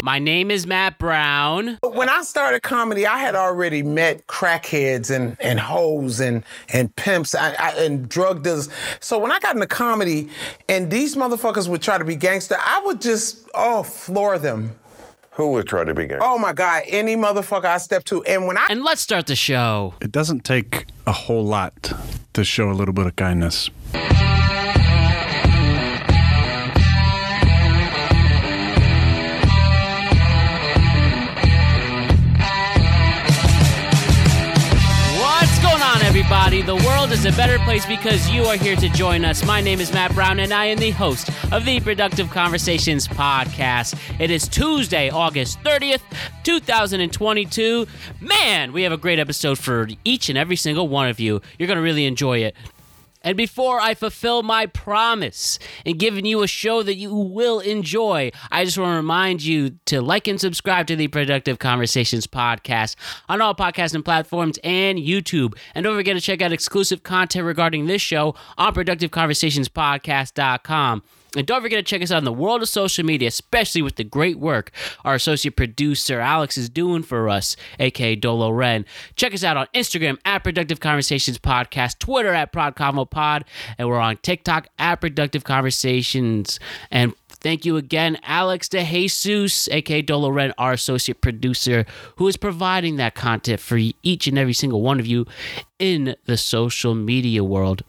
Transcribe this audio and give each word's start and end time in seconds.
My 0.00 0.20
name 0.20 0.52
is 0.52 0.64
Matt 0.64 0.96
Brown. 0.98 1.76
When 1.82 2.08
I 2.08 2.22
started 2.22 2.62
comedy, 2.62 3.04
I 3.04 3.18
had 3.18 3.34
already 3.34 3.82
met 3.82 4.28
crackheads 4.28 5.10
and, 5.10 5.36
and 5.40 5.58
hoes 5.58 6.20
and, 6.20 6.44
and 6.68 6.94
pimps 6.94 7.34
I, 7.34 7.54
I, 7.58 7.70
and 7.78 8.08
drug 8.08 8.44
dealers. 8.44 8.68
So 9.00 9.18
when 9.18 9.32
I 9.32 9.40
got 9.40 9.56
into 9.56 9.66
comedy 9.66 10.28
and 10.68 10.88
these 10.88 11.16
motherfuckers 11.16 11.68
would 11.68 11.82
try 11.82 11.98
to 11.98 12.04
be 12.04 12.14
gangster, 12.14 12.54
I 12.60 12.80
would 12.84 13.00
just, 13.00 13.48
oh, 13.56 13.82
floor 13.82 14.38
them. 14.38 14.78
Who 15.32 15.50
would 15.52 15.66
try 15.66 15.82
to 15.82 15.94
be 15.94 16.06
gangster? 16.06 16.22
Oh 16.22 16.38
my 16.38 16.52
God, 16.52 16.84
any 16.86 17.16
motherfucker 17.16 17.64
I 17.64 17.78
step 17.78 18.04
to. 18.04 18.22
And 18.22 18.46
when 18.46 18.56
I. 18.56 18.68
And 18.70 18.84
let's 18.84 19.00
start 19.00 19.26
the 19.26 19.34
show. 19.34 19.94
It 20.00 20.12
doesn't 20.12 20.44
take 20.44 20.86
a 21.08 21.12
whole 21.12 21.44
lot 21.44 21.92
to 22.34 22.44
show 22.44 22.70
a 22.70 22.74
little 22.74 22.94
bit 22.94 23.06
of 23.06 23.16
kindness. 23.16 23.68
Is 37.18 37.34
a 37.34 37.36
better 37.36 37.58
place 37.64 37.84
because 37.84 38.30
you 38.30 38.44
are 38.44 38.56
here 38.56 38.76
to 38.76 38.88
join 38.90 39.24
us. 39.24 39.44
My 39.44 39.60
name 39.60 39.80
is 39.80 39.92
Matt 39.92 40.14
Brown, 40.14 40.38
and 40.38 40.52
I 40.52 40.66
am 40.66 40.78
the 40.78 40.90
host 40.90 41.28
of 41.52 41.64
the 41.64 41.80
Productive 41.80 42.30
Conversations 42.30 43.08
podcast. 43.08 43.98
It 44.20 44.30
is 44.30 44.46
Tuesday, 44.46 45.10
August 45.10 45.58
30th, 45.64 46.02
2022. 46.44 47.88
Man, 48.20 48.72
we 48.72 48.84
have 48.84 48.92
a 48.92 48.96
great 48.96 49.18
episode 49.18 49.58
for 49.58 49.88
each 50.04 50.28
and 50.28 50.38
every 50.38 50.54
single 50.54 50.86
one 50.86 51.08
of 51.08 51.18
you. 51.18 51.42
You're 51.58 51.66
going 51.66 51.78
to 51.78 51.82
really 51.82 52.06
enjoy 52.06 52.38
it. 52.38 52.54
And 53.22 53.36
before 53.36 53.80
I 53.80 53.94
fulfill 53.94 54.42
my 54.42 54.66
promise 54.66 55.58
in 55.84 55.98
giving 55.98 56.24
you 56.24 56.42
a 56.42 56.46
show 56.46 56.82
that 56.82 56.96
you 56.96 57.14
will 57.14 57.60
enjoy, 57.60 58.30
I 58.50 58.64
just 58.64 58.78
want 58.78 58.92
to 58.92 58.96
remind 58.96 59.42
you 59.42 59.76
to 59.86 60.00
like 60.00 60.28
and 60.28 60.40
subscribe 60.40 60.86
to 60.88 60.96
the 60.96 61.08
Productive 61.08 61.58
Conversations 61.58 62.26
podcast 62.26 62.96
on 63.28 63.40
all 63.40 63.54
podcasting 63.54 64.04
platforms 64.04 64.58
and 64.62 64.98
YouTube. 64.98 65.56
And 65.74 65.84
don't 65.84 65.96
forget 65.96 66.16
to 66.16 66.22
check 66.22 66.42
out 66.42 66.52
exclusive 66.52 67.02
content 67.02 67.44
regarding 67.44 67.86
this 67.86 68.02
show 68.02 68.34
on 68.56 68.74
productiveconversationspodcast.com. 68.74 71.02
And 71.36 71.46
don't 71.46 71.62
forget 71.62 71.78
to 71.78 71.82
check 71.82 72.02
us 72.02 72.10
out 72.10 72.18
in 72.18 72.24
the 72.24 72.32
world 72.32 72.62
of 72.62 72.68
social 72.68 73.04
media, 73.04 73.28
especially 73.28 73.82
with 73.82 73.96
the 73.96 74.04
great 74.04 74.38
work 74.38 74.70
our 75.04 75.14
associate 75.14 75.56
producer 75.56 76.20
Alex 76.20 76.56
is 76.56 76.68
doing 76.68 77.02
for 77.02 77.28
us, 77.28 77.56
aka 77.78 78.16
Dolo 78.16 78.50
Ren. 78.50 78.84
Check 79.16 79.34
us 79.34 79.44
out 79.44 79.56
on 79.56 79.66
Instagram 79.74 80.18
at 80.24 80.44
Productive 80.44 80.80
Conversations 80.80 81.38
Podcast, 81.38 81.98
Twitter 81.98 82.32
at 82.32 82.52
ProdConvoPod, 82.52 83.42
and 83.76 83.88
we're 83.88 83.98
on 83.98 84.16
TikTok 84.18 84.68
at 84.78 84.96
Productive 84.96 85.44
Conversations. 85.44 86.58
And 86.90 87.14
Thank 87.40 87.64
you 87.64 87.76
again, 87.76 88.18
Alex 88.24 88.68
DeJesus, 88.68 89.68
aka 89.70 90.02
Dolo 90.02 90.28
Ren, 90.28 90.52
our 90.58 90.72
associate 90.72 91.20
producer, 91.20 91.86
who 92.16 92.26
is 92.26 92.36
providing 92.36 92.96
that 92.96 93.14
content 93.14 93.60
for 93.60 93.78
each 94.02 94.26
and 94.26 94.36
every 94.36 94.52
single 94.54 94.82
one 94.82 94.98
of 94.98 95.06
you 95.06 95.24
in 95.78 96.16
the 96.24 96.36
social 96.36 96.96
media 96.96 97.44
world. 97.44 97.84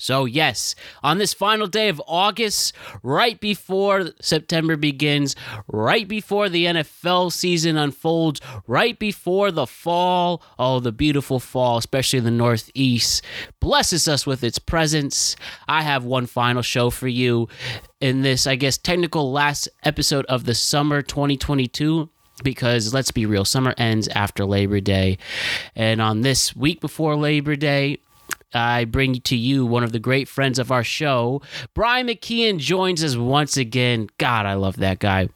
So, 0.00 0.24
yes, 0.24 0.74
on 1.02 1.18
this 1.18 1.34
final 1.34 1.66
day 1.66 1.90
of 1.90 2.00
August, 2.06 2.74
right 3.02 3.38
before 3.38 4.10
September 4.20 4.76
begins, 4.76 5.36
right 5.68 6.08
before 6.08 6.48
the 6.48 6.64
NFL 6.64 7.32
season 7.32 7.76
unfolds, 7.76 8.40
right 8.66 8.98
before 8.98 9.50
the 9.50 9.66
fall, 9.66 10.42
oh, 10.58 10.80
the 10.80 10.90
beautiful 10.90 11.38
fall, 11.38 11.76
especially 11.76 12.18
in 12.18 12.24
the 12.24 12.30
Northeast, 12.30 13.22
blesses 13.60 14.08
us 14.08 14.26
with 14.26 14.42
its 14.42 14.58
presence. 14.58 15.36
I 15.68 15.82
have 15.82 16.04
one 16.04 16.24
final 16.24 16.62
show 16.62 16.88
for 16.88 17.08
you 17.08 17.48
in 18.00 18.22
this, 18.22 18.46
I 18.46 18.56
guess, 18.56 18.78
technical 18.78 19.30
last 19.30 19.68
episode 19.82 20.24
of 20.26 20.44
the 20.44 20.54
summer 20.54 21.02
2022 21.02 22.08
because 22.42 22.94
let's 22.94 23.10
be 23.10 23.26
real, 23.26 23.44
summer 23.44 23.74
ends 23.76 24.08
after 24.08 24.46
Labor 24.46 24.80
Day. 24.80 25.18
And 25.76 26.00
on 26.00 26.22
this 26.22 26.56
week 26.56 26.80
before 26.80 27.16
Labor 27.16 27.54
Day, 27.54 27.98
I 28.52 28.84
bring 28.84 29.20
to 29.20 29.36
you 29.36 29.66
one 29.66 29.84
of 29.84 29.92
the 29.92 29.98
great 29.98 30.28
friends 30.28 30.58
of 30.58 30.72
our 30.72 30.84
show. 30.84 31.42
Brian 31.74 32.08
McKeon 32.08 32.58
joins 32.58 33.02
us 33.04 33.16
once 33.16 33.56
again. 33.56 34.08
God, 34.18 34.46
I 34.46 34.54
love 34.54 34.76
that 34.76 34.98
guy. 34.98 35.28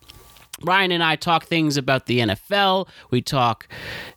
Brian 0.61 0.93
and 0.93 1.03
I 1.03 1.17
talk 1.17 1.45
things 1.45 1.77
about 1.77 2.07
the 2.07 2.21
NFL. 2.21 2.89
We 3.11 3.21
talk 3.23 3.69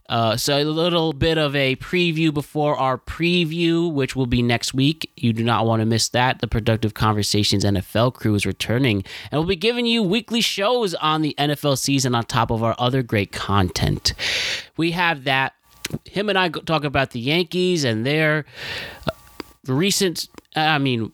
uh, 0.07 0.37
so 0.37 0.57
a 0.57 0.63
little 0.63 1.11
bit 1.11 1.37
of 1.37 1.55
a 1.55 1.75
preview 1.77 2.33
before 2.33 2.77
our 2.77 2.97
preview, 2.97 3.91
which 3.91 4.15
will 4.15 4.27
be 4.27 4.41
next 4.41 4.73
week. 4.73 5.11
You 5.17 5.33
do 5.33 5.43
not 5.43 5.65
want 5.65 5.81
to 5.81 5.85
miss 5.85 6.09
that. 6.09 6.39
The 6.39 6.47
Productive 6.47 6.93
Conversations 6.93 7.65
NFL 7.65 8.13
crew 8.13 8.35
is 8.35 8.45
returning, 8.45 9.03
and 9.31 9.39
we'll 9.39 9.47
be 9.47 9.55
giving 9.55 9.85
you 9.85 10.03
weekly 10.03 10.41
shows 10.41 10.93
on 10.95 11.21
the 11.21 11.35
NFL 11.37 11.77
season 11.77 12.13
on 12.13 12.23
top 12.25 12.51
of 12.51 12.63
our 12.63 12.75
other 12.77 13.01
great 13.01 13.31
content. 13.31 14.13
We 14.77 14.91
have 14.91 15.23
that 15.23 15.53
him 16.05 16.29
and 16.29 16.37
I 16.37 16.49
talk 16.49 16.83
about 16.83 17.11
the 17.11 17.19
Yankees 17.19 17.83
and 17.83 18.05
their 18.05 18.45
recent, 19.67 20.27
I 20.55 20.77
mean, 20.77 21.11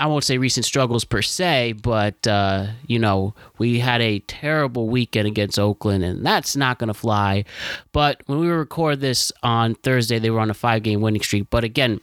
I 0.00 0.06
won't 0.06 0.24
say 0.24 0.36
recent 0.36 0.66
struggles 0.66 1.04
per 1.04 1.22
se, 1.22 1.74
but, 1.74 2.26
uh, 2.26 2.66
you 2.88 2.98
know, 2.98 3.34
we 3.58 3.78
had 3.78 4.00
a 4.00 4.18
terrible 4.20 4.88
weekend 4.88 5.28
against 5.28 5.60
Oakland, 5.60 6.02
and 6.02 6.26
that's 6.26 6.56
not 6.56 6.78
going 6.78 6.88
to 6.88 6.94
fly. 6.94 7.44
But 7.92 8.20
when 8.26 8.40
we 8.40 8.48
record 8.48 9.00
this 9.00 9.30
on 9.44 9.76
Thursday, 9.76 10.18
they 10.18 10.30
were 10.30 10.40
on 10.40 10.50
a 10.50 10.54
five 10.54 10.82
game 10.82 11.02
winning 11.02 11.22
streak. 11.22 11.48
But 11.50 11.62
again, 11.62 12.00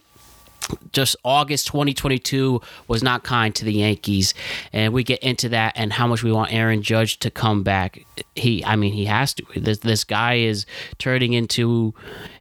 just 0.92 1.16
August 1.24 1.66
2022 1.68 2.60
was 2.88 3.02
not 3.02 3.24
kind 3.24 3.54
to 3.54 3.64
the 3.64 3.72
Yankees, 3.72 4.34
and 4.72 4.92
we 4.92 5.04
get 5.04 5.20
into 5.20 5.48
that 5.50 5.72
and 5.76 5.92
how 5.92 6.06
much 6.06 6.22
we 6.22 6.32
want 6.32 6.52
Aaron 6.52 6.82
Judge 6.82 7.18
to 7.20 7.30
come 7.30 7.62
back. 7.62 8.04
He, 8.34 8.64
I 8.64 8.76
mean, 8.76 8.92
he 8.92 9.04
has 9.06 9.34
to. 9.34 9.44
This 9.56 9.78
this 9.78 10.04
guy 10.04 10.34
is 10.34 10.66
turning 10.98 11.32
into 11.32 11.94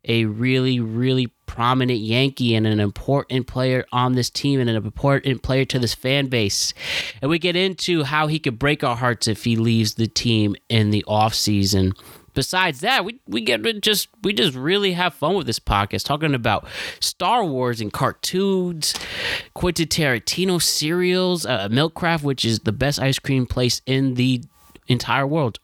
a 0.06 0.26
really, 0.26 0.80
really 0.80 1.28
prominent 1.46 2.00
Yankee 2.00 2.54
and 2.56 2.68
an 2.68 2.80
important 2.80 3.48
player 3.48 3.86
on 3.92 4.14
this 4.14 4.30
team 4.30 4.60
and 4.60 4.70
an 4.70 4.76
important 4.76 5.42
player 5.42 5.66
to 5.66 5.80
this 5.80 5.96
fan 5.96 6.28
base. 6.28 6.74
And 7.22 7.30
we 7.30 7.40
get 7.40 7.56
into 7.56 8.04
how 8.04 8.28
he 8.28 8.40
could 8.40 8.60
break 8.60 8.84
our 8.84 8.96
hearts 8.96 9.28
if 9.28 9.44
he 9.44 9.56
leaves 9.56 9.96
the 9.96 10.08
team 10.08 10.56
in 10.70 10.92
the 10.92 11.04
offseason 11.08 11.98
besides 12.34 12.82
that, 12.82 13.06
we 13.06 13.20
we 13.28 13.42
get 13.42 13.64
to 13.64 13.74
just 13.74 14.10
we 14.24 14.34
just 14.34 14.56
really 14.56 14.94
have 14.94 15.14
fun 15.14 15.36
with 15.36 15.48
this 15.48 15.60
podcast, 15.60 16.06
talking 16.06 16.34
about 16.34 16.68
Star 17.00 17.44
Wars 17.44 17.82
and 17.82 17.92
cartoons, 17.92 18.94
Quentin 19.54 19.88
Tarantino 19.88 20.62
cereals, 20.62 21.46
uh, 21.46 21.68
Milkcraft, 21.70 22.24
which 22.24 22.46
is 22.46 22.60
the 22.60 22.72
best 22.72 23.00
ice 23.00 23.20
cream 23.20 23.46
place 23.46 23.82
in 23.86 24.16
the 24.16 24.44
entire 24.88 25.28
world, 25.28 25.60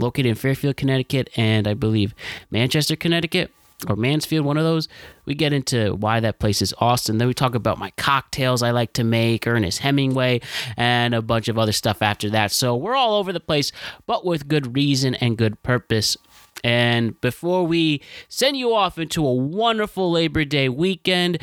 located 0.00 0.26
in 0.26 0.34
Fairfield, 0.34 0.76
Connecticut, 0.76 1.30
and 1.36 1.66
I 1.66 1.74
believe 1.74 2.14
Manchester, 2.50 2.96
Connecticut. 2.96 3.50
Or 3.88 3.96
Mansfield, 3.96 4.46
one 4.46 4.56
of 4.56 4.64
those. 4.64 4.88
We 5.24 5.34
get 5.34 5.52
into 5.52 5.94
why 5.94 6.20
that 6.20 6.38
place 6.38 6.62
is 6.62 6.72
awesome. 6.78 7.18
Then 7.18 7.28
we 7.28 7.34
talk 7.34 7.54
about 7.54 7.78
my 7.78 7.90
cocktails 7.96 8.62
I 8.62 8.70
like 8.70 8.92
to 8.94 9.04
make, 9.04 9.46
Ernest 9.46 9.80
Hemingway, 9.80 10.40
and 10.76 11.14
a 11.14 11.22
bunch 11.22 11.48
of 11.48 11.58
other 11.58 11.72
stuff 11.72 12.00
after 12.02 12.30
that. 12.30 12.52
So 12.52 12.76
we're 12.76 12.94
all 12.94 13.14
over 13.14 13.32
the 13.32 13.40
place, 13.40 13.72
but 14.06 14.24
with 14.24 14.48
good 14.48 14.76
reason 14.76 15.14
and 15.16 15.36
good 15.36 15.62
purpose. 15.62 16.16
And 16.64 17.20
before 17.20 17.66
we 17.66 18.02
send 18.28 18.56
you 18.56 18.72
off 18.74 18.98
into 18.98 19.26
a 19.26 19.32
wonderful 19.32 20.12
Labor 20.12 20.44
Day 20.44 20.68
weekend, 20.68 21.38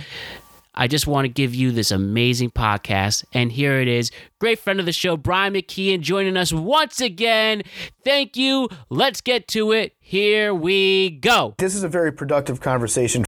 I 0.79 0.87
just 0.87 1.07
want 1.07 1.25
to 1.25 1.29
give 1.29 1.53
you 1.53 1.73
this 1.73 1.91
amazing 1.91 2.51
podcast. 2.51 3.25
And 3.33 3.51
here 3.51 3.81
it 3.81 3.89
is. 3.89 4.11
Great 4.39 4.59
friend 4.59 4.79
of 4.79 4.85
the 4.85 4.93
show, 4.93 5.17
Brian 5.17 5.53
McKeon, 5.53 5.99
joining 5.99 6.37
us 6.37 6.53
once 6.53 7.01
again. 7.01 7.63
Thank 8.05 8.37
you. 8.37 8.69
Let's 8.89 9.19
get 9.19 9.49
to 9.49 9.73
it. 9.73 9.93
Here 9.99 10.53
we 10.53 11.09
go. 11.09 11.53
This 11.57 11.75
is 11.75 11.83
a 11.83 11.89
very 11.89 12.13
productive 12.13 12.61
conversation. 12.61 13.25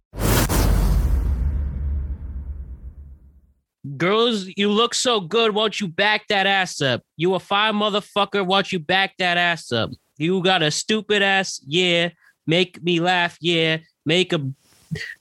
Girls, 3.97 4.47
you 4.55 4.71
look 4.71 4.93
so 4.93 5.19
good. 5.19 5.53
Won't 5.53 5.81
you 5.81 5.89
back 5.89 6.29
that 6.29 6.47
ass 6.47 6.79
up? 6.79 7.01
You 7.17 7.35
a 7.35 7.39
fine 7.41 7.73
motherfucker. 7.73 8.45
Won't 8.45 8.71
you 8.71 8.79
back 8.79 9.17
that 9.17 9.37
ass 9.37 9.73
up? 9.73 9.89
You 10.17 10.41
got 10.41 10.63
a 10.63 10.71
stupid 10.71 11.21
ass. 11.21 11.59
Yeah. 11.67 12.11
Make 12.47 12.81
me 12.81 13.01
laugh. 13.01 13.37
Yeah. 13.41 13.79
Make 14.05 14.31
a. 14.31 14.39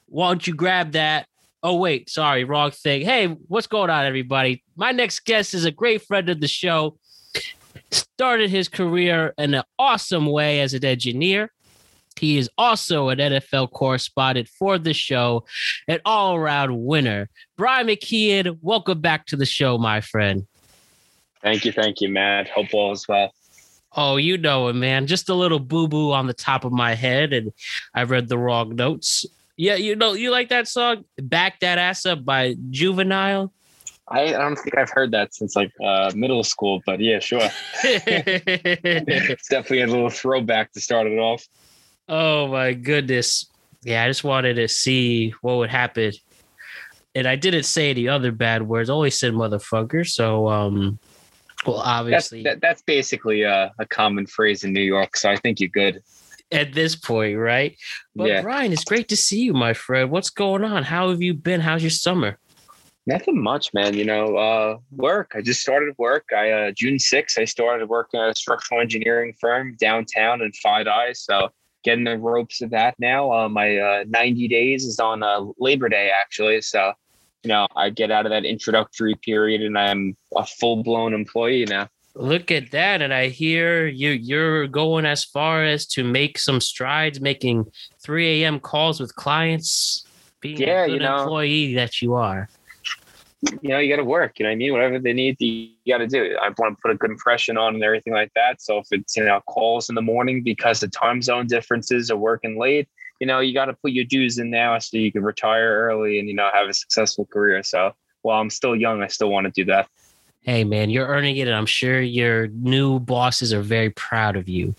Won't 0.07 0.47
you 0.47 0.55
grab 0.55 0.93
that? 0.93 1.27
Oh, 1.63 1.77
wait. 1.77 2.09
Sorry. 2.09 2.45
Wrong 2.45 2.71
thing. 2.71 3.03
Hey, 3.03 3.27
what's 3.27 3.67
going 3.67 3.91
on, 3.91 4.07
everybody? 4.07 4.65
My 4.77 4.93
next 4.93 5.25
guest 5.25 5.53
is 5.55 5.65
a 5.65 5.71
great 5.71 6.03
friend 6.03 6.29
of 6.29 6.41
the 6.41 6.49
show. 6.49 6.99
Started 7.91 8.51
his 8.51 8.69
career 8.69 9.35
in 9.37 9.55
an 9.55 9.65
awesome 9.79 10.27
way 10.27 10.61
as 10.61 10.75
an 10.75 10.85
engineer. 10.85 11.51
He 12.19 12.39
is 12.39 12.51
also 12.59 13.09
an 13.09 13.19
NFL 13.19 13.71
correspondent 13.73 14.49
for 14.49 14.79
the 14.79 14.93
show, 14.93 15.45
an 15.89 16.01
all 16.05 16.35
around 16.35 16.85
winner. 16.85 17.31
Brian 17.57 17.87
McKeon, 17.87 18.59
welcome 18.61 19.01
back 19.01 19.27
to 19.27 19.37
the 19.37 19.47
show, 19.47 19.79
my 19.79 20.01
friend. 20.01 20.47
Thank 21.43 21.65
you. 21.65 21.73
Thank 21.73 22.01
you, 22.01 22.09
Matt. 22.09 22.49
Hope 22.49 22.75
all 22.75 22.93
is 22.93 23.09
well. 23.09 23.33
Oh, 23.97 24.17
you 24.17 24.37
know 24.39 24.69
it, 24.69 24.75
man. 24.75 25.07
Just 25.07 25.29
a 25.29 25.35
little 25.35 25.59
boo 25.59 25.89
boo 25.89 26.13
on 26.13 26.27
the 26.27 26.35
top 26.35 26.65
of 26.65 26.73
my 26.73 26.95
head, 26.95 27.33
and 27.33 27.53
I 27.95 28.05
read 28.05 28.29
the 28.29 28.39
wrong 28.39 28.77
notes. 28.77 29.25
Yeah, 29.61 29.75
you 29.75 29.95
know, 29.95 30.15
you 30.15 30.31
like 30.31 30.49
that 30.49 30.69
song, 30.69 31.05
Back 31.19 31.61
That 31.61 31.77
Ass 31.77 32.07
Up 32.07 32.25
by 32.25 32.57
Juvenile? 32.71 33.53
I, 34.09 34.29
I 34.35 34.39
don't 34.39 34.57
think 34.57 34.79
I've 34.79 34.89
heard 34.89 35.11
that 35.11 35.35
since 35.35 35.55
like 35.55 35.71
uh, 35.85 36.11
middle 36.15 36.43
school, 36.45 36.81
but 36.87 36.99
yeah, 36.99 37.19
sure. 37.19 37.43
it's 37.85 39.49
definitely 39.49 39.83
a 39.83 39.87
little 39.87 40.09
throwback 40.09 40.73
to 40.73 40.81
start 40.81 41.09
it 41.09 41.19
off. 41.19 41.47
oh 42.09 42.49
my 42.49 42.73
goodness. 42.73 43.51
Yeah, 43.83 44.03
I 44.03 44.09
just 44.09 44.25
wanted 44.25 44.55
to 44.55 44.67
see 44.67 45.35
what 45.43 45.59
would 45.59 45.69
happen. 45.69 46.13
And 47.15 47.29
I 47.29 47.37
didn't 47.37 47.65
say 47.65 47.91
any 47.91 48.09
other 48.09 48.33
bad 48.33 48.63
words. 48.63 48.89
I 48.89 48.95
always 48.95 49.21
said 49.21 49.35
motherfucker. 49.35 50.09
So 50.09 50.49
um 50.49 50.99
well 51.67 51.77
That's 51.77 51.87
obviously 51.87 52.43
that, 52.45 52.63
that's 52.63 52.81
basically 52.81 53.43
a, 53.43 53.75
a 53.79 53.85
common 53.85 54.27
phrase 54.27 54.65
in 54.65 54.73
New 54.73 54.81
York, 54.81 55.19
so 55.19 55.29
I 55.31 55.37
think 55.37 55.61
you're 55.61 55.69
good. 55.69 56.03
At 56.53 56.73
this 56.73 56.97
point, 56.97 57.39
right? 57.39 57.77
But 58.15 58.29
Yeah. 58.29 58.43
Brian, 58.43 58.73
it's 58.73 58.85
great 58.85 59.09
to 59.09 59.17
see 59.17 59.41
you, 59.41 59.53
my 59.53 59.73
friend. 59.73 60.11
What's 60.11 60.31
going 60.31 60.65
on? 60.65 60.85
How 60.85 61.11
have 61.11 61.23
you 61.23 61.35
been? 61.35 61.61
How's 61.61 61.83
your 61.83 61.91
summer? 61.91 62.39
Nothing 63.07 63.43
much, 63.43 63.73
man. 63.73 63.95
You 63.95 64.05
know, 64.05 64.37
uh, 64.37 64.77
work. 64.91 65.33
I 65.35 65.41
just 65.41 65.61
started 65.63 65.95
work. 65.99 66.27
I 66.37 66.51
uh, 66.51 66.71
June 66.73 66.97
6th, 66.97 67.39
I 67.39 67.45
started 67.45 67.89
working 67.89 68.21
at 68.21 68.31
a 68.31 68.35
structural 68.35 68.81
engineering 68.81 69.35
firm 69.41 69.77
downtown 69.81 70.43
in 70.43 70.53
Five 70.53 70.87
Eyes. 70.87 71.21
So 71.21 71.51
getting 71.83 72.05
the 72.05 72.19
ropes 72.19 72.61
of 72.61 72.71
that 72.71 72.95
now. 72.99 73.33
Uh, 73.33 73.49
my 73.49 73.79
uh, 73.79 74.05
90 74.07 74.49
days 74.49 74.85
is 74.85 75.01
on 75.01 75.23
uh, 75.23 75.45
Labor 75.59 75.89
Day, 75.89 76.11
actually. 76.11 76.61
So, 76.61 76.93
you 77.43 77.49
know, 77.49 77.67
I 77.75 77.91
get 77.91 78.11
out 78.11 78.27
of 78.27 78.31
that 78.31 78.45
introductory 78.45 79.15
period 79.15 79.63
and 79.63 79.79
I'm 79.79 80.17
a 80.37 80.45
full 80.45 80.83
blown 80.83 81.15
employee 81.15 81.65
now. 81.65 81.89
Look 82.15 82.51
at 82.51 82.71
that. 82.73 83.03
And 83.03 83.15
I 83.15 83.29
hear 83.29 83.87
you 83.87 84.11
you're 84.11 84.67
going 84.67 85.07
as 85.07 85.25
far 85.25 85.65
as 85.65 85.87
to 85.89 86.05
make 86.05 86.39
some 86.39 86.61
strides, 86.61 87.21
making 87.21 87.67
3 88.03 88.43
a.m. 88.43 88.61
calls 88.61 89.01
with 89.01 89.15
clients, 89.15 90.07
being 90.41 90.61
Yeah, 90.61 90.85
a 90.85 90.87
good 90.87 90.95
you 90.95 90.99
know. 91.01 91.21
employee 91.21 91.75
that 91.75 92.03
you 92.03 92.15
are. 92.15 92.49
you 93.63 93.71
know, 93.71 93.79
you 93.79 93.89
got 93.89 93.97
to 93.97 94.05
work. 94.05 94.39
You 94.39 94.45
know 94.45 94.51
what 94.51 94.55
I 94.55 94.57
mean? 94.57 94.73
Whatever 94.73 94.99
they 94.99 95.13
need, 95.13 95.37
you 95.41 95.71
got 95.89 95.99
to 95.99 96.07
do. 96.07 96.37
I 96.43 96.49
want 96.59 96.77
to 96.77 96.83
put 96.83 96.91
a 96.91 96.95
good 96.95 97.11
impression 97.11 97.57
on 97.57 97.75
and 97.75 97.83
everything 97.83 98.13
like 98.13 98.33
that. 98.35 98.61
So 98.61 98.79
if 98.79 98.87
it's, 98.91 99.17
you 99.17 99.25
know, 99.25 99.41
calls 99.47 99.89
in 99.89 99.95
the 99.95 100.03
morning 100.03 100.43
because 100.43 100.81
the 100.81 100.89
time 100.89 101.23
zone 101.23 101.47
differences 101.47 102.11
are 102.11 102.17
working 102.17 102.59
late, 102.59 102.89
you 103.21 103.27
know, 103.27 103.41
you 103.41 103.55
got 103.55 103.67
to 103.67 103.75
put 103.75 103.93
your 103.93 104.05
dues 104.05 104.39
in 104.39 104.51
now 104.51 104.79
so 104.79 104.97
you 104.97 105.13
can 105.13 105.23
retire 105.23 105.87
early 105.89 106.19
and, 106.19 106.29
you 106.29 106.35
know, 106.35 106.51
have 106.53 106.69
a 106.69 106.75
successful 106.75 107.27
career. 107.27 107.63
So 107.63 107.93
while 108.23 108.41
I'm 108.41 108.51
still 108.51 108.77
young, 108.77 109.03
I 109.03 109.07
still 109.07 109.31
want 109.31 109.47
to 109.47 109.51
do 109.53 109.65
that. 109.67 109.89
Hey 110.43 110.65
man, 110.65 110.89
you're 110.89 111.07
earning 111.07 111.37
it, 111.37 111.49
and 111.49 111.57
I'm 111.57 111.67
sure 111.67 112.01
your 112.01 112.49
new 112.49 112.99
bosses 112.99 113.53
are 113.53 113.61
very 113.61 113.91
proud 113.91 114.37
of 114.37 114.49
you. 114.49 114.75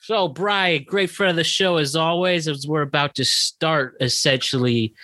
So, 0.00 0.28
Brian, 0.28 0.84
great 0.84 1.10
friend 1.10 1.30
of 1.30 1.36
the 1.36 1.44
show 1.44 1.78
as 1.78 1.96
always. 1.96 2.46
As 2.46 2.66
we're 2.66 2.82
about 2.82 3.14
to 3.16 3.24
start 3.24 3.96
essentially 4.00 4.94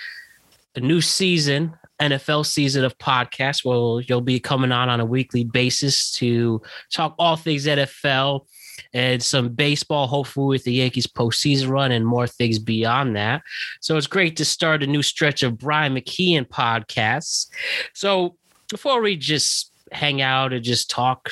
a 0.76 0.80
new 0.80 1.00
season, 1.00 1.74
NFL 2.00 2.46
season 2.46 2.84
of 2.84 2.98
podcasts. 2.98 3.64
Well, 3.64 4.00
you'll 4.00 4.20
be 4.20 4.40
coming 4.40 4.72
on 4.72 4.88
on 4.88 5.00
a 5.00 5.06
weekly 5.06 5.44
basis 5.44 6.12
to 6.12 6.60
talk 6.92 7.14
all 7.18 7.36
things 7.36 7.66
NFL 7.66 8.46
and 8.92 9.22
some 9.22 9.50
baseball, 9.50 10.06
hopefully 10.06 10.54
with 10.54 10.64
the 10.64 10.72
Yankees 10.74 11.06
postseason 11.06 11.68
run 11.68 11.92
and 11.92 12.06
more 12.06 12.26
things 12.26 12.58
beyond 12.58 13.16
that. 13.16 13.42
So 13.80 13.96
it's 13.96 14.06
great 14.06 14.36
to 14.36 14.44
start 14.44 14.82
a 14.82 14.86
new 14.86 15.02
stretch 15.02 15.42
of 15.42 15.58
Brian 15.58 15.94
McKeon 15.94 16.48
podcasts. 16.48 17.48
So 17.94 18.36
before 18.72 19.02
we 19.02 19.16
just 19.16 19.70
hang 19.92 20.22
out 20.22 20.54
and 20.54 20.64
just 20.64 20.88
talk, 20.88 21.28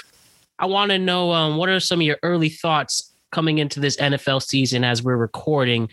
I 0.59 0.67
want 0.67 0.91
to 0.91 0.99
know 0.99 1.33
um, 1.33 1.57
what 1.57 1.71
are 1.71 1.81
some 1.81 2.01
of 2.01 2.07
your 2.07 2.19
early 2.23 2.51
thoughts 2.51 3.15
coming 3.33 3.57
into 3.57 3.81
this 3.81 3.97
NFL 3.97 4.43
season 4.43 4.85
as 4.85 5.03
we're 5.03 5.17
recording, 5.17 5.89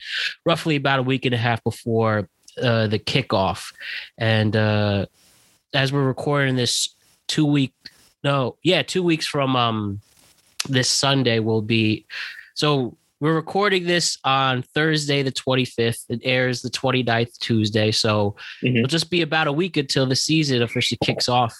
roughly 0.45 0.75
about 0.75 0.99
a 0.99 1.03
week 1.03 1.25
and 1.25 1.33
a 1.33 1.37
half 1.37 1.63
before 1.63 2.27
uh, 2.61 2.87
the 2.87 2.99
kickoff, 2.99 3.73
and 4.17 4.57
uh, 4.57 5.05
as 5.73 5.93
we're 5.93 6.03
recording 6.03 6.57
this 6.57 6.93
two 7.27 7.45
week, 7.45 7.73
no, 8.25 8.57
yeah, 8.61 8.81
two 8.81 9.01
weeks 9.01 9.25
from 9.25 9.55
um, 9.55 10.01
this 10.67 10.89
Sunday 10.89 11.39
will 11.39 11.61
be 11.61 12.05
so. 12.55 12.97
We're 13.19 13.33
recording 13.33 13.85
this 13.85 14.17
on 14.23 14.61
Thursday, 14.61 15.23
the 15.23 15.31
25th. 15.31 16.05
It 16.09 16.21
airs 16.23 16.61
the 16.61 16.69
29th, 16.69 17.39
Tuesday. 17.39 17.91
So 17.91 18.35
Mhm. 18.63 18.77
it'll 18.77 18.87
just 18.87 19.09
be 19.09 19.21
about 19.21 19.47
a 19.47 19.51
week 19.51 19.75
until 19.75 20.05
the 20.05 20.15
season 20.15 20.61
officially 20.61 20.99
kicks 21.03 21.27
off. 21.27 21.55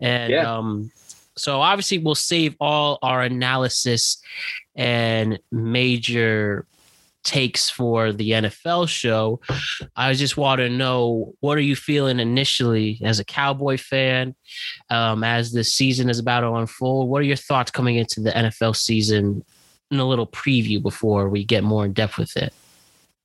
And 0.00 0.32
Yeah. 0.32 0.50
um, 0.56 0.90
so 1.36 1.60
obviously 1.60 1.98
we'll 1.98 2.14
save 2.14 2.54
all 2.60 2.98
our 3.02 3.22
analysis 3.22 4.22
and 4.74 5.38
major 5.52 6.64
takes 7.24 7.68
for 7.68 8.12
the 8.12 8.32
NFL 8.32 8.86
show. 8.86 9.40
I 9.96 10.14
just 10.14 10.36
want 10.36 10.60
to 10.60 10.70
know 10.70 11.34
what 11.40 11.58
are 11.58 11.62
you 11.62 11.76
feeling 11.76 12.20
initially 12.20 13.00
as 13.02 13.18
a 13.18 13.24
Cowboy 13.24 13.76
fan, 13.76 14.34
um, 14.90 15.24
as 15.24 15.50
the 15.52 15.64
season 15.64 16.08
is 16.08 16.20
about 16.20 16.40
to 16.40 16.52
unfold. 16.54 17.08
What 17.08 17.20
are 17.20 17.26
your 17.26 17.36
thoughts 17.36 17.70
coming 17.72 17.96
into 17.96 18.20
the 18.20 18.30
NFL 18.34 18.72
season? 18.74 19.44
In 19.90 20.00
a 20.00 20.04
little 20.04 20.26
preview 20.26 20.82
before 20.82 21.28
we 21.28 21.44
get 21.44 21.62
more 21.62 21.84
in 21.84 21.92
depth 21.92 22.18
with 22.18 22.36
it. 22.36 22.52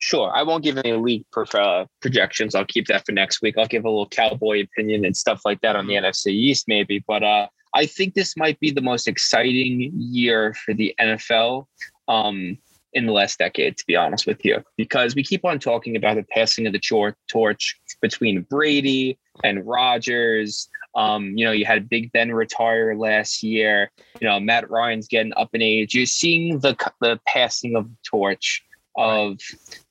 Sure. 0.01 0.31
I 0.35 0.41
won't 0.41 0.63
give 0.63 0.77
any 0.77 0.93
league 0.93 1.25
uh, 1.35 1.85
projections. 2.01 2.55
I'll 2.55 2.65
keep 2.65 2.87
that 2.87 3.05
for 3.05 3.11
next 3.11 3.41
week. 3.41 3.55
I'll 3.57 3.67
give 3.67 3.85
a 3.85 3.89
little 3.89 4.07
cowboy 4.07 4.63
opinion 4.63 5.05
and 5.05 5.15
stuff 5.15 5.41
like 5.45 5.61
that 5.61 5.75
on 5.75 5.85
the 5.85 5.93
NFC 5.93 6.27
East, 6.27 6.67
maybe. 6.67 7.03
But 7.07 7.23
uh, 7.23 7.47
I 7.75 7.85
think 7.85 8.15
this 8.15 8.35
might 8.35 8.59
be 8.59 8.71
the 8.71 8.81
most 8.81 9.07
exciting 9.07 9.91
year 9.93 10.55
for 10.55 10.73
the 10.73 10.95
NFL 10.99 11.67
um, 12.07 12.57
in 12.93 13.05
the 13.05 13.11
last 13.11 13.37
decade, 13.37 13.77
to 13.77 13.85
be 13.85 13.95
honest 13.95 14.25
with 14.25 14.43
you, 14.43 14.63
because 14.75 15.15
we 15.15 15.23
keep 15.23 15.45
on 15.45 15.59
talking 15.59 15.95
about 15.95 16.15
the 16.15 16.23
passing 16.23 16.65
of 16.65 16.73
the 16.73 16.79
tor- 16.79 17.15
torch 17.29 17.79
between 18.01 18.41
Brady 18.49 19.19
and 19.43 19.65
Rodgers. 19.65 20.67
Um, 20.95 21.37
you 21.37 21.45
know, 21.45 21.51
you 21.51 21.65
had 21.65 21.89
Big 21.89 22.11
Ben 22.11 22.31
retire 22.31 22.95
last 22.95 23.43
year. 23.43 23.91
You 24.19 24.27
know, 24.27 24.39
Matt 24.39 24.69
Ryan's 24.69 25.07
getting 25.07 25.33
up 25.37 25.49
in 25.53 25.61
age. 25.61 25.93
You're 25.93 26.05
seeing 26.05 26.59
the 26.59 26.75
the 26.99 27.19
passing 27.27 27.75
of 27.75 27.89
the 27.89 27.97
torch 28.03 28.63
of 28.97 29.37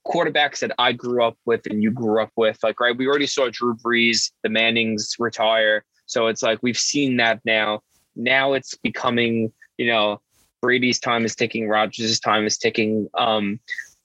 quarterbacks 0.07 0.61
that 0.61 0.73
I 0.79 0.93
grew 0.93 1.25
up 1.25 1.37
with 1.47 1.67
and 1.67 1.83
you 1.83 1.91
grew 1.91 2.23
up 2.23 2.31
with. 2.37 2.59
Like, 2.63 2.81
right, 2.81 2.97
we 2.97 3.07
already 3.07 3.27
saw 3.27 3.49
Drew 3.51 3.75
Brees, 3.77 4.31
the 4.43 4.51
Mannings 4.51 5.17
retire. 5.19 5.85
So 6.07 6.27
it's 6.27 6.43
like 6.43 6.59
we've 6.63 6.79
seen 6.79 7.17
that 7.19 7.41
now. 7.45 7.81
Now 8.17 8.53
it's 8.53 8.77
becoming, 8.77 9.53
you 9.79 9.87
know, 9.87 10.21
Brady's 10.61 11.01
time 11.01 11.25
is 11.25 11.35
ticking, 11.35 11.69
Rodgers' 11.69 12.21
time 12.21 12.45
is 12.45 12.59
ticking. 12.59 13.09
Um, 13.15 13.61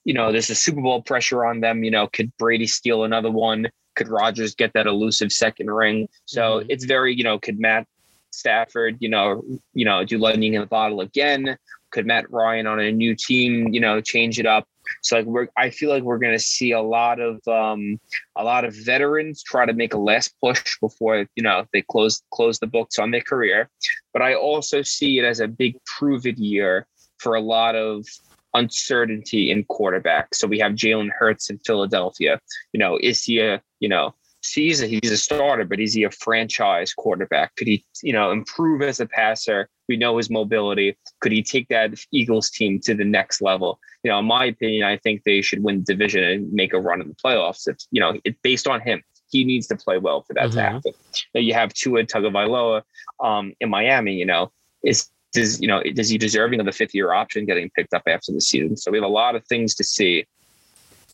you 0.05 0.13
know, 0.13 0.31
there's 0.31 0.49
a 0.49 0.55
Super 0.55 0.81
Bowl 0.81 1.01
pressure 1.01 1.45
on 1.45 1.59
them. 1.59 1.83
You 1.83 1.91
know, 1.91 2.07
could 2.07 2.31
Brady 2.37 2.67
steal 2.67 3.03
another 3.03 3.31
one? 3.31 3.69
Could 3.95 4.07
Rodgers 4.07 4.55
get 4.55 4.73
that 4.73 4.87
elusive 4.87 5.31
second 5.31 5.71
ring? 5.71 6.07
So 6.25 6.59
Mhm. 6.59 6.65
it's 6.69 6.85
very, 6.85 7.13
you 7.15 7.23
know, 7.23 7.39
could 7.39 7.59
Matt 7.59 7.87
Stafford, 8.31 8.97
you 8.99 9.09
know, 9.09 9.43
you 9.73 9.85
know, 9.85 10.03
do 10.03 10.17
lightning 10.17 10.53
in 10.53 10.61
the 10.61 10.67
bottle 10.67 11.01
again? 11.01 11.57
Could 11.91 12.05
Matt 12.05 12.29
Ryan 12.29 12.67
on 12.67 12.79
a 12.79 12.91
new 12.91 13.15
team, 13.15 13.73
you 13.73 13.79
know, 13.79 14.01
change 14.01 14.39
it 14.39 14.45
up? 14.45 14.67
So 15.01 15.17
like 15.17 15.25
we're 15.25 15.47
I 15.57 15.69
feel 15.71 15.89
like 15.89 16.03
we're 16.03 16.19
gonna 16.19 16.37
see 16.37 16.71
a 16.71 16.81
lot 16.81 17.19
of 17.19 17.45
um 17.47 17.99
a 18.35 18.43
lot 18.43 18.65
of 18.65 18.75
veterans 18.75 19.41
try 19.41 19.65
to 19.65 19.73
make 19.73 19.93
a 19.93 19.97
last 19.97 20.35
push 20.41 20.77
before 20.79 21.25
you 21.35 21.43
know 21.43 21.65
they 21.73 21.81
close 21.81 22.21
close 22.31 22.59
the 22.59 22.67
books 22.67 22.99
on 22.99 23.11
their 23.11 23.21
career. 23.21 23.69
But 24.13 24.21
I 24.21 24.35
also 24.35 24.81
see 24.83 25.17
it 25.17 25.25
as 25.25 25.39
a 25.39 25.47
big 25.47 25.77
prove 25.85 26.27
it 26.27 26.37
year 26.37 26.85
for 27.17 27.35
a 27.35 27.41
lot 27.41 27.75
of 27.75 28.05
uncertainty 28.53 29.51
in 29.51 29.63
quarterback. 29.65 30.33
So 30.33 30.47
we 30.47 30.59
have 30.59 30.73
Jalen 30.73 31.09
Hurts 31.17 31.49
in 31.49 31.59
Philadelphia. 31.59 32.39
You 32.73 32.79
know, 32.79 32.97
is 33.01 33.23
he 33.23 33.39
a, 33.39 33.61
you 33.85 33.89
know, 33.89 34.15
he's 34.55 34.81
a, 34.81 34.87
he's 34.87 35.11
a 35.11 35.17
starter, 35.17 35.63
but 35.63 35.79
is 35.79 35.93
he 35.93 36.03
a 36.05 36.09
franchise 36.09 36.91
quarterback? 36.91 37.55
Could 37.55 37.67
he, 37.67 37.85
you 38.01 38.13
know, 38.13 38.31
improve 38.31 38.81
as 38.81 38.99
a 38.99 39.05
passer? 39.05 39.69
We 39.87 39.95
know 39.95 40.17
his 40.17 40.31
mobility. 40.31 40.97
Could 41.21 41.31
he 41.31 41.43
take 41.43 41.67
that 41.67 41.93
Eagles 42.11 42.49
team 42.49 42.79
to 42.85 42.95
the 42.95 43.05
next 43.05 43.43
level? 43.43 43.79
You 44.03 44.09
know, 44.09 44.17
in 44.17 44.25
my 44.25 44.45
opinion, 44.45 44.85
I 44.85 44.97
think 44.97 45.21
they 45.23 45.43
should 45.43 45.61
win 45.61 45.83
the 45.83 45.93
division 45.93 46.23
and 46.23 46.51
make 46.51 46.73
a 46.73 46.79
run 46.79 46.99
in 46.99 47.09
the 47.09 47.13
playoffs. 47.13 47.67
If 47.67 47.77
you 47.91 48.01
know, 48.01 48.19
it, 48.23 48.41
based 48.41 48.67
on 48.67 48.81
him, 48.81 49.03
he 49.29 49.43
needs 49.43 49.67
to 49.67 49.75
play 49.75 49.99
well 49.99 50.23
for 50.23 50.33
that 50.33 50.51
to 50.53 50.57
Mhm. 50.57 50.61
happen. 50.61 50.93
Now 51.35 51.41
you 51.41 51.53
have 51.53 51.71
Tua 51.71 52.05
Tagovailoa 52.05 52.81
um, 53.23 53.53
in 53.59 53.69
Miami. 53.69 54.15
You 54.15 54.25
know, 54.25 54.51
is 54.83 55.11
does 55.31 55.61
you 55.61 55.67
know 55.67 55.83
is 55.85 56.09
he 56.09 56.17
deserving 56.17 56.59
of 56.59 56.65
the 56.65 56.71
fifth 56.71 56.95
year 56.95 57.13
option 57.13 57.45
getting 57.45 57.69
picked 57.75 57.93
up 57.93 58.03
after 58.07 58.31
the 58.31 58.41
season? 58.41 58.77
So 58.77 58.89
we 58.89 58.97
have 58.97 59.05
a 59.13 59.19
lot 59.23 59.35
of 59.35 59.45
things 59.45 59.75
to 59.75 59.83
see 59.83 60.25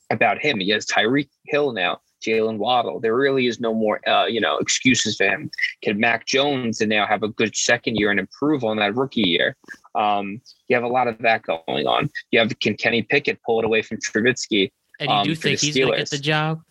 about 0.09 0.39
him. 0.39 0.61
He 0.61 0.69
has 0.69 0.85
Tyreek 0.85 1.29
Hill 1.47 1.73
now, 1.73 1.99
Jaylen 2.21 2.57
Waddle. 2.57 2.99
There 2.99 3.15
really 3.15 3.47
is 3.47 3.59
no 3.59 3.73
more 3.73 4.07
uh, 4.07 4.25
you 4.25 4.39
know 4.41 4.57
excuses 4.57 5.17
for 5.17 5.25
him. 5.25 5.49
Can 5.81 5.99
Mac 5.99 6.25
Jones 6.25 6.81
and 6.81 6.89
now 6.89 7.05
have 7.05 7.23
a 7.23 7.29
good 7.29 7.55
second 7.55 7.95
year 7.95 8.11
and 8.11 8.19
improve 8.19 8.63
on 8.63 8.77
that 8.77 8.95
rookie 8.95 9.21
year? 9.21 9.55
Um, 9.95 10.41
you 10.67 10.75
have 10.75 10.83
a 10.83 10.87
lot 10.87 11.07
of 11.07 11.17
that 11.19 11.43
going 11.43 11.87
on. 11.87 12.09
You 12.31 12.39
have 12.39 12.57
can 12.59 12.75
Kenny 12.75 13.01
Pickett 13.01 13.41
pull 13.43 13.59
it 13.59 13.65
away 13.65 13.81
from 13.81 13.97
Trubisky? 13.97 14.71
And 14.99 15.09
you 15.09 15.15
Um, 15.15 15.23
do 15.25 15.35
think 15.35 15.59
he's 15.59 15.75
going 15.75 15.91
to 15.91 15.97
get 15.97 16.09
the 16.09 16.17
job? 16.17 16.61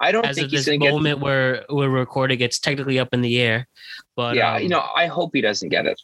I 0.00 0.10
don't 0.10 0.26
As 0.26 0.36
think 0.36 0.46
of 0.46 0.50
he's 0.50 0.64
this 0.64 0.74
to 0.74 0.78
get. 0.78 0.92
moment 0.92 1.20
where 1.20 1.64
we're 1.68 1.88
recording, 1.88 2.40
it's 2.40 2.58
technically 2.58 2.98
up 2.98 3.14
in 3.14 3.20
the 3.20 3.40
air. 3.40 3.68
But 4.16 4.34
yeah, 4.34 4.56
um, 4.56 4.62
you 4.62 4.68
know, 4.68 4.84
I 4.94 5.06
hope 5.06 5.30
he 5.34 5.40
doesn't 5.40 5.68
get 5.68 5.86
it. 5.86 6.00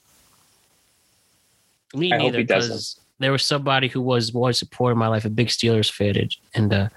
me 1.95 2.13
I 2.13 2.19
neither 2.19 2.39
because 2.39 3.01
there 3.19 3.33
was 3.33 3.45
somebody 3.45 3.89
who 3.89 4.01
was 4.01 4.33
one 4.33 4.53
support 4.55 4.93
in 4.93 4.99
my 4.99 5.09
life, 5.09 5.25
a 5.25 5.31
big 5.31 5.49
Steelers 5.49 5.91
fan, 5.91 6.29
and 6.55 6.73
uh, 6.73 6.89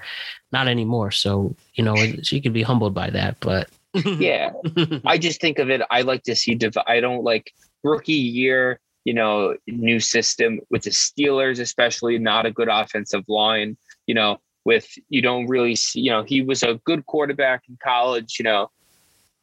not 0.53 0.69
anymore. 0.69 1.11
So 1.11 1.53
you 1.73 1.83
know, 1.83 1.95
she 2.23 2.39
could 2.39 2.53
be 2.53 2.63
humbled 2.63 2.93
by 2.93 3.09
that. 3.09 3.37
But 3.41 3.69
yeah. 3.93 4.51
I 5.05 5.17
just 5.17 5.41
think 5.41 5.59
of 5.59 5.69
it. 5.69 5.81
I 5.89 6.01
like 6.01 6.23
to 6.23 6.35
see. 6.35 6.55
Div- 6.55 6.77
I 6.87 7.01
don't 7.01 7.23
like 7.23 7.53
rookie 7.83 8.13
year. 8.13 8.79
You 9.05 9.13
know, 9.13 9.57
new 9.67 9.99
system 9.99 10.61
with 10.69 10.83
the 10.83 10.91
Steelers, 10.91 11.59
especially 11.59 12.17
not 12.17 12.45
a 12.45 12.51
good 12.51 12.69
offensive 12.69 13.25
line. 13.27 13.75
You 14.07 14.15
know, 14.15 14.39
with 14.63 14.87
you 15.09 15.21
don't 15.21 15.47
really 15.47 15.75
see. 15.75 15.99
You 15.99 16.11
know, 16.11 16.23
he 16.23 16.41
was 16.41 16.63
a 16.63 16.79
good 16.85 17.05
quarterback 17.05 17.63
in 17.67 17.77
college. 17.83 18.37
You 18.39 18.43
know, 18.43 18.71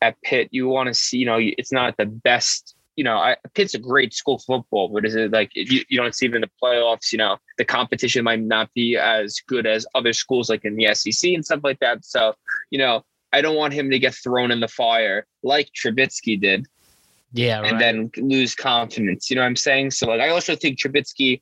at 0.00 0.21
Pitt, 0.23 0.49
you 0.50 0.69
want 0.69 0.87
to 0.87 0.95
see. 0.95 1.19
You 1.19 1.26
know, 1.26 1.38
it's 1.38 1.73
not 1.73 1.97
the 1.99 2.07
best. 2.07 2.75
You 3.00 3.04
know, 3.04 3.16
I, 3.16 3.38
Pitt's 3.54 3.73
a 3.73 3.78
great 3.78 4.12
school 4.12 4.38
football, 4.38 4.90
but 4.90 5.07
is 5.07 5.14
it 5.14 5.33
like 5.33 5.52
you, 5.54 5.83
you 5.88 5.99
don't 5.99 6.14
see 6.14 6.26
them 6.26 6.35
in 6.35 6.42
the 6.42 6.50
playoffs? 6.62 7.12
You 7.12 7.16
know, 7.16 7.38
the 7.57 7.64
competition 7.64 8.25
might 8.25 8.42
not 8.42 8.69
be 8.75 8.99
as 8.99 9.40
good 9.49 9.66
as 9.66 9.87
other 9.95 10.12
schools 10.12 10.50
like 10.50 10.66
in 10.66 10.76
the 10.76 10.95
SEC 10.95 11.33
and 11.33 11.42
stuff 11.42 11.61
like 11.64 11.78
that. 11.78 12.04
So, 12.04 12.35
you 12.69 12.78
know, 12.78 13.02
I 13.33 13.40
don't 13.40 13.57
want 13.57 13.73
him 13.73 13.88
to 13.88 13.99
get 13.99 14.14
thrown 14.14 14.50
in 14.50 14.61
the 14.61 14.69
fire 14.69 15.25
like 15.42 15.71
Trubisky 15.73 16.38
did 16.38 16.66
Yeah, 17.33 17.61
right. 17.61 17.73
and 17.73 17.80
then 17.80 18.11
lose 18.19 18.54
confidence. 18.54 19.30
You 19.30 19.37
know 19.37 19.42
what 19.42 19.49
I'm 19.49 19.57
saying? 19.57 19.92
So 19.92 20.07
like 20.07 20.21
I 20.21 20.28
also 20.28 20.54
think 20.54 20.78
Trubisky, 20.78 21.40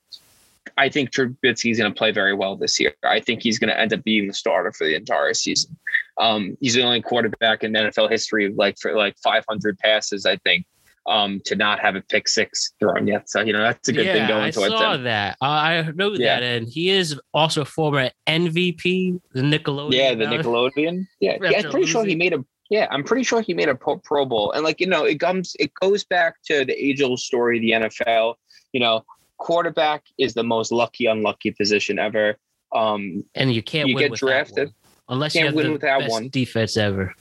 I 0.77 0.89
think 0.89 1.11
Trubisky's 1.11 1.79
going 1.79 1.93
to 1.93 1.99
play 1.99 2.13
very 2.13 2.35
well 2.35 2.55
this 2.55 2.79
year. 2.79 2.95
I 3.03 3.19
think 3.19 3.43
he's 3.43 3.59
going 3.59 3.71
to 3.71 3.81
end 3.81 3.93
up 3.93 4.05
being 4.05 4.29
the 4.29 4.33
starter 4.33 4.71
for 4.71 4.87
the 4.87 4.95
entire 4.95 5.35
season. 5.35 5.77
Um, 6.19 6.57
he's 6.61 6.75
the 6.75 6.85
only 6.85 7.03
quarterback 7.03 7.65
in 7.65 7.73
NFL 7.73 8.13
history 8.13 8.55
like 8.55 8.79
for 8.79 8.95
like 8.95 9.17
500 9.25 9.77
passes, 9.81 10.25
I 10.25 10.37
think, 10.37 10.65
um, 11.09 11.41
to 11.47 11.57
not 11.57 11.81
have 11.81 11.97
a 11.97 12.03
pick 12.03 12.29
six 12.29 12.73
thrown 12.79 13.07
yet. 13.07 13.29
So 13.31 13.41
you 13.41 13.53
know 13.53 13.63
that's 13.63 13.89
a 13.89 13.93
good 13.93 14.07
yeah, 14.07 14.13
thing 14.13 14.29
going 14.29 14.45
I 14.45 14.51
towards 14.51 14.75
saw 14.75 14.95
him. 14.95 15.05
that. 15.05 15.37
Uh, 15.43 15.47
I 15.47 15.91
know 15.95 16.13
Yeah. 16.13 16.41
that, 16.41 16.43
and 16.43 16.69
he 16.69 16.91
is 16.91 17.19
also 17.35 17.63
a 17.63 17.65
former 17.65 18.11
MVP, 18.29 19.21
the 19.33 19.41
Nickelodeon. 19.43 19.93
Yeah, 19.93 20.15
the 20.15 20.27
now. 20.27 20.33
Nickelodeon. 20.33 21.07
Yeah, 21.21 21.39
yeah 21.43 21.59
I'm 21.65 21.71
pretty 21.71 21.87
sure 21.87 22.05
he 22.05 22.15
made 22.15 22.33
a. 22.35 22.45
Yeah, 22.71 22.87
I'm 22.91 23.03
pretty 23.03 23.23
sure 23.25 23.41
he 23.41 23.55
made 23.55 23.71
a 23.71 23.75
pro, 23.75 23.97
pro 23.97 24.27
bowl, 24.27 24.53
and 24.53 24.63
like 24.63 24.79
you 24.81 24.87
know, 24.87 25.05
it 25.05 25.19
comes, 25.21 25.57
it 25.59 25.73
goes 25.81 26.05
back 26.05 26.35
to 26.45 26.67
the 26.67 26.75
age-old 26.75 27.19
story 27.19 27.57
of 27.57 27.63
the 27.63 27.89
NFL. 27.89 28.35
You 28.73 28.81
know, 28.81 29.05
quarterback 29.39 30.03
is 30.19 30.35
the 30.35 30.43
most 30.45 30.71
lucky, 30.71 31.07
unlucky 31.07 31.53
position 31.53 31.99
ever. 31.99 32.37
Um, 32.75 33.25
and 33.35 33.53
you 33.55 33.63
can't 33.63 33.89
You 33.89 33.97
get 33.97 34.13
drafted. 34.13 34.71
unless 35.09 35.35
you 35.35 35.39
Can't 35.41 35.47
have 35.49 35.55
win 35.55 35.67
the 35.69 35.73
without 35.73 36.01
best 36.01 36.11
one. 36.13 36.29
defense 36.29 36.77
ever. 36.77 37.15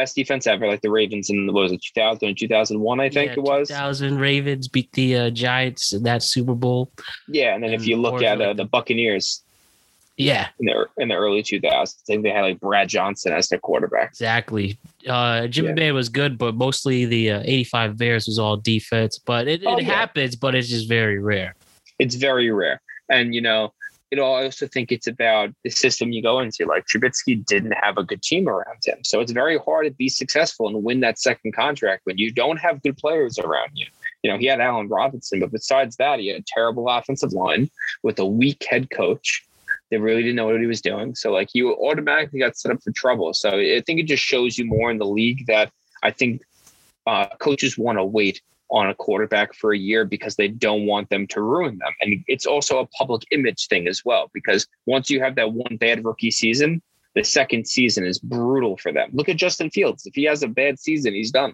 Best 0.00 0.16
defense 0.16 0.46
ever, 0.46 0.66
like 0.66 0.80
the 0.80 0.90
Ravens 0.90 1.28
in 1.30 1.46
what 1.52 1.62
was 1.62 1.72
it 1.72 1.82
2000 1.82 2.26
and 2.28 2.38
2001, 2.38 3.00
I 3.00 3.08
think 3.10 3.26
Yeah, 3.28 3.32
it 3.34 3.42
was. 3.42 3.68
2000 3.68 4.18
Ravens 4.18 4.66
beat 4.68 4.90
the 4.92 5.08
uh, 5.16 5.30
Giants 5.30 5.92
in 5.92 6.02
that 6.04 6.22
Super 6.22 6.54
Bowl. 6.54 6.90
Yeah, 7.28 7.54
and 7.54 7.62
then 7.62 7.72
if 7.72 7.86
you 7.86 7.96
look 7.96 8.22
at 8.22 8.40
uh, 8.40 8.54
the 8.54 8.64
Buccaneers 8.64 9.42
Yeah, 10.16 10.48
in 10.58 10.66
the 10.66 10.86
in 11.02 11.08
the 11.08 11.14
early 11.14 11.42
2000s, 11.42 11.64
I 11.72 11.84
think 12.06 12.22
they 12.22 12.30
had 12.30 12.42
like 12.48 12.60
Brad 12.60 12.88
Johnson 12.88 13.32
as 13.32 13.48
their 13.48 13.58
quarterback. 13.58 14.08
exactly. 14.10 14.78
Uh, 15.06 15.46
Jimmy 15.46 15.68
Yeah. 15.68 15.74
Bay 15.80 15.92
was 15.92 16.08
good, 16.08 16.36
but 16.38 16.54
mostly 16.54 17.04
the 17.06 17.24
uh, 17.32 17.42
85 17.44 17.96
Bears 17.98 18.26
was 18.26 18.38
all 18.38 18.56
defense. 18.56 19.18
But 19.18 19.48
it, 19.48 19.62
Oh, 19.66 19.76
it 19.76 19.84
yeah. 19.84 19.94
happens, 20.00 20.34
but 20.36 20.54
it's 20.54 20.68
just 20.68 20.88
very 20.88 21.18
rare. 21.18 21.54
It's 21.98 22.14
very 22.28 22.50
rare, 22.50 22.80
and 23.08 23.34
you 23.34 23.42
know. 23.42 23.72
You 24.10 24.18
know, 24.18 24.32
I 24.32 24.44
also 24.44 24.66
think 24.66 24.90
it's 24.90 25.06
about 25.06 25.50
the 25.62 25.70
system 25.70 26.10
you 26.10 26.22
go 26.22 26.40
into. 26.40 26.66
Like 26.66 26.86
Trubisky 26.86 27.44
didn't 27.46 27.72
have 27.72 27.96
a 27.96 28.02
good 28.02 28.22
team 28.22 28.48
around 28.48 28.78
him, 28.84 28.98
so 29.04 29.20
it's 29.20 29.32
very 29.32 29.58
hard 29.58 29.86
to 29.86 29.92
be 29.92 30.08
successful 30.08 30.66
and 30.68 30.82
win 30.82 31.00
that 31.00 31.18
second 31.18 31.54
contract 31.54 32.02
when 32.04 32.18
you 32.18 32.32
don't 32.32 32.58
have 32.58 32.82
good 32.82 32.96
players 32.96 33.38
around 33.38 33.70
you. 33.74 33.86
You 34.22 34.30
know, 34.30 34.38
he 34.38 34.46
had 34.46 34.60
Allen 34.60 34.88
Robinson, 34.88 35.40
but 35.40 35.52
besides 35.52 35.96
that, 35.96 36.18
he 36.18 36.28
had 36.28 36.40
a 36.40 36.44
terrible 36.46 36.88
offensive 36.88 37.32
line 37.32 37.70
with 38.02 38.18
a 38.18 38.26
weak 38.26 38.64
head 38.68 38.90
coach. 38.90 39.46
They 39.90 39.98
really 39.98 40.22
didn't 40.22 40.36
know 40.36 40.46
what 40.46 40.60
he 40.60 40.66
was 40.66 40.82
doing. 40.82 41.14
So, 41.14 41.32
like, 41.32 41.48
you 41.54 41.74
automatically 41.74 42.38
got 42.38 42.56
set 42.56 42.70
up 42.70 42.82
for 42.82 42.92
trouble. 42.92 43.32
So, 43.32 43.50
I 43.50 43.82
think 43.86 43.98
it 43.98 44.06
just 44.06 44.22
shows 44.22 44.58
you 44.58 44.64
more 44.64 44.90
in 44.90 44.98
the 44.98 45.06
league 45.06 45.46
that 45.46 45.72
I 46.02 46.10
think 46.10 46.42
uh, 47.06 47.26
coaches 47.38 47.78
want 47.78 47.98
to 47.98 48.04
wait 48.04 48.40
on 48.70 48.88
a 48.88 48.94
quarterback 48.94 49.52
for 49.54 49.72
a 49.72 49.78
year 49.78 50.04
because 50.04 50.36
they 50.36 50.48
don't 50.48 50.86
want 50.86 51.08
them 51.10 51.26
to 51.26 51.40
ruin 51.42 51.78
them. 51.78 51.92
And 52.00 52.24
it's 52.28 52.46
also 52.46 52.78
a 52.78 52.86
public 52.86 53.22
image 53.32 53.66
thing 53.66 53.88
as 53.88 54.04
well, 54.04 54.30
because 54.32 54.66
once 54.86 55.10
you 55.10 55.20
have 55.20 55.34
that 55.36 55.52
one 55.52 55.76
bad 55.76 56.04
rookie 56.04 56.30
season, 56.30 56.80
the 57.14 57.24
second 57.24 57.66
season 57.66 58.06
is 58.06 58.18
brutal 58.20 58.76
for 58.76 58.92
them. 58.92 59.10
Look 59.12 59.28
at 59.28 59.36
Justin 59.36 59.70
Fields. 59.70 60.06
If 60.06 60.14
he 60.14 60.24
has 60.24 60.42
a 60.44 60.48
bad 60.48 60.78
season, 60.78 61.14
he's 61.14 61.32
done. 61.32 61.52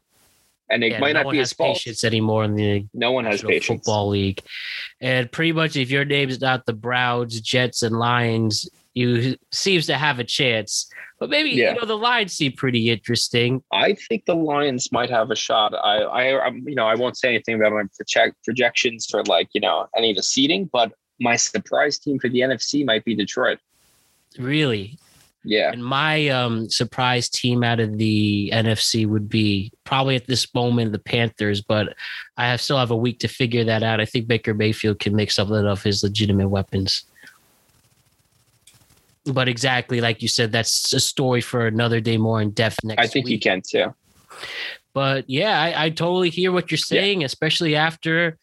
And 0.69 0.85
it 0.85 0.93
Yeah, 0.93 1.01
might 1.01 1.13
no 1.13 1.23
not 1.23 1.31
be 1.31 1.39
his 1.39 1.53
fault. 1.53 1.77
patience 1.77 2.05
anymore 2.05 2.45
in 2.45 2.55
the 2.55 2.87
No 2.93 3.13
one 3.13 3.25
has 3.25 3.43
patience. 3.43 3.67
Football 3.67 4.09
League. 4.09 4.43
And 5.01 5.31
pretty 5.33 5.53
much, 5.53 5.77
if 5.77 5.91
your 5.91 6.05
name's 6.05 6.41
not 6.41 6.67
the 6.67 6.73
Browns, 6.75 7.41
Jets, 7.41 7.83
and 7.83 7.99
Lions, 7.99 8.69
you 8.97 9.37
seems 9.53 9.87
to 9.87 9.95
have 9.99 10.19
a 10.19 10.25
chance. 10.25 10.91
But 11.21 11.29
maybe 11.31 11.51
Yeah. 11.51 11.75
you 11.75 11.81
know 11.81 11.87
the 11.87 11.97
Lions 11.99 12.33
seem 12.33 12.53
pretty 12.53 12.91
interesting. 12.91 13.63
I 13.73 13.95
think 14.09 14.25
the 14.27 14.35
Lions 14.35 14.91
might 14.91 15.11
have 15.11 15.31
a 15.31 15.37
shot. 15.37 15.75
I, 15.75 15.99
I, 16.03 16.47
I'm, 16.47 16.67
you 16.67 16.75
know, 16.75 16.87
I 16.87 16.95
won't 16.95 17.17
say 17.19 17.29
anything 17.29 17.55
about 17.57 17.73
my 17.73 17.83
project, 17.95 18.37
projections 18.45 19.07
for 19.11 19.23
like, 19.25 19.49
you 19.53 19.61
know, 19.61 19.87
any 19.97 20.11
of 20.11 20.17
the 20.17 20.23
seeding, 20.23 20.65
but 20.73 20.93
my 21.21 21.37
surprise 21.37 21.99
team 21.99 22.19
for 22.19 22.29
the 22.31 22.41
NFC 22.41 22.85
might 22.87 23.05
be 23.05 23.15
Detroit. 23.15 23.59
Really, 24.39 24.99
Yeah. 25.45 25.73
and 25.73 25.85
my 25.85 26.29
um, 26.29 26.69
surprise 26.71 27.29
team 27.29 27.63
out 27.65 27.81
of 27.81 27.97
the 27.99 28.51
NFC 28.53 29.07
would 29.07 29.29
be 29.29 29.73
probably 29.85 30.17
at 30.17 30.27
this 30.27 30.53
moment 30.55 30.93
the 30.93 30.99
Panthers. 30.99 31.61
But 31.63 31.95
I 32.37 32.47
have 32.49 32.61
still 32.63 32.79
have 32.79 32.91
a 32.91 32.97
week 32.97 33.19
to 33.21 33.29
figure 33.29 33.65
that 33.65 33.83
out. 33.83 34.01
I 34.01 34.05
think 34.07 34.27
Baker 34.27 34.55
Mayfield 34.55 34.99
can 35.01 35.15
make 35.17 35.31
something 35.31 35.67
of 35.67 35.83
his 35.83 36.03
legitimate 36.03 36.49
weapons. 36.49 37.05
But 39.27 39.49
exactly 39.49 40.01
like 40.01 40.23
you 40.23 40.29
said, 40.29 40.53
that's 40.53 40.93
a 40.93 41.01
story 41.01 41.41
for 41.41 41.67
another 41.67 42.01
day 42.01 42.17
more 42.17 42.41
in 42.41 42.51
depth 42.51 42.79
next 42.85 43.03
I 43.03 43.07
think 43.07 43.27
week. 43.27 43.33
he 43.33 43.39
can 43.39 43.63
too. 43.69 43.95
But 44.95 45.29
yeah, 45.29 45.61
I, 45.61 45.87
I 45.87 45.91
totally 45.91 46.31
hear 46.31 46.53
what 46.53 46.71
you're 46.71 46.79
saying, 46.79 47.25
especially 47.25 47.77
after 47.77 48.39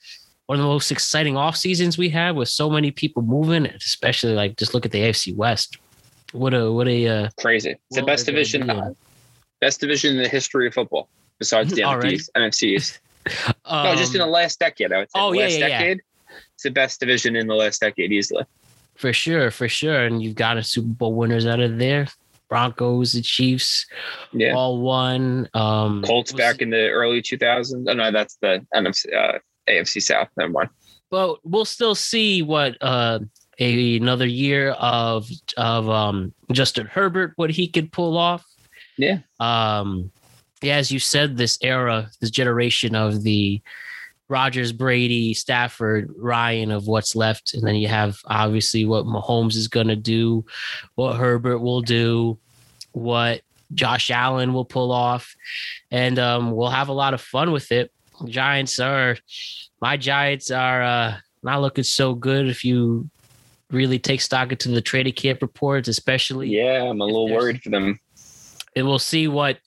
one 0.46 0.60
of 0.60 0.64
the 0.64 0.70
most 0.70 0.92
exciting 0.92 1.38
off 1.38 1.56
seasons 1.56 1.98
we 1.98 2.10
had 2.10 2.36
with 2.36 2.50
so 2.50 2.70
many 2.70 2.92
people 2.92 3.24
moving, 3.24 3.66
especially 3.66 4.34
like 4.34 4.58
just 4.58 4.74
look 4.74 4.86
at 4.86 4.92
the 4.92 5.00
AFC 5.00 5.36
West. 5.36 5.78
What 6.32 6.54
a 6.54 6.72
what 6.72 6.88
a 6.88 7.08
uh, 7.08 7.30
Crazy. 7.40 7.72
It's 7.72 8.00
the 8.00 8.04
best 8.04 8.26
division, 8.26 8.70
in. 8.70 8.96
best 9.62 9.80
division 9.80 10.18
in 10.18 10.24
the 10.24 10.30
history 10.30 10.68
of 10.68 10.74
football, 10.74 11.08
besides 11.40 11.74
the? 11.74 11.82
NFTs, 11.84 12.30
NFCs. 12.36 13.00
no, 13.72 13.96
just 13.96 14.14
in 14.14 14.20
the 14.20 14.26
um, 14.26 14.32
last 14.32 14.60
decade, 14.60 14.92
I 14.92 15.00
would 15.00 15.12
say. 15.12 15.20
oh, 15.20 15.32
the 15.32 15.38
yeah, 15.38 15.44
last 15.44 15.60
yeah, 15.60 15.68
yeah. 15.68 15.80
decade. 15.80 16.02
It's 16.56 16.64
the 16.64 16.72
best 16.72 17.00
division 17.00 17.36
in 17.36 17.48
the 17.48 17.56
last 17.56 17.82
decade, 17.82 18.12
easily. 18.12 18.44
For 18.96 19.14
sure, 19.14 19.52
for 19.52 19.68
sure. 19.68 20.06
And 20.06 20.22
you've 20.24 20.36
got 20.36 20.58
a 20.58 20.64
Super 20.64 20.88
Bowl 20.88 21.14
winners 21.14 21.46
out 21.46 21.60
of 21.60 21.78
there. 21.78 22.08
Broncos, 22.50 23.14
the 23.14 23.22
Chiefs, 23.22 23.86
Yeah. 24.32 24.54
all 24.54 24.80
won. 24.82 25.50
Um 25.56 26.04
Colts 26.04 26.32
back 26.34 26.62
in 26.62 26.70
the 26.70 26.90
early 26.90 27.22
2000s. 27.22 27.86
Oh, 27.90 27.94
no, 27.94 28.12
that's 28.12 28.36
the 28.42 28.64
NFC, 28.76 29.12
uh, 29.16 29.40
AFC 29.68 30.02
South. 30.02 30.28
Never 30.38 30.52
mind. 30.52 30.70
but 31.10 31.38
we'll 31.44 31.66
still 31.66 31.96
see 31.96 32.42
what 32.44 32.78
uh 32.82 33.20
a, 33.60 33.98
another 33.98 34.26
year 34.28 34.72
of 34.72 35.28
of 35.58 35.90
um 35.90 36.34
Justin 36.52 36.86
Herbert 36.88 37.34
what 37.38 37.50
he 37.50 37.68
could 37.68 37.92
pull 37.92 38.18
off. 38.18 38.46
Yeah. 38.98 39.20
Um 39.40 40.12
yeah, 40.62 40.76
as 40.78 40.92
you 40.92 41.00
said, 41.00 41.36
this 41.38 41.58
era, 41.62 42.10
this 42.22 42.30
generation 42.32 42.96
of 42.96 43.24
the 43.24 43.62
Rodgers, 44.34 44.72
Brady, 44.72 45.36
Stafford, 45.36 46.12
Ryan 46.18 46.72
of 46.72 46.88
what's 46.88 47.16
left, 47.16 47.54
and 47.54 47.62
then 47.62 47.76
you 47.76 47.88
have 47.88 48.18
obviously 48.26 48.84
what 48.84 49.06
Mahomes 49.06 49.56
is 49.56 49.68
gonna 49.68 49.96
do, 49.96 50.44
what 50.96 51.18
Herbert 51.18 51.60
will 51.60 51.82
do, 51.82 52.40
what 52.94 53.42
Josh 53.76 54.10
Allen 54.10 54.56
will 54.56 54.66
pull 54.66 54.92
off, 54.92 55.36
and 55.92 56.18
um, 56.18 56.52
we'll 56.52 56.72
have 56.72 56.90
a 56.90 56.94
lot 56.94 57.14
of 57.14 57.22
fun 57.22 57.52
with 57.52 57.72
it. 57.72 57.92
Giants 58.26 58.80
are 58.80 59.18
my 59.80 59.98
Giants 59.98 60.50
are 60.50 60.82
uh, 60.82 61.18
not 61.44 61.62
looking 61.62 61.84
so 61.84 62.16
good 62.16 62.48
if 62.48 62.66
you 62.66 63.12
really 63.70 64.00
take 64.00 64.22
stock 64.22 64.52
into 64.52 64.70
the 64.70 64.82
trading 64.82 65.14
camp 65.14 65.44
reports, 65.44 65.88
especially. 65.88 66.50
Yeah, 66.50 66.90
I'm 66.90 67.02
a 67.02 67.06
little 67.06 67.30
worried 67.30 67.62
for 67.62 67.70
them. 67.70 68.00
And 68.76 68.88
we'll 68.88 68.98
see 68.98 69.28
what. 69.28 69.60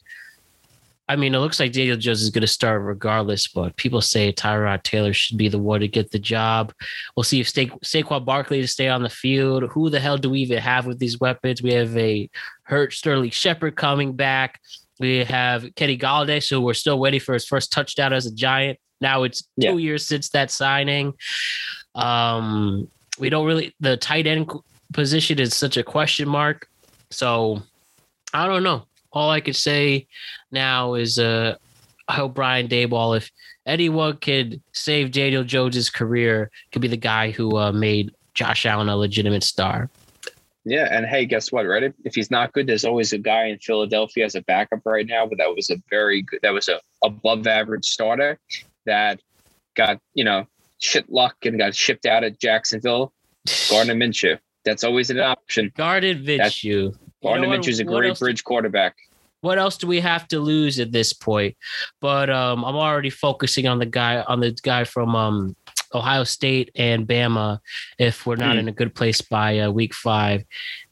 I 1.08 1.14
mean, 1.16 1.34
it 1.34 1.38
looks 1.38 1.60
like 1.60 1.72
Daniel 1.72 1.96
Jones 1.96 2.20
is 2.22 2.30
going 2.30 2.40
to 2.42 2.48
start 2.48 2.82
regardless, 2.82 3.46
but 3.46 3.76
people 3.76 4.00
say 4.00 4.32
Tyrod 4.32 4.82
Taylor 4.82 5.12
should 5.12 5.38
be 5.38 5.48
the 5.48 5.58
one 5.58 5.78
to 5.80 5.88
get 5.88 6.10
the 6.10 6.18
job. 6.18 6.72
We'll 7.16 7.22
see 7.24 7.40
if 7.40 7.48
Sa- 7.48 7.76
Saquon 7.84 8.24
Barkley 8.24 8.60
to 8.60 8.66
stay 8.66 8.88
on 8.88 9.02
the 9.04 9.08
field. 9.08 9.64
Who 9.70 9.88
the 9.88 10.00
hell 10.00 10.18
do 10.18 10.30
we 10.30 10.40
even 10.40 10.58
have 10.58 10.84
with 10.84 10.98
these 10.98 11.20
weapons? 11.20 11.62
We 11.62 11.72
have 11.74 11.96
a 11.96 12.28
hurt 12.64 12.92
Sterling 12.92 13.30
Shepard 13.30 13.76
coming 13.76 14.14
back. 14.14 14.60
We 14.98 15.22
have 15.24 15.66
Kenny 15.76 15.96
Golladay, 15.96 16.42
so 16.42 16.60
we're 16.60 16.74
still 16.74 16.98
waiting 16.98 17.20
for 17.20 17.34
his 17.34 17.46
first 17.46 17.70
touchdown 17.70 18.12
as 18.12 18.26
a 18.26 18.34
Giant. 18.34 18.78
Now 19.00 19.22
it's 19.22 19.42
two 19.42 19.48
Yeah. 19.58 19.72
years 19.74 20.06
since 20.06 20.30
that 20.30 20.50
signing. 20.50 21.12
Um, 21.94 22.88
we 23.18 23.30
don't 23.30 23.46
really 23.46 23.74
the 23.80 23.96
tight 23.96 24.26
end 24.26 24.50
position 24.92 25.38
is 25.38 25.54
such 25.54 25.76
a 25.76 25.82
question 25.82 26.28
mark. 26.28 26.68
So 27.10 27.62
I 28.34 28.46
don't 28.46 28.62
know. 28.62 28.86
All 29.16 29.30
I 29.30 29.40
could 29.40 29.56
say 29.56 30.06
now 30.52 30.92
is 30.92 31.18
uh 31.18 31.56
I 32.06 32.12
hope 32.12 32.34
Brian 32.34 32.68
Daboll, 32.68 33.16
if 33.16 33.30
anyone 33.64 34.18
could 34.18 34.60
save 34.72 35.10
Daniel 35.10 35.42
Jones's 35.42 35.88
career, 35.88 36.50
could 36.70 36.82
be 36.82 36.88
the 36.88 36.98
guy 36.98 37.30
who 37.30 37.56
uh, 37.56 37.72
made 37.72 38.12
Josh 38.34 38.66
Allen 38.66 38.88
a 38.88 38.96
legitimate 38.96 39.42
star. 39.42 39.90
Yeah, 40.64 40.86
and 40.90 41.06
hey, 41.06 41.24
guess 41.24 41.50
what? 41.50 41.62
Right? 41.62 41.94
If 42.04 42.14
he's 42.14 42.30
not 42.30 42.52
good, 42.52 42.66
there's 42.66 42.84
always 42.84 43.12
a 43.12 43.18
guy 43.18 43.46
in 43.46 43.58
Philadelphia 43.58 44.24
as 44.26 44.34
a 44.34 44.42
backup 44.42 44.80
right 44.84 45.06
now. 45.06 45.26
But 45.26 45.38
that 45.38 45.48
was 45.52 45.70
a 45.70 45.76
very 45.88 46.22
good. 46.22 46.40
That 46.42 46.52
was 46.52 46.68
a 46.68 46.78
above 47.02 47.46
average 47.46 47.86
starter 47.86 48.38
that 48.84 49.20
got 49.76 49.98
you 50.14 50.24
know 50.24 50.46
shit 50.78 51.10
luck 51.10 51.36
and 51.44 51.56
got 51.56 51.74
shipped 51.74 52.04
out 52.04 52.22
at 52.22 52.38
Jacksonville. 52.38 53.12
Gardner 53.70 53.94
Minshew. 53.94 54.38
That's 54.64 54.84
always 54.84 55.10
an 55.10 55.20
option. 55.20 55.72
Gardner 55.76 56.14
Minshew. 56.14 56.64
You 56.64 56.94
What- 57.20 57.40
Minshew's 57.40 57.80
a 57.80 57.84
great 57.84 58.18
bridge 58.18 58.44
quarterback. 58.44 58.96
what 59.40 59.58
else 59.58 59.76
do 59.78 59.86
we 59.86 60.00
have 60.00 60.26
to 60.28 60.40
lose 60.40 60.78
at 60.80 60.92
this 60.92 61.12
point? 61.12 61.56
But 62.00 62.30
um, 62.30 62.64
I'm 62.64 62.76
already 62.76 63.10
focusing 63.10 63.66
on 63.66 63.78
the 63.78 63.86
guy 63.86 64.22
on 64.22 64.40
the 64.40 64.50
guy 64.62 64.84
from 64.84 65.14
um, 65.14 65.56
Ohio 65.94 66.24
State 66.24 66.70
and 66.74 67.06
Bama. 67.06 67.60
If 67.98 68.26
we're 68.26 68.36
not 68.36 68.54
Hmm. 68.54 68.60
in 68.60 68.68
a 68.68 68.72
good 68.72 68.94
place 68.94 69.20
by 69.20 69.60
uh, 69.60 69.70
week 69.70 69.94
five, 69.94 70.44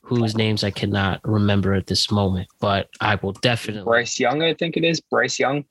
whose 0.02 0.36
names 0.36 0.62
I 0.64 0.70
cannot 0.70 1.20
remember 1.24 1.72
at 1.74 1.86
this 1.86 2.10
moment, 2.10 2.48
but 2.60 2.88
I 3.00 3.14
will 3.16 3.32
definitely. 3.32 3.84
Bryce 3.84 4.20
Young, 4.20 4.42
I 4.42 4.54
think 4.54 4.76
it 4.76 4.84
is. 4.84 5.00
Bryce 5.00 5.38
Young. 5.38 5.64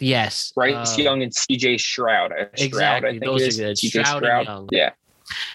Yes, 0.00 0.52
Bryce 0.54 0.98
uh, 0.98 1.02
Young 1.02 1.22
and 1.22 1.32
CJ 1.32 1.78
Stroud. 1.78 2.32
Uh, 2.32 2.46
Stroud, 2.54 2.60
Exactly, 2.66 3.08
I 3.08 3.12
think 3.12 3.24
those 3.24 3.58
are 3.58 3.62
good. 3.62 3.76
CJ 3.76 3.88
Stroud 4.06 4.24
and 4.24 4.46
Young. 4.46 4.68
Yeah. 4.72 4.90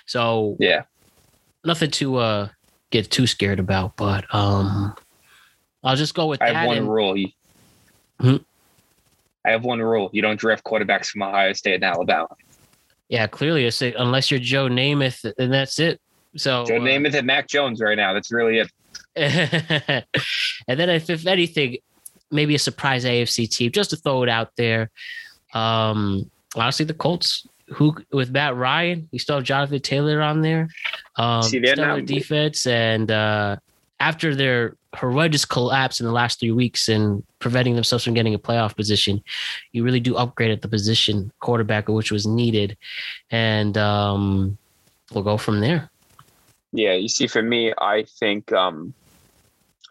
So 0.06 0.56
Yeah. 0.60 0.84
nothing 1.66 1.92
to 1.92 2.18
uh, 2.18 2.48
get 2.92 3.10
too 3.12 3.28
scared 3.28 3.60
about, 3.60 3.96
but 3.96 4.24
um, 4.34 4.96
I'll 5.84 5.96
just 5.96 6.14
go 6.16 6.28
with 6.28 6.42
I 6.42 6.48
that. 6.48 6.56
have 6.56 6.68
one 6.68 6.78
and- 6.78 6.90
rule. 6.90 7.26
Hmm? 8.20 8.36
I 9.46 9.52
have 9.52 9.64
one 9.64 9.82
rule. 9.82 10.10
You 10.12 10.22
don't 10.22 10.38
draft 10.38 10.64
quarterbacks 10.66 11.08
from 11.08 11.24
Ohio 11.24 11.54
State 11.54 11.76
and 11.76 11.84
Alabama. 11.86 12.28
yeah, 13.08 13.28
clearly, 13.28 13.66
it's 13.66 13.82
unless 13.82 14.30
you're 14.30 14.42
Joe 14.42 14.68
Namath, 14.68 15.32
and 15.38 15.54
that's 15.54 15.80
it. 15.80 16.02
So 16.36 16.66
Joe 16.66 16.76
uh, 16.76 16.80
Namath 16.80 17.16
and 17.16 17.26
Mac 17.26 17.48
Jones 17.48 17.80
right 17.80 17.96
now. 17.96 18.14
That's 18.14 18.32
really 18.32 18.60
it. 18.60 18.70
and 20.68 20.80
then 20.80 20.90
if, 20.90 21.10
if 21.10 21.26
anything, 21.26 21.78
maybe 22.30 22.56
a 22.56 22.60
surprise 22.60 23.06
AFC 23.06 23.50
team 23.50 23.72
just 23.72 23.92
to 23.92 23.96
throw 23.96 24.24
it 24.24 24.30
out 24.30 24.52
there. 24.58 24.90
Um, 25.54 26.30
honestly, 26.56 26.86
the 26.86 26.94
Colts, 26.94 27.48
who 27.70 27.96
with 28.12 28.32
Matt 28.32 28.56
Ryan, 28.56 29.08
you 29.12 29.20
still 29.20 29.38
have 29.38 29.46
Jonathan 29.46 29.80
Taylor 29.80 30.22
on 30.22 30.42
there. 30.42 30.68
Um, 31.18 31.44
stellar 31.44 32.02
defense, 32.02 32.68
and 32.68 33.10
uh, 33.10 33.58
after 34.00 34.36
their 34.36 34.76
horrendous 34.94 35.46
collapse 35.46 36.00
in 36.00 36.06
the 36.06 36.12
last 36.12 36.40
three 36.40 36.52
weeks 36.52 36.88
and 36.88 37.24
preventing 37.40 37.76
themselves 37.76 38.04
from 38.04 38.14
getting 38.14 38.36
a 38.36 38.40
playoff 38.40 38.76
position, 38.76 39.24
you 39.72 39.84
really 39.84 40.00
do 40.00 40.16
upgrade 40.16 40.52
at 40.52 40.62
the 40.62 40.68
position 40.68 41.32
quarterback, 41.40 41.88
which 41.88 42.12
was 42.12 42.28
needed, 42.28 42.78
and 43.32 43.78
um, 43.78 44.58
we'll 45.12 45.24
go 45.24 45.38
from 45.38 45.60
there. 45.60 45.90
Yeah, 46.72 46.94
you 46.94 47.08
see, 47.08 47.28
for 47.28 47.42
me, 47.42 47.74
I 47.80 48.04
think 48.20 48.52
um, 48.52 48.94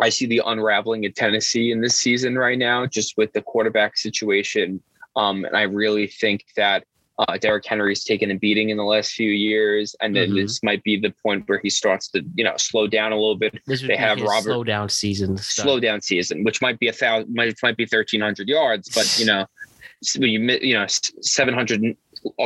I 0.00 0.10
see 0.10 0.26
the 0.26 0.42
unraveling 0.44 1.04
in 1.04 1.12
Tennessee 1.12 1.72
in 1.72 1.80
this 1.80 1.96
season 1.96 2.36
right 2.36 2.58
now, 2.58 2.86
just 2.86 3.16
with 3.16 3.32
the 3.32 3.42
quarterback 3.42 3.96
situation. 3.96 4.82
Um, 5.16 5.44
and 5.44 5.56
I 5.56 5.62
really 5.62 6.06
think 6.06 6.44
that 6.56 6.84
uh, 7.18 7.38
Derrick 7.38 7.64
Henry's 7.64 8.04
taken 8.04 8.30
a 8.30 8.34
beating 8.34 8.68
in 8.70 8.76
the 8.76 8.84
last 8.84 9.12
few 9.12 9.30
years, 9.30 9.96
and 10.02 10.14
then 10.14 10.30
Mhm. 10.30 10.34
this 10.42 10.62
might 10.62 10.82
be 10.84 10.98
the 10.98 11.10
point 11.22 11.48
where 11.48 11.58
he 11.58 11.70
starts 11.70 12.08
to, 12.08 12.22
you 12.34 12.44
know, 12.44 12.52
slow 12.58 12.86
down 12.86 13.12
a 13.12 13.16
little 13.16 13.36
bit. 13.36 13.58
This 13.66 13.80
They 13.82 13.96
have 13.96 14.20
Robert- 14.20 14.42
slow 14.42 14.64
down 14.64 14.88
season. 14.90 15.36
stuff. 15.38 15.64
slow 15.64 15.80
down 15.80 16.00
season, 16.02 16.44
which 16.44 16.60
might 16.60 16.78
be 16.78 16.88
a 16.88 16.92
thousand, 16.92 17.32
might, 17.34 17.54
might 17.62 17.76
be 17.76 17.86
thirteen 17.86 18.20
hundred 18.20 18.48
yards, 18.48 18.90
but 18.94 19.18
you 19.18 19.24
know, 19.26 19.46
when 20.18 20.28
you 20.30 20.40
you 20.60 20.74
know 20.74 20.84
seven 21.22 21.54
hundred 21.54 21.96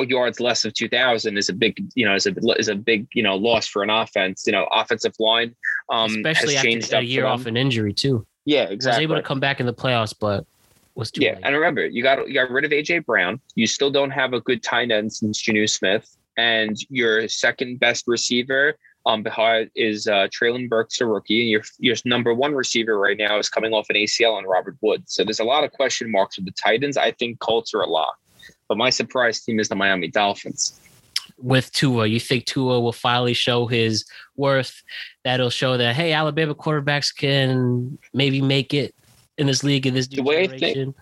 yards 0.06 0.38
less 0.40 0.64
of 0.64 0.72
two 0.74 0.88
thousand 0.88 1.36
is 1.36 1.48
a 1.48 1.52
big 1.52 1.82
you 1.94 2.04
know 2.06 2.14
is 2.14 2.26
a 2.26 2.34
is 2.58 2.68
a 2.68 2.74
big 2.76 3.08
you 3.14 3.22
know 3.22 3.34
loss 3.34 3.66
for 3.66 3.82
an 3.82 3.90
offense. 3.90 4.44
You 4.46 4.52
know, 4.52 4.68
offensive 4.72 5.14
line 5.18 5.54
um 5.88 6.10
especially 6.14 6.54
has 6.54 6.58
after 6.58 6.68
changed 6.70 6.92
a 6.92 7.02
year 7.02 7.26
off 7.26 7.46
an 7.46 7.56
injury 7.56 7.92
too. 7.92 8.24
Yeah, 8.44 8.64
exactly. 8.64 9.04
I 9.04 9.06
Was 9.06 9.12
able 9.12 9.16
to 9.16 9.22
come 9.26 9.40
back 9.40 9.58
in 9.58 9.66
the 9.66 9.74
playoffs, 9.74 10.14
but 10.18 10.46
was 10.94 11.10
too 11.10 11.22
yeah, 11.22 11.34
late. 11.34 11.40
and 11.44 11.54
remember, 11.54 11.86
you 11.86 12.02
got 12.02 12.26
you 12.28 12.34
got 12.34 12.50
rid 12.50 12.64
of 12.64 12.70
AJ 12.70 13.06
Brown. 13.06 13.40
You 13.54 13.66
still 13.66 13.90
don't 13.90 14.10
have 14.10 14.32
a 14.32 14.40
good 14.40 14.62
tight 14.62 14.90
end 14.90 15.12
since 15.12 15.42
Jonnu 15.42 15.68
Smith, 15.68 16.16
and 16.36 16.76
your 16.88 17.28
second 17.28 17.80
best 17.80 18.04
receiver 18.06 18.76
um 19.06 19.22
behind 19.22 19.70
is 19.74 20.06
uh 20.06 20.28
Treylon 20.28 20.68
Burks, 20.68 21.00
a 21.00 21.06
rookie, 21.06 21.40
and 21.40 21.50
your 21.50 21.62
your 21.78 21.96
number 22.04 22.34
one 22.34 22.54
receiver 22.54 22.98
right 22.98 23.16
now 23.16 23.38
is 23.38 23.48
coming 23.48 23.72
off 23.72 23.86
an 23.88 23.96
ACL 23.96 24.34
on 24.34 24.44
Robert 24.44 24.76
Woods. 24.80 25.14
So 25.14 25.24
there's 25.24 25.40
a 25.40 25.44
lot 25.44 25.64
of 25.64 25.72
question 25.72 26.10
marks 26.10 26.36
with 26.36 26.46
the 26.46 26.52
Titans. 26.52 26.96
I 26.96 27.12
think 27.12 27.38
Colts 27.40 27.72
are 27.74 27.80
a 27.80 27.86
lock, 27.86 28.18
but 28.68 28.76
my 28.76 28.90
surprise 28.90 29.40
team 29.40 29.58
is 29.60 29.68
the 29.68 29.76
Miami 29.76 30.08
Dolphins. 30.08 30.78
With 31.38 31.72
Tua, 31.72 32.06
you 32.06 32.20
think 32.20 32.44
Tua 32.44 32.80
will 32.80 32.92
finally 32.92 33.32
show 33.32 33.66
his 33.66 34.04
worth? 34.36 34.82
That'll 35.24 35.48
show 35.48 35.78
that 35.78 35.96
hey, 35.96 36.12
Alabama 36.12 36.54
quarterbacks 36.54 37.14
can 37.14 37.98
maybe 38.12 38.42
make 38.42 38.74
it 38.74 38.94
in 39.38 39.46
this 39.46 39.62
league 39.64 39.86
in 39.86 39.94
this 39.94 40.06
The 40.08 40.22
way 40.22 40.44
I 40.44 40.46
think- 40.48 40.60
generation. 40.60 40.94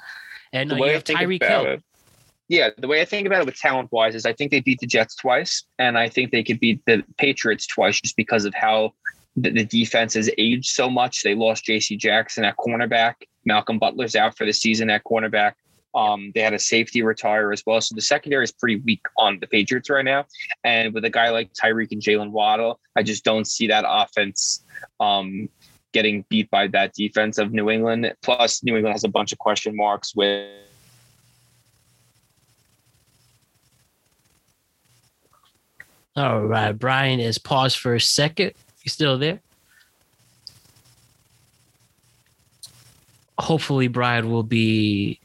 and 0.53 0.71
the 0.71 0.77
uh, 0.77 0.79
way 0.79 0.87
you 0.89 0.91
I 0.93 0.95
have 0.95 1.05
think 1.05 1.19
Tyreek 1.19 1.37
about 1.45 1.65
Hill. 1.67 1.75
it, 1.75 1.83
yeah, 2.49 2.71
the 2.79 2.89
way 2.89 3.01
I 3.03 3.05
think 3.05 3.27
about 3.27 3.41
it 3.41 3.47
with 3.47 3.57
talent 3.57 3.93
wise 3.93 4.15
is 4.15 4.25
I 4.25 4.33
think 4.33 4.51
they 4.51 4.61
beat 4.61 4.79
the 4.81 4.87
Jets 4.87 5.15
twice, 5.17 5.65
and 5.79 5.99
I 5.99 6.09
think 6.09 6.31
they 6.33 6.43
could 6.43 6.59
beat 6.61 6.81
the 6.87 7.05
Patriots 7.19 7.67
twice 7.67 8.01
just 8.01 8.17
because 8.17 8.45
of 8.47 8.55
how 8.55 8.95
the, 9.37 9.51
the 9.51 9.65
defense 9.65 10.15
has 10.15 10.31
aged 10.39 10.71
so 10.71 10.89
much. 10.89 11.23
They 11.23 11.35
lost 11.35 11.65
J.C. 11.67 11.97
Jackson 11.97 12.45
at 12.45 12.57
cornerback. 12.57 13.15
Malcolm 13.45 13.79
Butler's 13.79 14.17
out 14.17 14.37
for 14.37 14.47
the 14.47 14.53
season 14.53 14.89
at 14.91 15.05
cornerback. 15.05 15.53
Um, 15.95 16.33
they 16.35 16.41
had 16.41 16.55
a 16.55 16.59
safety 16.59 17.03
retire 17.03 17.53
as 17.53 17.63
well, 17.67 17.81
so 17.83 17.95
the 17.95 18.01
secondary 18.01 18.45
is 18.45 18.53
pretty 18.53 18.77
weak 18.77 19.01
on 19.19 19.39
the 19.41 19.47
Patriots 19.47 19.91
right 19.91 20.05
now. 20.05 20.25
And 20.65 20.95
with 20.95 21.05
a 21.05 21.11
guy 21.11 21.31
like 21.31 21.53
Tyreek 21.53 21.93
and 21.93 22.01
Jaylen 22.01 22.31
Waddle, 22.31 22.81
I 22.97 23.03
just 23.03 23.25
don't 23.25 23.47
see 23.47 23.67
that 23.69 23.85
offense 23.87 24.65
um, 25.01 25.49
getting 25.93 26.25
beat 26.29 26.51
by 26.51 26.67
that 26.69 26.95
defense 26.95 27.39
of 27.39 27.53
New 27.53 27.71
England. 27.71 28.13
Plus, 28.23 28.63
New 28.63 28.77
England 28.77 28.95
has 28.95 29.05
a 29.05 29.09
bunch 29.09 29.33
of 29.33 29.39
question 29.39 29.77
marks 29.77 30.15
with. 30.15 30.49
All 36.17 36.43
right, 36.43 36.73
Brian 36.73 37.21
is 37.21 37.39
paused 37.39 37.79
for 37.79 37.95
a 37.95 38.01
second. 38.01 38.53
You 38.83 38.91
still 38.91 39.19
there? 39.19 39.41
Hopefully, 43.39 43.87
Brian 43.87 44.31
will 44.31 44.43
be 44.43 45.21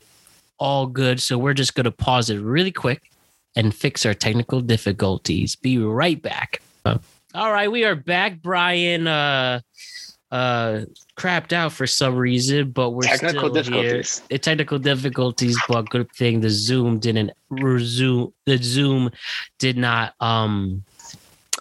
all 0.60 0.86
good. 0.86 1.20
So 1.20 1.38
we're 1.38 1.56
just 1.56 1.74
going 1.74 1.86
to 1.86 1.92
pause 1.92 2.30
it 2.30 2.40
really 2.40 2.72
quick 2.72 3.10
and 3.56 3.74
fix 3.74 4.06
our 4.06 4.14
technical 4.14 4.62
difficulties. 4.62 5.56
Be 5.56 5.78
right 5.80 6.22
back. 6.22 6.62
All 6.86 7.52
right, 7.52 7.72
we 7.72 7.84
are 7.84 7.96
back. 7.96 8.42
Brian 8.44 9.08
uh 9.08 9.62
uh 10.34 10.86
crapped 11.16 11.54
out 11.54 11.72
for 11.72 11.86
some 11.86 12.16
reason, 12.16 12.72
but 12.72 12.90
we're 12.92 13.04
Technical 13.04 13.50
still 13.50 13.54
here. 13.54 13.62
difficulties. 13.94 14.22
The 14.30 14.40
technical 14.40 14.80
difficulties, 14.80 15.58
but 15.68 15.90
good 15.92 16.12
thing 16.14 16.42
the 16.42 16.50
Zoom 16.50 16.98
didn't 17.00 17.32
resume. 17.50 18.34
The 18.46 18.58
Zoom 18.58 19.12
did 19.60 19.78
not 19.78 20.16
um 20.20 20.84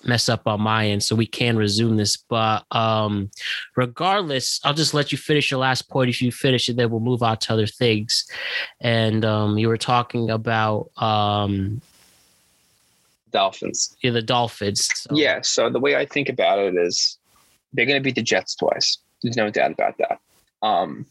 mess 0.04 0.28
up 0.30 0.46
on 0.48 0.60
my 0.62 0.88
end, 0.88 1.02
so 1.02 1.14
we 1.14 1.26
can 1.26 1.56
resume 1.56 1.96
this. 1.98 2.16
But 2.16 2.64
um 2.70 3.30
regardless, 3.76 4.58
I'll 4.64 4.72
just 4.74 4.94
let 4.94 5.12
you 5.12 5.18
finish 5.18 5.50
your 5.50 5.60
last 5.60 5.82
point. 5.90 6.08
If 6.08 6.22
you 6.22 6.32
finish 6.32 6.68
it, 6.70 6.76
then 6.76 6.88
we'll 6.90 7.00
move 7.00 7.22
on 7.22 7.36
to 7.38 7.52
other 7.52 7.66
things. 7.66 8.24
And 8.80 9.22
um 9.24 9.58
you 9.58 9.68
were 9.68 9.76
talking 9.76 10.30
about 10.30 10.90
um 10.96 11.82
Dolphins. 13.30 13.96
yeah, 14.02 14.10
the 14.12 14.22
Dolphins. 14.22 14.88
So- 14.94 15.14
Yeah. 15.14 15.40
So 15.42 15.68
the 15.70 15.78
way 15.80 15.94
I 15.96 16.06
think 16.06 16.28
about 16.30 16.58
it 16.58 16.74
is 16.76 17.18
they're 17.72 17.86
going 17.86 18.00
to 18.00 18.04
beat 18.04 18.14
the 18.16 18.22
Jets 18.22 18.54
twice. 18.54 18.98
There's 19.22 19.36
no 19.36 19.50
doubt 19.50 19.72
about 19.72 19.96
that. 19.98 20.18
Um, 20.62 21.06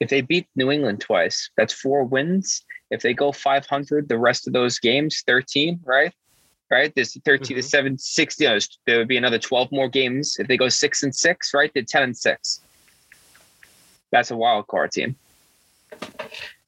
if 0.00 0.08
they 0.08 0.20
beat 0.22 0.46
New 0.56 0.70
England 0.70 1.00
twice, 1.00 1.50
that's 1.56 1.72
four 1.72 2.04
wins. 2.04 2.64
If 2.90 3.02
they 3.02 3.12
go 3.14 3.32
500, 3.32 4.08
the 4.08 4.18
rest 4.18 4.46
of 4.46 4.52
those 4.52 4.78
games, 4.78 5.22
13, 5.26 5.80
right? 5.84 6.12
Right. 6.70 6.92
There's 6.94 7.16
13 7.24 7.56
to 7.56 7.62
Mhm. 7.62 7.64
7, 7.64 7.98
6. 7.98 8.40
You 8.40 8.48
know, 8.48 8.58
there 8.86 8.98
would 8.98 9.08
be 9.08 9.16
another 9.16 9.38
12 9.38 9.72
more 9.72 9.88
games. 9.88 10.36
If 10.38 10.46
they 10.46 10.56
go 10.56 10.68
six 10.68 11.02
and 11.02 11.12
six, 11.14 11.52
right? 11.52 11.70
They're 11.74 11.82
10 11.82 12.02
and 12.04 12.16
six. 12.16 12.60
That's 14.12 14.30
a 14.30 14.36
wild 14.36 14.66
card 14.68 14.92
team. 14.92 15.16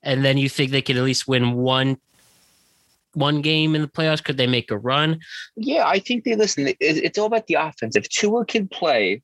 and 0.02 0.24
then 0.24 0.36
you 0.36 0.48
think 0.48 0.72
they 0.72 0.82
could 0.82 0.96
at 0.96 1.04
least 1.04 1.28
win 1.28 1.54
one 1.54 1.96
one 3.14 3.40
game 3.42 3.74
in 3.76 3.82
the 3.82 3.86
playoffs 3.88 4.24
could 4.24 4.36
they 4.36 4.46
make 4.48 4.70
a 4.72 4.76
run 4.76 5.20
Yeah, 5.54 5.86
I 5.86 5.98
think 6.00 6.24
they 6.24 6.34
listen. 6.34 6.72
It's 6.80 7.18
all 7.18 7.26
about 7.26 7.46
the 7.46 7.54
offense. 7.54 7.94
If 7.94 8.08
Tua 8.08 8.44
could 8.46 8.70
play 8.70 9.22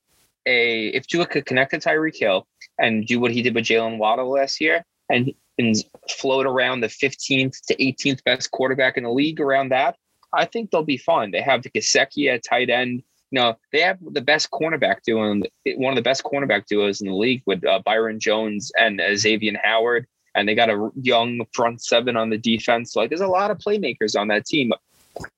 a, 0.48 0.88
if 0.88 1.06
Tua 1.06 1.26
could 1.26 1.46
connect 1.46 1.72
to 1.72 1.78
Tyreek 1.78 2.16
Hill 2.16 2.46
and 2.78 3.06
do 3.06 3.20
what 3.20 3.32
he 3.32 3.42
did 3.42 3.54
with 3.54 3.64
Jaylen 3.64 3.98
Waddle 3.98 4.30
last 4.30 4.60
year, 4.60 4.84
and 5.10 5.32
and 5.58 5.76
float 6.08 6.46
around 6.46 6.80
the 6.80 6.86
15th 6.86 7.60
to 7.66 7.74
18th 7.76 8.22
best 8.22 8.50
quarterback 8.52 8.96
in 8.96 9.02
the 9.02 9.10
league 9.10 9.40
around 9.40 9.70
that, 9.70 9.96
I 10.32 10.44
think 10.44 10.70
they'll 10.70 10.84
be 10.84 10.96
fine. 10.96 11.32
They 11.32 11.40
have 11.40 11.64
the 11.64 11.70
Gesicki 11.70 12.32
at 12.32 12.44
tight 12.44 12.70
end. 12.70 13.02
No, 13.32 13.56
they 13.72 13.80
have 13.80 13.98
the 14.12 14.20
best 14.20 14.50
cornerback 14.52 15.02
duo, 15.04 15.42
one 15.76 15.92
of 15.92 15.96
the 15.96 16.02
best 16.02 16.22
cornerback 16.22 16.66
duos 16.66 17.00
in 17.00 17.08
the 17.08 17.14
league 17.14 17.42
with 17.44 17.66
uh, 17.66 17.80
Byron 17.84 18.20
Jones 18.20 18.70
and 18.78 19.00
uh, 19.00 19.16
Xavier 19.16 19.58
Howard 19.62 20.06
and 20.38 20.48
they 20.48 20.54
got 20.54 20.70
a 20.70 20.90
young 21.02 21.44
front 21.52 21.82
seven 21.82 22.16
on 22.16 22.30
the 22.30 22.38
defense. 22.38 22.94
Like 22.94 23.10
there's 23.10 23.20
a 23.20 23.26
lot 23.26 23.50
of 23.50 23.58
playmakers 23.58 24.18
on 24.18 24.28
that 24.28 24.46
team, 24.46 24.72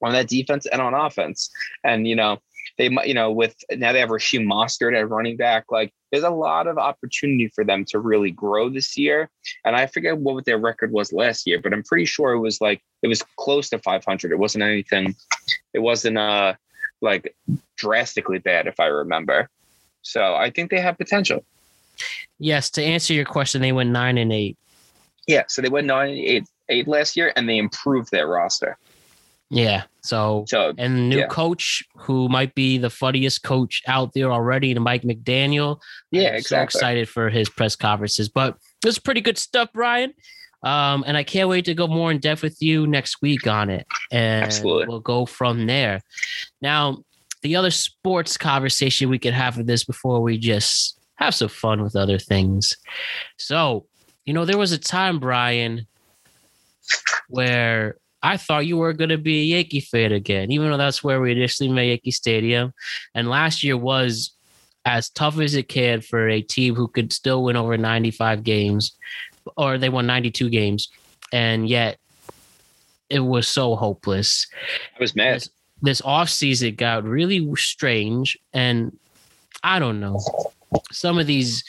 on 0.02 0.12
that 0.12 0.28
defense 0.28 0.66
and 0.66 0.80
on 0.82 0.92
offense. 0.92 1.50
And 1.84 2.06
you 2.06 2.14
know, 2.14 2.38
they 2.80 2.88
might, 2.88 3.06
you 3.06 3.12
know, 3.12 3.30
with 3.30 3.54
now 3.72 3.92
they 3.92 4.00
have 4.00 4.08
Raheem 4.08 4.48
Mostert 4.48 4.98
at 4.98 5.10
running 5.10 5.36
back. 5.36 5.66
Like, 5.70 5.92
there's 6.10 6.24
a 6.24 6.30
lot 6.30 6.66
of 6.66 6.78
opportunity 6.78 7.52
for 7.54 7.62
them 7.62 7.84
to 7.90 7.98
really 7.98 8.30
grow 8.30 8.70
this 8.70 8.96
year. 8.96 9.28
And 9.66 9.76
I 9.76 9.86
forget 9.86 10.16
what 10.16 10.46
their 10.46 10.56
record 10.56 10.90
was 10.90 11.12
last 11.12 11.46
year, 11.46 11.60
but 11.60 11.74
I'm 11.74 11.82
pretty 11.82 12.06
sure 12.06 12.32
it 12.32 12.38
was 12.38 12.58
like 12.62 12.80
it 13.02 13.08
was 13.08 13.22
close 13.36 13.68
to 13.68 13.78
500. 13.78 14.32
It 14.32 14.38
wasn't 14.38 14.64
anything. 14.64 15.14
It 15.74 15.80
wasn't 15.80 16.16
uh 16.16 16.54
like 17.02 17.34
drastically 17.76 18.38
bad, 18.38 18.66
if 18.66 18.80
I 18.80 18.86
remember. 18.86 19.50
So 20.00 20.34
I 20.34 20.48
think 20.48 20.70
they 20.70 20.80
have 20.80 20.96
potential. 20.96 21.44
Yes, 22.38 22.70
to 22.70 22.82
answer 22.82 23.12
your 23.12 23.26
question, 23.26 23.60
they 23.60 23.72
went 23.72 23.90
nine 23.90 24.16
and 24.16 24.32
eight. 24.32 24.56
Yeah, 25.26 25.42
so 25.48 25.60
they 25.60 25.68
went 25.68 25.86
nine 25.86 26.08
and 26.08 26.18
eight, 26.18 26.48
eight 26.70 26.88
last 26.88 27.14
year, 27.14 27.30
and 27.36 27.46
they 27.46 27.58
improved 27.58 28.10
their 28.10 28.26
roster. 28.26 28.78
Yeah. 29.50 29.82
So, 30.02 30.44
So 30.46 30.72
and 30.78 31.08
new 31.10 31.18
yeah. 31.18 31.26
coach 31.26 31.82
who 31.96 32.28
might 32.28 32.54
be 32.54 32.78
the 32.78 32.88
funniest 32.88 33.42
coach 33.42 33.82
out 33.86 34.12
there 34.14 34.30
already, 34.32 34.70
and 34.70 34.82
Mike 34.82 35.02
McDaniel. 35.02 35.80
yeah, 36.10 36.28
I'm 36.30 36.34
exactly. 36.36 36.78
So 36.78 36.78
excited 36.78 37.08
for 37.08 37.28
his 37.28 37.48
press 37.48 37.76
conferences, 37.76 38.28
but 38.28 38.56
this 38.82 38.94
is 38.94 38.98
pretty 38.98 39.20
good 39.20 39.36
stuff, 39.38 39.68
Brian. 39.74 40.14
Um, 40.62 41.04
and 41.06 41.16
I 41.16 41.24
can't 41.24 41.48
wait 41.48 41.64
to 41.66 41.74
go 41.74 41.86
more 41.86 42.10
in 42.10 42.18
depth 42.18 42.42
with 42.42 42.60
you 42.62 42.86
next 42.86 43.22
week 43.22 43.46
on 43.46 43.70
it, 43.70 43.86
and 44.12 44.44
Absolutely. 44.44 44.86
we'll 44.88 45.00
go 45.00 45.26
from 45.26 45.66
there. 45.66 46.00
Now, 46.62 46.98
the 47.42 47.56
other 47.56 47.70
sports 47.70 48.36
conversation 48.36 49.08
we 49.08 49.18
could 49.18 49.32
have 49.32 49.56
with 49.56 49.66
this 49.66 49.84
before 49.84 50.20
we 50.20 50.38
just 50.38 50.98
have 51.16 51.34
some 51.34 51.48
fun 51.48 51.82
with 51.82 51.96
other 51.96 52.18
things. 52.18 52.76
So, 53.38 53.86
you 54.26 54.34
know, 54.34 54.44
there 54.44 54.58
was 54.58 54.72
a 54.72 54.78
time, 54.78 55.18
Brian, 55.18 55.86
where 57.28 57.96
I 58.22 58.36
thought 58.36 58.66
you 58.66 58.76
were 58.76 58.92
going 58.92 59.10
to 59.10 59.18
be 59.18 59.40
a 59.40 59.56
Yankee 59.56 59.80
fan 59.80 60.12
again, 60.12 60.50
even 60.50 60.70
though 60.70 60.76
that's 60.76 61.02
where 61.02 61.20
we 61.20 61.32
initially 61.32 61.68
met 61.68 61.86
Yankee 61.86 62.10
Stadium. 62.10 62.72
And 63.14 63.30
last 63.30 63.64
year 63.64 63.76
was 63.76 64.32
as 64.84 65.10
tough 65.10 65.38
as 65.38 65.54
it 65.54 65.68
can 65.68 66.00
for 66.00 66.28
a 66.28 66.42
team 66.42 66.74
who 66.74 66.88
could 66.88 67.12
still 67.12 67.44
win 67.44 67.56
over 67.56 67.76
95 67.76 68.42
games, 68.42 68.92
or 69.56 69.78
they 69.78 69.88
won 69.88 70.06
92 70.06 70.50
games, 70.50 70.88
and 71.32 71.68
yet 71.68 71.98
it 73.08 73.20
was 73.20 73.48
so 73.48 73.76
hopeless. 73.76 74.46
I 74.96 75.00
was 75.00 75.16
mad. 75.16 75.36
This, 75.36 75.50
this 75.82 76.00
offseason 76.02 76.76
got 76.76 77.04
really 77.04 77.46
strange, 77.56 78.38
and 78.52 78.96
I 79.62 79.78
don't 79.78 80.00
know. 80.00 80.20
Some 80.92 81.18
of 81.18 81.26
these 81.26 81.64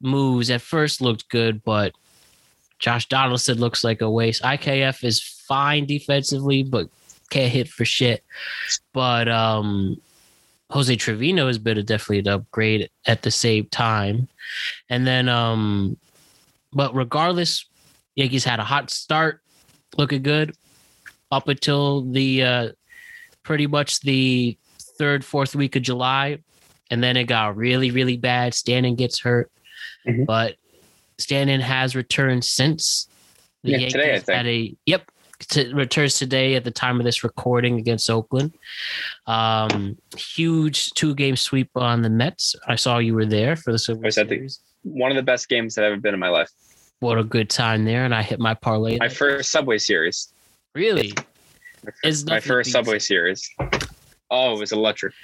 moves 0.00 0.50
at 0.50 0.62
first 0.62 1.00
looked 1.00 1.28
good, 1.28 1.62
but 1.64 1.92
Josh 2.78 3.06
Donaldson 3.08 3.58
looks 3.58 3.82
like 3.82 4.00
a 4.00 4.10
waste. 4.10 4.42
IKF 4.42 5.04
is 5.04 5.37
fine 5.48 5.86
defensively, 5.86 6.62
but 6.62 6.88
can't 7.30 7.52
hit 7.52 7.68
for 7.68 7.84
shit. 7.84 8.22
But 8.92 9.28
um 9.28 10.00
Jose 10.70 10.94
Trevino 10.96 11.46
has 11.46 11.58
been 11.58 11.78
a 11.78 11.82
definitely 11.82 12.18
an 12.18 12.28
upgrade 12.28 12.90
at 13.06 13.22
the 13.22 13.30
same 13.30 13.66
time. 13.66 14.28
And 14.90 15.06
then 15.06 15.28
um 15.28 15.96
but 16.72 16.94
regardless, 16.94 17.64
Yankees 18.14 18.44
had 18.44 18.60
a 18.60 18.64
hot 18.64 18.90
start, 18.90 19.40
looking 19.96 20.22
good 20.22 20.54
up 21.32 21.48
until 21.48 22.02
the 22.02 22.42
uh 22.42 22.68
pretty 23.42 23.66
much 23.66 24.00
the 24.00 24.56
third, 24.98 25.24
fourth 25.24 25.54
week 25.54 25.76
of 25.76 25.82
July. 25.82 26.38
And 26.90 27.02
then 27.02 27.16
it 27.16 27.24
got 27.24 27.56
really, 27.56 27.90
really 27.90 28.16
bad. 28.16 28.54
Stanton 28.54 28.94
gets 28.94 29.20
hurt. 29.20 29.50
Mhm. 30.06 30.24
But 30.26 30.56
Stanton 31.18 31.60
has 31.60 31.94
returned 31.96 32.44
since 32.44 33.08
the 33.62 33.72
Yeah, 33.72 33.76
Yankees 33.78 33.92
today, 33.94 34.14
I 34.14 34.18
think. 34.20 34.36
had 34.36 34.46
a 34.46 34.76
yep 34.86 35.10
to, 35.50 35.74
returns 35.74 36.18
today 36.18 36.54
at 36.56 36.64
the 36.64 36.70
time 36.70 36.98
of 36.98 37.04
this 37.04 37.22
recording 37.24 37.78
against 37.78 38.10
Oakland. 38.10 38.52
Um, 39.26 39.96
huge 40.16 40.90
two 40.92 41.14
game 41.14 41.36
sweep 41.36 41.70
on 41.76 42.02
the 42.02 42.10
Mets. 42.10 42.56
I 42.66 42.76
saw 42.76 42.98
you 42.98 43.14
were 43.14 43.26
there 43.26 43.56
for 43.56 43.72
the 43.72 43.98
was 44.02 44.18
at 44.18 44.28
the- 44.28 44.36
Series. 44.36 44.60
One 44.82 45.10
of 45.10 45.16
the 45.16 45.22
best 45.22 45.48
games 45.48 45.74
that 45.74 45.84
I've 45.84 45.92
ever 45.92 46.00
been 46.00 46.14
in 46.14 46.20
my 46.20 46.28
life. 46.28 46.50
What 47.00 47.18
a 47.18 47.24
good 47.24 47.50
time 47.50 47.84
there, 47.84 48.04
and 48.04 48.14
I 48.14 48.22
hit 48.22 48.38
my 48.40 48.54
parlay. 48.54 48.96
My 48.98 49.08
first 49.08 49.50
Subway 49.50 49.78
series. 49.78 50.32
really 50.74 51.12
My 51.84 51.92
It's 52.02 52.24
my 52.24 52.40
first 52.40 52.72
Subway 52.72 52.98
series. 52.98 53.48
Oh, 54.30 54.56
it 54.56 54.58
was 54.60 54.72
electric. 54.72 55.14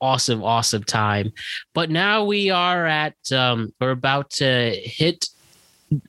awesome, 0.00 0.42
awesome 0.42 0.82
time. 0.84 1.32
But 1.74 1.90
now 1.90 2.24
we 2.24 2.50
are 2.50 2.86
at 2.86 3.14
um, 3.32 3.72
we're 3.80 3.90
about 3.90 4.30
to 4.30 4.70
hit 4.82 5.26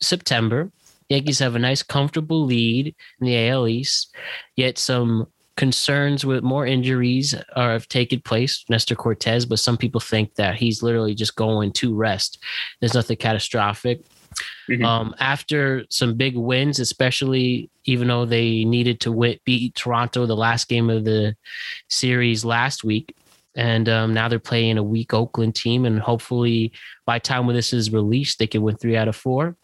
September. 0.02 0.72
Yankees 1.10 1.40
have 1.40 1.56
a 1.56 1.60
nice, 1.60 1.84
comfortable 1.84 2.46
lead 2.46 2.96
in 3.20 3.28
the 3.28 3.50
AL 3.50 3.68
East. 3.68 4.16
Yet 4.56 4.78
some 4.78 5.28
concerns 5.56 6.26
with 6.26 6.44
more 6.44 6.66
injuries 6.66 7.36
are 7.56 7.72
have 7.72 7.88
taken 7.88 8.20
place. 8.22 8.66
Nestor 8.70 8.96
Cortes, 8.96 9.46
but 9.46 9.60
some 9.60 9.78
people 9.78 10.02
think 10.02 10.36
that 10.36 10.56
he's 10.56 10.82
literally 10.82 11.14
just 11.14 11.36
going 11.36 11.72
to 11.74 11.96
rest. 11.96 12.40
There's 12.80 12.96
nothing 12.96 13.18
catastrophic. 13.18 14.02
Mhm. 14.68 14.84
Um, 14.84 15.16
after 15.20 15.86
some 15.90 16.16
big 16.16 16.36
wins, 16.36 16.80
especially 16.80 17.70
even 17.86 18.08
though 18.08 18.26
they 18.26 18.66
needed 18.66 19.00
to 19.02 19.12
win, 19.12 19.38
beat 19.46 19.76
Toronto 19.76 20.26
the 20.26 20.36
last 20.36 20.68
game 20.68 20.90
of 20.90 21.06
the 21.06 21.36
series 21.88 22.44
last 22.44 22.84
week, 22.84 23.16
and 23.56 23.88
um, 23.88 24.14
now 24.14 24.28
they're 24.28 24.40
playing 24.40 24.80
a 24.80 24.84
weak 24.84 25.14
Oakland 25.14 25.54
team, 25.54 25.86
and 25.86 26.00
hopefully 26.00 26.72
by 27.06 27.18
the 27.18 27.24
time 27.24 27.46
when 27.46 27.56
this 27.56 27.74
is 27.74 27.94
released, 27.94 28.40
they 28.40 28.48
can 28.48 28.64
win 28.64 28.76
three 28.76 28.98
out 28.98 29.08
of 29.08 29.16
four. 29.16 29.56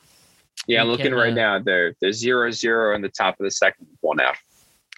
Yeah, 0.68 0.82
I'm 0.82 0.88
looking 0.88 1.08
can, 1.08 1.16
right 1.16 1.32
uh, 1.32 1.36
now. 1.36 1.60
They're 1.60 1.96
they're 2.02 2.12
zero 2.12 2.52
zero 2.52 2.96
in 2.96 3.02
the 3.02 3.10
top 3.10 3.40
of 3.40 3.44
the 3.44 3.52
second, 3.52 3.88
one 4.02 4.20
out. 4.20 4.36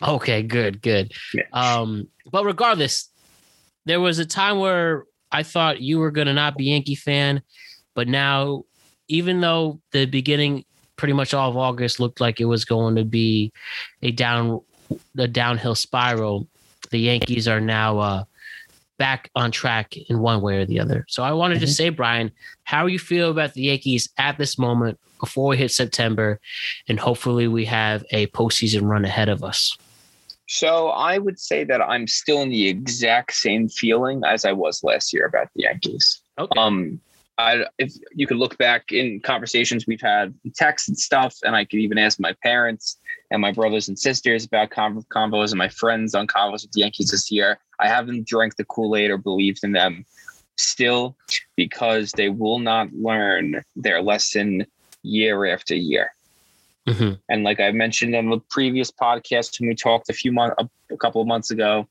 Okay, 0.02 0.42
good, 0.42 0.82
good. 0.82 1.14
Yeah. 1.34 1.44
Um, 1.54 2.08
but 2.32 2.46
regardless, 2.46 3.10
there 3.86 4.00
was 4.00 4.20
a 4.20 4.26
time 4.26 4.60
where 4.60 5.06
I 5.32 5.44
thought 5.44 5.82
you 5.82 6.00
were 6.00 6.12
gonna 6.12 6.34
not 6.34 6.58
be 6.58 6.66
Yankee 6.66 6.96
fan, 6.96 7.42
but 7.94 8.08
now, 8.08 8.64
even 9.08 9.42
though 9.42 9.80
the 9.92 10.06
beginning, 10.06 10.66
pretty 10.96 11.14
much 11.14 11.34
all 11.34 11.50
of 11.50 11.58
August 11.58 12.00
looked 12.00 12.22
like 12.22 12.40
it 12.40 12.46
was 12.46 12.66
going 12.66 12.96
to 12.96 13.06
be 13.06 13.52
a 14.02 14.12
down, 14.12 14.62
a 15.18 15.28
downhill 15.28 15.76
spiral, 15.76 16.48
the 16.90 17.00
Yankees 17.00 17.48
are 17.48 17.62
now 17.62 18.00
uh, 18.00 18.24
back 19.02 19.32
on 19.34 19.50
track 19.50 19.98
in 19.98 20.20
one 20.20 20.42
way 20.42 20.60
or 20.60 20.66
the 20.68 20.80
other. 20.80 21.08
So 21.10 21.24
I 21.24 21.32
wanted 21.32 21.60
to 21.62 21.68
say, 21.68 21.90
Brian, 21.90 22.32
how 22.66 22.86
do 22.86 22.94
you 22.94 23.00
feel 23.00 23.32
about 23.32 23.56
the 23.56 23.64
Yankees 23.64 24.08
at 24.20 24.38
this 24.38 24.60
moment 24.60 25.00
before 25.20 25.48
we 25.48 25.58
hit 25.58 25.72
September, 25.72 26.40
and 26.88 27.00
hopefully 27.00 27.48
we 27.48 27.66
have 27.66 28.06
a 28.12 28.28
postseason 28.28 28.88
run 28.88 29.04
ahead 29.04 29.28
of 29.28 29.44
us. 29.44 29.76
So 30.48 30.90
I 30.90 31.18
would 31.18 31.40
say 31.40 31.64
that 31.64 31.82
I'm 31.82 32.06
still 32.06 32.44
in 32.44 32.50
the 32.50 32.68
exact 32.68 33.34
same 33.34 33.70
feeling 33.70 34.22
as 34.24 34.46
I 34.46 34.52
was 34.52 34.84
last 34.84 35.14
year 35.14 35.26
about 35.26 35.48
the 35.56 35.64
Yankees. 35.64 36.22
Okay. 36.38 36.60
Um, 36.60 37.00
I 37.42 37.66
if 37.78 37.94
you 38.14 38.28
could 38.28 38.38
look 38.38 38.58
back 38.58 38.92
in 38.92 39.20
conversations 39.22 39.86
we've 39.88 40.02
had, 40.02 40.34
texts 40.56 40.88
and 40.90 40.98
stuff, 40.98 41.36
and 41.44 41.56
I 41.56 41.66
could 41.66 41.80
even 41.80 41.98
ask 41.98 42.20
my 42.20 42.34
parents 42.44 42.98
and 43.32 43.42
my 43.42 43.52
brothers 43.52 43.88
and 43.88 43.98
sisters 43.98 44.46
about 44.46 44.70
conv- 44.70 45.06
combos 45.08 45.52
and 45.52 45.58
my 45.58 45.70
friends 45.70 46.14
on 46.16 46.28
combos 46.28 46.64
with 46.64 46.72
the 46.74 46.82
Yankees 46.82 47.10
this 47.12 47.32
year. 47.32 47.60
I 47.80 47.88
haven't 47.88 48.28
drank 48.28 48.56
the 48.58 48.66
Kool 48.66 48.96
Aid 48.96 49.10
or 49.10 49.18
believed 49.18 49.64
in 49.64 49.72
them 49.72 50.06
still 50.58 51.16
because 51.56 52.12
they 52.12 52.30
will 52.30 52.60
not 52.60 52.94
learn 52.94 53.64
their 53.76 54.02
lesson 54.02 54.66
year 55.04 55.46
after 55.46 55.76
year. 55.76 56.12
Mhm. 56.88 57.20
And 57.30 57.44
like 57.44 57.60
I 57.60 57.72
mentioned 57.72 58.16
on 58.16 58.30
the 58.30 58.40
previous 58.50 58.92
podcast 58.92 59.60
when 59.60 59.70
we 59.70 59.76
talked 59.76 60.10
a 60.10 60.14
few 60.14 60.32
months, 60.32 60.56
a 60.92 60.98
couple 60.98 61.22
of 61.22 61.28
months 61.28 61.52
ago, 61.52 61.88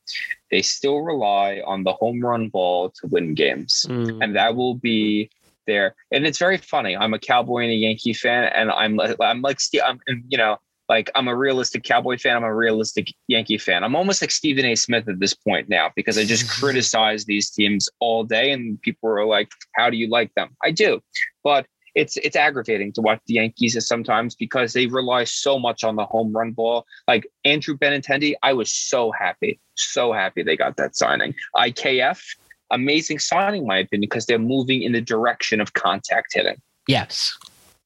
they 0.51 0.63
still 0.63 0.99
rely 1.01 1.63
on 1.65 1.85
the 1.85 1.93
home 1.93 2.21
run 2.21 2.49
ball 2.49 2.91
to 3.01 3.07
win 3.07 3.35
games, 3.35 3.87
Mm. 3.89 4.23
and 4.23 4.37
that 4.37 4.57
will 4.57 4.75
be 4.75 5.31
there. 5.71 5.95
And 6.11 6.27
it's 6.27 6.39
very 6.39 6.59
funny. 6.59 6.97
I'm 6.97 7.15
a 7.15 7.19
Cowboy 7.19 7.63
and 7.63 7.71
a 7.71 7.75
Yankee 7.75 8.13
fan, 8.13 8.45
and 8.53 8.71
I'm 8.71 8.97
like, 8.97 9.17
I'm 9.21 9.41
like, 9.41 9.61
I'm, 9.85 10.01
you 10.29 10.37
know, 10.37 10.57
like 10.89 11.09
I'm 11.15 11.29
a 11.29 11.37
realistic 11.37 11.85
Cowboy 11.85 12.19
fan. 12.19 12.37
I'm 12.37 12.43
a 12.45 12.55
realistic 12.55 13.15
Yankee 13.29 13.59
fan. 13.59 13.85
I'm 13.85 13.95
almost 13.95 14.21
like 14.21 14.33
Stephen 14.33 14.65
A. 14.65 14.75
Smith 14.75 15.09
at 15.09 15.21
this 15.21 15.35
point 15.35 15.69
now 15.69 15.93
because 15.95 16.19
I 16.19 16.25
just 16.25 16.51
criticize 16.61 17.25
these 17.25 17.51
teams 17.51 17.89
all 18.01 18.25
day, 18.25 18.51
and 18.51 18.83
people 18.83 19.09
are 19.09 19.25
like, 19.25 19.49
"How 19.77 19.89
do 19.89 19.97
you 19.97 20.09
like 20.09 20.35
them?" 20.35 20.49
I 20.65 20.73
do, 20.73 21.01
but 21.45 21.67
it's 21.95 22.17
it's 22.17 22.37
aggravating 22.37 22.93
to 22.95 23.01
watch 23.01 23.21
the 23.27 23.35
Yankees 23.35 23.77
sometimes 23.87 24.35
because 24.35 24.73
they 24.73 24.87
rely 24.87 25.25
so 25.25 25.59
much 25.59 25.85
on 25.85 25.97
the 25.97 26.07
home 26.07 26.33
run 26.33 26.53
ball. 26.53 26.85
Like 27.07 27.27
Andrew 27.45 27.77
Benintendi, 27.77 28.35
I 28.43 28.53
was 28.53 28.73
so 28.73 29.13
happy, 29.13 29.61
so 29.75 30.13
happy 30.13 30.43
they 30.43 30.57
got 30.57 30.77
that 30.77 30.97
signing. 30.97 31.35
IKF, 31.57 32.21
amazing 32.71 33.19
signing, 33.19 33.63
in 33.63 33.67
my 33.69 33.79
opinion, 33.79 34.09
because 34.09 34.27
they're 34.27 34.39
moving 34.39 34.83
in 34.83 34.93
the 34.93 35.01
direction 35.01 35.61
of 35.61 35.73
contact 35.73 36.35
hitting. 36.35 36.57
Yes. 36.87 37.37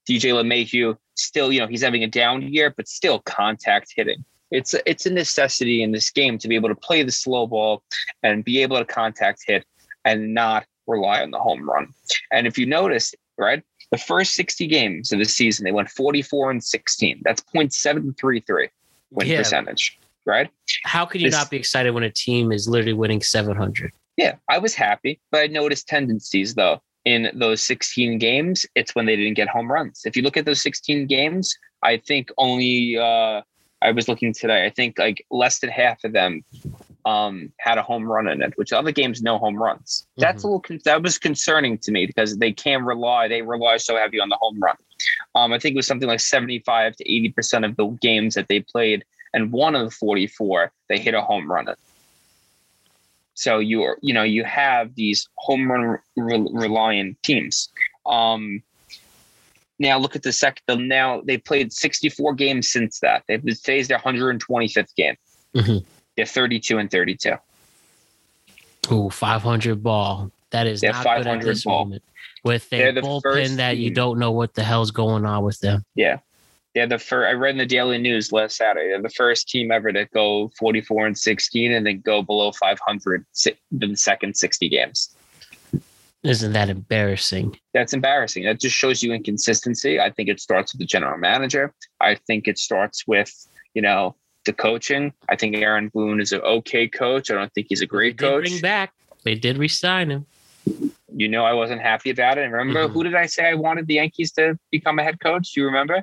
DJ 0.09 0.33
LeMahieu, 0.33 0.97
still, 1.14 1.53
you 1.53 1.61
know, 1.61 1.66
he's 1.66 1.83
having 1.83 2.03
a 2.05 2.07
down 2.09 2.42
year, 2.42 2.73
but 2.77 2.88
still 2.88 3.20
contact 3.20 3.92
hitting. 3.97 4.25
It's 4.51 4.75
a, 4.75 4.88
it's 4.88 5.07
a 5.07 5.11
necessity 5.11 5.83
in 5.83 5.92
this 5.92 6.11
game 6.11 6.38
to 6.38 6.49
be 6.49 6.55
able 6.55 6.68
to 6.68 6.75
play 6.75 7.03
the 7.03 7.11
slow 7.12 7.47
ball 7.47 7.83
and 8.23 8.44
be 8.44 8.62
able 8.62 8.79
to 8.79 8.85
contact 8.85 9.42
hit 9.47 9.64
and 10.05 10.35
not 10.35 10.64
rely 10.87 11.23
on 11.23 11.31
the 11.31 11.38
home 11.38 11.68
run. 11.68 11.88
And 12.31 12.47
if 12.47 12.59
you 12.59 12.66
notice, 12.66 13.14
right, 13.38 13.62
the 13.90 13.99
first 13.99 14.35
60 14.35 14.66
games 14.66 15.12
of 15.12 15.18
the 15.18 15.25
season, 15.25 15.64
they 15.64 15.73
went 15.73 15.88
44 15.88 16.51
and 16.51 16.62
16. 16.62 17.23
That's 17.25 17.42
0.733 17.42 18.68
win 19.11 19.27
Yeah. 19.27 19.38
percentage, 19.38 19.99
right? 20.27 20.51
How 20.85 21.07
could 21.07 21.20
you 21.23 21.29
This- 21.29 21.35
not 21.38 21.51
be 21.51 21.57
excited 21.57 21.92
when 21.92 22.03
a 22.05 22.11
team 22.11 22.53
is 22.53 22.68
literally 22.68 22.92
winning 22.92 23.23
700? 23.23 23.92
Yeah, 24.16 24.37
I 24.48 24.59
was 24.59 24.74
happy, 24.74 25.20
but 25.31 25.40
I 25.40 25.46
noticed 25.46 25.88
tendencies 25.88 26.55
though. 26.55 26.81
In 27.05 27.31
those 27.35 27.61
16 27.62 28.18
games, 28.18 28.64
it's 28.74 28.94
when 28.94 29.05
they 29.05 29.14
didn't 29.14 29.35
get 29.35 29.48
home 29.48 29.70
runs. 29.70 30.03
If 30.07 30.16
you 30.16 30.22
look 30.22 30.38
at 30.38 30.46
those 30.46 30.62
16 30.62 31.07
games, 31.07 31.55
I 31.83 31.98
think 31.98 32.31
only 32.38 32.96
uh 32.98 33.42
I 33.83 33.90
was 33.90 34.09
looking 34.09 34.33
today, 34.33 34.64
I 34.64 34.70
think 34.70 34.98
like 34.98 35.27
less 35.31 35.59
than 35.59 35.68
half 35.68 36.03
of 36.05 36.12
them 36.12 36.42
um 37.05 37.53
had 37.59 37.77
a 37.77 37.83
home 37.83 38.05
run 38.05 38.27
in 38.27 38.40
it, 38.40 38.55
which 38.57 38.72
other 38.72 38.90
games 38.90 39.20
no 39.20 39.37
home 39.37 39.62
runs. 39.62 40.07
That's 40.16 40.44
a 40.44 40.46
little 40.46 40.61
con- 40.61 40.81
that 40.87 41.03
was 41.03 41.18
concerning 41.18 41.77
to 41.79 41.92
me 41.92 42.07
because 42.07 42.38
they 42.38 42.53
can 42.53 42.85
rely, 42.85 43.29
they 43.29 43.42
rely 43.42 43.77
so 43.77 43.96
heavy 43.96 44.20
on 44.20 44.31
the 44.31 44.38
home 44.40 44.59
run. 44.59 44.77
Um, 45.35 45.53
I 45.53 45.59
think 45.59 45.74
it 45.74 45.77
was 45.77 45.87
something 45.87 46.09
like 46.09 46.20
75 46.20 46.96
to 46.96 47.05
80% 47.05 47.66
of 47.66 47.77
the 47.77 47.87
games 48.00 48.35
that 48.37 48.48
they 48.48 48.61
played, 48.61 49.05
and 49.35 49.53
one 49.53 49.74
of 49.74 49.85
the 49.85 49.90
44, 49.90 50.72
they 50.88 50.98
hit 50.98 51.12
a 51.12 51.20
home 51.20 51.50
run 51.50 51.68
in. 51.68 51.74
So 53.35 53.59
you're, 53.59 53.99
you 54.01 54.14
know, 54.14 54.23
you 54.23 54.44
have 54.44 54.94
these 54.94 55.29
home 55.37 55.70
run 55.70 55.99
re- 56.16 56.49
reliant 56.53 57.23
teams. 57.23 57.68
Um, 58.07 58.62
now 59.79 59.99
look 59.99 60.14
at 60.14 60.23
the 60.23 60.33
second. 60.33 60.88
Now 60.88 61.20
they 61.25 61.37
played 61.37 61.73
64 61.73 62.35
games 62.35 62.70
since 62.70 63.01
that. 63.01 63.25
They've 63.27 63.42
today's 63.42 63.88
their 63.88 63.99
125th 63.99 64.94
game. 64.97 65.16
Mhm. 65.55 65.85
They're 66.16 66.27
32 66.27 66.79
and 66.79 66.90
32. 66.90 67.35
Ooh, 68.92 69.11
500 69.11 69.83
ball. 69.83 70.31
That 70.51 70.66
is 70.66 70.81
They're 70.81 70.92
not 70.92 71.05
good 71.05 71.27
at 71.27 71.42
this 71.42 71.64
ball. 71.64 71.85
moment. 71.85 72.03
With 72.44 72.73
a 72.73 72.92
the 72.92 73.01
bullpen 73.01 73.57
that 73.57 73.79
you 73.79 73.90
don't 73.90 74.18
know 74.18 74.31
what 74.31 74.55
the 74.55 74.62
hell's 74.62 74.90
going 74.90 75.25
on 75.25 75.42
with 75.42 75.59
them. 75.61 75.85
Yeah. 75.94 76.18
They're 76.75 76.87
the 76.89 76.99
first. 76.99 77.29
I 77.29 77.33
read 77.33 77.53
in 77.53 77.59
the 77.59 77.67
Daily 77.67 77.99
News 77.99 78.33
last 78.33 78.57
Saturday. 78.57 78.89
They're 78.89 79.01
the 79.03 79.09
first 79.09 79.49
team 79.49 79.71
ever 79.71 79.93
to 79.93 80.07
go 80.07 80.51
44 80.59 81.07
and 81.07 81.17
16 81.19 81.73
and 81.73 81.87
then 81.87 82.01
go 82.01 82.21
below 82.23 82.51
500 82.53 83.25
si- 83.33 83.55
in 83.81 83.91
the 83.91 83.97
second 83.97 84.37
60 84.37 84.69
games. 84.69 85.15
Isn't 86.25 86.53
that 86.55 86.71
embarrassing? 86.71 87.57
That's 87.75 87.93
embarrassing. 87.93 88.45
That 88.45 88.59
just 88.59 88.75
shows 88.75 89.03
you 89.03 89.13
inconsistency. 89.13 90.01
I 90.01 90.11
think 90.11 90.29
it 90.29 90.41
starts 90.41 90.73
with 90.73 90.81
the 90.81 90.87
general 90.87 91.19
manager. 91.19 91.73
I 92.01 92.15
think 92.17 92.49
it 92.49 92.59
starts 92.59 93.07
with, 93.07 93.31
you 93.75 93.83
know, 93.83 94.17
the 94.47 94.53
coaching. 94.55 95.13
I 95.29 95.37
think 95.37 95.57
Aaron 95.57 95.91
Boone 95.95 96.21
is 96.21 96.33
an 96.33 96.41
okay 96.41 96.89
coach. 96.89 97.31
I 97.31 97.35
don't 97.35 97.53
think 97.53 97.67
he's 97.69 97.83
a 97.83 97.85
They 97.85 97.87
great 97.87 98.17
did 98.17 98.25
coach. 98.27 98.45
bring 98.49 98.61
back. 98.61 98.93
They 99.23 99.35
did 99.35 99.59
resign 99.59 100.11
him. 100.11 100.27
You 101.15 101.29
know, 101.29 101.45
I 101.45 101.53
wasn't 101.53 101.83
happy 101.83 102.11
about 102.11 102.39
it. 102.39 102.45
And 102.45 102.53
remember, 102.53 102.89
Mhm. 102.89 102.93
who 102.93 103.05
did 103.05 103.15
I 103.15 103.27
say 103.27 103.47
I 103.47 103.55
wanted 103.55 103.87
the 103.87 103.95
Yankees 103.95 104.33
to 104.33 104.59
become 104.73 104.99
a 104.99 105.05
head 105.05 105.21
coach? 105.21 105.53
Do 105.53 105.61
you 105.61 105.67
remember? 105.67 106.03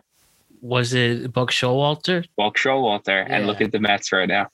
Was 0.62 0.93
it 0.93 1.34
Buck 1.34 1.52
Showalter? 1.52 2.26
Buck 2.38 2.56
Showalter. 2.56 3.26
And 3.30 3.47
look 3.47 3.62
at 3.62 3.71
the 3.71 3.80
Mets 3.80 4.12
right 4.12 4.28
now. 4.28 4.47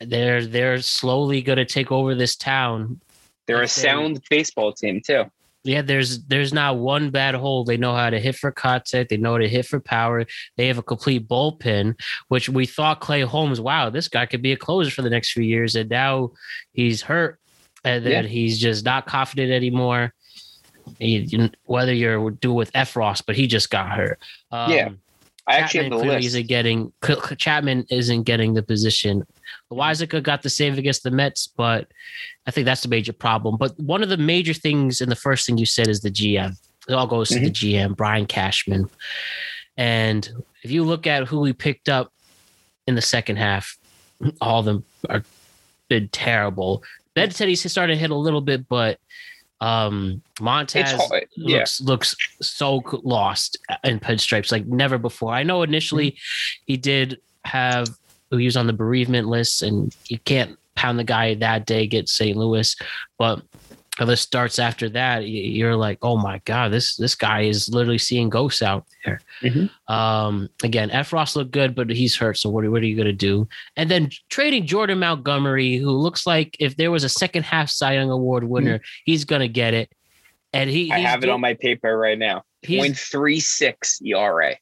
They're 0.00 0.46
they're 0.46 0.80
slowly 0.80 1.42
gonna 1.42 1.64
take 1.64 1.90
over 1.90 2.14
this 2.14 2.36
town. 2.36 3.00
They're 3.46 3.62
a 3.62 3.68
sound 3.68 4.20
baseball 4.30 4.72
team 4.72 5.00
too. 5.04 5.24
Yeah, 5.64 5.82
there's 5.82 6.22
there's 6.26 6.52
not 6.52 6.76
one 6.78 7.10
bad 7.10 7.34
hole. 7.34 7.64
They 7.64 7.76
know 7.76 7.94
how 7.94 8.08
to 8.10 8.20
hit 8.20 8.36
for 8.36 8.52
contact. 8.52 9.10
They 9.10 9.16
know 9.16 9.32
how 9.32 9.38
to 9.38 9.48
hit 9.48 9.66
for 9.66 9.80
power. 9.80 10.24
They 10.56 10.68
have 10.68 10.78
a 10.78 10.82
complete 10.82 11.26
bullpen, 11.26 11.98
which 12.28 12.48
we 12.48 12.64
thought 12.64 13.00
Clay 13.00 13.22
Holmes, 13.22 13.60
wow, 13.60 13.90
this 13.90 14.06
guy 14.06 14.26
could 14.26 14.40
be 14.42 14.52
a 14.52 14.56
closer 14.56 14.90
for 14.90 15.02
the 15.02 15.10
next 15.10 15.32
few 15.32 15.42
years, 15.42 15.74
and 15.74 15.90
now 15.90 16.32
he's 16.72 17.02
hurt, 17.02 17.40
and 17.84 18.06
then 18.06 18.24
Yeah. 18.24 18.30
he's 18.30 18.58
just 18.60 18.84
not 18.84 19.06
confident 19.06 19.50
anymore. 19.50 20.14
He- 20.98 21.50
whether 21.64 21.92
you're 21.92 22.30
doing 22.30 22.56
with 22.56 22.72
Effross, 22.72 23.22
but 23.26 23.34
he 23.36 23.46
just 23.46 23.68
got 23.70 23.90
hurt. 23.90 24.18
Um, 24.52 24.72
Yeah, 24.72 24.88
I 25.48 25.56
actually 25.56 25.84
have 25.84 25.92
the 25.92 25.98
clearly 25.98 26.16
list. 26.16 26.26
isn't 26.28 26.46
getting 26.46 26.92
Chapman 27.38 27.86
isn't 27.90 28.24
getting 28.24 28.54
the 28.54 28.62
position. 28.62 29.26
Loaisiga 29.72 30.22
got 30.22 30.42
the 30.42 30.50
save 30.50 30.78
against 30.78 31.02
the 31.02 31.10
Mets, 31.10 31.46
but 31.46 31.88
I 32.46 32.50
think 32.50 32.66
that's 32.66 32.82
the 32.82 32.88
major 32.88 33.12
problem. 33.12 33.56
But 33.56 33.78
one 33.80 34.02
of 34.02 34.08
the 34.08 34.16
major 34.16 34.54
things, 34.54 35.00
and 35.00 35.10
the 35.10 35.16
first 35.16 35.46
thing 35.46 35.58
you 35.58 35.66
said 35.66 35.88
is 35.88 36.00
the 36.00 36.10
GM. 36.10 36.52
It 36.88 36.94
all 36.94 37.06
goes 37.06 37.28
to 37.30 37.38
the 37.38 37.50
mm-hmm. 37.50 37.92
GM, 37.92 37.96
Brian 37.96 38.26
Cashman. 38.26 38.88
And 39.76 40.28
if 40.62 40.70
you 40.70 40.84
look 40.84 41.06
at 41.06 41.28
who 41.28 41.40
we 41.40 41.52
picked 41.52 41.88
up 41.88 42.12
in 42.86 42.94
the 42.94 43.02
second 43.02 43.36
half, 43.36 43.76
all 44.40 44.60
of 44.60 44.64
them 44.64 44.84
are 45.08 45.22
been 45.88 46.08
terrible. 46.08 46.82
Benintendi 47.16 47.56
started 47.56 47.94
to 47.94 47.98
hit 47.98 48.10
a 48.10 48.14
little 48.14 48.40
bit, 48.40 48.68
but 48.68 48.98
um 49.60 50.22
Montas. 50.36 50.98
Yeah. 51.36 51.58
looks 51.58 51.80
looks 51.80 52.16
so 52.40 52.82
lost 53.02 53.58
in 53.84 53.98
pinstripes 53.98 54.52
like 54.52 54.66
never 54.66 54.98
before. 54.98 55.32
I 55.32 55.42
know 55.42 55.62
initially 55.62 56.16
he 56.66 56.76
did 56.76 57.18
have 57.44 57.88
he 58.30 58.44
was 58.44 58.56
on 58.56 58.66
the 58.66 58.72
bereavement 58.72 59.28
list, 59.28 59.62
and 59.62 59.94
you 60.06 60.18
can't 60.18 60.58
pound 60.74 60.98
the 60.98 61.04
guy 61.04 61.34
that 61.34 61.66
day 61.66 61.86
get 61.86 62.08
St. 62.08 62.36
Louis, 62.36 62.76
but 63.18 63.42
the 64.06 64.16
starts 64.16 64.58
after 64.58 64.88
that, 64.90 65.26
you're 65.26 65.74
like, 65.76 65.98
oh 66.02 66.16
my 66.16 66.40
god, 66.44 66.70
this 66.72 66.96
this 66.96 67.14
guy 67.14 67.42
is 67.42 67.68
literally 67.68 67.98
seeing 67.98 68.28
ghosts 68.28 68.62
out 68.62 68.84
there. 69.04 69.20
Mhm. 69.42 69.70
Um, 69.88 70.48
again, 70.62 70.90
Effross 70.90 71.34
looked 71.36 71.50
good, 71.50 71.74
but 71.74 71.90
he's 71.90 72.14
hurt. 72.16 72.38
So 72.38 72.48
what 72.50 72.64
are, 72.64 72.70
what 72.70 72.82
are 72.82 72.86
you 72.86 72.96
gonna 72.96 73.12
do? 73.12 73.48
And 73.76 73.90
then 73.90 74.10
trading 74.28 74.66
Jordan 74.66 75.00
Montgomery, 75.00 75.76
who 75.76 75.90
looks 75.90 76.26
like 76.26 76.56
if 76.60 76.76
there 76.76 76.90
was 76.90 77.04
a 77.04 77.08
second 77.08 77.42
half 77.44 77.68
Cy 77.70 77.94
Young 77.94 78.10
Award 78.10 78.44
winner, 78.44 78.80
he's 79.04 79.24
gonna 79.24 79.48
get 79.48 79.74
it. 79.74 79.90
And 80.52 80.70
he, 80.70 80.90
I 80.92 80.98
have 81.00 81.22
it 81.24 81.28
on 81.28 81.40
my 81.40 81.54
paper 81.54 81.98
right 81.98 82.18
now. 82.18 82.44
Point 82.66 82.96
three 82.96 83.40
six 83.40 84.00
0.36 84.00 84.06
ERA. 84.06 84.54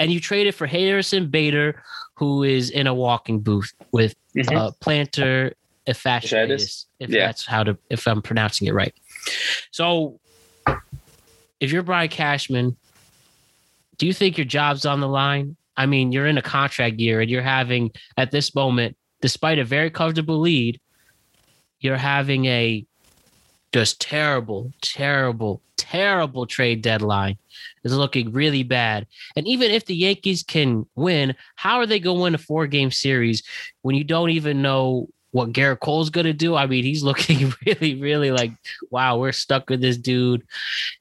and 0.00 0.10
you 0.12 0.18
traded 0.20 0.54
for 0.54 0.66
Harrison 0.66 1.28
Bader, 1.28 1.82
who 2.14 2.42
is 2.42 2.70
in 2.70 2.86
a 2.86 2.94
walking 2.94 3.40
booth 3.40 3.72
with 3.92 4.14
Mhm. 4.36 4.56
uh, 4.56 4.70
plantar 4.80 5.52
fasciitis, 5.92 6.86
if 6.98 7.10
Yeah. 7.10 7.26
that's 7.26 7.46
how 7.46 7.62
to 7.64 7.76
if 7.90 8.06
I'm 8.06 8.22
pronouncing 8.22 8.66
it 8.68 8.72
right. 8.74 8.94
So, 9.70 10.20
if 11.60 11.72
you're 11.72 11.82
Brian 11.82 12.08
Cashman, 12.08 12.76
do 13.98 14.06
you 14.06 14.12
think 14.12 14.38
your 14.38 14.44
job's 14.46 14.86
on 14.86 15.00
the 15.00 15.08
line? 15.08 15.56
I 15.76 15.86
mean, 15.86 16.12
you're 16.12 16.26
in 16.26 16.38
a 16.38 16.42
contract 16.42 16.98
year, 17.00 17.20
and 17.20 17.30
you're 17.30 17.42
having 17.42 17.90
at 18.16 18.30
this 18.30 18.54
moment, 18.54 18.96
despite 19.20 19.58
a 19.58 19.64
very 19.64 19.90
comfortable 19.90 20.38
lead, 20.38 20.80
you're 21.80 21.96
having 21.96 22.46
a 22.46 22.86
just 23.72 24.00
terrible, 24.00 24.72
terrible, 24.80 25.60
terrible 25.76 26.46
trade 26.46 26.80
deadline. 26.80 27.36
Is 27.84 27.94
looking 27.94 28.32
really 28.32 28.62
bad. 28.62 29.06
And 29.36 29.46
even 29.46 29.70
if 29.70 29.84
the 29.84 29.94
Yankees 29.94 30.42
can 30.42 30.86
win, 30.96 31.34
how 31.56 31.76
are 31.76 31.86
they 31.86 32.00
going 32.00 32.16
to 32.16 32.22
win 32.22 32.34
a 32.34 32.38
four 32.38 32.66
game 32.66 32.90
series 32.90 33.42
when 33.82 33.94
you 33.94 34.04
don't 34.04 34.30
even 34.30 34.62
know 34.62 35.08
what 35.34 35.52
Gerrit 35.52 35.80
Cole's 35.80 36.10
going 36.10 36.26
to 36.26 36.32
do? 36.32 36.54
I 36.54 36.68
mean, 36.68 36.84
he's 36.84 37.02
looking 37.10 37.52
really, 37.66 38.00
really 38.00 38.30
like, 38.30 38.52
wow, 38.90 39.18
we're 39.18 39.32
stuck 39.32 39.68
with 39.68 39.80
this 39.80 39.96
dude. 39.96 40.46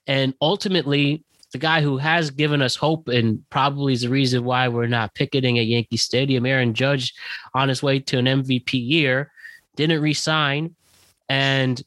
And 0.08 0.34
ultimately, 0.42 1.24
the 1.52 1.60
guy 1.60 1.82
who 1.82 1.98
has 2.00 2.32
given 2.32 2.60
us 2.60 2.76
hope 2.76 3.08
and 3.10 3.48
probably 3.52 3.94
is 3.94 4.02
the 4.02 4.10
reason 4.10 4.44
why 4.44 4.68
we're 4.70 4.88
not 4.88 5.14
picketing 5.14 5.60
at 5.60 5.68
Yankee 5.68 5.98
Stadium, 5.98 6.48
Aaron 6.48 6.74
Judge, 6.74 7.14
on 7.54 7.70
his 7.70 7.84
way 7.84 8.00
to 8.00 8.18
an 8.18 8.26
MVP 8.26 8.72
year, 8.74 9.32
didn't 9.76 10.02
resign. 10.02 10.76
And 11.30 11.80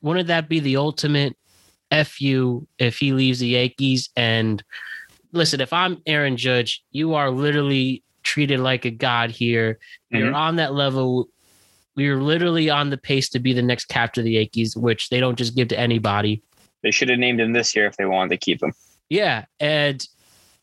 wouldn't 0.00 0.28
that 0.28 0.48
be 0.48 0.58
the 0.58 0.78
ultimate 0.78 1.36
fu 2.06 2.66
if 2.78 2.98
he 2.98 3.12
leaves 3.12 3.40
the 3.40 3.48
Yankees? 3.48 4.08
And 4.16 4.64
listen, 5.32 5.60
if 5.60 5.74
I'm 5.74 6.00
Aaron 6.06 6.38
Judge, 6.38 6.82
you 6.92 7.12
are 7.12 7.30
literally 7.30 8.02
treated 8.22 8.58
like 8.58 8.86
a 8.86 8.90
god 8.90 9.30
here. 9.30 9.78
You're 10.08 10.30
mhm. 10.30 10.34
on 10.34 10.56
that 10.56 10.72
level. 10.72 11.28
You're 11.96 12.22
literally 12.22 12.70
on 12.70 12.90
the 12.90 12.96
pace 12.96 13.28
to 13.30 13.38
be 13.38 13.52
the 13.52 13.62
next 13.62 13.86
captain 13.86 14.22
of 14.22 14.24
the 14.24 14.32
Yankees, 14.32 14.76
which 14.76 15.10
they 15.10 15.20
don't 15.20 15.36
just 15.36 15.54
give 15.54 15.68
to 15.68 15.78
anybody. 15.78 16.42
They 16.82 16.90
should 16.90 17.10
have 17.10 17.18
named 17.18 17.40
him 17.40 17.52
this 17.52 17.76
year 17.76 17.86
if 17.86 17.96
they 17.96 18.06
wanted 18.06 18.30
to 18.30 18.38
keep 18.38 18.62
him. 18.62 18.72
Yeah, 19.08 19.44
and 19.60 20.06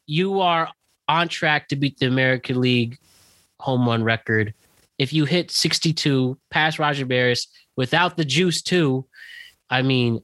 you 0.08 0.42
are 0.42 0.70
on 1.08 1.28
track 1.28 1.68
to 1.70 1.76
beat 1.76 2.00
the 2.00 2.08
American 2.08 2.60
League 2.60 2.98
home 3.60 3.88
run 3.88 4.04
record. 4.04 4.54
If 4.98 5.13
you 5.13 5.26
hit 5.26 5.52
62 5.52 6.38
past 6.50 6.80
Roger 6.80 7.06
Maris 7.06 7.48
without 7.78 8.18
the 8.18 8.26
juice 8.26 8.62
too, 8.62 9.06
I 9.70 9.82
mean, 9.82 10.22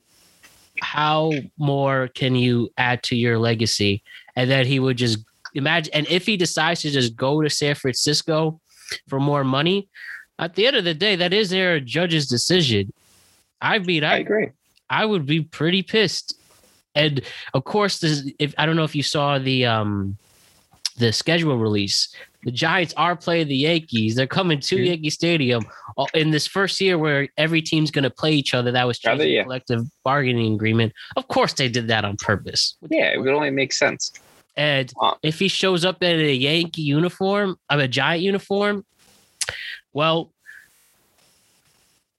how 0.82 1.32
more 1.58 2.10
can 2.10 2.36
you 2.36 2.70
add 2.78 3.04
to 3.04 3.16
your 3.16 3.38
legacy? 3.40 4.04
And 4.36 4.50
then 4.50 4.66
he 4.66 4.80
would 4.80 4.98
just 4.98 5.20
imagine. 5.54 5.94
And 5.94 6.08
if 6.08 6.26
he 6.26 6.36
decides 6.36 6.82
to 6.82 6.90
just 6.90 7.16
go 7.16 7.42
to 7.42 7.50
San 7.50 7.76
Francisco 7.76 8.60
for 9.08 9.20
more 9.20 9.44
money, 9.44 9.90
at 10.40 10.56
the 10.56 10.68
end 10.68 10.76
of 10.76 10.84
the 10.84 10.94
day, 10.94 11.16
that 11.16 11.34
is 11.34 11.50
their 11.50 11.80
judge's 11.80 12.28
decision. 12.28 12.92
I 13.62 13.80
mean, 13.80 14.04
I 14.04 14.16
I 14.16 14.18
agree. 14.18 14.50
I 14.90 15.06
would 15.06 15.26
be 15.26 15.42
pretty 15.42 15.82
pissed. 15.82 16.36
And 16.94 17.22
of 17.54 17.64
course, 17.64 18.00
this 18.00 18.30
if 18.40 18.54
I 18.58 18.66
don't 18.66 18.76
know 18.76 18.84
if 18.84 18.96
you 18.96 19.04
saw 19.04 19.40
the 19.40 19.66
um 19.66 20.18
the 20.98 21.12
schedule 21.12 21.58
release. 21.58 22.08
The 22.44 22.52
Giants 22.52 22.94
are 22.96 23.16
playing 23.18 23.48
the 23.48 23.56
Yankees. 23.58 24.16
They're 24.16 24.28
coming 24.28 24.60
to 24.62 24.78
Mhm. 24.78 24.86
Yankee 24.86 25.10
Stadium 25.10 25.66
uh, 25.98 26.06
in 26.14 26.30
this 26.30 26.46
first 26.48 26.80
year 26.80 26.98
where 26.98 27.28
every 27.38 27.62
team's 27.62 27.90
going 27.92 28.04
to 28.04 28.10
play 28.12 28.34
each 28.34 28.54
other. 28.54 28.72
That 28.72 28.86
was 28.88 28.98
Are 29.00 29.10
changing 29.10 29.18
they? 29.20 29.26
the 29.26 29.32
Yeah. 29.34 29.44
collective 29.44 29.82
bargaining 30.06 30.54
agreement. 30.54 30.94
Of 31.18 31.28
course, 31.28 31.54
they 31.54 31.68
did 31.70 31.88
that 31.90 32.06
on 32.06 32.16
purpose. 32.18 32.78
Yeah, 32.90 33.12
it 33.12 33.18
would 33.20 33.34
only 33.34 33.50
make 33.50 33.74
sense. 33.74 34.12
And 34.56 34.94
if 35.22 35.40
he 35.40 35.48
shows 35.50 35.84
up 35.84 36.02
in 36.02 36.18
a 36.20 36.32
Yankee 36.34 36.84
uniform, 36.84 37.58
I'm 37.68 37.80
a 37.80 37.88
Giant 37.90 38.22
uniform, 38.24 38.86
well, 39.96 40.30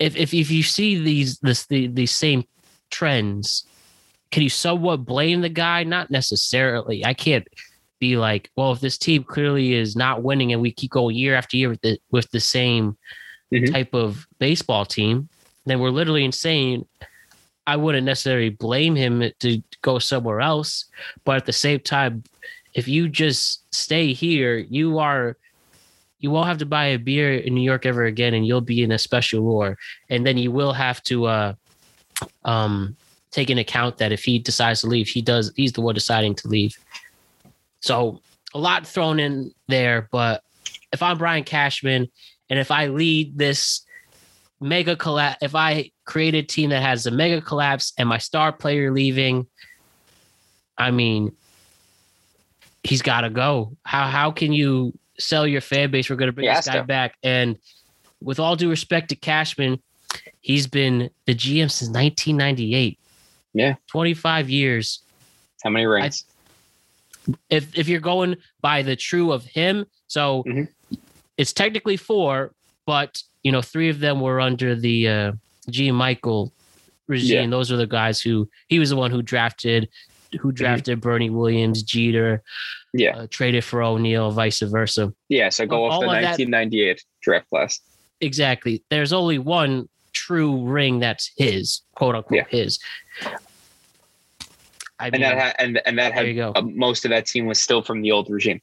if 0.01 0.17
if 0.17 0.35
if 0.35 0.51
you 0.51 0.62
see 0.62 0.99
these 0.99 1.39
this 1.39 1.67
the 1.67 1.87
these 1.87 2.11
same 2.11 2.45
trends, 2.91 3.65
can 4.33 4.43
you 4.43 4.49
somewhat 4.49 5.05
blame 5.05 5.43
the 5.43 5.49
guy? 5.51 5.85
Not 5.85 6.11
necessarily. 6.11 7.05
I 7.05 7.15
can't 7.15 7.47
be 8.01 8.17
like, 8.17 8.51
well, 8.57 8.73
if 8.73 8.81
this 8.81 8.99
team 8.99 9.25
clearly 9.25 9.75
is 9.75 9.95
not 9.95 10.23
winning 10.23 10.53
and 10.53 10.61
we 10.61 10.73
keep 10.73 10.91
going 10.91 11.17
year 11.17 11.35
after 11.35 11.57
year 11.57 11.69
with 11.69 11.83
the 11.83 11.99
with 12.11 12.31
the 12.31 12.41
same 12.41 12.97
Mhm. 13.53 13.73
type 13.73 13.95
of 13.95 14.27
baseball 14.39 14.85
team, 14.85 15.29
then 15.67 15.79
we're 15.79 15.91
literally 15.91 16.25
insane. 16.25 16.87
I 17.67 17.77
wouldn't 17.77 18.07
necessarily 18.07 18.51
blame 18.51 18.97
him 18.97 19.31
to 19.41 19.62
go 19.83 19.99
somewhere 19.99 20.41
else, 20.41 20.87
but 21.25 21.37
at 21.37 21.47
the 21.47 21.53
same 21.53 21.81
time, 21.81 22.25
if 22.75 22.89
you 22.89 23.09
just 23.09 23.62
stay 23.75 24.12
here, 24.12 24.57
you 24.59 24.99
are 24.99 25.37
you 26.27 26.33
won't 26.33 26.49
have 26.49 26.59
to 26.59 26.67
buy 26.67 26.87
a 26.87 26.99
beer 26.99 27.35
in 27.35 27.55
New 27.55 27.62
York 27.62 27.87
ever 27.87 28.05
again, 28.05 28.35
and 28.35 28.45
you'll 28.45 28.61
be 28.61 28.83
in 28.83 28.91
a 28.91 28.99
special 28.99 29.43
war. 29.43 29.79
And 30.11 30.27
then 30.27 30.37
you 30.37 30.51
will 30.51 30.73
have 30.73 31.01
to 31.05 31.27
uh, 31.27 31.55
um, 32.45 32.97
take 33.31 33.49
into 33.49 33.61
account 33.61 33.99
that 33.99 34.11
if 34.11 34.25
he 34.25 34.41
decides 34.41 34.81
to 34.81 34.89
leave, 34.89 35.07
he 35.07 35.23
does. 35.23 35.53
He's 35.55 35.73
the 35.73 35.83
one 35.83 35.95
deciding 35.95 36.35
to 36.35 36.49
leave. 36.49 36.77
So 37.79 38.21
a 38.55 38.59
lot 38.59 38.89
thrown 38.89 39.21
in 39.21 39.53
there, 39.69 40.09
but 40.11 40.43
if 40.93 41.01
I'm 41.01 41.17
Brian 41.17 41.45
Cashman 41.45 42.09
and 42.51 42.59
if 42.59 42.73
I 42.73 42.89
lead 42.89 43.39
this 43.39 43.87
mega 44.61 44.97
collapse, 44.97 45.39
if 45.43 45.55
I 45.55 45.93
create 46.07 46.35
a 46.35 46.43
team 46.43 46.71
that 46.71 46.83
has 46.83 47.07
a 47.07 47.12
mega 47.12 47.41
collapse 47.41 47.93
and 47.99 48.09
my 48.09 48.19
star 48.19 48.51
player 48.51 48.91
leaving, 48.91 49.47
I 50.77 50.91
mean, 50.91 51.37
he's 52.83 53.03
got 53.03 53.21
to 53.21 53.31
go. 53.31 53.77
How 53.85 54.09
how 54.09 54.33
can 54.33 54.53
you 54.53 54.93
sell 55.18 55.46
your 55.46 55.61
fan 55.61 55.90
base? 55.90 56.09
We're 56.11 56.16
going 56.16 56.29
to 56.29 56.33
bring 56.33 56.46
this 56.46 56.66
guy 56.66 56.83
back, 56.83 57.14
and 57.22 57.57
with 58.22 58.38
all 58.38 58.57
due 58.57 58.70
respect 58.70 59.09
to 59.11 59.16
Cashman, 59.16 59.81
he's 60.40 60.66
been 60.66 61.11
the 61.26 61.35
GM 61.35 61.70
since 61.70 61.90
1998. 61.90 62.98
Yeah. 63.52 63.74
25 63.88 64.50
years 64.50 65.00
How 65.64 65.70
many 65.70 65.87
rings? 65.87 66.24
if 67.50 67.76
if 67.76 67.88
you're 67.88 68.00
going 68.00 68.37
by 68.61 68.83
the 68.83 68.96
true 68.96 69.33
of 69.33 69.44
him, 69.44 69.87
so 70.07 70.44
Mhm. 70.46 70.68
it's 71.37 71.52
technically 71.52 71.96
four, 71.96 72.52
but 72.87 73.22
you 73.42 73.52
know, 73.52 73.62
three 73.62 73.88
of 73.88 73.98
them 74.00 74.20
were 74.20 74.40
under 74.40 74.74
the 74.74 75.09
uh 75.09 75.33
G 75.70 75.90
Michael 75.90 76.52
regime. 77.09 77.44
Yeah. 77.44 77.50
Those 77.50 77.72
are 77.72 77.76
the 77.76 77.87
guys 77.87 78.20
who 78.20 78.48
he 78.68 78.79
was 78.79 78.90
the 78.90 78.96
one 78.96 79.11
who 79.11 79.22
drafted 79.22 79.88
who 80.40 80.52
drafted 80.52 81.00
Bernie 81.00 81.31
Williams, 81.31 81.83
Jeter, 81.83 82.37
Mm-hmm. 82.38 82.86
Yeah. 82.98 83.16
uh, 83.16 83.26
traded 83.30 83.64
for 83.64 83.82
O'Neill, 83.82 84.30
vice 84.30 84.61
versa. 84.61 85.12
Yeah. 85.28 85.48
So 85.50 85.66
go 85.66 85.85
off 85.85 86.00
the 86.00 86.06
of 86.06 86.12
that- 86.12 86.22
1998 86.38 87.04
draft 87.22 87.48
class. 87.50 87.80
Exactly. 88.20 88.82
There's 88.90 89.12
only 89.12 89.38
one 89.38 89.88
true 90.12 90.64
ring 90.66 90.98
that's 91.00 91.30
his, 91.37 91.82
quote 91.94 92.14
unquote 92.14 92.37
Yeah. 92.38 92.44
his. 92.48 92.78
I 94.98 95.09
And 95.09 95.22
that 95.22 95.37
had, 95.37 95.54
and, 95.59 95.80
and 95.85 95.98
that 95.98 96.12
had 96.14 96.38
uh, 96.38 96.62
most 96.62 97.04
of 97.04 97.11
that 97.11 97.26
team 97.26 97.46
was 97.46 97.61
still 97.61 97.82
from 97.82 98.00
the 98.00 98.12
old 98.12 98.30
regime. 98.30 98.61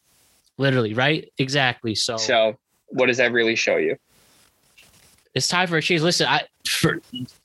literally, 0.58 0.94
right? 0.96 1.32
Exactly. 1.38 1.94
So, 1.94 2.18
So 2.18 2.58
what 2.88 3.06
does 3.06 3.18
that 3.18 3.32
really 3.32 3.56
show 3.56 3.78
you? 3.78 3.98
it's 5.36 5.48
time 5.48 5.68
for 5.68 5.78
a 5.78 5.82
change. 5.82 6.02
Listen, 6.02 6.28
I 6.28 6.44
for, 6.68 7.00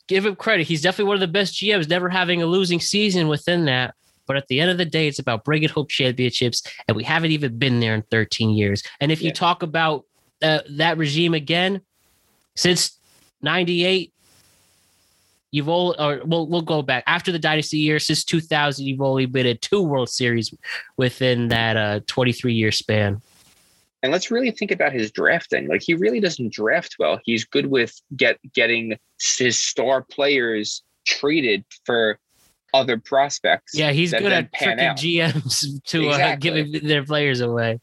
give 0.09 0.25
him 0.27 0.37
credit. 0.37 0.67
He's 0.67 0.83
definitely 0.83 1.09
one 1.09 1.15
of 1.17 1.21
the 1.21 1.27
best 1.29 1.55
GMs, 1.55 1.89
never 1.89 2.09
having 2.11 2.43
a 2.43 2.47
losing 2.47 2.81
season 2.81 3.29
within 3.29 3.65
that. 3.67 3.95
But 4.29 4.37
at 4.37 4.47
the 4.47 4.61
end 4.61 4.71
of 4.71 4.79
the 4.79 4.85
day, 4.85 5.09
it's 5.09 5.19
about 5.19 5.45
bringing 5.45 5.69
home 5.69 5.87
championships, 5.89 6.63
and 6.87 6.97
we 6.97 7.03
haven't 7.03 7.33
even 7.33 7.59
been 7.59 7.81
there 7.81 7.95
in 7.95 8.03
13 8.03 8.51
years. 8.51 8.85
And 9.01 9.11
if 9.11 9.21
you 9.23 9.33
talk 9.33 9.65
about 9.65 10.05
uh, 10.43 10.61
that 10.71 10.99
regime 10.99 11.35
again, 11.35 11.81
since 12.55 12.99
'98, 13.43 14.13
you've 15.51 15.69
all, 15.69 15.97
or 15.99 16.21
we'll 16.25 16.47
we'll 16.47 16.63
go 16.63 16.83
back 16.83 17.03
after 17.07 17.33
the 17.33 17.39
dynasty 17.39 17.79
year. 17.79 17.99
Since 17.99 18.25
2000, 18.25 18.87
you've 18.87 19.01
only 19.01 19.27
been 19.27 19.47
in 19.47 19.59
two 19.59 19.83
World 19.83 20.11
Series 20.11 20.55
within 20.97 21.49
that 21.49 21.77
uh, 21.77 22.01
23 22.07 22.53
year 22.53 22.71
span. 22.71 23.21
And 24.03 24.13
let's 24.13 24.31
really 24.31 24.53
think 24.53 24.71
about 24.71 24.93
his 24.93 25.11
drafting. 25.11 25.67
Like 25.67 25.83
he 25.83 25.95
really 25.95 26.21
doesn't 26.21 26.53
draft 26.53 26.97
well. 26.99 27.19
He's 27.25 27.45
good 27.45 27.67
with 27.67 28.01
get 28.17 28.39
getting 28.55 28.97
his 29.39 29.59
star 29.59 30.03
players 30.03 30.83
traded 31.05 31.65
for 31.85 32.19
other 32.75 32.99
prospects. 32.99 33.75
Yeah, 33.75 33.93
he's 33.93 34.13
good 34.13 34.33
at 34.33 34.53
tricking 34.53 34.81
out. 34.85 34.97
GMs 34.97 35.83
to 35.85 36.07
uh, 36.07 36.11
Exactly. 36.11 36.51
giving 36.65 36.87
their 36.89 37.05
players 37.05 37.41
away. 37.41 37.81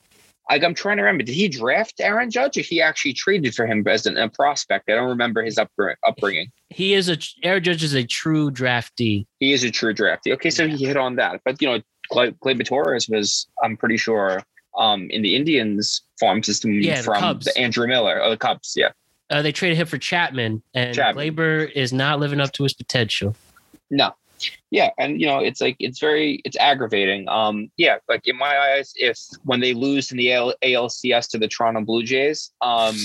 Like 0.49 0.63
I'm 0.63 0.75
trying 0.75 0.97
to 0.97 1.03
remember, 1.03 1.23
did 1.23 1.33
he 1.33 1.47
draft 1.47 1.99
Aaron 1.99 2.29
Judge 2.29 2.55
or 2.57 2.61
he 2.61 2.79
actually 2.79 3.13
traded 3.13 3.55
for 3.55 3.65
him 3.65 3.83
as 3.87 4.05
an, 4.05 4.15
a 4.17 4.29
prospect? 4.29 4.87
I 4.89 4.93
don't 4.93 5.09
remember 5.09 5.41
his 5.41 5.55
upbr- 5.57 5.95
upbringing. 6.07 6.51
He 6.69 6.93
is 6.93 7.09
a 7.09 7.17
Air 7.43 7.59
Judge 7.59 7.83
is 7.83 7.95
a 7.95 8.03
true 8.03 8.51
draftee. 8.51 9.25
He 9.39 9.53
is 9.53 9.63
a 9.63 9.71
true 9.71 9.91
drafty. 9.93 10.31
Okay, 10.33 10.51
so 10.51 10.67
he 10.67 10.85
hit 10.85 10.97
on 10.97 11.15
that. 11.15 11.41
But 11.43 11.59
you 11.61 11.67
know, 11.67 11.81
Clay, 12.11 12.29
Gleyber 12.31 12.63
Torres 12.63 13.09
was, 13.09 13.47
I'm 13.63 13.75
pretty 13.75 13.97
sure, 13.97 14.43
um, 14.77 15.07
in 15.09 15.23
the 15.23 15.35
Indians 15.35 16.03
farm 16.19 16.43
system 16.43 16.79
Yeah, 16.79 16.97
the 16.97 17.03
from 17.03 17.19
Cubs. 17.21 17.45
the 17.45 17.57
Andrew 17.57 17.87
Miller 17.87 18.21
or 18.21 18.29
the 18.29 18.37
Cubs. 18.37 18.73
Yeah. 18.77 18.91
Uh, 19.31 19.41
they 19.41 19.51
traded 19.51 19.79
him 19.79 19.87
for 19.87 19.97
Chapman, 19.97 20.61
and 20.75 20.93
Chapman. 20.93 21.33
Gleyber 21.33 21.71
is 21.71 21.91
not 21.91 22.19
living 22.19 22.39
up 22.39 22.51
to 22.51 22.61
his 22.63 22.75
potential. 22.75 23.35
No. 23.89 24.13
Yeah, 24.71 24.89
and 24.97 25.19
you 25.19 25.27
know, 25.27 25.39
it's 25.39 25.61
like 25.61 25.77
it's 25.79 25.99
very 25.99 26.41
it's 26.43 26.57
aggravating. 26.57 27.27
Um, 27.29 27.71
yeah, 27.77 27.97
like 28.09 28.27
in 28.27 28.37
my 28.37 28.57
eyes, 28.57 28.93
if 28.95 29.17
when 29.43 29.61
they 29.61 29.73
lose 29.73 30.11
in 30.11 30.17
the 30.17 30.33
AL- 30.33 30.55
ALCS 30.63 31.29
to 31.29 31.37
the 31.37 31.47
Toronto 31.47 31.81
Blue 31.81 32.03
Jays, 32.03 32.51
um, 32.61 32.95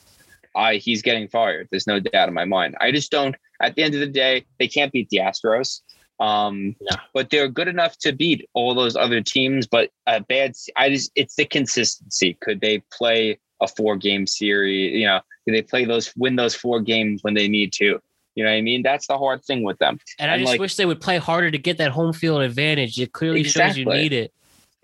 I 0.56 0.76
he's 0.76 1.02
getting 1.02 1.28
fired. 1.28 1.68
There's 1.70 1.86
no 1.86 2.00
doubt 2.00 2.28
in 2.28 2.34
my 2.34 2.44
mind. 2.44 2.76
I 2.80 2.90
just 2.92 3.10
don't. 3.10 3.36
At 3.60 3.76
the 3.76 3.82
end 3.84 3.94
of 3.94 4.00
the 4.00 4.06
day, 4.08 4.44
they 4.58 4.66
can't 4.68 4.92
beat 4.92 5.08
the 5.10 5.18
Astros. 5.18 5.80
Um, 6.20 6.76
No. 6.80 6.96
but 7.14 7.30
they're 7.30 7.48
good 7.48 7.68
enough 7.68 7.96
to 7.98 8.12
beat 8.12 8.48
all 8.54 8.74
those 8.74 8.96
other 8.96 9.20
teams. 9.20 9.66
But 9.66 9.90
a 10.06 10.20
bad. 10.20 10.52
I 10.76 10.88
just 10.90 11.12
it's 11.14 11.36
the 11.36 11.44
consistency. 11.44 12.36
Could 12.42 12.60
they 12.60 12.82
play 12.92 13.38
a 13.60 13.68
four 13.68 13.96
game 13.96 14.26
series? 14.26 14.92
You 14.92 15.06
know, 15.06 15.20
could 15.44 15.54
they 15.54 15.62
play 15.62 15.84
those 15.84 16.12
win 16.16 16.36
those 16.36 16.54
four 16.54 16.80
games 16.80 17.22
when 17.22 17.34
they 17.34 17.48
need 17.48 17.72
to? 17.74 18.00
You 18.34 18.44
know 18.44 18.50
what 18.50 18.56
I 18.56 18.60
mean? 18.62 18.82
That's 18.82 19.06
the 19.06 19.18
hard 19.18 19.44
thing 19.44 19.62
with 19.62 19.78
them. 19.78 19.98
and 20.18 20.30
I 20.30 20.34
And, 20.34 20.42
just 20.42 20.52
like- 20.52 20.60
wish 20.60 20.76
they 20.76 20.86
would 20.86 21.00
play 21.00 21.18
harder 21.18 21.50
to 21.50 21.58
get 21.58 21.78
that 21.78 21.90
home 21.90 22.12
field 22.12 22.42
advantage. 22.42 22.98
It 22.98 23.12
clearly 23.12 23.42
shows 23.44 23.76
you 23.76 23.84
need 23.84 24.12
it. 24.12 24.32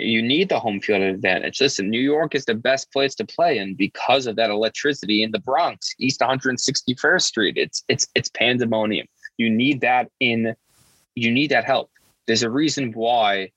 you 0.01 0.23
need 0.23 0.49
the 0.49 0.61
home 0.61 0.81
field 0.81 1.03
advantage. 1.03 1.61
Listen, 1.61 1.91
New 1.91 2.01
York 2.01 2.35
is 2.35 2.45
the 2.45 2.55
best 2.55 2.93
place 2.93 3.15
to 3.17 3.25
play, 3.27 3.59
and 3.59 3.77
because 3.77 4.27
of 4.29 4.37
that 4.37 4.49
electricity 4.51 5.23
in 5.25 5.33
the 5.33 5.41
Bronx, 5.41 5.93
East 5.99 6.21
161st 6.21 7.23
Street, 7.23 7.57
it's 7.57 7.83
it's 7.89 8.07
it's 8.15 8.29
pandemonium. 8.29 9.07
You 9.39 9.51
need 9.51 9.81
that 9.81 10.09
in, 10.21 10.55
you 11.17 11.31
need 11.33 11.51
that 11.51 11.65
help. 11.65 11.91
There's 12.27 12.43
a 12.45 12.51
reason 12.51 12.93
why 12.93 13.51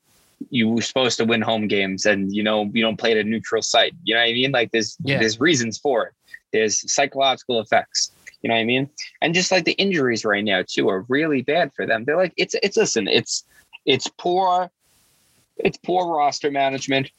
you 0.50 0.70
were 0.70 0.82
supposed 0.82 1.18
to 1.18 1.26
win 1.26 1.42
home 1.42 1.68
games, 1.68 2.06
and 2.08 2.34
you 2.34 2.42
know 2.42 2.70
you 2.74 2.82
don't 2.82 2.98
play 2.98 3.12
at 3.12 3.18
a 3.18 3.24
neutral 3.24 3.62
site. 3.62 3.94
You 4.04 4.16
know 4.16 4.22
what 4.22 4.30
I 4.30 4.34
mean? 4.34 4.52
Like 4.52 4.72
there's 4.72 4.98
Yeah. 5.04 5.20
there's 5.20 5.40
reasons 5.40 5.78
for 5.78 6.08
it. 6.08 6.14
There's 6.54 6.92
psychological 6.92 7.60
effects. 7.60 8.12
You 8.42 8.48
know 8.50 8.56
what 8.56 8.62
I 8.62 8.66
mean? 8.66 8.90
And 9.22 9.34
just 9.34 9.52
like 9.52 9.66
the 9.66 9.74
injuries 9.74 10.26
right 10.26 10.44
now 10.44 10.64
too 10.68 10.90
are 10.90 11.06
really 11.10 11.42
bad 11.42 11.72
for 11.76 11.86
them. 11.86 12.06
They're 12.06 12.18
like 12.18 12.34
it's 12.38 12.56
it's 12.64 12.78
listen, 12.78 13.08
it's 13.08 13.44
it's 13.86 14.08
poor 14.18 14.70
it's 15.58 15.78
poor 15.78 16.08
roster 16.16 16.50
management. 16.52 17.12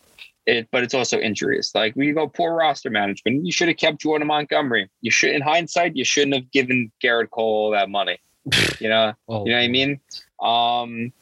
It, 0.45 0.67
but 0.73 0.83
it's 0.83 0.95
also 0.95 1.21
injuries. 1.21 1.71
Like 1.73 1.95
we 1.95 2.11
go 2.11 2.27
poor 2.27 2.53
roster 2.55 2.91
management. 2.91 3.47
You 3.47 3.53
should 3.53 3.69
have 3.69 3.77
kept 3.77 4.01
Jordan 4.01 4.27
Montgomery. 4.27 4.91
You 5.01 5.13
should, 5.13 5.31
in 5.31 5.41
hindsight, 5.41 5.95
you 5.95 6.05
shouldn't 6.05 6.35
have 6.35 6.51
given 6.51 6.91
Gerrit 7.01 7.31
Cole 7.31 7.67
all 7.67 7.71
that 7.71 7.89
money. 7.89 8.19
You 8.81 8.89
know, 8.89 9.13
Oh, 9.29 9.45
you 9.45 9.53
know 9.53 9.59
what 9.59 9.65
I 9.65 9.69
mean. 9.69 10.01
Um, 10.43 11.13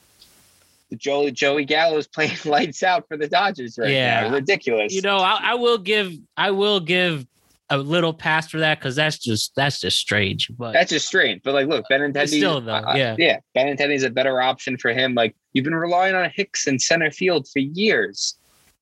Joey 0.97 1.33
Joey 1.33 1.67
Gallo's 1.67 2.07
playing 2.15 2.39
lights 2.47 2.83
out 2.83 3.07
for 3.09 3.19
the 3.19 3.29
Dodgers 3.29 3.77
right 3.79 3.91
Yeah. 3.91 4.23
now. 4.29 4.33
Ridiculous. 4.33 4.95
You 4.95 5.03
know, 5.03 5.19
I, 5.19 5.39
I 5.43 5.55
will 5.57 5.77
give 5.79 6.15
I 6.39 6.53
will 6.53 6.81
give 6.81 7.27
a 7.71 7.79
little 7.79 8.13
past 8.13 8.51
for 8.51 8.59
that 8.59 8.79
because 8.79 8.97
that's 8.97 9.19
just 9.19 9.55
that's 9.55 9.81
just 9.81 9.99
strange. 9.99 10.51
But 10.59 10.73
That's 10.73 10.91
just 10.91 11.07
strange. 11.07 11.43
But 11.43 11.55
like, 11.55 11.69
look, 11.69 11.85
Benintendi. 11.91 12.29
Still, 12.29 12.61
though, 12.61 12.75
uh, 12.75 12.95
yeah. 12.97 13.17
yeah, 13.19 13.39
Benintendi's 13.57 14.03
a 14.03 14.11
better 14.11 14.41
option 14.41 14.77
for 14.77 14.93
him. 14.93 15.15
Like 15.15 15.37
you've 15.53 15.65
been 15.65 15.75
relying 15.75 16.15
on 16.15 16.29
Hicks 16.35 16.67
in 16.67 16.79
center 16.79 17.11
field 17.11 17.49
for 17.49 17.61
years. 17.61 18.37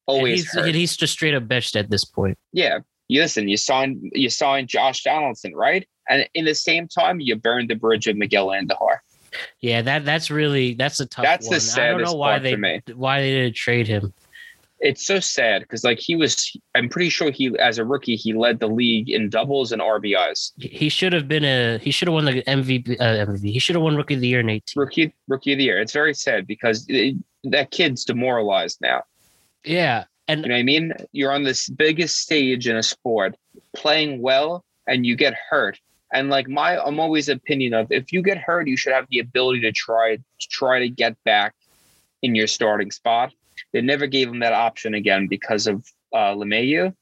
and 0.09 0.16
Always 0.16 0.51
he's, 0.51 0.55
and 0.55 0.74
he's 0.74 0.97
just 0.97 1.12
straight 1.12 1.34
up 1.34 1.47
benched 1.47 1.76
at 1.76 1.91
this 1.91 2.05
point. 2.05 2.39
yeah, 2.53 2.78
you 3.09 3.20
listen, 3.20 3.49
you 3.49 3.59
signed 3.59 4.11
you 4.14 4.30
signed 4.30 4.68
Josh 4.68 5.03
Donaldson, 5.03 5.55
right? 5.55 5.86
And 6.09 6.26
in 6.32 6.47
the 6.47 6.55
same 6.55 6.89
time, 6.89 7.20
you 7.20 7.36
burned 7.36 7.68
the 7.68 7.74
bridge 7.74 8.07
of 8.07 8.16
Miguel 8.16 8.49
Andujar. 8.49 8.99
Yeah, 9.61 9.82
that 9.82 10.07
that's 10.07 10.30
really 10.30 10.74
that's 10.74 11.01
a 11.01 11.07
tough 11.07 11.24
That's 11.24 11.49
the 11.49 11.80
one. 11.80 11.86
I 11.86 11.91
don't 11.91 12.03
know 12.03 12.14
why 12.14 12.39
they 12.39 12.82
why 12.95 13.20
they 13.20 13.30
didn't 13.30 13.57
trade 13.57 13.86
him. 13.86 14.14
It's 14.81 15.05
so 15.05 15.18
sad 15.18 15.62
because 15.62 15.83
like 15.83 15.99
he 15.99 16.14
was, 16.14 16.57
I'm 16.74 16.89
pretty 16.89 17.11
sure 17.11 17.31
he, 17.31 17.57
as 17.59 17.79
a 17.79 17.85
rookie, 17.85 18.16
he 18.16 18.33
led 18.33 18.61
the 18.61 18.68
league 18.68 19.11
in 19.11 19.29
doubles 19.29 19.72
and 19.72 19.83
RBIs. 19.83 20.53
He- 20.59 20.89
should 20.89 21.12
have 21.12 21.29
been 21.29 21.45
a 21.45 21.79
he 21.79 21.91
should 21.91 22.09
have 22.09 22.14
won 22.14 22.24
the 22.24 22.43
MVP 22.43 23.01
uh, 23.01 23.26
MVP. 23.26 23.53
He 23.53 23.59
should 23.59 23.76
have 23.76 23.83
won 23.83 23.97
Rookie 23.97 24.14
of 24.14 24.20
the 24.20 24.29
Year 24.29 24.41
in 24.41 24.49
18. 24.49 24.81
Rookie, 24.81 25.14
rookie 25.29 25.53
of 25.53 25.59
the 25.59 25.64
year. 25.64 25.81
It's 25.81 25.93
very 25.93 26.14
sad 26.14 26.47
because 26.47 26.87
it, 26.89 27.16
that 27.45 27.70
kid's 27.70 28.05
demoralized 28.05 28.79
now. 28.81 29.03
Yeah, 29.64 30.05
and 30.29 30.43
You 30.43 30.49
know 30.49 30.55
what 30.55 30.61
I 30.61 30.62
mean? 30.62 30.93
You're 31.12 31.33
on 31.33 31.43
this 31.43 31.68
biggest 31.68 32.18
stage 32.18 32.68
in 32.68 32.76
a 32.76 32.83
sport, 32.83 33.35
playing 33.74 34.20
well, 34.20 34.64
and 34.87 35.07
you 35.07 35.16
get 35.16 35.35
hurt. 35.51 35.81
And 36.12 36.31
like 36.31 36.49
my, 36.49 36.79
I'm 36.79 37.01
always 37.01 37.29
opinion 37.29 37.74
of 37.74 37.91
if 37.91 38.12
you 38.12 38.22
get 38.22 38.39
hurt, 38.39 38.68
you 38.68 38.76
should 38.76 38.93
have 38.93 39.07
the 39.11 39.18
ability 39.18 39.61
to 39.62 39.72
try 39.72 40.16
to 40.16 40.22
try 40.41 40.81
to 40.81 40.89
get 40.89 41.16
back 41.24 41.55
in 42.22 42.35
your 42.35 42.47
starting 42.47 42.91
spot. 42.91 43.33
They 43.73 43.81
never 43.81 44.07
gave 44.07 44.29
him 44.29 44.41
that 44.41 44.53
option 44.53 44.95
again 44.95 45.27
because 45.27 45.66
of 45.66 45.85
uh, 46.12 46.35
LeMahieu. 46.35 46.95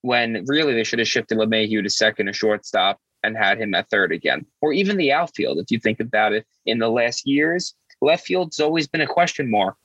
When 0.00 0.44
really 0.46 0.74
they 0.74 0.84
should 0.84 0.98
have 0.98 1.08
shifted 1.08 1.38
LeMahieu 1.38 1.82
to 1.82 1.90
second 1.90 2.28
or 2.28 2.32
shortstop 2.32 2.98
and 3.22 3.36
had 3.36 3.58
him 3.60 3.74
at 3.74 3.88
third 3.88 4.10
again, 4.10 4.46
or 4.60 4.72
even 4.72 4.96
the 4.96 5.12
outfield. 5.12 5.58
If 5.58 5.70
you 5.70 5.78
think 5.78 6.00
about 6.00 6.32
it, 6.32 6.44
in 6.66 6.78
the 6.78 6.88
last 6.88 7.26
years, 7.26 7.74
left 8.00 8.26
field's 8.26 8.58
always 8.58 8.88
been 8.88 9.00
a 9.00 9.06
question 9.06 9.50
mark 9.50 9.76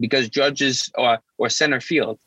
because 0.00 0.28
judges 0.28 0.90
or, 0.96 1.18
or 1.38 1.48
center 1.48 1.80
field. 1.80 2.18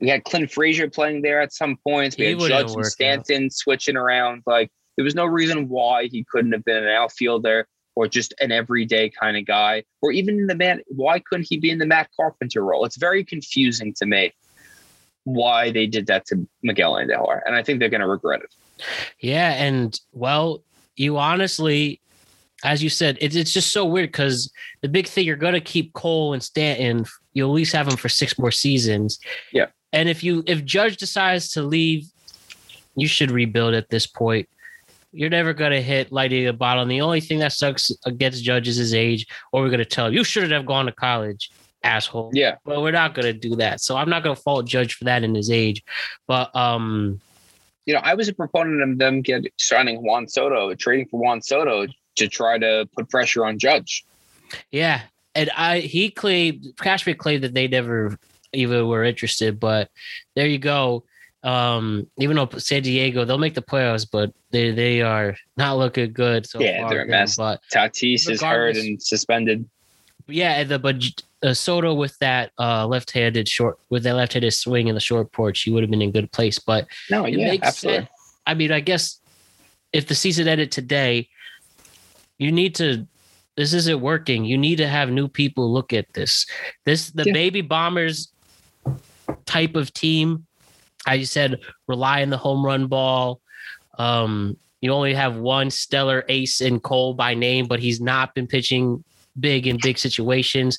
We 0.00 0.08
had 0.08 0.24
Clint 0.24 0.50
Frazier 0.50 0.88
playing 0.88 1.22
there 1.22 1.40
at 1.40 1.52
some 1.52 1.76
points. 1.76 2.16
We 2.16 2.26
He 2.26 2.30
had 2.32 2.40
Judge 2.40 2.66
and 2.66 2.76
work 2.76 2.86
out. 2.86 2.92
Stanton 2.92 3.50
switching 3.50 3.96
around. 3.96 4.42
Like 4.46 4.70
there 4.96 5.04
was 5.04 5.14
no 5.14 5.26
reason 5.26 5.68
why 5.68 6.06
he 6.06 6.24
couldn't 6.24 6.52
have 6.52 6.64
been 6.64 6.76
an 6.76 6.88
outfielder 6.88 7.66
or 7.94 8.08
just 8.08 8.34
an 8.40 8.52
everyday 8.52 9.10
kind 9.10 9.36
of 9.36 9.44
guy, 9.46 9.84
or 10.02 10.12
even 10.12 10.38
in 10.38 10.46
the 10.46 10.54
man. 10.54 10.80
Why 10.88 11.18
couldn't 11.18 11.46
he 11.48 11.58
be 11.58 11.70
in 11.70 11.78
the 11.78 11.86
Matt 11.86 12.08
Carpenter 12.16 12.64
role? 12.64 12.84
It's 12.84 12.96
very 12.96 13.24
confusing 13.24 13.92
to 13.94 14.06
me 14.06 14.32
why 15.24 15.70
they 15.70 15.86
did 15.86 16.06
that 16.06 16.26
to 16.26 16.46
Miguel 16.62 16.94
Andujar, 16.94 17.40
and 17.44 17.54
I 17.54 17.62
think 17.62 17.78
they're 17.78 17.88
going 17.88 18.00
to 18.00 18.08
regret 18.08 18.40
it. 18.42 18.54
Yeah, 19.18 19.52
and 19.52 19.98
well, 20.12 20.62
you 20.96 21.18
honestly, 21.18 22.00
as 22.64 22.82
you 22.82 22.88
said, 22.88 23.18
it's 23.20 23.36
it's 23.36 23.52
just 23.52 23.72
so 23.72 23.84
weird 23.84 24.08
because 24.08 24.52
the 24.80 24.88
big 24.88 25.06
thing 25.06 25.26
you're 25.26 25.36
gonna 25.36 25.60
keep 25.60 25.92
Cole 25.92 26.32
and 26.32 26.42
Stanton. 26.42 27.04
You 27.32 27.46
at 27.46 27.52
least 27.52 27.72
have 27.74 27.88
them 27.88 27.96
for 27.96 28.08
six 28.08 28.38
more 28.38 28.50
seasons. 28.50 29.20
Yeah. 29.52 29.66
and 29.92 30.08
if 30.08 30.24
you 30.24 30.42
if 30.46 30.64
Judge 30.64 30.96
decides 30.96 31.50
to 31.50 31.62
leave, 31.62 32.06
you 32.96 33.06
should 33.06 33.30
rebuild 33.30 33.74
at 33.74 33.88
this 33.90 34.06
point. 34.06 34.48
You're 35.12 35.30
never 35.30 35.52
gonna 35.52 35.80
hit 35.80 36.12
lighting 36.12 36.46
a 36.46 36.52
bottle. 36.52 36.82
And 36.82 36.90
the 36.90 37.00
only 37.00 37.20
thing 37.20 37.40
that 37.40 37.52
sucks 37.52 37.90
against 38.06 38.44
Judge 38.44 38.68
is 38.68 38.76
his 38.76 38.94
age, 38.94 39.26
or 39.52 39.62
we're 39.62 39.70
gonna 39.70 39.84
tell 39.84 40.06
him 40.06 40.14
you 40.14 40.24
shouldn't 40.24 40.52
have 40.52 40.66
gone 40.66 40.86
to 40.86 40.92
college, 40.92 41.50
asshole. 41.82 42.30
Yeah, 42.32 42.56
But 42.64 42.82
we're 42.82 42.92
not 42.92 43.14
gonna 43.14 43.32
do 43.32 43.56
that. 43.56 43.80
So 43.80 43.96
I'm 43.96 44.08
not 44.08 44.22
gonna 44.22 44.36
fault 44.36 44.66
Judge 44.66 44.94
for 44.94 45.04
that 45.04 45.24
in 45.24 45.34
his 45.34 45.50
age. 45.50 45.82
But 46.26 46.54
um, 46.54 47.20
you 47.86 47.94
know, 47.94 48.00
I 48.00 48.14
was 48.14 48.28
a 48.28 48.34
proponent 48.34 48.82
of 48.82 48.98
them 48.98 49.22
get 49.22 49.46
signing 49.58 50.02
Juan 50.02 50.28
Soto, 50.28 50.74
trading 50.74 51.06
for 51.08 51.20
Juan 51.20 51.42
Soto 51.42 51.86
to 52.16 52.28
try 52.28 52.58
to 52.58 52.88
put 52.94 53.08
pressure 53.08 53.44
on 53.44 53.58
Judge. 53.58 54.04
Yeah, 54.70 55.02
and 55.34 55.50
I 55.56 55.80
he 55.80 56.10
claimed 56.10 56.66
Cashman 56.76 57.16
claimed 57.16 57.42
that 57.44 57.54
they 57.54 57.66
never 57.66 58.16
even 58.52 58.88
were 58.88 59.04
interested, 59.04 59.58
but 59.58 59.90
there 60.34 60.46
you 60.46 60.58
go. 60.58 61.04
Um, 61.42 62.06
even 62.18 62.36
though 62.36 62.48
San 62.58 62.82
Diego 62.82 63.24
they'll 63.24 63.38
make 63.38 63.54
the 63.54 63.62
playoffs, 63.62 64.06
but 64.10 64.30
they 64.50 64.72
they 64.72 65.00
are 65.00 65.34
not 65.56 65.78
looking 65.78 66.12
good. 66.12 66.46
So 66.46 66.60
Yeah, 66.60 66.80
far 66.82 66.90
they're 66.90 67.04
a 67.04 67.08
mess. 67.08 67.36
But 67.36 67.60
Tatis 67.72 68.28
is 68.28 68.42
hurt 68.42 68.76
and 68.76 69.02
suspended. 69.02 69.68
yeah, 70.28 70.62
the 70.64 70.78
but 70.78 71.02
uh, 71.42 71.54
Soto 71.54 71.94
with 71.94 72.16
that 72.18 72.52
uh 72.58 72.86
left-handed 72.86 73.48
short 73.48 73.78
with 73.88 74.02
that 74.02 74.14
left-handed 74.16 74.52
swing 74.52 74.88
in 74.88 74.94
the 74.94 75.00
short 75.00 75.32
porch, 75.32 75.62
he 75.62 75.70
would 75.70 75.82
have 75.82 75.90
been 75.90 76.02
in 76.02 76.10
good 76.12 76.30
place. 76.32 76.58
But 76.58 76.86
No, 77.10 77.24
yeah, 77.26 77.56
absolutely. 77.62 78.00
sense. 78.00 78.10
I 78.46 78.54
mean, 78.54 78.72
I 78.72 78.80
guess 78.80 79.20
if 79.92 80.08
the 80.08 80.14
season 80.14 80.46
ended 80.46 80.70
today, 80.70 81.28
you 82.38 82.52
need 82.52 82.74
to. 82.76 83.06
This 83.56 83.72
isn't 83.74 84.00
working. 84.00 84.44
You 84.44 84.56
need 84.56 84.76
to 84.76 84.86
have 84.86 85.10
new 85.10 85.28
people 85.28 85.70
look 85.72 85.92
at 85.92 86.06
this. 86.14 86.46
This 86.86 87.10
the 87.10 87.24
Yeah. 87.26 87.32
baby 87.32 87.60
bombers 87.62 88.32
type 89.46 89.74
of 89.74 89.92
team. 89.92 90.46
As 91.06 91.18
you 91.18 91.26
said, 91.26 91.60
rely 91.86 92.22
on 92.22 92.30
the 92.30 92.36
home 92.36 92.64
run 92.64 92.86
ball. 92.86 93.40
Um, 93.98 94.56
you 94.80 94.92
only 94.92 95.14
have 95.14 95.36
one 95.36 95.70
stellar 95.70 96.24
ace 96.28 96.60
in 96.60 96.80
Cole 96.80 97.14
by 97.14 97.34
name, 97.34 97.66
but 97.66 97.80
he's 97.80 98.00
not 98.00 98.34
been 98.34 98.46
pitching 98.46 99.04
big 99.38 99.66
in 99.66 99.78
big 99.80 99.98
situations. 99.98 100.78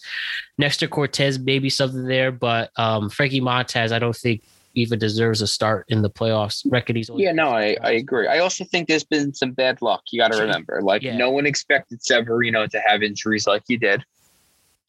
Nestor 0.57 0.87
Cortes, 0.87 1.39
maybe 1.39 1.69
something 1.69 2.05
there, 2.05 2.31
but 2.31 2.71
um, 2.77 3.09
Frankie 3.09 3.41
Montas, 3.41 3.91
I 3.91 3.99
don't 3.99 4.15
think 4.15 4.43
even 4.73 4.99
deserves 4.99 5.41
a 5.41 5.47
start 5.47 5.85
in 5.89 6.01
the 6.01 6.09
playoffs. 6.09 6.65
Record 6.71 6.95
he's 6.95 7.09
Yeah, 7.13 7.31
no, 7.33 7.49
I, 7.49 7.75
I 7.81 7.91
agree. 7.91 8.27
I 8.27 8.39
also 8.39 8.63
think 8.63 8.87
there's 8.87 9.03
been 9.03 9.33
some 9.33 9.51
bad 9.51 9.81
luck. 9.81 10.01
You 10.11 10.19
got 10.21 10.31
to 10.31 10.39
remember, 10.41 10.81
like 10.81 11.01
Yeah. 11.01 11.17
no 11.17 11.29
one 11.29 11.45
expected 11.45 12.03
Severino 12.03 12.67
to 12.67 12.81
have 12.87 13.03
injuries 13.03 13.47
like 13.47 13.63
he 13.67 13.77
did. 13.77 14.03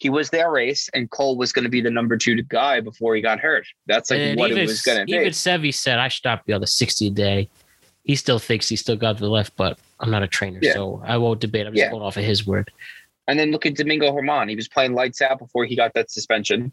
He 0.03 0.11
was 0.11 0.31
their 0.31 0.59
ace, 0.59 0.91
and 0.95 1.09
Cole 1.13 1.37
was 1.37 1.53
going 1.53 1.63
to 1.63 1.69
be 1.69 1.81
the 1.81 1.91
number 1.91 2.17
two 2.17 2.43
guy 2.43 2.81
before 2.81 3.15
he 3.15 3.23
got 3.23 3.39
hurt. 3.39 3.65
That's 3.87 4.11
like 4.11 4.19
and 4.19 4.37
what 4.37 4.51
even, 4.51 4.65
it 4.65 4.67
was 4.67 4.83
going 4.83 4.99
to 4.99 5.05
be. 5.05 5.13
even. 5.13 5.29
Sevi 5.29 5.73
said 5.73 6.01
I 6.01 6.09
stopped 6.09 6.45
the 6.47 6.55
other 6.55 6.63
the 6.65 6.67
60 6.67 7.11
day. 7.11 7.49
He 8.03 8.17
still 8.17 8.41
thinks 8.41 8.69
he 8.69 8.75
still 8.75 8.97
got 8.97 9.19
the 9.19 9.29
left, 9.29 9.55
but 9.57 9.79
I'm 10.01 10.11
not 10.11 10.25
a 10.25 10.27
trainer, 10.27 10.59
Yeah. 10.61 10.73
so 10.73 11.01
I 11.07 11.19
won't 11.19 11.39
debate. 11.41 11.69
I'm 11.69 11.73
just 11.73 11.85
Yeah. 11.85 11.91
going 11.93 12.03
off 12.03 12.17
of 12.17 12.25
his 12.25 12.45
word. 12.45 12.73
And 13.29 13.39
then 13.39 13.53
look 13.53 13.65
at 13.65 13.77
Domingo 13.77 14.11
Germán. 14.11 14.49
He 14.51 14.57
was 14.57 14.67
playing 14.67 14.95
lights 14.95 15.23
out 15.23 15.39
before 15.39 15.67
he 15.67 15.77
got 15.77 15.95
that 15.95 16.11
suspension. 16.11 16.73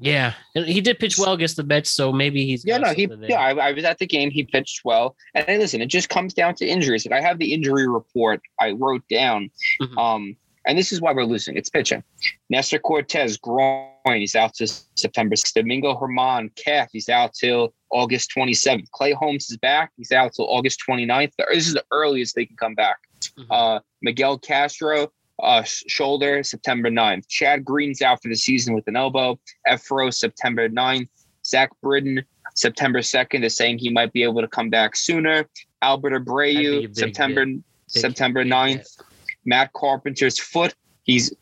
Yeah, 0.00 0.32
he 0.54 0.80
did 0.80 0.98
pitch 0.98 1.18
well 1.18 1.32
against 1.34 1.56
the 1.56 1.62
Mets, 1.64 1.90
so 1.90 2.10
maybe 2.10 2.46
he's 2.46 2.64
Yeah, 2.64 2.78
no, 2.78 2.92
he 2.94 3.06
yeah, 3.28 3.38
I, 3.40 3.50
I 3.68 3.72
was 3.72 3.84
at 3.84 3.98
the 3.98 4.06
game. 4.06 4.30
He 4.30 4.44
pitched 4.44 4.80
well. 4.84 5.14
And 5.34 5.58
listen, 5.58 5.80
it 5.82 5.86
just 5.86 6.08
comes 6.08 6.32
down 6.32 6.54
to 6.56 6.66
injuries. 6.66 7.06
Like 7.06 7.18
I 7.20 7.26
have 7.26 7.38
the 7.38 7.52
injury 7.52 7.86
report 7.88 8.40
I 8.60 8.72
wrote 8.72 9.06
down. 9.08 9.50
Mhm. 9.82 9.98
Um, 9.98 10.36
and 10.66 10.76
this 10.76 10.92
is 10.92 11.00
why 11.00 11.12
we're 11.12 11.24
losing. 11.24 11.56
It's 11.56 11.70
pitching. 11.70 12.02
Nestor 12.50 12.78
Cortes 12.78 13.36
groin. 13.36 13.86
He's 14.06 14.34
out 14.34 14.54
to 14.54 14.66
September 14.96 15.34
6th. 15.36 15.54
Domingo 15.54 15.94
Germán 15.94 16.54
calf. 16.56 16.88
He's 16.92 17.08
out 17.08 17.34
till 17.34 17.72
August 17.90 18.30
27th. 18.36 18.90
Clay 18.90 19.12
Holmes 19.12 19.48
is 19.50 19.56
back. 19.56 19.92
He's 19.96 20.12
out 20.12 20.32
till 20.34 20.46
August 20.48 20.80
29th. 20.88 21.32
This 21.52 21.66
is 21.68 21.74
the 21.74 21.84
earliest 21.90 22.34
they 22.34 22.46
can 22.46 22.56
come 22.56 22.74
back. 22.74 22.98
Mhm. 23.38 23.46
Uh, 23.50 23.80
Miguel 24.02 24.38
Castro, 24.38 25.12
uh, 25.42 25.62
shoulder, 25.64 26.42
September 26.42 26.90
9th. 26.90 27.28
Chad 27.28 27.64
Green's 27.64 28.02
out 28.02 28.22
for 28.22 28.28
the 28.28 28.36
season 28.36 28.74
with 28.74 28.86
an 28.88 28.96
elbow. 28.96 29.38
Effross, 29.68 30.14
September 30.14 30.68
9th. 30.68 31.08
Zach 31.44 31.70
Britton, 31.80 32.24
September 32.54 33.00
2nd, 33.02 33.44
is 33.44 33.56
saying 33.56 33.78
he 33.78 33.88
might 33.90 34.12
be 34.12 34.22
able 34.24 34.40
to 34.40 34.48
come 34.48 34.68
back 34.68 34.96
sooner. 34.96 35.48
Albert 35.82 36.10
That'd 36.10 36.24
be 36.26 36.30
a 36.32 36.34
Abreu, 36.34 36.82
big 36.82 36.96
September 36.96 37.44
Big- 37.46 37.62
September 37.88 38.42
big 38.42 38.52
9th. 38.52 39.00
Matt 39.46 39.72
Carpenter's 39.72 40.38
foot. 40.38 40.74
He's 41.04 41.32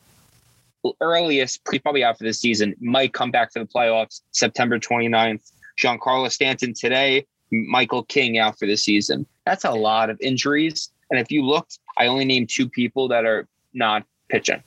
earliest, 1.01 1.61
he's 1.71 1.81
probably 1.81 2.05
out 2.05 2.19
for 2.19 2.25
the 2.25 2.33
season, 2.35 2.75
might 2.79 3.15
come 3.15 3.31
back 3.31 3.53
for 3.53 3.59
the 3.59 3.65
playoffs 3.65 4.21
September 4.33 4.79
29th. 4.79 5.51
Giancarlo 5.83 6.31
Stanton 6.31 6.75
today, 6.75 7.27
Michael 7.51 8.05
King 8.05 8.39
out 8.39 8.59
for 8.59 8.67
the 8.67 8.77
season. 8.77 9.27
That's 9.47 9.65
a 9.65 9.71
lot 9.73 10.11
of 10.11 10.21
injuries. 10.21 10.91
And 11.11 11.19
if 11.19 11.33
you 11.33 11.43
looked, 11.45 11.79
I 11.97 12.07
only 12.07 12.25
named 12.27 12.51
two 12.53 12.69
people 12.69 13.09
that 13.09 13.25
are 13.25 13.49
not 13.73 14.05
pitching. 14.29 14.63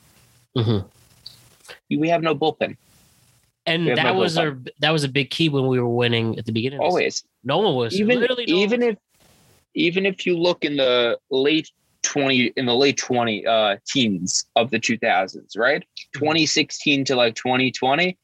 Mhm. 0.56 0.84
We 1.88 2.08
have 2.08 2.22
no 2.22 2.34
bullpen. 2.34 2.76
And 3.64 3.86
that 3.88 4.02
no 4.02 4.14
was 4.14 4.36
bullpen. 4.36 4.38
our 4.40 4.58
that 4.80 4.90
was 4.90 5.04
a 5.04 5.08
big 5.08 5.30
key 5.30 5.48
when 5.48 5.66
we 5.68 5.78
were 5.78 5.88
winning 5.88 6.36
at 6.38 6.46
the 6.46 6.52
beginning. 6.52 6.80
Always. 6.80 7.24
no 7.44 7.58
one 7.58 7.74
was 7.76 7.98
even 7.98 8.18
literally 8.20 8.46
no 8.46 8.56
even 8.56 8.80
one- 8.80 8.90
if 8.90 8.98
even 9.74 10.04
if 10.06 10.26
you 10.26 10.36
look 10.36 10.64
in 10.64 10.76
the 10.76 11.18
late 11.30 11.70
20 12.02 12.52
in 12.56 12.66
the 12.66 12.74
late 12.74 12.96
20 12.96 13.46
uh 13.46 13.76
teens 13.86 14.46
of 14.56 14.70
the 14.70 14.78
2000s 14.78 15.56
right 15.56 15.84
Mm-hmm. 16.14 16.24
2016 16.24 17.04
to 17.04 17.16
like 17.16 17.34
2020 17.34 18.16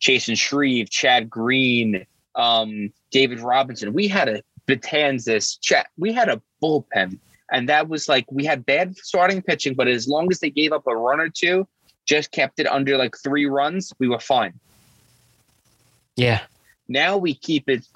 Chasen 0.00 0.36
Shreve 0.36 0.90
Chad 0.90 1.30
Green 1.30 2.06
um 2.34 2.92
David 3.10 3.40
Robinson 3.40 3.92
we 3.92 4.08
had 4.08 4.28
a 4.28 4.42
Betances 4.68 5.58
chat 5.60 5.88
we 5.96 6.12
had 6.12 6.28
a 6.28 6.40
bullpen 6.62 7.18
and 7.50 7.68
that 7.68 7.88
was 7.88 8.08
like 8.08 8.30
we 8.30 8.44
had 8.44 8.66
bad 8.66 8.96
starting 8.96 9.42
pitching 9.42 9.74
but 9.74 9.88
as 9.88 10.06
long 10.06 10.28
as 10.30 10.40
they 10.40 10.50
gave 10.50 10.72
up 10.72 10.86
a 10.86 10.94
run 10.94 11.20
or 11.20 11.28
two 11.28 11.66
just 12.06 12.30
kept 12.30 12.60
it 12.60 12.66
under 12.66 12.96
like 12.96 13.16
three 13.22 13.46
runs 13.46 13.92
we 13.98 14.08
were 14.08 14.20
fine 14.20 14.52
yeah, 16.20 16.42
now 16.86 17.16
we 17.16 17.34
keep 17.34 17.68
it 17.68 17.86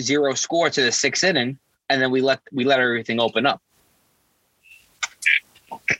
zero 0.00 0.34
score 0.34 0.70
to 0.70 0.82
the 0.82 0.92
sixth 0.92 1.24
inning, 1.24 1.58
and 1.88 2.00
then 2.00 2.12
we 2.12 2.20
let 2.20 2.40
we 2.52 2.64
let 2.64 2.78
everything 2.78 3.18
open 3.18 3.44
up. 3.44 3.60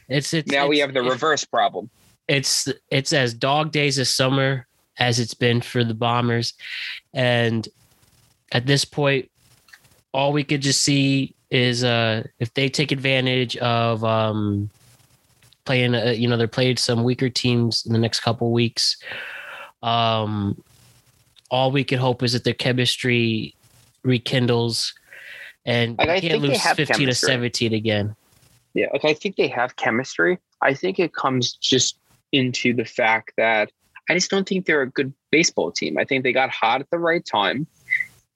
It's 0.08 0.32
it's 0.34 0.50
Now 0.50 0.66
we 0.68 0.78
have 0.80 0.92
the 0.94 1.00
it's- 1.00 1.12
reverse 1.12 1.44
problem. 1.44 1.90
it's 2.28 2.68
it's 2.90 3.12
as 3.12 3.34
dog 3.34 3.72
days 3.72 3.98
of 3.98 4.06
summer 4.06 4.66
as 4.98 5.18
it's 5.18 5.34
been 5.34 5.60
for 5.60 5.82
the 5.84 5.94
bombers. 5.94 6.54
And 7.14 7.68
at 8.52 8.66
this 8.66 8.84
point 8.84 9.30
all 10.12 10.32
we 10.32 10.42
could 10.44 10.60
just 10.60 10.82
see 10.82 11.34
is 11.50 11.84
uh 11.84 12.24
if 12.38 12.52
they 12.54 12.68
take 12.68 12.90
advantage 12.92 13.56
of 13.58 14.02
um 14.04 14.68
playing 15.64 15.94
uh, 15.94 16.10
you 16.16 16.26
know 16.28 16.36
they're 16.36 16.48
playing 16.48 16.76
some 16.76 17.04
weaker 17.04 17.28
teams 17.30 17.84
in 17.86 17.92
the 17.92 17.98
next 17.98 18.20
couple 18.20 18.50
weeks 18.50 18.96
um 19.82 20.60
all 21.50 21.70
we 21.70 21.84
could 21.84 21.98
hope 21.98 22.22
is 22.22 22.32
that 22.32 22.42
their 22.44 22.54
chemistry 22.54 23.54
rekindles 24.02 24.94
and 25.66 25.96
Like, 25.98 26.22
we 26.22 26.28
can't 26.28 26.42
lose 26.42 26.58
have 26.58 26.76
15 26.76 27.06
to 27.08 27.14
17 27.14 27.72
again 27.74 28.16
Yeah, 28.74 28.86
like 28.92 29.04
I 29.04 29.14
think 29.14 29.36
they 29.36 29.48
have 29.48 29.76
chemistry. 29.76 30.38
I 30.62 30.74
think 30.74 30.98
it 30.98 31.14
comes 31.14 31.54
just 31.54 31.98
into 32.32 32.72
the 32.74 32.84
fact 32.84 33.32
that 33.36 33.70
I 34.08 34.14
just 34.14 34.30
don't 34.30 34.48
think 34.48 34.66
they're 34.66 34.82
a 34.82 34.90
good 34.90 35.12
baseball 35.30 35.72
team. 35.72 35.98
I 35.98 36.04
think 36.04 36.22
they 36.24 36.32
got 36.32 36.50
hot 36.50 36.80
at 36.80 36.90
the 36.90 36.98
right 36.98 37.24
time. 37.24 37.66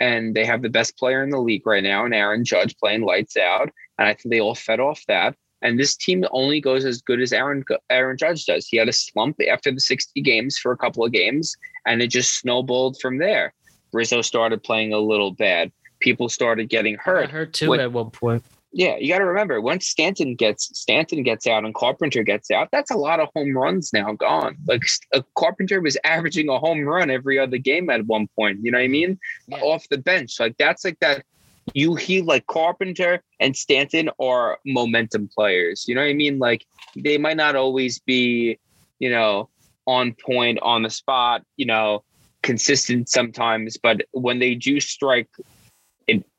and 0.01 0.35
they 0.35 0.45
have 0.45 0.61
the 0.61 0.69
best 0.69 0.99
player 0.99 1.23
in 1.23 1.31
the 1.31 1.39
league 1.39 1.65
right 1.65 1.83
now, 1.83 2.05
and 2.05 2.13
Aaron 2.13 2.45
Judge 2.45 2.77
playing 2.79 3.03
lights 3.03 3.37
out. 3.37 3.71
And 3.97 4.09
I 4.09 4.15
think 4.15 4.33
they 4.33 4.41
all 4.41 4.57
fed 4.57 4.81
off 4.81 5.01
that. 5.07 5.37
And 5.63 5.79
this 5.79 5.97
team 5.97 6.25
only 6.33 6.61
goes 6.61 6.85
as 6.85 7.01
good 7.01 7.21
as 7.21 7.33
Aaron 7.33 7.65
Aaron 7.89 8.17
Judge 8.19 8.45
does. 8.45 8.67
He 8.67 8.77
had 8.77 8.89
a 8.89 8.93
slump 8.93 9.37
after 9.49 9.71
the 9.71 9.81
60 9.81 10.21
games 10.21 10.59
for 10.59 10.73
a 10.73 10.77
couple 10.77 11.05
of 11.05 11.13
games, 11.13 11.57
and 11.87 12.03
it 12.03 12.09
just 12.09 12.35
snowballed 12.39 13.01
from 13.01 13.19
there. 13.19 13.55
Rizzo 13.93 14.21
started 14.21 14.63
playing 14.65 14.93
a 14.93 14.99
little 14.99 15.31
bad. 15.31 15.71
People 16.01 16.29
started 16.29 16.69
getting 16.69 16.97
hurt. 16.97 17.31
hurt 17.31 17.53
too 17.53 17.71
When- 17.71 17.81
at 17.81 17.93
one 17.93 18.11
point. 18.11 18.43
Yeah, 18.77 18.97
you 18.97 19.09
got 19.09 19.19
to 19.19 19.25
remember 19.25 19.61
once 19.61 19.87
Stanton 19.87 20.35
gets 20.35 20.77
Stanton 20.77 21.23
gets 21.23 21.47
out 21.47 21.65
and 21.65 21.73
Carpenter 21.73 22.25
gets 22.25 22.51
out, 22.51 22.71
that's 22.73 22.91
a 22.91 22.97
lot 22.97 23.21
of 23.21 23.29
home 23.33 23.57
runs 23.57 23.93
now 23.93 24.13
gone. 24.15 24.57
Like 24.67 24.83
uh, 25.15 25.23
Carpenter 25.39 25.81
was 25.81 25.97
averaging 26.05 26.49
a 26.49 26.59
home 26.59 26.81
run 26.81 27.09
every 27.09 27.39
other 27.39 27.57
game 27.57 27.89
at 27.89 28.05
one 28.07 28.27
point. 28.35 28.59
You 28.63 28.73
know 28.73 28.79
what 28.79 28.85
I 28.85 28.89
mean? 28.89 29.17
Yeah. 29.47 29.61
Off 29.61 29.89
the 29.91 29.99
bench, 29.99 30.41
like 30.41 30.57
that's 30.59 30.85
like 30.85 30.99
that. 30.99 31.25
You 31.73 31.95
he 31.95 32.21
like 32.21 32.49
Carpenter 32.49 33.23
and 33.39 33.57
Stanton 33.57 34.11
are 34.19 34.59
momentum 34.67 35.31
players. 35.33 35.87
You 35.87 35.95
know 35.95 36.01
what 36.01 36.11
I 36.11 36.15
mean? 36.15 36.41
Like 36.41 36.67
they 36.97 37.17
might 37.17 37.37
not 37.37 37.55
always 37.55 38.01
be, 38.01 38.59
you 38.99 39.09
know, 39.09 39.49
on 39.87 40.15
point 40.15 40.59
on 40.63 40.83
the 40.83 40.91
spot. 40.91 41.45
You 41.57 41.67
know, 41.67 42.03
consistent 42.43 43.09
sometimes, 43.09 43.77
but 43.77 44.03
when 44.11 44.41
they 44.41 44.57
do 44.57 44.81
strike 44.81 45.29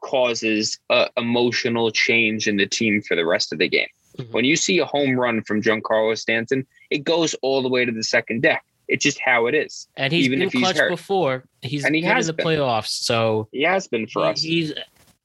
causes 0.10 0.78
a 0.92 1.10
emotional 1.18 1.90
change 1.92 2.48
in 2.48 2.58
the 2.58 2.68
team 2.68 3.02
for 3.02 3.16
the 3.16 3.26
rest 3.26 3.52
of 3.52 3.60
the 3.60 3.68
game. 3.68 3.88
Mhm. 4.18 4.32
When 4.32 4.46
you 4.46 4.56
see 4.56 4.78
a 4.80 4.86
home 4.86 5.20
run 5.20 5.42
from 5.44 5.62
Giancarlo 5.62 6.18
Stanton, 6.18 6.66
it 6.92 7.04
goes 7.04 7.34
all 7.42 7.62
the 7.62 7.70
way 7.70 7.84
to 7.86 7.92
the 7.92 8.04
second 8.04 8.42
deck. 8.44 8.64
It's 8.88 9.04
just 9.04 9.20
how 9.20 9.48
it 9.48 9.56
is. 9.56 9.88
And 9.98 10.14
he's 10.14 10.26
even 10.26 10.40
been 10.40 10.48
if 10.48 10.54
he's 10.54 10.62
clutch 10.62 10.78
hurt. 10.78 10.90
before. 10.92 11.44
He's 11.64 11.84
And 11.86 11.96
he 11.96 12.02
good 12.02 12.10
in 12.12 12.16
has 12.16 12.28
the 12.28 12.34
been. 12.34 12.46
playoffs. 12.46 12.90
So 12.90 13.48
He 13.52 13.64
has 13.64 13.88
been 13.88 14.06
for 14.08 14.24
he- 14.26 14.30
us. 14.32 14.42
he's 14.42 14.74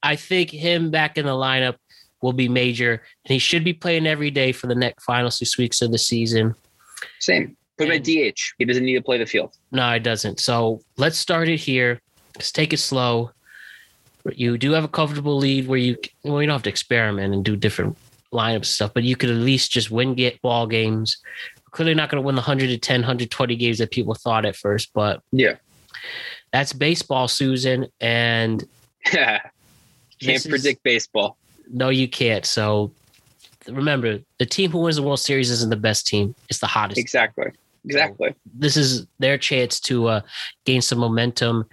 I 0.03 0.15
think 0.15 0.49
him 0.49 0.89
back 0.89 1.19
in 1.19 1.25
the 1.27 1.31
lineup 1.33 1.75
will 2.23 2.33
be 2.33 2.49
major. 2.49 2.93
And 3.25 3.31
he 3.33 3.37
should 3.37 3.63
be 3.63 3.73
playing 3.73 4.07
every 4.07 4.31
day 4.31 4.51
for 4.51 4.65
the 4.65 4.73
next 4.75 5.03
final 5.03 5.29
six 5.29 5.59
weeks 5.59 5.79
of 5.83 5.91
the 5.91 5.99
season. 5.99 6.55
Same. 7.19 7.55
Put 7.77 7.87
him 7.87 7.93
at 7.93 8.03
DH. 8.03 8.53
He 8.57 8.65
doesn't 8.65 8.83
need 8.83 8.95
to 8.95 9.01
play 9.03 9.19
the 9.19 9.27
field. 9.27 9.53
No, 9.71 9.87
it 9.91 10.01
doesn't. 10.01 10.39
So 10.39 10.81
let's 10.97 11.17
start 11.19 11.49
it 11.49 11.59
here. 11.59 12.01
Let's 12.35 12.51
take 12.51 12.73
it 12.73 12.77
slow. 12.77 13.29
You 14.33 14.57
do 14.57 14.71
have 14.71 14.83
a 14.83 14.87
comfortable 14.87 15.37
lead 15.37 15.67
where 15.67 15.77
you 15.79 15.97
well, 16.23 16.41
you 16.41 16.47
don't 16.47 16.55
have 16.55 16.63
to 16.63 16.69
experiment 16.69 17.33
and 17.33 17.43
do 17.43 17.55
different 17.55 17.97
lineup 18.31 18.65
stuff, 18.65 18.93
but 18.93 19.03
you 19.03 19.15
could 19.15 19.29
at 19.29 19.35
least 19.37 19.71
just 19.71 19.91
win 19.91 20.13
get 20.15 20.41
ball 20.41 20.67
games. 20.67 21.17
Clearly 21.71 21.93
not 21.93 22.09
going 22.09 22.21
to 22.21 22.25
win 22.25 22.35
the 22.35 22.41
110, 22.41 23.01
120 23.01 23.55
games 23.55 23.77
that 23.77 23.91
people 23.91 24.13
thought 24.13 24.45
at 24.45 24.55
first, 24.55 24.91
but 24.93 25.21
Yeah. 25.31 25.55
that's 26.51 26.73
baseball, 26.73 27.27
Susan. 27.27 27.87
And 28.01 28.63
yeah, 29.13 29.39
Can't 30.19 30.35
This 30.35 30.45
is- 30.45 30.49
predict 30.49 30.83
baseball. 30.83 31.37
no, 31.71 31.89
you 31.89 32.07
can't. 32.07 32.45
So 32.45 32.91
remember, 33.67 34.19
the 34.37 34.45
team 34.45 34.71
who 34.71 34.79
wins 34.79 34.97
the 34.97 35.03
World 35.03 35.19
Series 35.19 35.49
isn't 35.49 35.69
the 35.69 35.75
best 35.75 36.05
team; 36.07 36.35
it's 36.49 36.59
the 36.59 36.67
hottest. 36.67 36.99
Exactly. 36.99 37.51
Exactly. 37.85 38.35
this 38.53 38.77
is 38.77 39.07
their 39.17 39.39
chance 39.39 39.79
to 39.79 40.07
uh, 40.07 40.21
gain 40.65 40.81
some 40.83 40.99
momentum, 40.99 41.65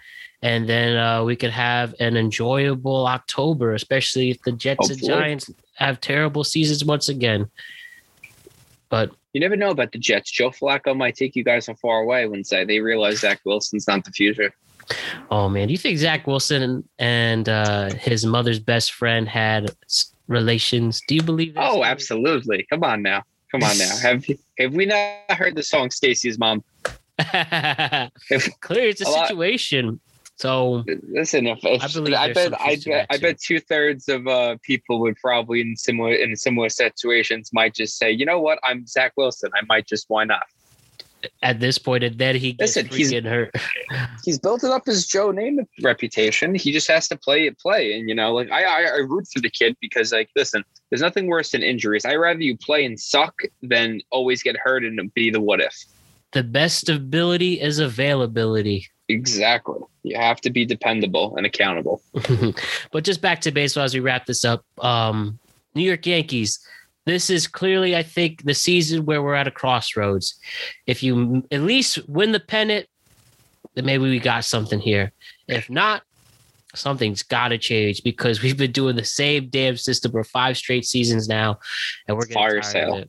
and 0.42 0.68
then 0.68 0.96
uh, 0.96 1.24
we 1.24 1.34
could 1.36 1.50
have 1.50 1.94
an 2.00 2.16
enjoyable 2.16 3.06
October, 3.06 3.74
especially 3.74 4.30
if 4.30 4.40
the 4.42 4.52
Jets 4.52 4.90
and 4.90 5.02
Giants 5.04 5.50
have 5.74 6.00
terrible 6.00 6.44
seasons 6.44 6.84
once 6.84 7.08
again. 7.08 7.50
But 8.88 9.10
You 9.32 9.40
never 9.40 9.56
know 9.56 9.70
about 9.70 9.92
the 9.92 9.98
Jets. 9.98 10.30
Joe 10.30 10.50
Flacco 10.50 10.96
might 10.96 11.14
take 11.16 11.36
you 11.36 11.44
guys 11.44 11.66
so 11.66 11.74
far 11.74 12.00
away 12.00 12.26
when 12.26 12.44
say 12.44 12.64
they 12.64 12.80
realize 12.80 13.20
Zach 13.20 13.40
Wilson's 13.44 13.86
not 13.86 14.04
the 14.04 14.12
future. 14.12 14.52
oh 15.30 15.48
man, 15.48 15.68
do 15.68 15.72
you 15.72 15.78
think 15.78 15.98
Zach 15.98 16.26
Wilson 16.26 16.88
and, 16.98 17.48
uh, 17.48 17.90
his 17.94 18.24
mother's 18.24 18.58
best 18.58 18.92
friend 18.92 19.28
had 19.28 19.70
relations? 20.28 21.02
Do 21.06 21.14
you 21.14 21.22
believe? 21.22 21.54
this? 21.54 21.62
Oh, 21.66 21.84
absolutely. 21.84 22.66
Come 22.70 22.82
on 22.84 23.02
now. 23.02 23.22
Come 23.50 23.62
on 23.62 23.76
now. 23.78 23.96
Have 24.02 24.24
have 24.58 24.72
we 24.74 24.86
not 24.86 25.30
heard 25.30 25.54
the 25.56 25.62
song 25.62 25.90
Stacy's 25.90 26.38
mom? 26.38 26.62
If 28.30 28.48
Clear, 28.60 28.88
it's 28.88 29.00
a, 29.00 29.08
A 29.08 29.10
lot- 29.10 29.28
situation. 29.28 30.00
So 30.38 30.84
listen, 31.08 31.48
if, 31.48 31.58
if 31.64 31.82
I 31.82 31.88
believe 31.88 32.14
I 32.14 32.32
bet 32.32 32.60
I 32.60 32.76
bet 32.84 33.06
I 33.10 33.18
bet 33.18 33.40
two 33.40 33.58
thirds 33.58 34.08
of 34.08 34.26
uh, 34.28 34.56
people 34.62 35.00
would 35.00 35.16
probably 35.16 35.60
in 35.60 35.76
similar 35.76 36.12
in 36.12 36.36
similar 36.36 36.68
situations 36.68 37.50
might 37.52 37.74
just 37.74 37.98
say, 37.98 38.12
you 38.12 38.24
know 38.24 38.40
what, 38.40 38.60
I'm 38.62 38.86
Zach 38.86 39.12
Wilson. 39.16 39.50
I 39.54 39.64
might 39.68 39.86
just 39.86 40.04
why 40.08 40.24
not? 40.24 40.42
at 41.42 41.60
this 41.60 41.78
point, 41.78 42.04
and 42.04 42.18
then 42.18 42.36
he 42.36 42.52
gets 42.52 42.76
Listen, 42.76 42.86
he's- 42.94 43.24
hurt. 43.24 43.54
He's 44.24 44.38
built 44.38 44.62
it 44.62 44.70
up 44.70 44.84
his 44.84 45.06
Joe 45.06 45.32
Namath 45.32 45.66
reputation. 45.82 46.54
He 46.54 46.70
just 46.70 46.86
has 46.88 47.08
to 47.08 47.16
play 47.16 47.46
it 47.46 47.58
play. 47.58 47.98
And 47.98 48.08
you 48.08 48.14
know, 48.14 48.34
like 48.34 48.50
I, 48.50 48.64
I 48.64 48.82
I 48.82 48.96
root 48.98 49.26
for 49.32 49.40
the 49.40 49.48
kid 49.48 49.74
because 49.80 50.12
like 50.12 50.28
listen, 50.36 50.64
there's 50.90 51.00
nothing 51.00 51.28
worse 51.28 51.52
than 51.52 51.62
injuries. 51.62 52.04
I 52.04 52.14
rather 52.16 52.40
you 52.40 52.56
play 52.56 52.84
and 52.84 53.00
suck 53.00 53.40
than 53.62 54.00
always 54.10 54.42
get 54.42 54.56
hurt 54.56 54.84
and 54.84 55.12
be 55.14 55.30
the 55.30 55.40
what 55.40 55.60
if. 55.60 55.74
The 56.32 56.42
best 56.42 56.90
ability 56.90 57.60
is 57.60 57.78
availability. 57.78 58.86
Exactly. 59.08 59.80
You 60.02 60.16
have 60.16 60.40
to 60.42 60.50
be 60.50 60.64
dependable 60.64 61.36
and 61.36 61.46
accountable. 61.46 62.02
but 62.92 63.04
just 63.04 63.22
back 63.22 63.40
to 63.42 63.50
baseball 63.50 63.84
as 63.84 63.94
we 63.94 64.00
wrap 64.00 64.26
this 64.26 64.44
up. 64.44 64.64
Um, 64.78 65.38
New 65.74 65.84
York 65.84 66.06
Yankees. 66.06 66.58
This 67.06 67.30
is 67.30 67.46
clearly, 67.46 67.96
I 67.96 68.02
think, 68.02 68.44
the 68.44 68.52
season 68.52 69.06
where 69.06 69.22
we're 69.22 69.34
at 69.34 69.48
a 69.48 69.50
crossroads. 69.50 70.38
If 70.86 71.02
you 71.02 71.42
at 71.50 71.62
least 71.62 72.06
win 72.06 72.32
the 72.32 72.40
pennant, 72.40 72.86
then 73.74 73.86
maybe 73.86 74.04
we 74.04 74.18
got 74.18 74.44
something 74.44 74.78
here. 74.78 75.12
If 75.46 75.70
not, 75.70 76.02
something's 76.74 77.22
got 77.22 77.48
to 77.48 77.58
change 77.58 78.02
because 78.02 78.42
we've 78.42 78.56
been 78.56 78.72
doing 78.72 78.96
the 78.96 79.04
same 79.04 79.48
damn 79.48 79.76
system 79.76 80.12
for 80.12 80.24
five 80.24 80.58
straight 80.58 80.84
seasons 80.84 81.28
now, 81.28 81.58
and 82.06 82.16
we're 82.16 82.26
getting 82.26 82.34
Fire 82.34 82.62
sale. 82.62 83.04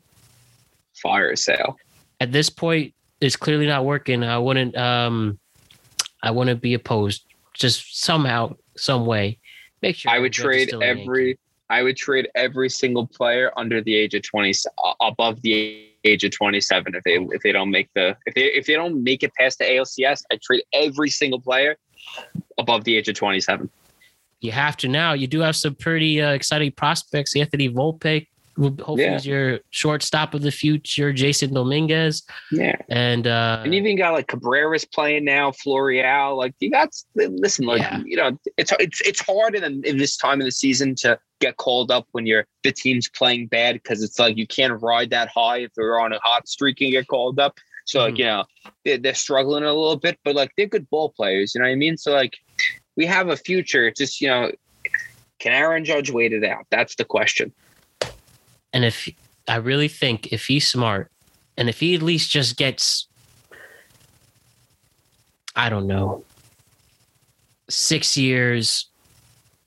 Fire 1.01 1.35
sale. 1.35 1.77
At 2.21 2.31
this 2.31 2.49
point, 2.49 2.93
it's 3.19 3.35
clearly 3.35 3.67
not 3.67 3.83
working. 3.83 4.23
I 4.23 4.37
wouldn't. 4.37 4.77
Um, 4.77 5.39
I 6.21 6.31
want 6.31 6.49
to 6.49 6.55
be 6.55 6.73
opposed. 6.73 7.25
Just 7.53 8.03
somehow, 8.03 8.55
some 8.77 9.05
way, 9.05 9.39
make 9.81 9.95
sure. 9.95 10.11
I 10.11 10.19
would 10.19 10.25
Aaron 10.25 10.31
Judge 10.31 10.39
is 10.39 10.43
trade 10.43 10.67
still 10.69 10.81
a 10.81 10.85
Yankee. 10.85 11.01
every. 11.03 11.39
I 11.71 11.83
would 11.83 11.97
trade 11.97 12.27
every 12.33 12.69
single 12.69 13.05
player 13.05 13.51
under 13.55 13.81
the 13.81 13.95
age 13.95 14.13
of 14.15 14.23
twenty, 14.23 14.53
above 15.01 15.41
the 15.41 15.87
age 16.03 16.23
of 16.23 16.31
twenty-seven. 16.31 16.95
If 16.95 17.03
they 17.03 17.15
if 17.35 17.41
they 17.43 17.51
don't 17.51 17.69
make 17.69 17.89
the 17.93 18.17
if 18.25 18.33
they 18.33 18.45
if 18.45 18.65
they 18.65 18.73
don't 18.73 19.03
make 19.03 19.21
it 19.23 19.31
past 19.35 19.59
the 19.59 19.65
ALCS, 19.65 20.23
I 20.31 20.39
trade 20.41 20.63
every 20.73 21.09
single 21.09 21.39
player 21.39 21.75
above 22.57 22.85
the 22.85 22.97
age 22.97 23.07
of 23.07 23.15
twenty-seven. 23.15 23.69
you 24.41 24.51
have 24.51 24.77
to 24.77 24.87
now. 24.87 25.13
You 25.13 25.27
do 25.27 25.41
have 25.41 25.55
some 25.55 25.75
pretty 25.75 26.21
uh, 26.21 26.31
exciting 26.31 26.71
prospects. 26.71 27.35
Anthony 27.35 27.69
Volpe, 27.69 28.27
hopefully 28.59 29.03
Yeah. 29.03 29.19
your 29.21 29.59
shortstop 29.69 30.33
of 30.33 30.41
the 30.41 30.51
future. 30.51 31.13
Jasson 31.13 31.53
Dominguez, 31.53 32.23
Yeah, 32.51 32.75
and 32.89 33.25
uh, 33.27 33.61
and 33.63 33.73
you 33.73 33.81
even 33.81 33.97
got 33.97 34.13
like 34.13 34.27
Cabrera's 34.27 34.85
playing 34.85 35.25
now, 35.25 35.51
Florial. 35.51 36.35
Like 36.37 36.53
you 36.59 36.69
got 36.69 36.89
listen, 37.15 37.65
like 37.65 37.81
Yeah. 37.81 38.01
you 38.05 38.17
know, 38.17 38.37
it's 38.57 38.71
it's 38.79 39.01
it's 39.01 39.21
hard 39.21 39.55
in 39.55 39.63
in 39.85 39.97
this 39.97 40.17
time 40.17 40.41
of 40.41 40.45
the 40.45 40.51
season 40.51 40.95
to 40.95 41.17
get 41.39 41.55
called 41.57 41.89
up 41.89 42.05
when 42.11 42.25
you're 42.25 42.45
the 42.63 42.71
team's 42.71 43.07
playing 43.09 43.47
bad 43.47 43.75
because 43.75 44.03
it's 44.03 44.19
like 44.19 44.35
you 44.37 44.45
can't 44.45 44.81
ride 44.81 45.09
that 45.11 45.29
high 45.29 45.59
if 45.59 45.73
they're 45.75 45.99
on 45.99 46.11
a 46.13 46.19
hot 46.21 46.47
streak 46.47 46.81
and 46.81 46.91
get 46.91 47.07
called 47.07 47.39
up. 47.39 47.57
So 47.85 48.01
like 48.01 48.15
Mhm. 48.15 48.17
you 48.19 48.25
know 48.25 48.43
they're, 48.85 48.97
they're 48.97 49.15
struggling 49.15 49.63
a 49.63 49.73
little 49.73 49.95
bit, 49.95 50.19
but 50.25 50.35
like 50.35 50.51
they're 50.57 50.67
good 50.67 50.89
ball 50.89 51.09
players. 51.09 51.55
You 51.55 51.61
know 51.61 51.67
what 51.67 51.71
I 51.71 51.75
mean? 51.75 51.97
So 51.97 52.11
like 52.11 52.37
we 52.97 53.05
have 53.05 53.29
a 53.29 53.37
future. 53.37 53.87
It's 53.87 53.97
Just 53.99 54.19
you 54.19 54.27
know, 54.27 54.51
can 55.39 55.53
Aaron 55.53 55.85
Judge 55.85 56.11
wait 56.11 56.33
it 56.33 56.43
out? 56.43 56.65
That's 56.69 56.95
the 56.95 57.05
question. 57.05 57.53
And 58.73 58.85
if 58.85 59.09
I 59.47 59.55
really 59.57 59.87
think 59.87 60.31
if 60.31 60.45
he's 60.45 60.67
smart, 60.69 61.11
and 61.57 61.69
if 61.69 61.79
he 61.79 61.95
at 61.95 62.01
least 62.01 62.29
just 62.31 62.57
gets, 62.57 63.07
I 65.55 65.69
don't 65.69 65.87
know, 65.87 66.23
six 67.69 68.15
years, 68.15 68.87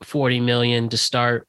forty 0.03 0.40
million 0.40 0.88
to 0.90 0.96
start. 0.96 1.46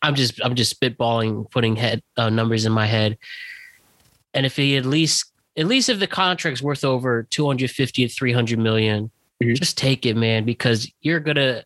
I'm 0.00 0.14
just 0.14 0.40
I'm 0.44 0.54
just 0.54 0.78
spitballing, 0.80 1.48
putting 1.50 1.76
head 1.76 2.02
uh, 2.16 2.30
numbers 2.30 2.64
in 2.66 2.72
my 2.72 2.86
head. 2.86 3.18
And 4.34 4.44
if 4.46 4.56
he 4.56 4.76
at 4.76 4.86
least 4.86 5.30
at 5.56 5.66
least 5.66 5.88
if 5.88 5.98
the 6.00 6.06
contract's 6.06 6.62
worth 6.62 6.82
over 6.84 7.24
250 7.24 8.08
to 8.08 8.12
300 8.12 8.58
million, 8.58 9.10
Mhm. 9.42 9.54
just 9.56 9.76
take 9.76 10.06
it, 10.06 10.16
man, 10.16 10.44
because 10.44 10.90
you're 11.02 11.20
gonna 11.20 11.64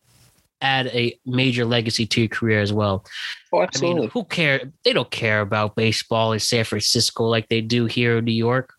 add 0.61 0.87
a 0.89 1.19
major 1.27 1.65
legacy 1.65 2.07
to 2.07 2.23
your 2.23 2.29
career 2.29 2.61
as 2.61 2.73
well. 2.73 3.05
Oh, 3.53 3.61
I 3.61 3.79
mean, 3.81 4.09
who 4.09 4.25
care? 4.25 4.73
They 4.85 4.93
don't 4.93 5.11
care 5.11 5.41
about 5.41 5.77
baseball 5.77 6.33
in 6.33 6.41
San 6.41 6.65
Francisco 6.65 7.25
like 7.25 7.49
they 7.49 7.61
do 7.61 7.87
here 7.87 8.19
in 8.19 8.25
New 8.25 8.33
York. 8.33 8.75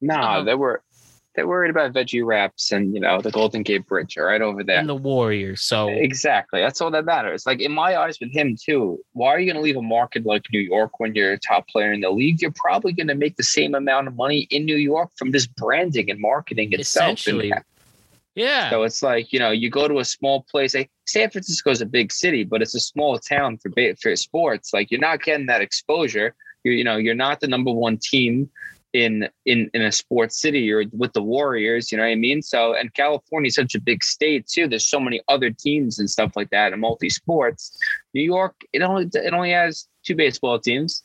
No, 0.00 0.14
uh, 0.14 0.42
they 0.44 0.54
were 0.54 0.82
they're 1.36 1.46
worried 1.46 1.70
about 1.70 1.92
veggie 1.92 2.24
wraps 2.24 2.72
and 2.72 2.94
you 2.94 3.00
know 3.00 3.20
the 3.20 3.30
Golden 3.30 3.62
Gate 3.62 3.86
Bridge 3.86 4.16
right 4.16 4.40
over 4.40 4.64
there. 4.64 4.78
And 4.78 4.88
the 4.88 4.96
Warriors. 4.96 5.60
So 5.60 5.88
Exactly. 5.88 6.60
That's 6.60 6.80
all 6.80 6.90
that 6.90 7.04
matters. 7.04 7.46
Like 7.46 7.60
in 7.60 7.72
my 7.72 7.96
eyes 7.96 8.18
with 8.18 8.32
him 8.32 8.56
too, 8.56 8.98
why 9.12 9.28
are 9.28 9.38
you 9.38 9.46
going 9.46 9.56
to 9.56 9.62
leave 9.62 9.76
a 9.76 9.82
market 9.82 10.26
like 10.26 10.46
New 10.52 10.60
York 10.60 10.98
when 10.98 11.14
you're 11.14 11.32
a 11.32 11.38
top 11.38 11.68
player 11.68 11.92
in 11.92 12.00
the 12.00 12.10
league? 12.10 12.40
You're 12.40 12.54
probably 12.56 12.92
going 12.92 13.08
to 13.08 13.14
make 13.14 13.36
the 13.36 13.42
same 13.42 13.74
amount 13.74 14.08
of 14.08 14.16
money 14.16 14.48
in 14.50 14.64
New 14.64 14.76
York 14.76 15.10
from 15.16 15.30
this 15.30 15.46
branding 15.46 16.10
and 16.10 16.18
marketing 16.18 16.72
itself. 16.72 17.18
Essentially. 17.18 17.52
Yeah. 18.34 18.70
So 18.70 18.82
it's 18.82 19.02
like 19.02 19.32
you 19.32 19.38
know, 19.38 19.50
you 19.50 19.70
go 19.70 19.86
to 19.86 20.00
a 20.00 20.04
small 20.04 20.46
place. 20.50 20.74
San 21.06 21.30
Francisco 21.30 21.70
is 21.70 21.80
a 21.80 21.86
big 21.86 22.12
city, 22.12 22.44
but 22.44 22.62
it's 22.62 22.74
a 22.74 22.80
small 22.80 23.18
town 23.18 23.58
for 23.58 23.70
for 24.00 24.14
sports. 24.16 24.72
Like 24.72 24.90
you're 24.90 25.00
not 25.00 25.22
getting 25.22 25.46
that 25.46 25.62
exposure. 25.62 26.34
You 26.64 26.72
you 26.72 26.84
know, 26.84 26.96
you're 26.96 27.14
not 27.14 27.40
the 27.40 27.46
number 27.46 27.72
one 27.72 27.98
team 27.98 28.50
in 28.92 29.28
in 29.44 29.70
in 29.72 29.82
a 29.82 29.92
sports 29.92 30.40
city. 30.40 30.60
You're 30.60 30.84
with 30.92 31.12
the 31.12 31.22
Warriors. 31.22 31.92
You 31.92 31.98
know 31.98 32.04
what 32.04 32.10
I 32.10 32.16
mean? 32.16 32.42
So 32.42 32.74
and 32.74 32.92
California 32.94 33.48
is 33.48 33.54
such 33.54 33.74
a 33.74 33.80
big 33.80 34.02
state 34.02 34.46
too. 34.48 34.66
There's 34.66 34.86
so 34.86 34.98
many 34.98 35.20
other 35.28 35.50
teams 35.50 35.98
and 35.98 36.10
stuff 36.10 36.32
like 36.34 36.50
that, 36.50 36.72
and 36.72 36.80
multi 36.80 37.10
sports. 37.10 37.78
New 38.14 38.22
York, 38.22 38.54
it 38.72 38.82
only 38.82 39.08
it 39.12 39.32
only 39.32 39.52
has 39.52 39.86
two 40.04 40.16
baseball 40.16 40.58
teams. 40.58 41.02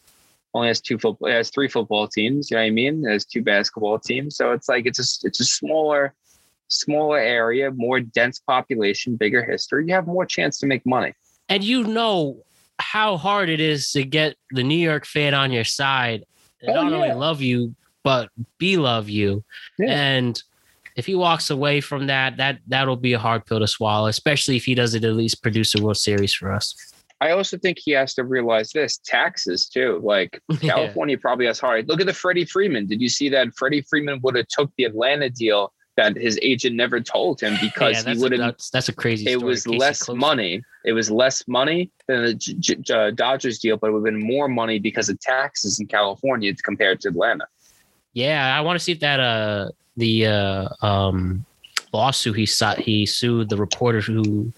Only 0.53 0.69
has 0.69 0.81
two 0.81 0.97
football. 0.97 1.29
Has 1.29 1.49
three 1.49 1.67
football 1.67 2.07
teams. 2.07 2.49
You 2.49 2.57
know 2.57 2.63
what 2.63 2.67
I 2.67 2.71
mean? 2.71 3.05
It 3.05 3.11
has 3.11 3.25
two 3.25 3.43
basketball 3.43 3.99
teams. 3.99 4.35
So 4.35 4.51
it's 4.51 4.67
like 4.67 4.85
it's 4.85 4.99
a 4.99 5.27
it's 5.27 5.39
a 5.39 5.45
smaller 5.45 6.13
smaller 6.71 7.19
area, 7.19 7.71
more 7.71 7.99
dense 7.99 8.39
population, 8.39 9.15
bigger 9.15 9.43
history, 9.43 9.85
you 9.87 9.93
have 9.93 10.07
more 10.07 10.25
chance 10.25 10.57
to 10.59 10.65
make 10.67 10.85
money. 10.85 11.13
and 11.49 11.63
you 11.63 11.83
know 11.83 12.41
how 12.79 13.15
hard 13.17 13.49
it 13.49 13.59
is 13.59 13.91
to 13.91 14.03
get 14.03 14.35
the 14.51 14.63
New 14.63 14.77
York 14.77 15.05
fan 15.05 15.33
on 15.35 15.51
your 15.51 15.63
side. 15.63 16.25
Oh, 16.67 16.73
not 16.73 16.91
only 16.93 17.11
love 17.11 17.41
you, 17.41 17.75
but 18.03 18.29
be 18.57 18.77
love 18.77 19.07
you. 19.09 19.43
Yeah. 19.77 19.91
And 19.91 20.41
if 20.95 21.05
he 21.05 21.13
walks 21.15 21.49
away 21.51 21.79
from 21.81 22.07
that, 22.07 22.37
that 22.37 22.59
that'll 22.67 22.95
be 22.95 23.13
a 23.13 23.19
hard 23.19 23.45
pill 23.45 23.59
to 23.59 23.67
swallow, 23.67 24.07
especially 24.07 24.55
if 24.57 24.65
he 24.65 24.73
doesn't 24.73 25.03
at 25.05 25.13
least 25.13 25.43
produce 25.43 25.75
a 25.75 25.81
World 25.83 25.97
Series 25.97 26.33
for 26.33 26.51
us. 26.51 26.75
I 27.19 27.31
also 27.31 27.55
think 27.55 27.77
he 27.79 27.91
has 27.91 28.15
to 28.15 28.23
realize 28.23 28.71
this 28.71 28.97
taxes 28.97 29.67
too. 29.69 30.01
Like 30.03 30.41
Yeah. 30.61 30.73
California 30.73 31.17
probably 31.19 31.45
has 31.45 31.59
hard. 31.59 31.87
Look 31.87 32.01
at 32.01 32.07
the 32.07 32.13
Freddie 32.13 32.45
Freeman. 32.45 32.87
Did 32.87 32.99
you 32.99 33.09
see 33.09 33.29
that 33.29 33.53
Freddie 33.55 33.83
Freeman 33.87 34.19
would 34.23 34.35
have 34.35 34.47
took 34.47 34.71
the 34.77 34.85
Atlanta 34.85 35.29
deal 35.29 35.71
that 35.97 36.15
his 36.15 36.39
agent 36.41 36.75
never 36.75 36.99
told 36.99 37.41
him 37.41 37.55
because 37.61 38.05
Yeah, 38.05 38.13
he 38.13 38.19
wouldn't. 38.19 38.41
that's, 38.41 38.69
that's 38.69 38.89
a 38.89 38.93
crazy 38.93 39.27
it 39.27 39.37
story. 39.37 39.45
was 39.49 39.63
Casey 39.63 39.77
less 39.77 40.03
Close. 40.03 40.17
money. 40.17 40.63
It 40.85 40.93
was 40.93 41.11
less 41.11 41.47
money 41.47 41.91
than 42.07 42.23
the 42.25 42.33
J- 42.33 42.53
J- 42.55 42.75
J- 42.75 43.11
Dodgers 43.11 43.59
deal, 43.59 43.77
but 43.77 43.87
it 43.87 43.91
would 43.93 43.99
have 43.99 44.13
been 44.13 44.25
more 44.25 44.47
money 44.47 44.79
because 44.79 45.09
of 45.09 45.19
taxes 45.19 45.79
in 45.79 45.87
California 45.87 46.53
compared 46.63 47.01
to 47.01 47.09
Atlanta. 47.09 47.45
Yeah, 48.13 48.57
I 48.57 48.61
want 48.61 48.77
to 48.79 48.83
see 48.83 48.91
if 48.91 48.99
that 49.01 49.19
uh 49.19 49.69
the 49.97 50.25
uh 50.27 50.67
um 50.81 51.45
lawsuit 51.93 52.35
he 52.37 52.45
sought 52.45 52.79
he 52.79 53.05
sued 53.05 53.49
the 53.49 53.57
reporter 53.57 54.01
who 54.01 54.51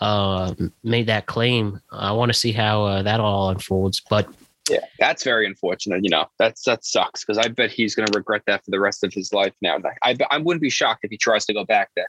uh 0.00 0.54
made 0.84 1.06
that 1.06 1.26
claim. 1.26 1.80
I 1.90 2.12
want 2.12 2.30
to 2.32 2.38
see 2.38 2.52
how 2.52 2.84
uh, 2.84 3.02
that 3.02 3.18
all 3.20 3.50
unfolds. 3.50 4.00
But 4.08 4.28
Yeah, 4.70 4.80
that's 4.98 5.22
very 5.22 5.46
unfortunate. 5.46 6.02
You 6.02 6.10
know, 6.10 6.26
that's 6.38 6.62
that 6.64 6.84
sucks 6.84 7.24
because 7.24 7.38
I 7.38 7.48
bet 7.48 7.70
he's 7.70 7.94
going 7.94 8.06
to 8.08 8.16
regret 8.16 8.42
that 8.46 8.64
for 8.64 8.70
the 8.70 8.80
rest 8.80 9.04
of 9.04 9.12
his 9.12 9.32
life. 9.32 9.52
Now, 9.62 9.78
I 10.02 10.16
I 10.30 10.38
wouldn't 10.38 10.62
be 10.62 10.70
shocked 10.70 11.04
if 11.04 11.10
he 11.10 11.16
tries 11.16 11.44
to 11.46 11.54
go 11.54 11.64
back 11.64 11.90
there. 11.94 12.08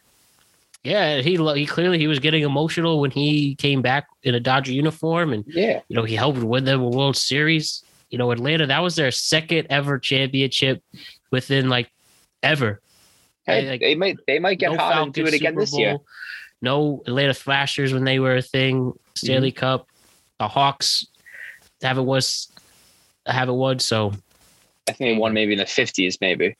yeah, 0.84 1.22
he 1.22 1.36
he 1.56 1.66
clearly 1.66 2.00
he 2.00 2.08
was 2.08 2.20
getting 2.20 2.44
emotional 2.44 3.00
when 3.00 3.12
he 3.12 3.56
came 3.56 3.82
back 3.82 4.08
in 4.24 4.34
a 4.36 4.40
Dodger 4.40 4.72
uniform, 4.72 5.34
and 5.34 5.44
Yeah, 5.48 5.82
you 5.88 5.96
know 5.96 6.04
he 6.04 6.16
helped 6.16 6.40
win 6.40 6.64
them 6.66 6.82
a 6.82 6.90
World 6.90 7.16
Series. 7.18 7.84
You 8.10 8.18
know, 8.18 8.32
Atlanta 8.32 8.66
that 8.68 8.80
was 8.82 8.96
their 8.96 9.12
second 9.12 9.68
ever 9.70 10.00
championship 10.00 10.82
within 11.30 11.68
like 11.70 11.92
ever. 12.42 12.82
hey, 13.46 13.62
Hey, 13.62 13.70
like, 13.72 13.82
they 13.82 13.96
might 13.96 14.18
they 14.26 14.40
might 14.40 14.60
get 14.60 14.72
no 14.72 14.78
hot 14.78 15.04
and 15.04 15.14
do 15.14 15.26
it 15.28 15.34
again 15.34 15.52
Super 15.54 15.60
this 15.62 15.78
year. 15.78 15.98
No 16.62 17.04
Atlanta 17.06 17.34
Thrashers 17.34 17.94
when 17.94 18.04
they 18.06 18.18
were 18.20 18.38
a 18.38 18.42
thing. 18.42 18.94
Stanley 19.16 19.52
Mm-hmm. 19.52 19.60
Cup. 19.60 19.88
The 20.40 20.48
Hawks 20.48 21.08
haven't 21.82 22.06
was 22.06 22.52
have 23.26 23.50
it 23.50 23.54
won. 23.54 23.80
So 23.80 24.14
I 24.88 24.94
think 24.94 24.98
they 25.16 25.18
won 25.18 25.34
maybe 25.34 25.54
in 25.54 25.60
the 25.60 25.66
fifties, 25.66 26.18
maybe. 26.22 26.56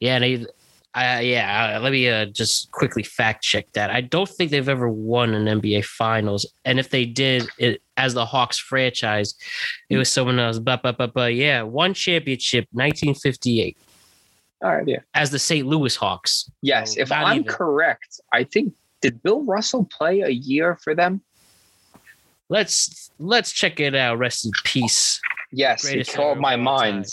yeah, 0.00 0.18
they. 0.18 0.46
Uh, 0.94 1.20
yeah, 1.22 1.76
uh, 1.76 1.80
let 1.80 1.92
me 1.92 2.08
uh, 2.08 2.24
just 2.24 2.72
quickly 2.72 3.02
fact 3.02 3.44
check 3.44 3.70
that. 3.72 3.90
I 3.90 4.00
don't 4.00 4.28
think 4.28 4.50
they've 4.50 4.68
ever 4.68 4.88
won 4.88 5.32
an 5.34 5.60
NBA 5.60 5.84
Finals, 5.84 6.46
and 6.64 6.80
if 6.80 6.90
they 6.90 7.04
did, 7.04 7.46
it 7.58 7.82
as 7.96 8.14
the 8.14 8.24
Hawks 8.24 8.58
franchise, 8.58 9.34
it 9.90 9.98
was 9.98 10.10
someone 10.10 10.40
else. 10.40 10.58
But 10.58 10.82
but 10.82 10.96
but 10.96 11.12
but 11.12 11.34
yeah, 11.34 11.62
one 11.62 11.92
championship, 11.94 12.66
1958, 12.72 13.76
All 14.64 14.74
right, 14.76 14.88
yeah. 14.88 14.98
as 15.14 15.30
the 15.30 15.38
St. 15.38 15.66
Louis 15.68 15.94
Hawks. 15.94 16.50
Yes, 16.62 16.94
So 16.94 17.02
if 17.02 17.12
I'm 17.12 17.40
even. 17.40 17.48
correct, 17.52 18.20
I 18.32 18.42
think 18.44 18.72
did 19.02 19.22
Bill 19.22 19.44
Russell 19.44 19.84
play 19.84 20.22
a 20.22 20.30
year 20.30 20.78
for 20.82 20.94
them? 20.94 21.20
Let's 22.48 23.10
let's 23.18 23.52
check 23.52 23.78
it 23.80 23.94
out. 23.94 24.18
Rest 24.18 24.44
in 24.46 24.52
peace. 24.64 25.20
Yes, 25.52 25.82
he 25.86 25.94
Greatest 25.94 26.16
called 26.16 26.38
my 26.38 26.54
of 26.54 26.60
all 26.66 26.78
time. 26.80 26.94
mind. 26.94 27.06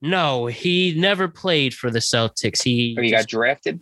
No, 0.00 0.46
he 0.46 0.94
never 0.96 1.26
played 1.28 1.74
for 1.74 1.90
the 1.90 1.98
Celtics. 1.98 2.62
He, 2.62 2.96
He 3.00 3.10
got 3.10 3.26
drafted. 3.26 3.80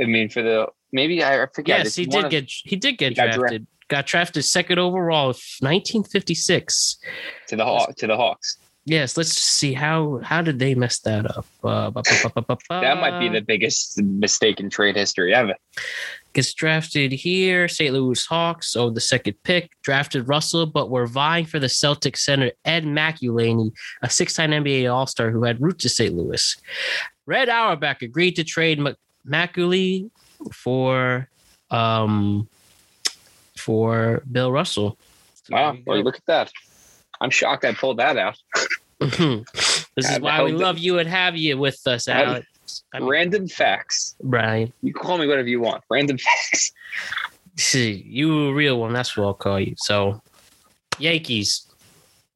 I 0.00 0.04
mean, 0.04 0.28
for 0.28 0.42
the 0.42 0.66
maybe 0.92 1.22
I 1.22 1.46
forget. 1.54 1.78
yes, 1.78 1.86
It's 1.88 1.96
he 1.96 2.06
did 2.06 2.24
of- 2.24 2.30
get 2.30 2.50
he 2.50 2.76
did 2.76 2.98
get 2.98 3.10
he 3.10 3.14
got 3.14 3.32
drafted. 3.32 3.66
Got 3.88 4.06
drafted 4.06 4.44
second 4.44 4.80
overall, 4.80 5.26
1956. 5.60 6.96
to 7.46 7.54
the 7.56 7.64
Haw- 7.64 7.86
to 7.96 8.06
the 8.08 8.16
Hawks. 8.16 8.58
Yes, 8.84 9.16
let's 9.16 9.32
see 9.32 9.72
how 9.74 10.18
how 10.24 10.42
did 10.42 10.58
they 10.58 10.74
mess 10.74 10.98
that 11.00 11.26
up? 11.26 11.46
Uh, 11.62 11.90
ba- 11.90 12.02
ba- 12.02 12.30
ba- 12.34 12.42
ba- 12.42 12.58
ba- 12.68 12.80
That 12.80 12.98
might 13.00 13.20
be 13.20 13.28
the 13.28 13.40
biggest 13.42 14.00
mistake 14.02 14.58
in 14.58 14.70
trade 14.70 14.96
history 14.96 15.32
ever. 15.34 15.54
Gets 16.36 16.52
drafted 16.52 17.12
here. 17.12 17.66
St. 17.66 17.94
Louis 17.94 18.26
Hawks, 18.26 18.70
so 18.70 18.90
the 18.90 19.00
second 19.00 19.36
pick 19.42 19.70
drafted 19.80 20.28
Russell, 20.28 20.66
but 20.66 20.90
were 20.90 21.06
vying 21.06 21.46
for 21.46 21.58
the 21.58 21.66
Celtics 21.66 22.18
center 22.18 22.50
Ed 22.66 22.84
Macauley, 22.84 23.72
a 24.02 24.10
six-time 24.10 24.50
NBA 24.50 24.92
All-Star 24.92 25.30
who 25.30 25.44
had 25.44 25.62
roots 25.62 25.84
to 25.84 25.88
St. 25.88 26.14
Louis. 26.14 26.54
Red 27.24 27.48
Auerbach 27.48 28.02
agreed 28.02 28.32
to 28.32 28.44
trade 28.44 28.78
Mc- 28.78 28.98
McElhaney 29.26 30.10
for 30.52 31.26
um 31.70 32.46
for 33.56 34.22
Bill 34.30 34.52
Russell. 34.52 34.98
So 35.44 35.54
Wow, 35.54 35.78
well, 35.86 36.02
look 36.02 36.16
at 36.16 36.26
that. 36.26 36.52
I'm 37.18 37.30
shocked 37.30 37.64
I 37.64 37.72
pulled 37.72 37.96
that 37.96 38.18
out. 38.18 38.36
this 39.00 40.10
is 40.10 40.20
why 40.20 40.42
we 40.42 40.52
love 40.52 40.76
you 40.76 40.98
and 40.98 41.08
have 41.08 41.34
you 41.34 41.56
with 41.56 41.80
us, 41.86 42.08
Alex. 42.08 42.46
I 42.92 43.00
mean, 43.00 43.08
Random 43.08 43.48
facts. 43.48 44.16
Brian. 44.22 44.72
You 44.82 44.92
call 44.92 45.18
me 45.18 45.26
whatever 45.26 45.48
you 45.48 45.60
want. 45.60 45.82
Random 45.90 46.18
facts. 46.18 46.72
See, 47.56 48.04
you 48.06 48.48
a 48.48 48.54
real 48.54 48.78
one. 48.78 48.92
That's 48.92 49.16
what 49.16 49.24
I'll 49.24 49.34
call 49.34 49.58
you. 49.60 49.74
So, 49.78 50.20
Yankees 50.98 51.66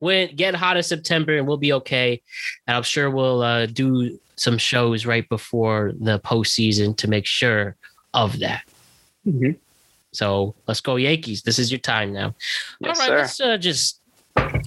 win, 0.01 0.35
get 0.35 0.55
hot 0.55 0.76
in 0.76 0.83
September, 0.83 1.37
and 1.37 1.47
we'll 1.47 1.57
be 1.57 1.72
okay. 1.74 2.20
And 2.66 2.76
I'm 2.76 2.83
sure 2.83 3.11
we'll 3.11 3.43
uh, 3.43 3.66
do 3.66 4.18
some 4.37 4.59
shows 4.59 5.07
right 5.07 5.28
before 5.28 5.93
the 6.01 6.18
postseason 6.20 6.97
to 6.97 7.09
make 7.09 7.26
sure 7.26 7.76
of 8.14 8.39
that. 8.41 8.62
Mhm. 9.26 9.57
So 10.12 10.55
let's 10.66 10.81
go 10.81 10.97
Yankees. 10.97 11.43
This 11.43 11.59
is 11.59 11.70
your 11.70 11.78
time 11.78 12.12
now. 12.12 12.35
All 12.83 12.89
right, 12.89 12.97
sir. 12.97 13.16
let's 13.16 13.41
uh, 13.41 13.57
just 13.59 14.01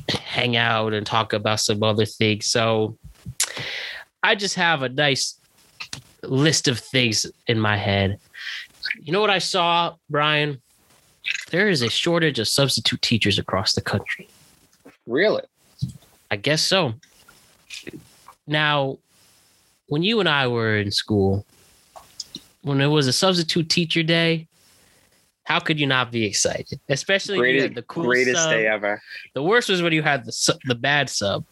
hang 0.10 0.56
out 0.56 0.94
and 0.94 1.06
talk 1.06 1.34
about 1.34 1.60
some 1.60 1.84
other 1.84 2.06
things. 2.06 2.46
So 2.46 2.98
I 4.22 4.36
just 4.36 4.56
have 4.56 4.84
a 4.84 4.90
nice 4.90 5.38
list 6.24 6.68
of 6.68 6.80
things 6.80 7.26
in 7.48 7.60
my 7.60 7.78
head. 7.78 8.20
You 9.02 9.14
know 9.14 9.22
what 9.22 9.30
I 9.30 9.40
saw, 9.40 9.96
Brian? 10.10 10.62
There 11.52 11.70
is 11.70 11.82
a 11.82 11.90
shortage 11.90 12.40
of 12.40 12.48
substitute 12.48 13.02
teachers 13.02 13.40
across 13.40 13.74
the 13.74 13.82
country. 13.82 14.28
Really? 15.08 15.44
I 16.32 16.36
guess 16.36 16.62
so. 16.62 16.94
Now, 18.48 18.98
when 19.88 20.04
you 20.04 20.20
and 20.20 20.28
I 20.28 20.48
were 20.48 20.78
in 20.78 20.92
school, 20.92 21.46
when 22.62 22.82
it 22.82 22.88
was 22.88 23.08
a 23.08 23.14
substitute 23.14 23.70
teacher 23.70 24.04
day, 24.04 24.48
how 25.44 25.60
could 25.60 25.80
you 25.80 25.88
not 25.88 26.12
be 26.12 26.26
excited? 26.26 26.80
Especially 26.90 27.38
when 27.38 27.50
you 27.50 27.54
Greatest, 27.54 27.68
had 27.68 27.76
the 27.76 27.82
cool 27.84 28.06
greatest 28.06 28.42
sub. 28.42 28.52
day 28.52 28.68
ever. 28.68 29.02
The 29.34 29.44
worst 29.44 29.70
was 29.70 29.82
when 29.82 29.94
you 29.94 30.02
had 30.02 30.26
the 30.26 30.60
the 30.66 30.76
bad 30.76 31.10
sub. 31.10 31.46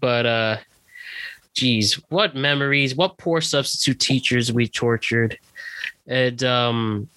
But 0.00 0.26
uh 0.26 0.56
geez, 1.58 1.94
what 2.08 2.36
memories, 2.36 2.94
what 2.94 3.18
poor 3.18 3.40
substitute 3.40 3.98
teachers 3.98 4.52
we 4.52 4.68
tortured. 4.68 5.38
And 6.06 6.42
um 6.44 7.08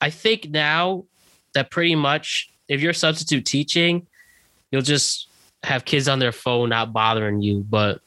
I 0.00 0.10
think 0.10 0.50
now 0.50 1.04
that 1.54 1.70
pretty 1.70 1.94
much 1.94 2.50
if 2.68 2.80
you're 2.80 2.92
substitute 2.92 3.44
teaching, 3.44 4.06
you'll 4.70 4.82
just 4.82 5.28
have 5.62 5.84
kids 5.84 6.08
on 6.08 6.18
their 6.18 6.32
phone 6.32 6.70
not 6.70 6.92
bothering 6.92 7.40
you. 7.40 7.64
But 7.68 8.00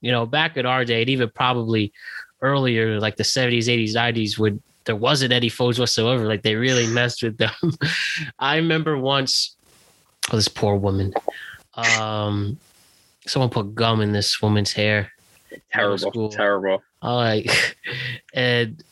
you 0.00 0.12
know, 0.12 0.26
back 0.26 0.56
in 0.56 0.66
our 0.66 0.84
day, 0.84 1.02
and 1.02 1.10
even 1.10 1.28
probably 1.30 1.92
earlier, 2.42 3.00
like 3.00 3.16
the 3.16 3.22
70s, 3.22 3.64
80s, 3.64 3.94
90s, 3.94 4.38
when 4.38 4.62
there 4.84 4.96
wasn't 4.96 5.32
any 5.32 5.48
phones 5.48 5.78
whatsoever, 5.78 6.26
like 6.26 6.42
they 6.42 6.54
really 6.54 6.86
messed 6.92 7.22
with 7.22 7.36
them. 7.38 7.52
I 8.38 8.56
remember 8.56 8.96
once 8.96 9.56
oh, 10.32 10.36
this 10.36 10.48
poor 10.48 10.76
woman. 10.76 11.12
Um, 11.74 12.58
someone 13.26 13.50
put 13.50 13.74
gum 13.74 14.00
in 14.00 14.12
this 14.12 14.40
woman's 14.40 14.72
hair. 14.72 15.12
Terrible. 15.72 16.28
Terrible. 16.28 16.82
All 17.02 17.20
right, 17.20 17.48
and 18.34 18.82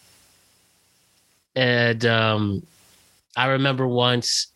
and 1.56 2.04
um, 2.06 2.66
I 3.36 3.46
remember 3.46 3.86
once 3.86 4.48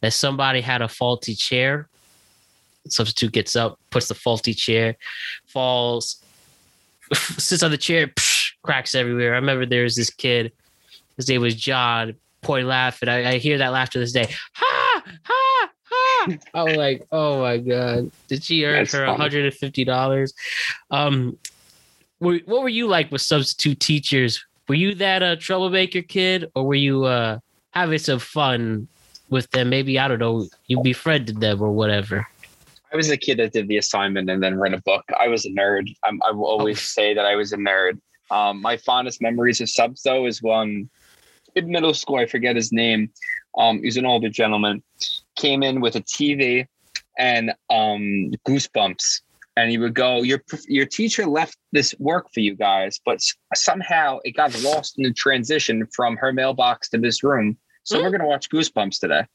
that 0.00 0.12
somebody 0.12 0.60
had 0.60 0.82
a 0.82 0.88
faulty 0.88 1.34
chair. 1.34 1.88
Substitute 2.88 3.32
gets 3.32 3.56
up, 3.56 3.78
puts 3.90 4.08
the 4.08 4.14
faulty 4.14 4.52
chair, 4.52 4.96
falls, 5.46 6.22
sits 7.14 7.62
on 7.62 7.70
the 7.70 7.78
chair, 7.78 8.08
psh, 8.08 8.52
cracks 8.62 8.94
everywhere. 8.94 9.32
I 9.32 9.36
remember 9.36 9.64
there 9.64 9.84
was 9.84 9.96
this 9.96 10.10
kid, 10.10 10.52
his 11.16 11.28
name 11.28 11.40
was 11.40 11.54
John, 11.54 12.14
point 12.42 12.66
laughing. 12.66 13.08
I, 13.08 13.32
I 13.32 13.38
hear 13.38 13.56
that 13.58 13.72
laugh 13.72 13.90
to 13.90 13.98
this 13.98 14.12
day. 14.12 14.28
Ha 14.52 15.02
ha! 15.22 15.70
I 16.54 16.62
was 16.62 16.76
like, 16.76 17.06
oh 17.12 17.40
my 17.40 17.58
god, 17.58 18.10
did 18.28 18.42
she 18.44 18.64
earn 18.64 18.78
That's 18.78 18.92
her 18.92 19.06
one 19.06 19.16
hundred 19.16 19.44
and 19.46 19.54
fifty 19.54 19.84
dollars? 19.84 20.32
Um, 20.90 21.36
what 22.18 22.46
were 22.46 22.68
you 22.68 22.86
like 22.86 23.10
with 23.12 23.20
substitute 23.22 23.80
teachers? 23.80 24.44
Were 24.68 24.74
you 24.76 24.94
that 24.94 25.22
uh, 25.22 25.36
troublemaker 25.36 26.02
kid, 26.02 26.50
or 26.54 26.64
were 26.66 26.74
you 26.74 27.04
uh, 27.04 27.38
having 27.72 27.98
some 27.98 28.18
fun 28.18 28.88
with 29.28 29.50
them? 29.50 29.68
Maybe 29.68 29.98
I 29.98 30.08
don't 30.08 30.18
know. 30.20 30.46
You 30.66 30.82
befriended 30.82 31.40
them 31.40 31.60
or 31.60 31.70
whatever. 31.70 32.26
I 32.92 32.96
was 32.96 33.10
a 33.10 33.16
kid 33.16 33.38
that 33.40 33.52
did 33.52 33.68
the 33.68 33.76
assignment 33.76 34.30
and 34.30 34.42
then 34.42 34.56
read 34.58 34.72
a 34.72 34.80
book. 34.82 35.04
I 35.20 35.26
was 35.28 35.44
a 35.44 35.50
nerd. 35.50 35.92
I'm, 36.04 36.20
I 36.22 36.30
will 36.30 36.46
always 36.46 36.78
Oh. 36.78 36.80
say 36.80 37.12
that 37.14 37.26
I 37.26 37.34
was 37.34 37.52
a 37.52 37.56
nerd. 37.56 37.98
Um, 38.30 38.62
my 38.62 38.76
fondest 38.76 39.20
memories 39.20 39.60
of 39.60 39.68
subs 39.68 40.02
though 40.02 40.26
is 40.26 40.40
when 40.40 40.88
in 41.56 41.68
middle 41.68 41.92
school, 41.92 42.16
I 42.16 42.26
forget 42.26 42.56
his 42.56 42.72
name. 42.72 43.10
Um, 43.58 43.82
he's 43.82 43.96
an 43.96 44.06
older 44.06 44.28
gentleman, 44.28 44.82
came 45.36 45.62
in 45.62 45.80
with 45.80 45.96
a 45.96 46.02
TV 46.02 46.66
and 47.18 47.50
um, 47.70 48.32
goosebumps. 48.46 49.20
And 49.56 49.70
he 49.70 49.78
would 49.78 49.94
go, 49.94 50.22
your 50.22 50.42
your 50.66 50.84
teacher 50.84 51.26
left 51.26 51.56
this 51.70 51.94
work 52.00 52.26
for 52.34 52.40
you 52.40 52.56
guys, 52.56 52.98
but 53.04 53.20
somehow 53.54 54.18
it 54.24 54.32
got 54.32 54.60
lost 54.64 54.98
in 54.98 55.04
the 55.04 55.12
transition 55.12 55.86
from 55.94 56.16
her 56.16 56.32
mailbox 56.32 56.88
to 56.88 56.98
this 56.98 57.22
room. 57.22 57.56
So 57.84 58.02
we're 58.02 58.10
gonna 58.10 58.26
watch 58.26 58.48
Goosebumps 58.50 58.98
today. 58.98 59.26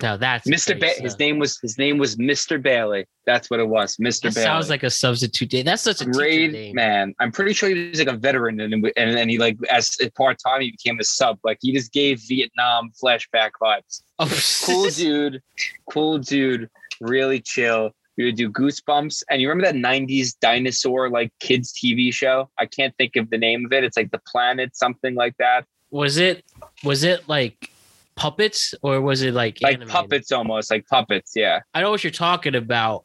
Now 0.00 0.16
that's 0.16 0.46
Mr. 0.48 0.78
Ba- 0.78 1.02
his 1.02 1.18
name 1.18 1.38
was 1.38 1.58
his 1.58 1.76
name 1.76 1.98
was 1.98 2.16
Mr. 2.16 2.62
Bailey. 2.62 3.06
That's 3.26 3.50
what 3.50 3.58
it 3.58 3.68
was, 3.68 3.96
Mr. 3.96 4.22
That 4.22 4.34
Bailey. 4.36 4.44
sounds 4.44 4.70
like 4.70 4.84
a 4.84 4.90
substitute 4.90 5.50
day. 5.50 5.62
That's 5.62 5.82
such 5.82 6.00
a 6.00 6.06
great 6.06 6.74
man. 6.74 7.14
I'm 7.18 7.32
pretty 7.32 7.52
sure 7.52 7.68
he 7.68 7.90
was 7.90 7.98
like 7.98 8.08
a 8.08 8.16
veteran, 8.16 8.60
and 8.60 8.72
and 8.72 9.16
then 9.16 9.28
he 9.28 9.38
like 9.38 9.58
as 9.70 9.98
part 10.16 10.38
time 10.38 10.60
he 10.60 10.70
became 10.70 11.00
a 11.00 11.04
sub. 11.04 11.38
Like 11.42 11.58
he 11.60 11.72
just 11.72 11.92
gave 11.92 12.22
Vietnam 12.28 12.92
flashback 13.02 13.50
vibes. 13.60 14.02
Oh, 14.20 14.40
Cool 14.64 14.90
dude, 14.96 15.42
cool 15.90 16.18
dude, 16.18 16.68
really 17.00 17.40
chill. 17.40 17.92
We 18.16 18.24
would 18.24 18.34
do 18.36 18.50
Goosebumps, 18.50 19.22
and 19.30 19.40
you 19.40 19.48
remember 19.48 19.70
that 19.70 19.78
'90s 19.80 20.34
dinosaur 20.40 21.08
like 21.08 21.32
kids 21.38 21.72
TV 21.72 22.12
show? 22.12 22.50
I 22.58 22.66
can't 22.66 22.92
think 22.96 23.14
of 23.14 23.30
the 23.30 23.38
name 23.38 23.64
of 23.66 23.72
it. 23.72 23.84
It's 23.84 23.96
like 23.96 24.10
the 24.10 24.20
Planet, 24.26 24.74
something 24.76 25.14
like 25.14 25.36
that. 25.38 25.64
was 25.90 26.16
it 26.18 26.44
was 26.82 27.04
it 27.04 27.28
like 27.28 27.70
puppets 28.16 28.74
or 28.82 29.00
was 29.00 29.22
it 29.22 29.34
like 29.34 29.58
Like 29.62 29.74
animated? 29.74 29.92
puppets, 29.92 30.32
almost 30.32 30.68
like 30.72 30.84
puppets. 30.88 31.32
Yeah. 31.36 31.60
I 31.72 31.80
know 31.80 31.90
what 31.92 32.02
you're 32.02 32.10
talking 32.10 32.56
about. 32.56 33.04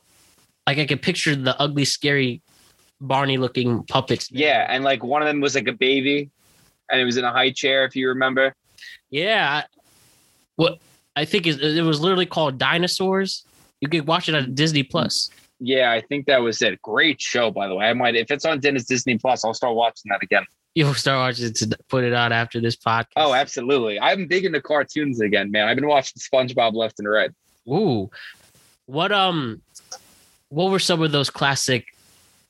Like 0.65 0.79
I 0.79 0.85
can 0.85 0.97
picture 0.97 1.35
the 1.35 1.55
ugly, 1.61 1.85
scary, 1.85 2.41
Barney 2.99 3.37
looking 3.37 3.83
puppets. 3.83 4.31
Yeah, 4.31 4.65
and 4.67 4.83
like 4.83 5.03
one 5.03 5.21
of 5.21 5.27
them 5.27 5.41
was 5.41 5.53
like 5.53 5.67
a 5.67 5.73
baby, 5.73 6.31
and 6.89 6.99
it 6.99 7.05
was 7.05 7.17
in 7.17 7.23
a 7.23 7.31
high 7.31 7.51
chair, 7.51 7.85
if 7.85 7.95
you 7.95 8.07
remember. 8.07 8.55
Yeah. 9.11 9.65
What 10.55 10.79
I 11.15 11.25
think 11.25 11.45
it 11.45 11.83
was 11.83 12.01
literally 12.01 12.25
called 12.25 12.57
Dinosaurs. 12.57 13.45
You 13.81 13.89
could 13.89 14.07
watch 14.07 14.29
it 14.29 14.35
on 14.35 14.55
Disney 14.55 14.83
Plus. 14.83 15.29
Yeah, 15.59 15.91
I 15.91 16.01
think 16.01 16.25
that 16.25 16.41
was 16.41 16.61
it. 16.61 16.81
Great 16.81 17.21
show, 17.21 17.51
by 17.51 17.67
the 17.67 17.75
way. 17.75 17.85
I 17.85 17.93
might, 17.93 18.15
if 18.15 18.31
it's 18.31 18.45
on 18.45 18.59
Dennis 18.59 18.85
Disney 18.85 19.17
Plus, 19.17 19.45
I'll 19.45 19.53
start 19.53 19.75
watching 19.75 20.09
that 20.09 20.23
again. 20.23 20.45
You'll 20.75 20.95
start 20.95 21.19
watching 21.19 21.45
it 21.45 21.55
to 21.57 21.77
put 21.87 22.03
it 22.03 22.13
on 22.13 22.31
after 22.31 22.59
this 22.59 22.75
podcast. 22.75 23.11
Oh, 23.15 23.33
absolutely. 23.33 23.99
I'm 23.99 24.27
big 24.27 24.43
into 24.43 24.59
cartoons 24.59 25.21
again, 25.21 25.51
man. 25.51 25.67
I've 25.67 25.75
been 25.75 25.87
watching 25.87 26.19
SpongeBob 26.19 26.73
left 26.73 26.99
and 26.99 27.07
right. 27.07 27.29
Ooh. 27.69 28.09
What 28.87 29.11
um 29.11 29.61
what 30.49 30.71
were 30.71 30.79
some 30.79 31.01
of 31.01 31.11
those 31.11 31.29
classic 31.29 31.85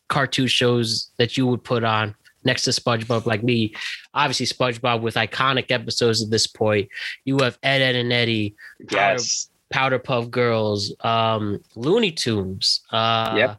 cartoon 0.08 0.48
shows 0.48 1.10
that 1.18 1.38
you 1.38 1.46
would 1.48 1.64
put 1.64 1.84
on 1.84 2.16
next 2.46 2.64
to 2.64 2.72
SpongeBob 2.72 3.26
like 3.26 3.44
me? 3.44 3.74
Obviously 4.14 4.46
SpongeBob 4.46 5.02
with 5.02 5.16
iconic 5.16 5.72
episodes 5.72 6.22
at 6.24 6.30
this 6.30 6.48
point. 6.48 6.90
You 7.26 7.40
have 7.40 7.58
Ed 7.64 7.82
Edd 7.82 7.96
n 7.96 8.12
Eddy, 8.12 8.56
Yes. 8.92 9.50
Powder 9.70 10.00
Puff 10.00 10.30
Girls, 10.30 10.94
um, 11.02 11.60
Looney 11.76 12.12
Tunes. 12.12 12.82
Uh 12.92 13.34
Yep. 13.38 13.58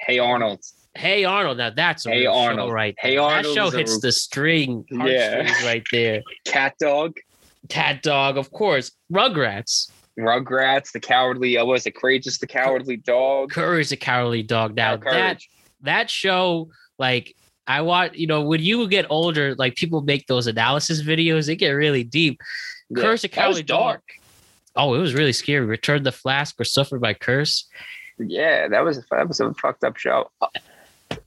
Hey 0.00 0.18
Arnold. 0.18 0.60
Hey 0.94 1.24
Arnold, 1.24 1.58
now 1.58 1.70
that's 1.70 2.06
a 2.06 2.10
Hey 2.10 2.20
real 2.20 2.32
show 2.32 2.38
Arnold. 2.38 2.72
right 2.72 2.94
Hey. 2.98 3.16
Arnold 3.16 3.44
That 3.44 3.54
show 3.54 3.66
is 3.68 3.74
a- 3.74 3.78
hits 3.78 4.00
the 4.00 4.12
string 4.12 4.84
Yeah. 4.90 5.50
right 5.66 5.84
there. 5.92 6.22
Cat 6.44 6.74
Dog. 6.78 7.16
Cat 7.68 8.02
Dog, 8.02 8.36
of 8.38 8.50
course. 8.52 8.92
Rugrats. 9.12 9.90
Rugrats, 10.18 10.92
the 10.92 11.00
cowardly, 11.00 11.58
uh, 11.58 11.64
what 11.64 11.72
was 11.72 11.86
it? 11.86 11.94
Courageous 11.94 12.38
the 12.38 12.46
cowardly 12.46 12.96
dog. 12.96 13.50
Courage 13.50 13.90
the 13.90 13.96
Cowardly 13.98 14.42
Dog. 14.42 14.74
Now 14.74 14.96
that 14.96 15.40
that 15.82 16.08
show, 16.08 16.70
like 16.98 17.34
I 17.66 17.80
watch, 17.82 18.14
you 18.14 18.26
know, 18.26 18.42
when 18.42 18.60
you 18.62 18.86
get 18.88 19.06
older, 19.10 19.54
like 19.56 19.74
people 19.74 20.00
make 20.02 20.26
those 20.26 20.46
analysis 20.46 21.02
videos, 21.02 21.46
they 21.46 21.56
get 21.56 21.70
really 21.70 22.04
deep. 22.04 22.40
Yeah. 22.90 23.02
Curse 23.02 23.22
the 23.22 23.28
That 23.28 23.34
Cowardly 23.34 23.62
Dog. 23.62 23.78
dark. 23.94 24.02
Oh, 24.76 24.94
it 24.94 24.98
was 24.98 25.14
really 25.14 25.32
scary. 25.32 25.64
Return 25.64 26.02
the 26.02 26.12
Flask 26.12 26.60
or 26.60 26.64
Suffer 26.64 26.98
by 26.98 27.14
Curse. 27.14 27.66
Yeah, 28.18 28.68
that 28.68 28.84
was 28.84 29.04
that 29.10 29.26
was 29.28 29.40
a 29.40 29.52
fucked 29.54 29.84
up 29.84 29.96
show. 29.96 30.30
Uh, 30.40 30.46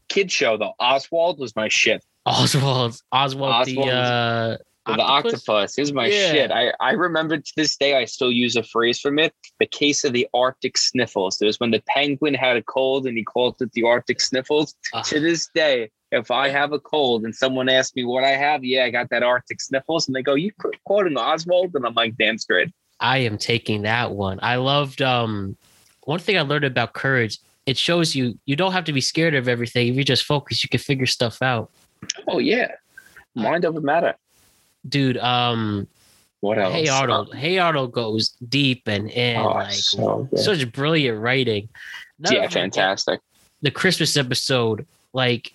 Kid 0.08 0.32
show 0.32 0.58
though. 0.58 0.74
Oswald 0.80 1.40
was 1.40 1.56
my 1.56 1.68
shit. 1.68 2.04
Oswald, 2.26 3.00
Oswald, 3.12 3.68
the 3.68 3.78
Oswald 3.78 3.90
uh, 3.90 4.58
The 4.88 5.02
octopus 5.02 5.78
is 5.78 5.92
my 5.94 6.08
Yeah. 6.08 6.32
shit. 6.32 6.52
I, 6.52 6.74
I 6.80 6.92
remember 6.92 7.38
to 7.38 7.54
this 7.56 7.76
day, 7.78 7.96
I 7.96 8.06
still 8.06 8.32
use 8.32 8.56
a 8.56 8.64
phrase 8.64 9.00
from 9.00 9.20
it 9.20 9.34
the 9.60 9.66
case 9.68 10.04
of 10.04 10.14
the 10.14 10.28
Arctic 10.34 10.78
sniffles. 10.78 11.42
It 11.42 11.46
was 11.46 11.60
when 11.60 11.72
the 11.72 11.82
penguin 11.88 12.34
had 12.34 12.58
a 12.58 12.64
cold 12.64 13.06
and 13.06 13.18
he 13.18 13.24
called 13.24 13.56
it 13.62 13.72
the 13.74 13.84
Arctic 13.84 14.20
sniffles. 14.22 14.74
Ah. 14.94 15.02
To 15.04 15.20
this 15.20 15.48
day, 15.54 15.90
if 16.12 16.32
I 16.32 16.49
have 16.49 16.72
a 16.74 16.80
cold 16.80 17.24
and 17.24 17.36
someone 17.36 17.70
asks 17.70 17.95
me 17.95 18.03
what 18.03 18.24
I 18.24 18.32
have, 18.32 18.64
yeah, 18.64 18.86
I 18.86 18.89
got 18.89 19.10
that 19.10 19.24
Arctic 19.24 19.62
sniffles. 19.62 20.07
And 20.07 20.16
they 20.16 20.24
go, 20.24 20.36
You 20.36 20.51
qu- 20.60 20.72
quoting 20.86 21.18
Oswald? 21.18 21.72
And 21.76 21.86
I'm 21.86 21.93
like, 21.93 22.18
Damn 22.18 22.38
straight. 22.38 22.72
I 22.99 23.20
am 23.20 23.38
taking 23.38 23.84
that 23.84 24.12
one. 24.12 24.39
I 24.41 24.55
loved 24.57 25.01
um 25.01 25.55
one 26.03 26.20
thing 26.20 26.38
I 26.38 26.41
learned 26.41 26.66
about 26.66 26.93
courage. 26.93 27.39
It 27.66 27.78
shows 27.78 28.16
you 28.16 28.38
you 28.45 28.55
don't 28.55 28.72
have 28.72 28.86
to 28.86 28.93
be 28.93 29.01
scared 29.01 29.36
of 29.36 29.47
everything. 29.47 29.88
If 29.88 29.95
you 29.95 30.03
just 30.03 30.26
focus, 30.26 30.64
you 30.64 30.70
can 30.70 30.80
figure 30.80 31.05
stuff 31.05 31.41
out. 31.41 31.70
Oh, 32.28 32.39
yeah. 32.39 32.72
Mind 33.36 33.64
over 33.66 33.80
matter. 33.82 34.16
Dude, 34.88 35.18
um 35.18 35.88
What 36.39 36.57
else? 36.57 36.74
Hey 36.74 36.88
Arnold. 36.88 37.36
Hey 37.36 37.60
Arnold 37.60 37.91
goes 37.91 38.30
deep 38.49 38.84
and 38.88 39.10
in 39.10 39.38
Oh, 39.38 39.49
like 39.51 39.74
so 39.74 40.28
such 40.36 40.70
brilliant 40.72 41.20
writing. 41.20 41.70
Yeah, 42.30 42.47
fantastic. 42.47 43.20
The 43.62 43.72
Christmas 43.72 44.18
episode, 44.18 44.88
like 45.14 45.53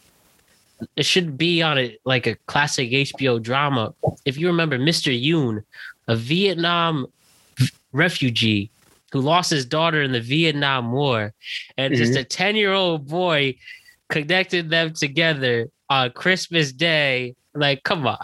it 0.97 1.05
should 1.05 1.37
be 1.37 1.63
on 1.63 1.79
a 1.79 1.97
like 2.05 2.27
a 2.27 2.35
classic 2.47 2.91
HBO 2.91 3.43
drama. 3.43 3.95
If 4.25 4.37
you 4.37 4.47
remember 4.47 4.79
Mr. 4.79 5.13
Yoon, 5.13 5.63
a 6.09 6.17
Vietnam 6.17 7.07
refugee 7.93 8.71
who 9.13 9.21
lost 9.21 9.51
his 9.51 9.65
daughter 9.65 10.03
in 10.03 10.13
the 10.13 10.21
Vietnam 10.21 10.91
War, 10.91 11.33
and 11.79 11.95
just 11.95 12.15
mm-hmm. 12.15 12.23
a 12.23 12.25
10-year-old 12.25 13.07
boy 13.07 13.57
connected 14.09 14.71
them 14.71 14.93
together 14.93 15.69
on 15.89 16.11
Christmas 16.11 16.73
Day. 16.73 17.37
Like, 17.55 17.85
come 17.85 18.07
on. 18.07 18.19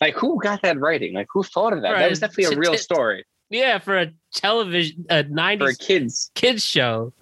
Like, 0.00 0.14
who 0.14 0.38
got 0.40 0.60
that 0.62 0.78
writing? 0.78 1.14
Like, 1.14 1.28
who 1.32 1.42
thought 1.42 1.72
of 1.72 1.80
that? 1.82 1.92
Right, 1.92 2.00
That 2.00 2.10
was 2.10 2.20
definitely 2.20 2.56
a 2.56 2.58
real 2.58 2.76
story 2.76 3.24
Yeah, 3.48 3.78
for 3.78 3.98
a 3.98 4.12
television 4.34 5.06
a 5.08 5.24
for 5.24 5.30
90s 5.30 5.78
kids. 5.78 6.30
kids 6.34 6.64
show. 6.64 7.12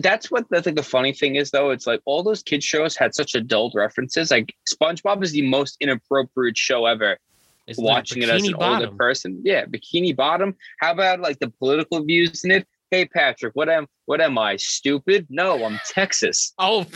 That's 0.00 0.30
what 0.30 0.46
I 0.52 0.60
think 0.60 0.76
the 0.76 0.82
funny 0.82 1.12
thing 1.12 1.36
is 1.36 1.50
though. 1.50 1.70
It's 1.70 1.86
like 1.86 2.00
all 2.04 2.22
those 2.22 2.42
kids 2.42 2.64
shows 2.64 2.96
had 2.96 3.14
such 3.14 3.34
adult 3.34 3.74
references. 3.74 4.30
Like 4.30 4.54
SpongeBob 4.72 5.22
is 5.22 5.32
the 5.32 5.42
most 5.42 5.76
inappropriate 5.80 6.56
show 6.56 6.86
ever. 6.86 7.18
It's 7.66 7.78
watching 7.78 8.22
it 8.22 8.30
as 8.30 8.46
an 8.46 8.54
Bikini 8.54 8.74
older 8.74 8.96
person, 8.96 9.42
yeah, 9.44 9.66
Bikini 9.66 10.16
Bottom. 10.16 10.56
How 10.80 10.92
about 10.92 11.20
like 11.20 11.38
the 11.38 11.50
political 11.50 12.02
views 12.02 12.44
in 12.44 12.50
it? 12.50 12.66
Hey 12.90 13.04
Patrick, 13.04 13.54
what 13.54 13.68
am 13.68 13.86
what 14.06 14.20
am 14.22 14.38
I 14.38 14.56
stupid? 14.56 15.26
No, 15.28 15.62
I'm 15.64 15.78
Texas, 15.86 16.54
Oh, 16.58 16.86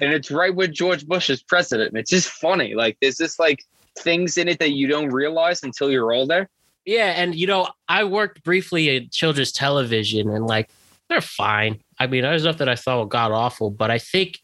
and 0.00 0.12
it's 0.12 0.30
right 0.30 0.54
when 0.54 0.72
George 0.72 1.06
Bush 1.06 1.28
is 1.28 1.42
president. 1.42 1.96
It's 1.96 2.10
just 2.10 2.30
funny. 2.30 2.74
Like 2.74 2.96
there's 3.02 3.18
just 3.18 3.38
like 3.38 3.62
things 3.98 4.38
in 4.38 4.48
it 4.48 4.58
that 4.60 4.72
you 4.72 4.86
don't 4.86 5.10
realize 5.10 5.62
until 5.62 5.90
you're 5.90 6.12
older. 6.12 6.48
Yeah. 6.84 7.12
And, 7.16 7.34
you 7.34 7.46
know, 7.46 7.68
I 7.88 8.04
worked 8.04 8.42
briefly 8.42 8.96
in 8.96 9.10
children's 9.10 9.52
television 9.52 10.30
and, 10.30 10.46
like, 10.46 10.70
they're 11.08 11.20
fine. 11.20 11.80
I 11.98 12.06
mean, 12.06 12.22
there's 12.22 12.44
nothing 12.44 12.68
I 12.68 12.76
thought 12.76 13.08
god 13.08 13.32
awful, 13.32 13.70
but 13.70 13.90
I 13.90 13.98
think 13.98 14.38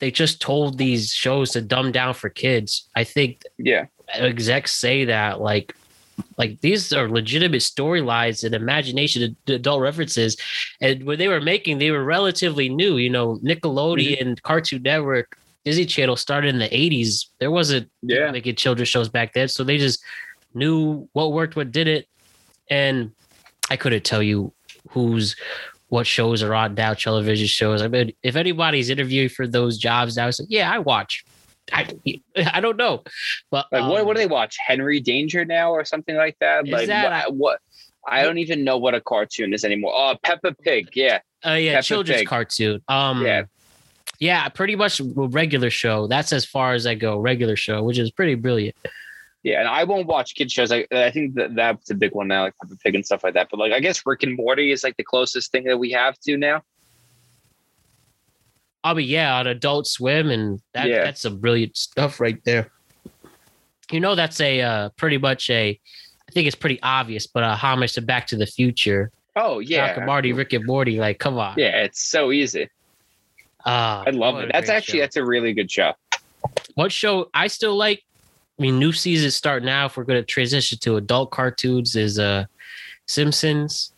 they 0.00 0.10
just 0.10 0.40
told 0.40 0.76
these 0.76 1.10
shows 1.10 1.52
to 1.52 1.62
dumb 1.62 1.92
down 1.92 2.14
for 2.14 2.28
kids. 2.28 2.88
I 2.96 3.04
think 3.04 3.42
Yeah, 3.58 3.86
execs 4.12 4.72
say 4.72 5.04
that, 5.06 5.40
like, 5.40 5.74
like 6.36 6.60
these 6.60 6.92
are 6.92 7.08
legitimate 7.08 7.62
storylines 7.62 8.44
and 8.44 8.54
imagination 8.54 9.36
adult 9.48 9.80
references 9.80 10.36
and 10.80 11.04
when 11.04 11.18
they 11.18 11.28
were 11.28 11.40
making 11.40 11.78
they 11.78 11.90
were 11.90 12.04
relatively 12.04 12.68
new 12.68 12.96
you 12.96 13.10
know 13.10 13.38
nickelodeon 13.38 14.20
mm-hmm. 14.20 14.34
cartoon 14.42 14.82
network 14.82 15.36
disney 15.64 15.84
channel 15.84 16.16
started 16.16 16.54
in 16.54 16.60
the 16.60 16.68
80s 16.68 17.26
there 17.40 17.50
wasn't 17.50 17.90
yeah. 18.02 18.30
making 18.30 18.54
children's 18.54 18.88
shows 18.88 19.08
back 19.08 19.32
then 19.32 19.48
so 19.48 19.64
they 19.64 19.78
just 19.78 20.02
knew 20.54 21.08
what 21.12 21.32
worked 21.32 21.56
what 21.56 21.72
didn't 21.72 22.06
and 22.70 23.10
i 23.70 23.76
couldn't 23.76 24.04
tell 24.04 24.22
you 24.22 24.52
who's 24.90 25.36
what 25.88 26.06
shows 26.06 26.42
are 26.42 26.54
on 26.54 26.74
now, 26.74 26.92
television 26.92 27.46
shows. 27.46 27.80
I 27.80 27.86
mean, 27.86 28.12
if 28.24 28.34
anybody's 28.34 28.90
interviewing 28.90 29.28
for 29.28 29.46
those 29.46 29.78
jobs 29.78 30.16
now, 30.16 30.26
it's 30.26 30.40
like, 30.40 30.48
yeah, 30.50 30.68
I 30.72 30.78
watch. 30.80 31.24
I 31.72 31.86
I 32.52 32.60
don't 32.60 32.76
know, 32.76 33.04
but 33.50 33.66
Like 33.70 33.82
what? 33.88 34.04
What 34.04 34.16
do 34.16 34.22
um, 34.22 34.28
they 34.28 34.32
watch? 34.32 34.56
Henry 34.66 34.98
Danger 34.98 35.44
now 35.44 35.70
or 35.70 35.84
something 35.84 36.16
like 36.16 36.36
that? 36.40 36.66
Is 36.66 36.72
like 36.72 36.86
that- 36.88 37.28
what? 37.32 37.36
what 37.36 37.60
I 38.12 38.22
don't 38.24 38.38
even 38.38 38.64
know 38.64 38.76
what 38.76 38.94
a 38.94 39.00
cartoon 39.00 39.54
is 39.54 39.64
anymore. 39.64 39.92
Oh, 39.94 40.16
Peppa 40.22 40.54
Pig. 40.62 40.88
Yeah, 40.94 41.20
Uh, 41.46 41.50
yeah, 41.52 41.74
Peppa 41.74 41.84
children's 41.84 42.20
Pig. 42.22 42.28
cartoon. 42.28 42.82
Um, 42.88 43.24
Yeah. 43.24 43.44
yeah, 44.18 44.48
pretty 44.48 44.74
much 44.74 45.00
regular 45.04 45.70
show. 45.70 46.06
That's 46.08 46.32
as 46.32 46.44
far 46.44 46.74
as 46.74 46.86
I 46.86 46.96
go. 46.96 47.18
Regular 47.18 47.54
show, 47.56 47.84
which 47.84 47.98
is 47.98 48.10
pretty 48.10 48.34
brilliant. 48.34 48.74
Yeah. 49.44 49.60
And 49.60 49.68
I 49.68 49.84
won't 49.84 50.08
watch 50.08 50.34
kid 50.34 50.50
shows. 50.50 50.72
I 50.72 50.84
I 50.90 51.10
think 51.12 51.34
that 51.34 51.54
that's 51.54 51.90
a 51.90 51.94
big 51.94 52.12
one 52.12 52.26
now, 52.26 52.42
like 52.42 52.54
Peppa 52.60 52.74
Pig 52.82 52.96
and 52.96 53.06
stuff 53.06 53.22
like 53.22 53.34
that. 53.34 53.48
But 53.50 53.60
like 53.60 53.72
I 53.72 53.78
guess 53.78 54.04
Rick 54.04 54.24
and 54.24 54.36
Morty 54.36 54.72
is 54.72 54.82
like 54.82 54.96
the 54.96 55.04
closest 55.04 55.52
thing 55.52 55.64
that 55.64 55.78
we 55.78 55.92
have 55.92 56.18
to 56.20 56.36
now. 56.36 56.62
I 58.82 58.92
mean, 58.92 59.08
yeah, 59.08 59.36
on 59.38 59.46
Adult 59.46 59.86
Swim, 59.86 60.30
and 60.30 60.60
that 60.74 60.88
Yeah. 60.88 61.04
that's 61.04 61.22
some 61.22 61.38
brilliant 61.38 61.76
stuff 61.76 62.20
right 62.20 62.42
there. 62.44 62.70
You 63.90 64.00
know, 64.00 64.14
that's 64.14 64.40
a 64.40 64.60
uh, 64.60 64.88
pretty 64.96 65.18
much 65.18 65.48
a. 65.50 65.78
I 66.28 66.32
think 66.32 66.46
it's 66.46 66.56
pretty 66.56 66.80
obvious, 66.82 67.26
but 67.26 67.42
a 67.42 67.54
homage 67.54 67.92
to 67.94 68.02
Back 68.02 68.26
to 68.28 68.36
the 68.36 68.46
Future. 68.46 69.10
Oh 69.36 69.58
yeah, 69.58 69.88
Doc 69.88 69.96
and 69.98 70.06
Marty, 70.06 70.32
Rick 70.32 70.52
and 70.52 70.66
Morty. 70.66 70.98
Like, 70.98 71.18
come 71.18 71.38
on. 71.38 71.54
Yeah, 71.56 71.82
it's 71.82 72.02
so 72.02 72.32
easy. 72.32 72.68
Ah, 73.66 74.04
I 74.06 74.10
love 74.10 74.38
it. 74.40 74.50
That's 74.52 74.68
actually 74.68 74.98
show. 74.98 75.02
that's 75.04 75.16
a 75.16 75.24
really 75.24 75.52
good 75.54 75.70
show. 75.70 75.92
what 76.74 76.92
show 76.92 77.30
I 77.32 77.46
still 77.46 77.76
like. 77.76 78.02
I 78.58 78.62
mean, 78.62 78.78
new 78.78 78.92
seasons 78.92 79.34
start 79.34 79.64
now. 79.64 79.86
If 79.86 79.96
we're 79.96 80.04
going 80.04 80.20
to 80.20 80.26
transition 80.26 80.78
to 80.78 80.96
adult 80.96 81.30
cartoons, 81.32 81.96
is 81.96 82.18
uh 82.18 82.44
Simpsons. 83.06 83.92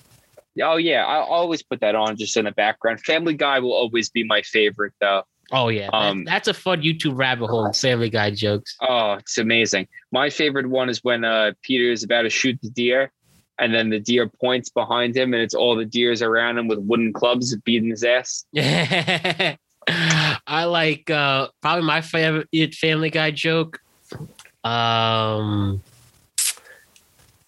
Oh 0.63 0.77
yeah, 0.79 1.05
I 1.05 1.17
always 1.19 1.63
put 1.63 1.81
that 1.81 1.95
on 1.95 2.17
just 2.17 2.37
in 2.37 2.47
the 2.47 2.53
background. 2.53 3.01
Family 3.01 3.35
Guy 3.35 3.59
will 3.61 3.75
always 3.75 4.09
be 4.09 4.25
my 4.25 4.41
favorite 4.43 4.95
though. 5.01 5.23
Oh 5.53 5.69
yeah, 5.69 5.91
that- 5.93 5.95
Um, 5.95 6.25
that's 6.25 6.49
a 6.49 6.55
fun 6.55 6.83
YouTube 6.83 7.17
rabbit 7.19 7.49
hole. 7.49 7.71
Family 7.73 8.09
Guy 8.11 8.31
jokes. 8.31 8.77
Oh, 8.81 9.13
it's 9.13 9.37
amazing. 9.39 9.87
My 10.11 10.31
favorite 10.31 10.67
one 10.69 10.89
is 10.89 11.05
when 11.05 11.25
uh, 11.25 11.53
Peter 11.63 11.93
is 11.93 12.03
about 12.03 12.23
to 12.23 12.31
shoot 12.31 12.59
the 12.63 12.71
deer, 12.71 13.13
and 13.59 13.75
then 13.75 13.91
the 13.91 14.01
deer 14.01 14.29
points 14.41 14.71
behind 14.71 15.15
him, 15.17 15.35
and 15.35 15.43
it's 15.43 15.55
all 15.55 15.77
the 15.77 15.85
deers 15.85 16.23
around 16.23 16.57
him 16.59 16.67
with 16.67 16.79
wooden 16.81 17.13
clubs 17.13 17.55
beating 17.59 17.91
his 17.91 18.03
ass. 18.03 18.45
I 19.89 20.65
like 20.65 21.11
uh 21.11 21.49
probably 21.63 21.85
my 21.85 22.01
favorite 22.01 22.75
Family 22.75 23.11
Guy 23.11 23.31
joke. 23.31 23.79
Um, 24.67 25.83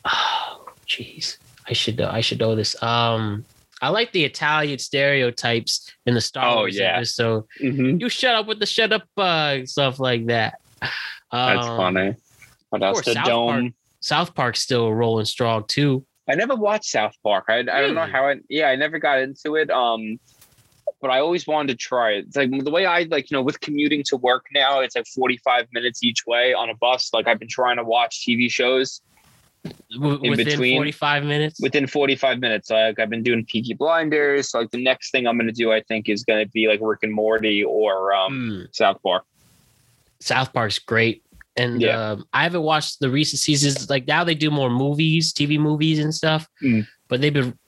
oh, 0.05 0.67
jeez, 0.87 1.39
I 1.69 1.73
should 1.73 1.99
know. 1.99 2.09
I 2.11 2.21
should 2.21 2.39
know 2.41 2.55
this. 2.55 2.81
Um, 2.83 3.45
I 3.81 3.91
like 3.91 4.13
the 4.13 4.25
Italian 4.25 4.79
stereotypes 4.79 5.91
in 6.07 6.15
the 6.15 6.21
Star 6.21 6.45
Wars 6.47 6.55
Oh, 6.57 6.61
Wars 6.63 6.77
yeah. 6.79 6.97
episode. 6.97 7.45
Mm-hmm. 7.63 8.01
You 8.01 8.09
shut 8.09 8.35
up 8.35 8.47
with 8.47 8.59
the 8.59 8.67
shut 8.67 8.93
up 8.93 9.05
uh, 9.17 9.65
stuff 9.67 10.01
like 10.01 10.27
that. 10.27 10.61
That's 10.81 11.67
Um, 11.67 11.77
funny. 11.77 12.15
What 12.71 12.83
else? 12.83 12.97
course, 12.97 13.07
The 13.07 13.13
South 13.15 13.27
dome. 13.27 13.61
Park. 13.63 13.73
South 14.01 14.35
Park's 14.35 14.61
still 14.61 14.93
rolling 14.93 15.25
strong 15.27 15.65
too. 15.69 16.05
I 16.29 16.35
never 16.35 16.55
watched 16.57 16.87
South 16.87 17.15
Park. 17.23 17.45
I, 17.49 17.59
I 17.61 17.65
don't 17.81 17.95
know 17.95 18.07
how. 18.07 18.27
I, 18.29 18.37
yeah, 18.49 18.69
I 18.69 18.77
never 18.77 18.99
got 18.99 19.19
into 19.21 19.57
it. 19.57 19.71
Um, 19.71 20.19
but 21.01 21.11
I 21.11 21.21
always 21.21 21.47
wanted 21.47 21.69
to 21.69 21.77
try 21.77 22.13
it. 22.13 22.27
It's 22.27 22.37
like 22.37 22.51
the 22.65 22.71
way 22.71 22.87
I 22.87 23.03
like, 23.05 23.31
you 23.31 23.37
know, 23.37 23.43
with 23.43 23.61
commuting 23.61 24.03
to 24.05 24.17
work 24.17 24.47
now, 24.53 24.81
it's 24.81 24.97
like 24.97 25.07
forty-five 25.07 25.67
minutes 25.73 26.03
each 26.03 26.27
way 26.27 26.55
on 26.55 26.71
a 26.71 26.75
bus. 26.75 27.11
Like 27.13 27.27
I've 27.29 27.39
been 27.39 27.49
trying 27.49 27.77
to 27.77 27.85
watch 27.85 28.25
TV 28.27 28.51
shows 28.51 29.01
W- 29.91 30.21
In 30.23 30.31
within 30.31 30.45
between, 30.47 30.77
45 30.77 31.25
minutes. 31.25 31.61
within 31.61 31.87
forty-five 31.87 32.39
minutes. 32.41 32.71
Like 32.71 32.99
I've 32.99 33.11
been 33.11 33.23
doing 33.23 33.45
Peaky 33.45 33.75
Blinders. 33.75 34.55
Like 34.55 34.71
the 34.71 34.83
next 34.83 35.11
thing 35.11 35.27
I'm 35.27 35.37
going 35.37 35.47
to 35.49 35.53
do, 35.53 35.73
I 35.73 35.83
think, 35.83 36.09
is 36.09 36.25
going 36.25 36.45
to 36.45 36.51
be 36.51 36.69
like 36.69 36.81
Rick 36.83 37.01
and 37.03 37.13
Morty 37.13 37.63
or 37.65 38.15
um, 38.15 38.33
Mm. 38.33 38.75
South 38.75 39.03
Park. 39.03 39.25
South 40.21 40.53
Park's 40.53 40.79
great. 40.79 41.23
And 41.57 41.81
Yeah. 41.81 42.11
um, 42.13 42.25
I 42.33 42.45
haven't 42.45 42.63
watched 42.63 43.01
the 43.01 43.11
recent 43.11 43.41
seasons. 43.41 43.91
Like 43.91 44.07
now 44.07 44.23
they 44.25 44.35
do 44.35 44.51
more 44.51 44.71
movies, 44.71 45.33
TV 45.33 45.59
movies 45.59 45.99
and 45.99 46.15
stuff. 46.15 46.47
Mm. 46.63 46.87
But 47.09 47.21
they've 47.21 47.33
been 47.33 47.59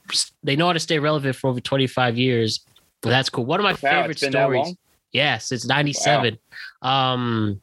they 0.43 0.57
know 0.57 0.66
how 0.66 0.72
to 0.72 0.81
stay 0.81 0.99
relevant 0.99 1.37
for 1.37 1.51
over 1.51 1.61
25 1.61 2.16
years. 2.18 2.64
Well, 3.03 3.11
that's 3.12 3.30
cool. 3.30 3.44
One 3.46 3.61
of 3.61 3.64
my 3.64 3.72
Wow, 3.72 3.76
favorite 3.76 4.11
it's 4.12 4.20
been 4.20 4.32
that 4.32 4.44
stories. 4.44 4.74
Yes, 5.12 5.53
it's 5.53 5.66
97. 5.66 6.38
Um 6.82 7.61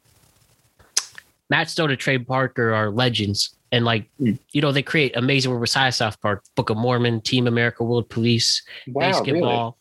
Matt 1.50 1.70
Stone 1.70 1.90
and 1.90 1.98
Trey 1.98 2.18
Parker 2.18 2.74
are 2.74 2.90
legends. 2.90 3.54
And 3.72 3.84
like, 3.84 4.10
Mm. 4.20 4.38
you 4.52 4.60
know, 4.60 4.72
they 4.72 4.82
create 4.82 5.16
amazing 5.16 5.50
work 5.50 5.60
besides 5.60 5.96
South 5.96 6.20
Park, 6.20 6.42
Book 6.56 6.70
of 6.70 6.76
Mormon, 6.76 7.20
Team 7.20 7.46
America, 7.46 7.84
World 7.84 8.08
Police, 8.10 8.62
Wow, 8.86 8.94
really? 8.94 9.12
basketball. 9.12 9.78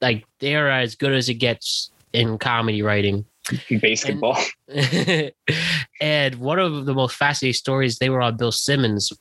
Like 0.00 0.24
they're 0.40 0.70
as 0.70 0.94
good 0.96 1.12
as 1.12 1.28
it 1.28 1.34
gets 1.34 1.90
in 2.12 2.38
comedy 2.38 2.82
writing. 2.82 3.24
Basketball. 3.70 4.38
and 6.00 6.34
one 6.36 6.58
of 6.58 6.86
the 6.86 6.94
most 6.94 7.16
fascinating 7.16 7.54
stories, 7.54 7.98
they 7.98 8.08
were 8.10 8.22
on 8.22 8.36
Bill 8.36 8.52
Simmons, 8.52 9.12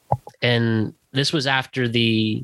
and 0.41 0.93
this 1.11 1.33
was 1.33 1.47
after 1.47 1.87
the 1.87 2.43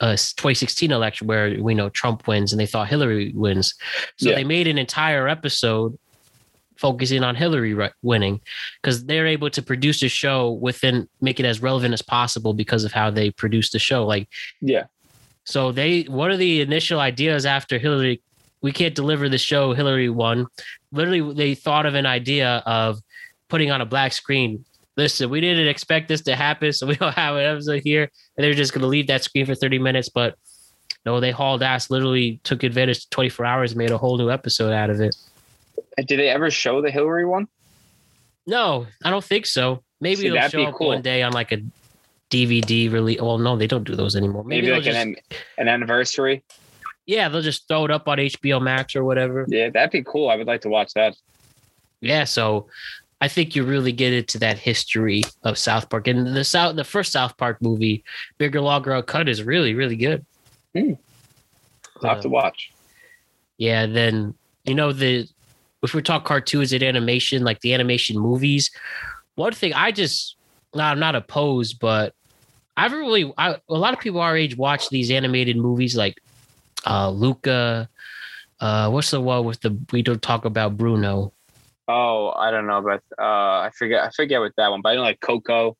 uh, 0.00 0.10
2016 0.10 0.90
election 0.90 1.26
where 1.26 1.56
we 1.62 1.74
know 1.74 1.88
Trump 1.88 2.26
wins 2.26 2.52
and 2.52 2.60
they 2.60 2.66
thought 2.66 2.88
Hillary 2.88 3.32
wins. 3.34 3.74
So 4.16 4.30
Yeah. 4.30 4.34
they 4.36 4.44
made 4.44 4.66
an 4.66 4.78
entire 4.78 5.28
episode 5.28 5.96
focusing 6.76 7.22
on 7.22 7.36
Hillary 7.36 7.72
ri- 7.74 7.90
winning 8.02 8.40
because 8.82 9.04
they're 9.06 9.26
able 9.28 9.48
to 9.50 9.62
produce 9.62 10.02
a 10.02 10.08
show 10.08 10.50
within 10.50 11.08
make 11.20 11.38
it 11.38 11.46
as 11.46 11.62
relevant 11.62 11.94
as 11.94 12.02
possible 12.02 12.52
because 12.52 12.84
of 12.84 12.92
how 12.92 13.10
they 13.10 13.30
produce 13.30 13.70
the 13.70 13.78
show. 13.78 14.04
Like 14.04 14.28
yeah. 14.60 14.84
so 15.44 15.70
they 15.70 16.02
one 16.02 16.32
of 16.32 16.38
the 16.38 16.60
initial 16.60 16.98
ideas 16.98 17.46
after 17.46 17.78
Hillary, 17.78 18.20
we 18.60 18.72
can't 18.72 18.94
deliver 18.94 19.28
the 19.28 19.38
show 19.38 19.72
Hillary 19.72 20.08
won. 20.08 20.48
Literally, 20.90 21.32
they 21.34 21.54
thought 21.54 21.86
of 21.86 21.94
an 21.94 22.06
idea 22.06 22.62
of 22.66 23.00
putting 23.48 23.70
on 23.70 23.80
a 23.80 23.86
black 23.86 24.12
screen. 24.12 24.64
Listen, 24.96 25.28
we 25.28 25.40
didn't 25.40 25.66
expect 25.68 26.08
this 26.08 26.22
to 26.22 26.36
happen, 26.36 26.72
so 26.72 26.86
we 26.88 26.94
don't 26.96 27.14
have 27.14 27.36
an 27.36 27.44
episode 27.44 27.82
here, 27.84 28.10
and 28.36 28.44
they're 28.44 28.54
just 28.54 28.72
going 28.72 28.82
to 28.82 28.88
leave 28.88 29.08
that 29.08 29.24
screen 29.24 29.46
for 29.46 29.54
thirty 29.54 29.78
minutes. 29.78 30.08
But 30.08 30.36
no, 31.04 31.20
they 31.20 31.30
hauled 31.30 31.62
ass. 31.62 31.90
Literally 31.90 32.40
took 32.44 32.62
advantage 32.62 32.98
of 32.98 33.10
twenty 33.10 33.28
four 33.28 33.46
hours, 33.46 33.72
and 33.72 33.78
made 33.78 33.90
a 33.90 33.98
whole 33.98 34.16
new 34.18 34.30
episode 34.30 34.72
out 34.72 34.90
of 34.90 35.00
it. 35.00 35.16
Did 35.96 36.18
they 36.18 36.28
ever 36.28 36.50
show 36.50 36.80
the 36.82 36.90
Hillary 36.90 37.24
one? 37.24 37.48
No, 38.46 38.86
I 39.04 39.10
don't 39.10 39.24
think 39.24 39.46
so. 39.46 39.82
Maybe 40.00 40.16
See, 40.22 40.26
it'll 40.26 40.48
show 40.48 40.64
up 40.64 40.74
cool. 40.74 40.88
one 40.88 41.02
day 41.02 41.22
on 41.22 41.32
like 41.32 41.52
a 41.52 41.62
DVD 42.30 42.92
release. 42.92 43.20
Well, 43.20 43.38
no, 43.38 43.56
they 43.56 43.66
don't 43.66 43.84
do 43.84 43.94
those 43.96 44.16
anymore. 44.16 44.44
Maybe, 44.44 44.66
Maybe, 44.66 44.74
like 44.74 44.82
just, 44.84 44.98
an, 44.98 45.16
an 45.56 45.68
anniversary. 45.68 46.42
yeah, 47.06 47.28
they'll 47.28 47.42
just 47.42 47.66
throw 47.68 47.84
it 47.84 47.90
up 47.90 48.06
on 48.08 48.18
HBO 48.18 48.60
Max 48.60 48.96
or 48.96 49.04
whatever. 49.04 49.46
Yeah, 49.48 49.70
that'd 49.70 49.92
be 49.92 50.02
cool. 50.02 50.28
I 50.28 50.36
would 50.36 50.46
like 50.46 50.60
to 50.62 50.68
watch 50.68 50.92
that. 50.94 51.16
Yeah, 52.00 52.24
so 52.24 52.66
I 53.20 53.28
think 53.28 53.56
you 53.56 53.64
really 53.64 53.92
get 53.92 54.12
into 54.12 54.38
that 54.40 54.58
history 54.58 55.22
of 55.44 55.56
South 55.56 55.88
Park, 55.88 56.08
and 56.08 56.26
the 56.36 56.44
South, 56.44 56.76
the 56.76 56.84
first 56.84 57.12
South 57.12 57.36
Park 57.36 57.62
movie, 57.62 58.04
Bigger, 58.38 58.60
Longer, 58.60 59.00
Cut, 59.02 59.28
is 59.28 59.42
really, 59.42 59.74
really 59.74 59.96
good. 59.96 60.24
I'll 60.76 60.84
have 62.02 62.20
to 62.22 62.28
Uh, 62.28 62.30
watch. 62.30 62.70
yeah, 63.56 63.86
then 63.86 64.34
you 64.64 64.74
know 64.74 64.92
the 64.92 65.28
if 65.82 65.94
we 65.94 66.02
talk 66.02 66.24
cartoons 66.24 66.72
and 66.72 66.82
animation, 66.82 67.44
like 67.44 67.60
the 67.60 67.74
animation 67.74 68.18
movies, 68.18 68.70
one 69.34 69.52
thing 69.52 69.74
I 69.74 69.92
just, 69.92 70.36
no, 70.74 70.82
I'm 70.82 70.98
not 70.98 71.14
opposed, 71.14 71.78
but 71.78 72.14
I've 72.76 72.92
really, 72.92 73.30
I, 73.36 73.56
a 73.68 73.74
lot 73.74 73.92
of 73.92 74.00
people 74.00 74.20
our 74.20 74.36
age 74.36 74.56
watch 74.56 74.88
these 74.88 75.10
animated 75.10 75.56
movies 75.56 75.94
like 75.96 76.20
uh 76.86 77.10
Luca. 77.10 77.88
Uh, 78.60 78.90
what's 78.90 79.10
the 79.10 79.20
one 79.20 79.44
with 79.44 79.60
the 79.60 79.76
we 79.92 80.02
don't 80.02 80.22
talk 80.22 80.44
about 80.44 80.76
Bruno? 80.76 81.32
Oh, 81.86 82.30
I 82.34 82.50
don't 82.50 82.66
know, 82.66 82.80
but 82.80 83.02
uh, 83.18 83.22
I 83.66 83.70
forget. 83.76 84.04
I 84.04 84.10
forget 84.10 84.40
what 84.40 84.52
that 84.56 84.70
one. 84.70 84.80
But 84.80 84.90
I 84.90 84.94
know 84.96 85.02
like 85.02 85.20
Coco. 85.20 85.76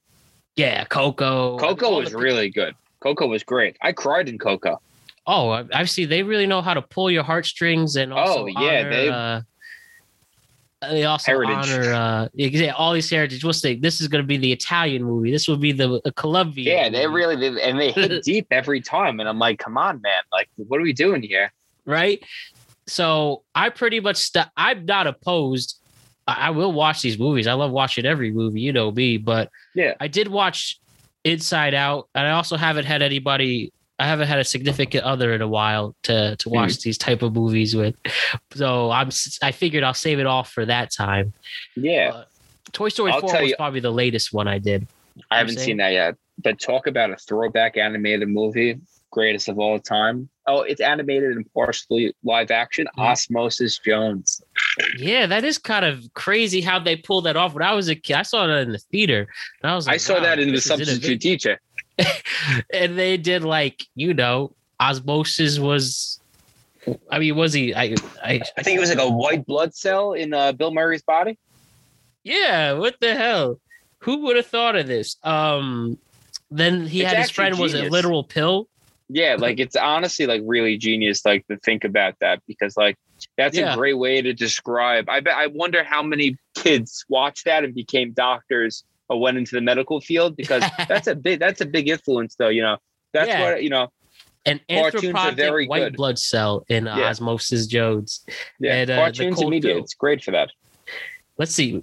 Yeah, 0.56 0.84
Coco. 0.84 1.58
Coco 1.58 1.96
was 1.96 2.14
really 2.14 2.50
good. 2.50 2.74
Coco 3.00 3.26
was 3.26 3.42
great. 3.42 3.76
I 3.82 3.92
cried 3.92 4.28
in 4.28 4.38
Coco. 4.38 4.80
Oh, 5.26 5.50
I- 5.50 5.64
I've 5.72 5.94
they 5.94 6.22
really 6.22 6.46
know 6.46 6.60
how 6.62 6.74
to 6.74 6.82
pull 6.82 7.10
your 7.10 7.22
heartstrings 7.22 7.96
and 7.96 8.12
also 8.12 8.44
Oh, 8.44 8.46
yeah, 8.46 8.80
honor, 8.80 8.90
they- 8.90 9.08
uh, 9.08 9.40
they 10.90 11.04
also 11.04 11.32
Heritage. 11.32 11.54
honor 11.56 11.92
uh 11.94 12.28
yeah, 12.34 12.72
all 12.72 12.92
these 12.92 13.08
heritage. 13.08 13.42
We'll 13.42 13.54
say 13.54 13.74
this 13.74 14.02
is 14.02 14.08
going 14.08 14.22
to 14.22 14.26
be 14.28 14.36
the 14.36 14.52
Italian 14.52 15.02
movie. 15.02 15.30
This 15.30 15.48
will 15.48 15.56
be 15.56 15.72
the, 15.72 16.00
the 16.04 16.12
Colombian. 16.12 16.76
Yeah, 16.76 16.90
they 16.90 17.06
movie, 17.06 17.16
really 17.16 17.36
did, 17.36 17.56
and 17.56 17.80
they 17.80 17.90
hit 17.90 18.22
deep 18.24 18.48
every 18.50 18.82
time. 18.82 19.18
And 19.18 19.26
I'm 19.26 19.38
like, 19.38 19.58
come 19.58 19.78
on, 19.78 20.02
man! 20.02 20.20
Like, 20.30 20.50
what 20.56 20.78
are 20.78 20.82
we 20.82 20.92
doing 20.92 21.22
here? 21.22 21.52
right. 21.86 22.22
So 22.86 23.44
I 23.54 23.70
pretty 23.70 24.00
much 24.00 24.16
st- 24.16 24.44
I'm 24.58 24.84
not 24.84 25.06
opposed. 25.06 25.80
I-, 26.26 26.50
will 26.50 26.72
watch 26.72 27.02
these 27.02 27.18
movies. 27.18 27.46
I 27.46 27.52
love 27.54 27.70
watching 27.70 28.06
every 28.06 28.30
movie. 28.32 28.60
You 28.60 28.72
know 28.72 28.90
me, 28.90 29.16
but 29.18 29.50
Yeah. 29.74 29.94
I 30.00 30.08
did 30.08 30.28
watch 30.28 30.80
Inside 31.24 31.74
Out, 31.74 32.08
and 32.14 32.26
I 32.26 32.30
also 32.32 32.56
haven't 32.56 32.84
had 32.84 33.02
anybody. 33.02 33.72
I 33.98 34.06
haven't 34.06 34.26
had 34.26 34.38
a 34.40 34.44
significant 34.44 35.04
other 35.04 35.32
in 35.32 35.40
a 35.40 35.48
while 35.48 35.94
to 36.02 36.36
to 36.36 36.48
watch 36.48 36.80
these 36.82 36.98
type 36.98 37.22
of 37.22 37.32
movies 37.34 37.74
with. 37.76 37.94
So 38.54 38.90
I'm 38.90 39.10
I 39.42 39.52
figured 39.52 39.84
I'll 39.84 39.94
save 39.94 40.18
it 40.18 40.26
all 40.26 40.44
for 40.44 40.66
that 40.66 40.90
time. 40.92 41.32
Yeah, 41.76 42.10
Uh, 42.14 42.24
Toy 42.72 42.88
Story 42.88 43.12
I'll 43.12 43.20
4 43.20 43.30
tell 43.30 43.40
was 43.42 43.50
you- 43.50 43.56
probably 43.56 43.80
the 43.80 43.92
latest 43.92 44.32
one 44.32 44.48
I 44.48 44.58
did. 44.58 44.86
I 45.30 45.38
haven't 45.38 45.58
seen 45.60 45.76
that 45.78 45.92
yet. 45.92 46.16
But 46.42 46.58
talk 46.60 46.88
about 46.88 47.10
a 47.10 47.16
throwback 47.16 47.76
animated 47.76 48.28
movie, 48.28 48.80
greatest 49.12 49.48
of 49.48 49.60
all 49.60 49.78
time. 49.78 50.28
Oh, 50.48 50.62
it's 50.62 50.80
animated 50.80 51.36
and 51.36 51.46
partially 51.54 52.12
live 52.24 52.50
action. 52.50 52.86
Mhm. 52.98 53.02
Osmosis 53.04 53.78
Jones. 53.78 54.33
Yeah, 54.96 55.26
that 55.26 55.44
is 55.44 55.58
kind 55.58 55.84
of 55.84 56.02
crazy 56.14 56.60
how 56.60 56.78
they 56.78 56.96
pulled 56.96 57.24
that 57.24 57.36
off. 57.36 57.54
When 57.54 57.62
I 57.62 57.74
was 57.74 57.88
a 57.88 57.94
kid, 57.94 58.16
I 58.16 58.22
saw 58.22 58.46
that 58.46 58.62
in 58.62 58.72
the 58.72 58.78
theater. 58.78 59.28
And 59.62 59.70
I 59.70 59.74
was 59.74 59.86
like, 59.86 59.94
I 59.94 59.96
saw 59.98 60.14
wow, 60.14 60.20
that 60.20 60.38
in 60.38 60.48
the 60.48 60.54
this 60.54 60.66
is 60.66 60.68
substitute 60.68 61.20
teacher. 61.20 61.60
and 62.72 62.98
they 62.98 63.16
did 63.16 63.44
like, 63.44 63.84
you 63.94 64.14
know, 64.14 64.52
Osmosis 64.80 65.58
was 65.58 66.20
I 67.10 67.18
mean, 67.18 67.36
was 67.36 67.52
he 67.52 67.74
I 67.74 67.94
I 68.22 68.40
I 68.56 68.62
think 68.62 68.76
it 68.76 68.80
was 68.80 68.90
like 68.90 68.98
a 68.98 69.10
white 69.10 69.46
blood 69.46 69.74
cell 69.74 70.12
in 70.12 70.34
uh, 70.34 70.52
Bill 70.52 70.72
Murray's 70.72 71.02
body. 71.02 71.38
Yeah, 72.22 72.72
what 72.72 72.96
the 73.00 73.14
hell? 73.14 73.60
Who 73.98 74.22
would 74.24 74.36
have 74.36 74.46
thought 74.46 74.76
of 74.76 74.86
this? 74.86 75.16
Um 75.22 75.98
then 76.50 76.86
he 76.86 77.00
It's 77.00 77.08
had 77.08 77.18
his 77.18 77.28
actually 77.28 77.34
friend 77.34 77.58
was 77.58 77.74
a 77.74 77.88
literal 77.88 78.24
pill. 78.24 78.68
Yeah, 79.08 79.36
like 79.38 79.60
it's 79.60 79.76
honestly 79.76 80.26
like 80.26 80.42
really 80.44 80.76
genius, 80.76 81.24
like 81.24 81.46
to 81.48 81.56
think 81.58 81.84
about 81.84 82.18
that 82.20 82.42
because 82.46 82.76
like 82.76 82.96
that's 83.36 83.56
Yeah. 83.56 83.72
a 83.72 83.76
great 83.76 83.98
way 83.98 84.22
to 84.22 84.32
describe. 84.32 85.08
I 85.08 85.20
bet 85.20 85.34
I 85.36 85.46
wonder 85.48 85.82
how 85.84 86.02
many 86.02 86.36
kids 86.56 87.04
watched 87.08 87.44
that 87.46 87.64
and 87.64 87.74
became 87.74 88.12
doctors 88.12 88.84
or 89.08 89.20
went 89.20 89.36
into 89.38 89.54
the 89.54 89.60
medical 89.60 90.00
field 90.00 90.36
because 90.36 90.62
that's 90.88 91.06
a 91.08 91.14
big 91.14 91.40
that's 91.40 91.60
a 91.60 91.66
big 91.66 91.88
influence 91.88 92.34
though. 92.36 92.48
You 92.48 92.62
know, 92.62 92.76
that's 93.12 93.28
Yeah. 93.28 93.40
what 93.42 93.62
you 93.62 93.70
know. 93.70 93.88
An 94.46 94.60
Cartoons 94.68 95.04
are 95.04 95.08
anthropodic 95.08 95.36
very 95.38 95.66
white 95.66 95.84
good. 95.84 95.96
blood 95.96 96.18
cell 96.18 96.64
in 96.68 96.86
uh, 96.86 96.98
Yeah. 96.98 97.08
Osmosis 97.08 97.66
Jones. 97.66 98.24
Yeah, 98.60 98.74
And, 98.74 98.90
uh, 98.90 98.94
the 98.96 99.00
cartoons 99.00 99.40
and 99.40 99.48
media, 99.50 99.78
it's 99.78 99.94
great 99.94 100.22
for 100.22 100.32
that. 100.32 100.50
let's 101.38 101.52
see 101.54 101.82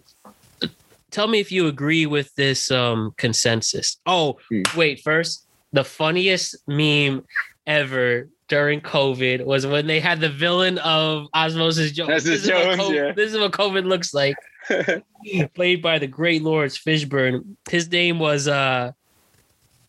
tell 1.09 1.27
me 1.27 1.39
if 1.41 1.51
you 1.51 1.67
agree 1.67 2.05
with 2.05 2.33
this 2.35 2.71
um 2.71 3.11
consensus 3.17 3.97
oh 4.05 4.37
Hmm. 4.49 4.61
wait 4.77 5.01
first 5.01 5.45
the 5.73 5.83
funniest 5.83 6.55
meme 6.67 7.25
ever 7.67 8.29
during 8.51 8.81
covid 8.81 9.45
was 9.45 9.65
when 9.65 9.87
they 9.87 10.01
had 10.01 10.19
the 10.19 10.27
villain 10.27 10.77
of 10.79 11.27
osmosis 11.33 11.93
jones 11.93 12.25
this, 12.25 12.43
is 12.43 12.49
what 12.49 12.63
Jones, 12.65 12.81
COVID, 12.81 12.95
yeah. 12.95 13.11
this 13.13 13.31
is 13.31 13.39
what 13.39 13.53
covid 13.53 13.85
looks 13.85 14.13
like 14.13 14.35
played 15.55 15.81
by 15.81 15.97
the 15.97 16.07
great 16.07 16.43
Laurence 16.43 16.77
Fishburne 16.77 17.55
his 17.69 17.89
name 17.89 18.19
was 18.19 18.49
uh 18.49 18.91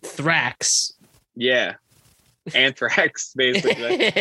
thrax 0.04 0.92
yeah, 1.34 1.74
anthrax 2.54 3.32
basically. 3.36 4.12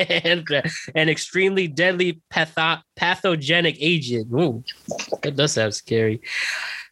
an 0.96 1.10
extremely 1.10 1.68
deadly 1.68 2.22
patho- 2.34 2.82
pathogenic 2.96 3.78
agent. 3.80 4.28
Ooh, 4.34 4.64
that 5.22 5.36
does 5.36 5.54
sound 5.54 5.74
scary. 5.74 6.22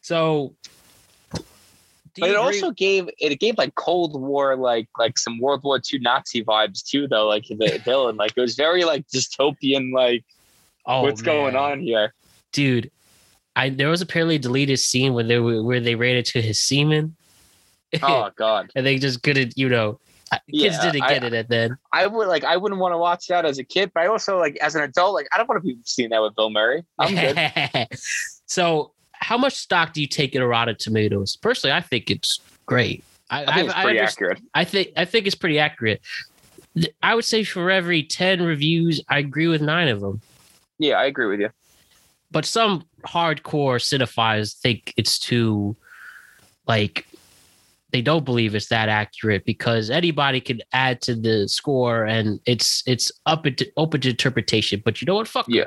So, 0.02 0.54
But 2.18 2.30
it 2.30 2.36
agree- 2.36 2.36
also 2.60 2.70
gave 2.72 3.08
it 3.18 3.38
gave 3.40 3.56
like 3.58 3.74
Cold 3.74 4.20
War 4.20 4.56
like 4.56 4.88
like 4.98 5.18
some 5.18 5.38
World 5.38 5.62
War 5.62 5.80
II 5.92 6.00
Nazi 6.00 6.44
vibes 6.44 6.84
too 6.84 7.06
though 7.08 7.26
like 7.26 7.44
the 7.46 7.80
villain. 7.84 8.16
Like 8.16 8.32
it 8.36 8.40
was 8.40 8.56
very 8.56 8.84
like 8.84 9.06
dystopian 9.08 9.92
like 9.92 10.24
oh, 10.86 11.02
what's 11.02 11.22
going 11.22 11.56
on 11.56 11.80
here? 11.80 12.14
Dude? 12.52 12.90
I 13.56 13.68
there 13.70 13.88
was 13.88 14.00
apparently 14.00 14.36
a 14.36 14.38
deleted 14.38 14.78
scene 14.78 15.12
where 15.14 15.24
they 15.24 15.38
were 15.38 15.62
where 15.62 15.80
they 15.80 15.94
ran 15.94 16.16
into 16.16 16.40
his 16.40 16.60
semen, 16.60 17.16
oh 18.02 18.30
god. 18.36 18.70
And 18.74 18.86
they 18.86 18.98
just 18.98 19.22
couldn't, 19.22 19.54
you 19.56 19.68
know, 19.68 19.98
kids 20.32 20.76
Yeah, 20.76 20.82
didn't 20.92 21.02
I- 21.02 21.08
get 21.14 21.24
it 21.24 21.32
at 21.34 21.48
then. 21.48 21.76
I 21.92 22.06
would 22.06 22.28
like 22.28 22.44
I 22.44 22.56
wouldn't 22.56 22.80
want 22.80 22.92
to 22.92 22.98
watch 22.98 23.26
that 23.26 23.44
as 23.44 23.58
a 23.58 23.64
kid 23.64 23.90
but 23.92 24.04
I 24.04 24.06
also 24.06 24.38
like 24.38 24.56
as 24.62 24.74
an 24.76 24.82
adult 24.82 25.14
like 25.14 25.26
I 25.34 25.38
don't 25.38 25.48
want 25.48 25.62
to 25.62 25.66
be 25.66 25.78
seeing 25.84 26.10
that 26.10 26.22
with 26.22 26.34
Bill 26.36 26.50
Murray. 26.50 26.84
I'm 26.98 27.14
good. 27.14 27.88
So, 28.46 28.94
how 29.20 29.36
much 29.38 29.54
stock 29.54 29.92
do 29.92 30.00
you 30.00 30.06
take 30.06 30.34
in 30.34 30.42
Rotten 30.42 30.76
Tomatoes? 30.78 31.36
Personally, 31.36 31.72
I 31.74 31.80
think 31.80 32.10
it's 32.10 32.40
great. 32.66 33.04
I, 33.30 33.44
I 33.44 33.54
think 33.54 33.66
it's 33.68 33.74
pretty 33.74 33.98
understand- 34.00 34.08
accurate 34.08 34.42
I 34.54 34.64
think 34.64 34.88
I 34.96 35.04
think 35.04 35.26
it's 35.26 35.36
pretty 35.36 35.58
accurate. 35.58 36.00
I 37.02 37.14
would 37.14 37.24
say 37.24 37.44
for 37.44 37.70
every 37.70 38.02
ten 38.02 38.42
reviews, 38.42 39.00
I 39.08 39.18
agree 39.18 39.46
with 39.48 39.60
nine 39.62 39.88
of 39.88 40.00
them. 40.00 40.20
yeah 40.78 40.94
I 40.98 41.04
agree 41.04 41.26
with 41.26 41.40
you 41.40 41.50
But 42.30 42.44
some 42.44 42.84
hardcore 43.06 43.78
cinephiles 43.80 44.54
think 44.60 44.94
it's 44.96 45.18
too, 45.18 45.76
like, 46.66 47.06
they 47.92 48.02
don't 48.02 48.24
believe 48.24 48.54
it's 48.54 48.68
that 48.68 48.88
accurate 48.88 49.44
because 49.44 49.90
anybody 49.90 50.40
can 50.40 50.60
add 50.72 51.00
to 51.02 51.14
the 51.14 51.48
score 51.48 52.04
and 52.04 52.40
it's 52.46 52.82
it's 52.86 53.10
up 53.26 53.46
into 53.46 53.70
open 53.76 54.00
to 54.02 54.10
interpretation. 54.10 54.82
But 54.84 55.00
you 55.00 55.06
know 55.06 55.16
what? 55.16 55.28
Fuck. 55.28 55.46
Yeah. 55.48 55.64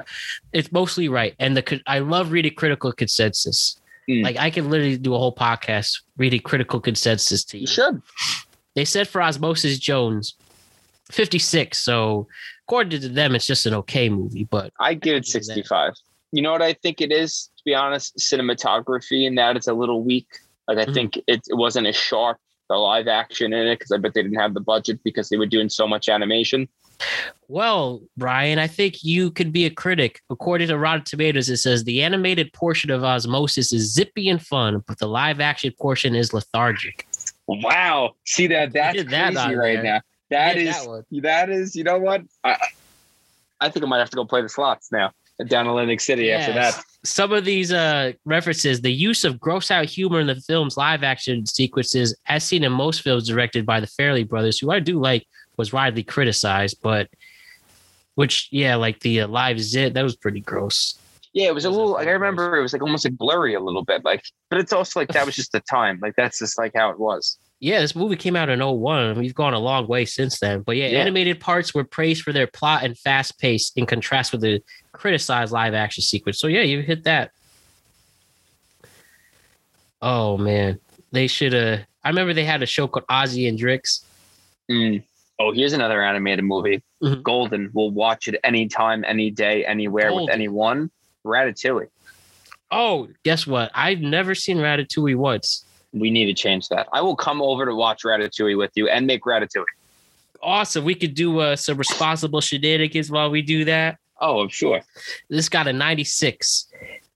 it's 0.51 0.71
mostly 0.71 1.09
right. 1.09 1.35
And 1.39 1.55
the 1.57 1.81
I 1.87 1.99
love 1.99 2.31
reading 2.31 2.53
critical 2.55 2.91
consensus. 2.91 3.79
Mm. 4.09 4.23
Like 4.23 4.37
I 4.37 4.49
can 4.49 4.69
literally 4.69 4.97
do 4.97 5.15
a 5.15 5.17
whole 5.17 5.35
podcast 5.35 6.01
reading 6.17 6.41
critical 6.41 6.79
consensus 6.79 7.43
to 7.45 7.57
you. 7.57 7.61
you 7.61 7.67
should 7.67 8.01
They 8.75 8.85
said 8.85 9.07
for 9.07 9.21
Osmosis 9.21 9.79
Jones, 9.79 10.35
56. 11.11 11.77
So 11.77 12.27
according 12.67 13.01
to 13.01 13.09
them, 13.09 13.35
it's 13.35 13.45
just 13.45 13.65
an 13.65 13.73
okay 13.75 14.09
movie. 14.09 14.43
But 14.43 14.73
I 14.79 14.93
give 14.93 15.15
it 15.15 15.25
65 15.25 15.93
you 16.33 16.41
know 16.41 16.51
what 16.51 16.63
I 16.63 16.73
think 16.73 16.99
it 16.99 17.11
is 17.11 17.49
to 17.57 17.63
be 17.63 17.75
honest 17.75 18.17
cinematography 18.17 19.25
and 19.25 19.37
that 19.37 19.55
it's 19.55 19.67
a 19.67 19.73
little 19.73 20.03
weak 20.03 20.39
like 20.67 20.77
I 20.77 20.85
Mhm. 20.85 20.93
think 20.93 21.17
it, 21.27 21.41
it 21.47 21.55
wasn't 21.55 21.87
as 21.87 21.95
sharp 21.95 22.37
the 22.69 22.75
live 22.75 23.07
action 23.07 23.53
in 23.53 23.67
it 23.67 23.79
because 23.79 23.91
I 23.91 23.97
bet 23.97 24.13
they 24.13 24.23
didn't 24.23 24.39
have 24.39 24.53
the 24.53 24.61
budget 24.61 24.99
because 25.03 25.29
they 25.29 25.37
were 25.37 25.45
doing 25.45 25.69
so 25.69 25.87
much 25.87 26.09
animation 26.09 26.67
well, 27.47 28.01
Brian, 28.17 28.57
I 28.59 28.67
think 28.67 29.03
you 29.03 29.29
could 29.31 29.51
be 29.51 29.65
a 29.65 29.69
critic. 29.69 30.21
According 30.29 30.69
to 30.69 30.77
Rotten 30.77 31.03
Tomatoes, 31.03 31.49
it 31.49 31.57
says 31.57 31.83
the 31.83 32.01
animated 32.01 32.51
portion 32.53 32.89
of 32.89 33.03
Osmosis 33.03 33.71
is 33.73 33.93
zippy 33.93 34.29
and 34.29 34.41
fun, 34.41 34.83
but 34.87 34.97
the 34.99 35.07
live 35.07 35.39
action 35.39 35.71
portion 35.79 36.15
is 36.15 36.33
lethargic. 36.33 37.07
Wow. 37.47 38.15
See 38.25 38.47
that 38.47 38.73
that's 38.73 38.95
did 38.97 39.09
that 39.09 39.33
crazy 39.33 39.55
right 39.55 39.73
there. 39.75 39.83
now. 39.83 40.01
That 40.29 40.53
did 40.53 40.67
is 40.67 40.75
that 40.75 40.87
one. 40.87 41.03
that 41.21 41.49
is 41.49 41.75
you 41.75 41.83
know 41.83 41.99
what? 41.99 42.23
I, 42.43 42.57
I 43.59 43.69
think 43.69 43.85
I 43.85 43.87
might 43.87 43.99
have 43.99 44.09
to 44.11 44.15
go 44.15 44.25
play 44.25 44.41
the 44.41 44.49
slots 44.49 44.91
now 44.91 45.11
down 45.47 45.65
in 45.65 45.71
Atlantic 45.71 45.99
City 45.99 46.31
after 46.31 46.53
that. 46.53 46.81
Some 47.05 47.33
of 47.33 47.43
these 47.43 47.71
uh, 47.73 48.13
references, 48.25 48.79
the 48.81 48.91
use 48.91 49.25
of 49.25 49.39
gross 49.39 49.71
out 49.71 49.85
humor 49.85 50.19
in 50.21 50.27
the 50.27 50.35
film's 50.35 50.77
live 50.77 51.03
action 51.03 51.45
sequences, 51.45 52.15
as 52.27 52.43
seen 52.43 52.63
in 52.63 52.71
most 52.71 53.01
films 53.01 53.27
directed 53.27 53.65
by 53.65 53.79
the 53.79 53.87
Farrelly 53.87 54.27
brothers, 54.27 54.57
who 54.57 54.71
I 54.71 54.79
do 54.79 54.99
like, 54.99 55.27
was 55.57 55.73
widely 55.73 56.03
criticized. 56.03 56.77
But, 56.81 57.09
which, 58.15 58.47
yeah, 58.51 58.75
like 58.75 58.99
the 59.01 59.21
uh, 59.21 59.27
live 59.27 59.59
zit, 59.59 59.93
that 59.95 60.03
was 60.03 60.15
pretty 60.15 60.39
gross. 60.39 60.97
Yeah, 61.33 61.47
it 61.47 61.55
was 61.55 61.65
a 61.65 61.69
little 61.71 61.93
like 61.93 62.07
I 62.07 62.11
remember 62.11 62.57
it 62.57 62.61
was 62.61 62.73
like 62.73 62.83
almost 62.83 63.05
like 63.05 63.17
blurry 63.17 63.55
a 63.55 63.59
little 63.59 63.83
bit. 63.83 64.05
Like 64.05 64.23
but 64.51 64.59
it's 64.59 64.71
also 64.71 64.99
like 64.99 65.09
that 65.09 65.25
was 65.25 65.35
just 65.35 65.51
the 65.51 65.61
time. 65.61 65.97
Like 65.99 66.13
that's 66.15 66.37
just 66.37 66.59
like 66.59 66.73
how 66.75 66.91
it 66.91 66.99
was. 66.99 67.39
Yeah, 67.59 67.79
this 67.79 67.95
movie 67.95 68.17
came 68.17 68.35
out 68.35 68.49
in 68.49 68.59
01. 68.59 69.17
We've 69.17 69.33
gone 69.33 69.55
a 69.55 69.59
long 69.59 69.87
way 69.87 70.05
since 70.05 70.39
then. 70.39 70.61
But 70.61 70.75
yeah, 70.77 70.89
Yeah. 70.89 70.99
animated 70.99 71.39
parts 71.39 71.73
were 71.73 71.85
praised 71.85 72.21
for 72.21 72.33
their 72.33 72.45
plot 72.45 72.83
and 72.83 72.95
fast 72.99 73.39
pace 73.39 73.71
in 73.75 73.87
contrast 73.87 74.31
with 74.31 74.41
the 74.41 74.61
criticized 74.93 75.51
live 75.51 75.73
action 75.73 76.03
sequence. 76.03 76.39
So 76.39 76.47
yeah, 76.47 76.61
you 76.61 76.81
hit 76.81 77.03
that. 77.03 77.31
Oh 80.01 80.37
man. 80.37 80.79
They 81.11 81.27
should 81.27 81.53
have 81.53 81.81
I 82.03 82.09
remember 82.09 82.33
they 82.33 82.45
had 82.45 82.61
a 82.63 82.65
show 82.65 82.87
called 82.87 83.07
Ozzy 83.07 83.47
and 83.47 83.57
Drix. 83.59 84.03
Mm. 84.69 85.03
Oh, 85.39 85.51
here's 85.51 85.73
another 85.73 86.01
animated 86.03 86.45
movie. 86.45 86.83
Mhm. 87.01 87.23
Golden. 87.23 87.69
We'll 87.73 87.91
watch 87.91 88.27
it 88.27 88.39
anytime, 88.43 89.03
any 89.07 89.31
day, 89.31 89.65
anywhere 89.65 90.07
with 90.11 90.19
Golden. 90.21 90.33
anyone. 90.35 90.91
Ratatouille. 91.25 91.87
Oh, 92.71 93.07
guess 93.23 93.47
what? 93.47 93.71
I've 93.73 93.99
never 94.01 94.35
seen 94.35 94.57
Ratatouille 94.57 95.15
once. 95.15 95.65
We 95.93 96.09
need 96.09 96.25
to 96.25 96.33
change 96.33 96.69
that. 96.69 96.87
I 96.91 97.01
will 97.01 97.15
come 97.15 97.41
over 97.41 97.65
to 97.65 97.75
watch 97.75 98.03
Ratatouille 98.03 98.57
with 98.57 98.71
you 98.75 98.89
and 98.89 99.05
make 99.07 99.23
Ratatouille. 99.23 99.63
Awesome. 100.41 100.83
We 100.83 100.95
could 100.95 101.13
do 101.13 101.39
uh, 101.39 101.55
some 101.55 101.77
responsible 101.77 102.41
shenanigans 102.41 103.09
while 103.09 103.29
we 103.29 103.41
do 103.41 103.63
that. 103.65 103.97
Oh, 104.23 104.39
I'm 104.39 104.49
sure. 104.49 104.81
This 105.29 105.49
got 105.49 105.67
a 105.67 105.73
96. 105.73 106.67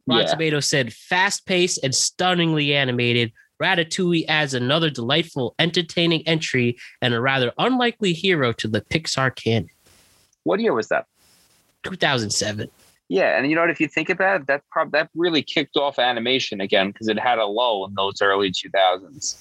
Rotten 0.07 0.25
Yeah. 0.25 0.31
Tomatoes 0.31 0.69
said 0.69 0.93
fast 0.93 1.45
paced 1.45 1.83
and 1.83 1.95
stunningly 1.95 2.75
animated. 2.75 3.31
Ratatouille 3.61 4.25
adds 4.27 4.53
another 4.53 4.89
delightful, 4.89 5.55
entertaining 5.57 6.27
entry 6.27 6.77
and 7.01 7.13
a 7.13 7.21
rather 7.21 7.53
unlikely 7.57 8.13
hero 8.13 8.51
to 8.53 8.67
the 8.67 8.81
Pixar 8.81 9.35
canon. 9.35 9.69
What 10.43 10.59
year 10.59 10.73
was 10.73 10.89
that? 10.89 11.05
2007. 11.83 12.69
Yeah, 13.09 13.37
and 13.37 13.49
you 13.49 13.55
know 13.55 13.61
what? 13.61 13.69
If 13.69 13.79
you 13.79 13.87
think 13.87 14.09
about 14.09 14.41
it, 14.41 14.47
that 14.47 14.63
prob- 14.69 14.91
that 14.91 15.09
really 15.15 15.41
kicked 15.41 15.77
off 15.77 15.97
animation 15.97 16.59
again 16.59 16.91
because 16.91 17.07
it 17.07 17.17
had 17.17 17.39
a 17.39 17.45
lull 17.45 17.85
in 17.85 17.93
those 17.95 18.21
early 18.21 18.51
2000s. 18.51 19.37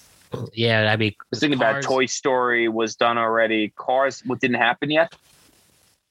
Yeah, 0.53 0.93
I 0.93 0.97
mean, 0.97 1.13
I 1.21 1.25
was 1.31 1.41
thinking 1.41 1.59
about 1.59 1.83
Toy 1.83 2.07
Story 2.07 2.69
was 2.69 2.95
done 2.95 3.19
already. 3.19 3.73
Cars, 3.77 4.23
what 4.25 4.41
didn't 4.41 4.59
happen 4.59 4.91
yet? 4.91 5.15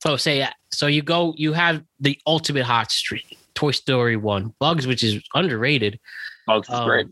Oh, 0.05 0.15
say 0.17 0.47
so 0.71 0.87
you 0.87 1.01
go, 1.01 1.33
you 1.35 1.53
have 1.53 1.83
the 1.99 2.19
ultimate 2.27 2.63
hot 2.63 2.91
streak. 2.91 3.37
Toy 3.55 3.71
Story 3.71 4.17
1, 4.17 4.53
Bugs, 4.59 4.85
which 4.85 5.03
is 5.03 5.23
underrated. 5.33 5.99
Bugs 6.45 6.69
Um, 6.69 6.85
great. 6.85 7.07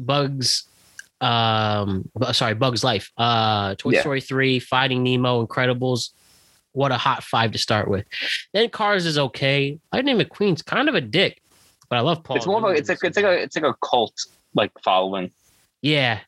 Bugs, 0.00 0.64
um, 1.20 2.10
sorry, 2.32 2.54
Bugs 2.54 2.82
Life. 2.82 3.10
Uh, 3.16 3.74
Toy 3.76 3.90
Yeah. 3.92 4.00
Story 4.00 4.20
3, 4.20 4.58
Finding 4.58 5.02
Nemo, 5.02 5.46
Incredibles. 5.46 6.10
What 6.72 6.90
a 6.90 6.96
hot 6.96 7.22
five 7.22 7.52
to 7.52 7.58
start 7.58 7.88
with. 7.88 8.06
Then 8.54 8.70
Cars 8.70 9.04
is 9.04 9.18
okay. 9.18 9.78
Lightning 9.92 10.18
McQueen's 10.18 10.62
kind 10.62 10.88
of 10.88 10.94
a 10.94 11.02
dick, 11.02 11.42
but 11.90 11.98
I 11.98 12.00
love 12.00 12.24
Paul. 12.24 12.38
It's 12.38 12.46
more 12.46 12.56
of 12.56 12.64
a, 12.64 12.68
it's 12.68 12.88
like 12.88 12.98
it's 13.04 13.16
like 13.16 13.26
a 13.26 13.32
it's 13.42 13.54
like 13.54 13.64
a 13.66 13.74
cult 13.86 14.14
like 14.54 14.72
following. 14.82 15.30
yeah. 15.82 16.20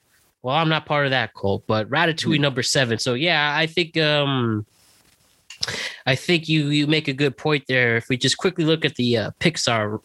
Well, 0.43 0.55
I'm 0.55 0.69
not 0.69 0.85
part 0.85 1.07
of 1.07 1.13
that 1.13 1.33
cult, 1.33 1.65
but. 1.67 1.89
Ratatouille 1.89 2.39
number 2.39 2.63
seven. 2.63 2.99
So 2.99 3.15
yeah, 3.15 3.57
I 3.57 3.65
think 3.67 3.97
um 3.97 4.67
I 6.07 6.15
think 6.15 6.49
you 6.49 6.69
you 6.69 6.87
make 6.87 7.09
a 7.09 7.13
good 7.13 7.37
point 7.37 7.65
there. 7.69 7.97
If 7.97 8.09
we 8.09 8.17
just 8.17 8.37
quickly 8.37 8.65
look 8.65 8.85
at 8.85 8.97
the 8.97 9.19
uh, 9.19 9.31
Pixar 9.41 10.01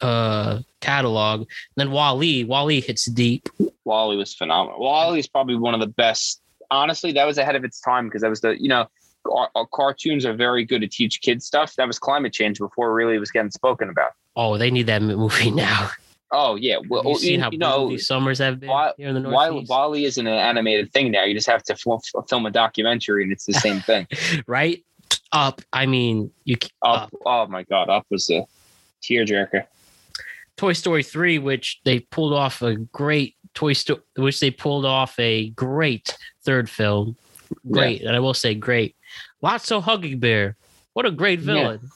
uh, 0.00 0.60
catalog, 0.80 1.48
then 1.76 1.90
WALL-E, 1.90 2.44
WALL-E 2.44 2.80
hits 2.80 3.06
deep. 3.06 3.48
WALL-E 3.84 4.16
was 4.16 4.34
phenomenal. 4.34 4.80
WALL-E 4.80 5.18
is 5.18 5.28
probably 5.28 5.56
one 5.56 5.74
of 5.74 5.80
the 5.80 5.86
best. 5.86 6.40
Honestly, 6.70 7.12
that 7.12 7.24
was 7.26 7.38
ahead 7.38 7.56
of 7.56 7.64
its 7.64 7.80
time 7.80 8.06
because 8.06 8.22
that 8.22 8.30
was 8.30 8.40
the 8.40 8.60
you 8.60 8.68
know. 8.68 8.86
Our, 9.32 9.48
our 9.54 9.66
cartoons 9.72 10.26
are 10.26 10.34
very 10.34 10.66
good 10.66 10.82
to 10.82 10.86
teach 10.86 11.22
kids 11.22 11.46
stuff. 11.46 11.74
That 11.76 11.86
was 11.86 11.98
climate 11.98 12.34
change 12.34 12.58
before 12.58 12.90
it 12.90 12.92
really 12.92 13.18
was 13.18 13.30
getting 13.30 13.50
spoken 13.50 13.88
about. 13.88 14.10
Oh, 14.36 14.58
they 14.58 14.70
need 14.70 14.86
that 14.88 15.00
movie 15.00 15.50
now. 15.66 15.90
Oh 16.30 16.56
yeah, 16.56 16.78
well, 16.88 17.02
Have 17.04 17.10
you 17.10 17.18
seen 17.18 17.40
how 17.40 17.50
you 17.50 17.58
know, 17.58 17.88
these 17.88 18.08
summers 18.08 18.38
have 18.38 18.58
been 18.58 18.68
Wa- 18.68 18.92
here 18.96 19.08
in 19.08 19.14
the 19.14 19.20
WALL-E, 19.22 19.50
Northeast? 19.50 19.70
WALL-E 19.70 20.04
isn't 20.04 20.26
an 20.26 20.34
animated 20.34 20.92
thing 20.92 21.12
now. 21.12 21.22
You 21.24 21.32
just 21.32 21.46
have 21.46 21.62
to 21.62 21.76
fil- 21.76 22.02
film 22.28 22.44
a 22.44 22.50
documentary, 22.50 23.22
and 23.22 23.32
it's 23.32 23.44
the 23.46 23.52
same 23.52 23.80
thing. 23.80 24.08
right? 24.46 24.84
Up. 25.32 25.60
I 25.72 25.86
mean, 25.86 26.30
you 26.44 26.56
Up, 26.82 27.04
up. 27.04 27.10
oh 27.26 27.46
my 27.46 27.62
god, 27.64 27.88
Up 27.88 28.06
was 28.10 28.28
a 28.30 28.44
tearjerker. 29.02 29.66
Toy 30.56 30.72
Story 30.72 31.02
3, 31.02 31.38
which 31.38 31.80
they 31.84 32.00
pulled 32.00 32.32
off 32.32 32.62
a 32.62 32.76
great 32.76 33.34
Toy 33.54 33.72
Story, 33.72 34.00
which 34.16 34.38
they 34.40 34.50
pulled 34.50 34.84
off 34.86 35.18
a 35.18 35.50
great 35.50 36.16
third 36.44 36.70
film. 36.70 37.16
Great. 37.70 38.02
And 38.02 38.14
I 38.16 38.20
will 38.20 38.34
say 38.34 38.54
great. 38.54 38.96
Lotso 39.42 39.82
Hugging 39.82 40.18
Bear. 40.20 40.56
What 40.92 41.06
a 41.06 41.10
great 41.10 41.40
Yeah. 41.40 41.46
villain. 41.54 41.90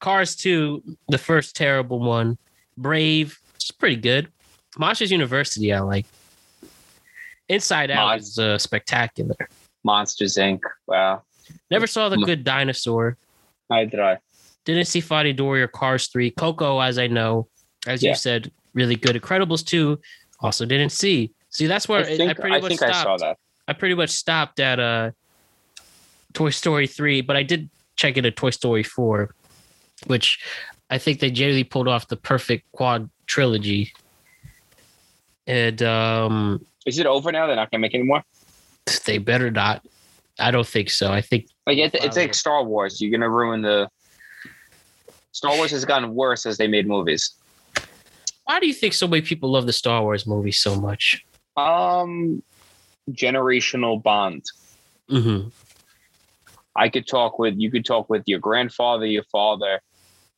Cars 0.00 0.36
2, 0.36 0.82
the 1.08 1.18
first 1.18 1.54
terrible 1.56 1.98
one. 2.00 2.38
Brave, 2.76 3.38
it's 3.54 3.70
pretty 3.70 3.96
good. 3.96 4.30
Monsters 4.76 5.10
University, 5.10 5.72
I 5.72 5.80
like. 5.80 6.06
Inside 7.48 7.90
Out 7.90 8.06
Mon- 8.06 8.18
is 8.18 8.38
uh, 8.38 8.58
spectacular. 8.58 9.34
Monsters 9.84 10.36
Inc. 10.36 10.60
Wow, 10.86 11.22
Never 11.70 11.86
saw 11.86 12.08
the 12.08 12.16
good 12.18 12.44
dinosaur. 12.44 13.16
I 13.70 13.84
did. 13.84 14.00
I. 14.00 14.18
Didn't 14.64 14.86
see 14.86 15.00
Finding 15.00 15.36
Dory 15.36 15.62
or 15.62 15.68
Cars 15.68 16.08
3. 16.08 16.30
Coco, 16.32 16.78
as 16.80 16.98
I 16.98 17.06
know, 17.06 17.48
as 17.86 18.02
Yeah. 18.02 18.10
you 18.10 18.16
said, 18.16 18.50
really 18.74 18.96
good. 18.96 19.16
Incredibles 19.16 19.64
2, 19.64 19.98
also 20.40 20.64
didn't 20.66 20.90
see. 20.90 21.32
See, 21.50 21.66
that's 21.66 21.88
where 21.88 22.00
I 22.00 22.02
I, 22.02 22.34
pretty 22.34 22.56
I, 22.56 22.60
much 22.60 22.68
think 22.68 22.80
stopped. 22.80 22.94
I 22.94 23.02
saw 23.02 23.16
that. 23.18 23.38
I 23.66 23.72
pretty 23.72 23.94
much 23.94 24.10
stopped 24.10 24.60
at 24.60 24.78
uh 24.78 25.10
Toy 26.34 26.50
Story 26.50 26.86
3, 26.86 27.22
but 27.22 27.36
I 27.36 27.42
did 27.42 27.70
check 27.96 28.16
into 28.16 28.30
Toy 28.30 28.50
Story 28.50 28.82
4, 28.82 29.34
which 30.06 30.38
I 30.90 30.98
think 30.98 31.20
they 31.20 31.30
generally 31.30 31.64
pulled 31.64 31.88
off 31.88 32.08
the 32.08 32.16
perfect 32.16 32.70
quad 32.72 33.08
trilogy. 33.26 33.92
And 35.46 35.82
um 35.82 36.64
Is 36.86 36.98
it 36.98 37.06
over 37.06 37.32
now? 37.32 37.46
They're 37.46 37.56
not 37.56 37.70
gonna 37.70 37.80
make 37.80 37.94
any 37.94 38.04
more. 38.04 38.22
they 39.06 39.18
better 39.18 39.50
not. 39.50 39.84
I 40.38 40.50
don't 40.50 40.66
think 40.66 40.90
so. 40.90 41.12
I 41.12 41.20
think 41.20 41.46
Like 41.66 41.78
it, 41.78 41.94
it's 41.94 42.16
like 42.16 42.34
Star 42.34 42.64
Wars. 42.64 43.00
You're 43.00 43.10
gonna 43.10 43.30
ruin 43.30 43.62
the. 43.62 43.88
Star 45.32 45.56
Wars 45.56 45.70
has 45.70 45.84
gotten 45.84 46.14
worse 46.14 46.46
as 46.46 46.56
they 46.56 46.66
made 46.66 46.86
movies. 46.86 47.34
why 48.44 48.58
do 48.58 48.66
you 48.66 48.74
think 48.74 48.94
so 48.94 49.06
many 49.06 49.22
people 49.22 49.50
love 49.50 49.66
the 49.66 49.72
Star 49.72 50.02
Wars 50.02 50.26
movies 50.26 50.58
so 50.58 50.80
much? 50.80 51.24
Um, 51.56 52.42
generational 53.10 54.02
bond. 54.02 54.44
Mm-hmm. 55.10 55.48
I 56.76 56.88
could 56.88 57.06
talk 57.06 57.38
with 57.38 57.54
you 57.56 57.70
could 57.70 57.84
talk 57.84 58.08
with 58.08 58.22
your 58.26 58.38
grandfather, 58.38 59.06
your 59.06 59.24
father, 59.24 59.80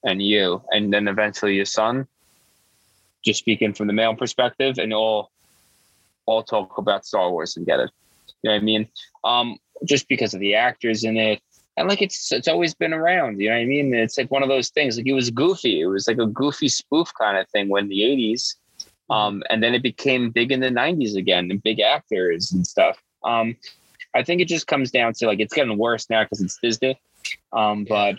and 0.05 0.23
you, 0.23 0.63
and 0.71 0.93
then 0.93 1.09
eventually 1.09 1.55
your 1.57 1.67
son. 1.67 2.07
Just 3.23 3.41
speaking 3.41 3.75
from 3.75 3.87
the 3.87 3.93
male 3.93 4.17
perspective, 4.17 4.79
and 4.79 4.93
all 4.93 5.31
all 6.27 6.43
talk 6.43 6.79
about 6.79 7.05
Star 7.05 7.31
Wars 7.31 7.57
and 7.57 7.67
get 7.67 7.81
it. 7.81 7.91
You 8.43 8.51
know 8.51 8.57
what 8.57 8.63
I 8.63 8.65
mean? 8.65 8.89
Um, 9.25 9.59
just 9.85 10.09
because 10.09 10.35
of 10.35 10.41
the 10.41 10.55
actors 10.55 11.05
in 11.05 11.17
it. 11.17 11.41
And 11.77 11.89
like 11.89 12.03
it's 12.03 12.33
it's 12.33 12.49
always 12.49 12.75
been 12.75 12.93
around, 12.93 13.41
you 13.41 13.49
know 13.49 13.55
what 13.55 13.63
I 13.63 13.67
mean? 13.67 13.95
It's 13.95 14.19
like 14.19 14.31
one 14.31 14.43
of 14.43 14.49
those 14.49 14.69
things. 14.69 14.97
Like 14.97 15.07
it 15.07 15.15
was 15.15 15.31
goofy. 15.31 15.81
It 15.81 15.87
was 15.87 16.07
like 16.07 16.19
a 16.19 16.27
goofy 16.27 16.69
spoof 16.69 17.11
kind 17.19 17.39
of 17.39 17.49
thing 17.49 17.69
when 17.69 17.89
the 17.89 18.01
80s. 18.01 18.55
Um, 19.09 19.43
and 19.51 19.63
then 19.63 19.75
it 19.75 19.83
became 19.83 20.31
big 20.31 20.53
in 20.53 20.61
the 20.61 20.69
90s 20.69 21.17
again 21.17 21.51
and 21.51 21.63
big 21.63 21.81
actors 21.81 22.53
and 22.53 22.67
stuff. 22.67 23.03
Um, 23.25 23.57
I 24.15 24.23
think 24.23 24.41
it 24.41 24.49
just 24.49 24.67
comes 24.67 24.91
down 24.91 25.15
to 25.15 25.27
like 25.27 25.41
it's 25.41 25.55
getting 25.55 25.79
worse 25.79 26.11
now 26.11 26.25
because 26.25 26.41
it's 26.41 26.59
Disney. 26.63 27.01
Um, 27.53 27.85
but 27.89 28.17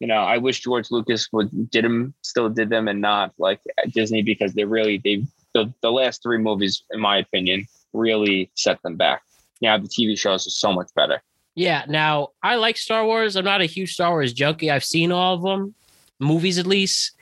you 0.00 0.06
know, 0.06 0.18
I 0.18 0.38
wish 0.38 0.60
George 0.60 0.90
Lucas 0.90 1.28
would 1.32 1.70
did 1.70 1.84
them, 1.84 2.14
still 2.22 2.48
did 2.48 2.70
them, 2.70 2.88
and 2.88 3.00
not 3.00 3.32
like 3.38 3.60
Disney 3.90 4.22
because 4.22 4.54
they 4.54 4.64
really 4.64 4.98
they 4.98 5.24
the, 5.54 5.72
the 5.82 5.90
last 5.90 6.22
three 6.22 6.38
movies, 6.38 6.82
in 6.92 7.00
my 7.00 7.18
opinion, 7.18 7.66
really 7.92 8.50
set 8.54 8.80
them 8.82 8.96
back. 8.96 9.22
Now 9.60 9.76
the 9.78 9.88
TV 9.88 10.18
shows 10.18 10.46
are 10.46 10.50
so 10.50 10.72
much 10.72 10.88
better. 10.94 11.22
Yeah. 11.54 11.84
Now 11.88 12.28
I 12.42 12.54
like 12.56 12.76
Star 12.76 13.04
Wars. 13.04 13.36
I'm 13.36 13.44
not 13.44 13.60
a 13.60 13.66
huge 13.66 13.94
Star 13.94 14.10
Wars 14.10 14.32
junkie. 14.32 14.70
I've 14.70 14.84
seen 14.84 15.10
all 15.12 15.34
of 15.34 15.42
them, 15.42 15.74
movies 16.20 16.58
at 16.58 16.66
least. 16.66 17.12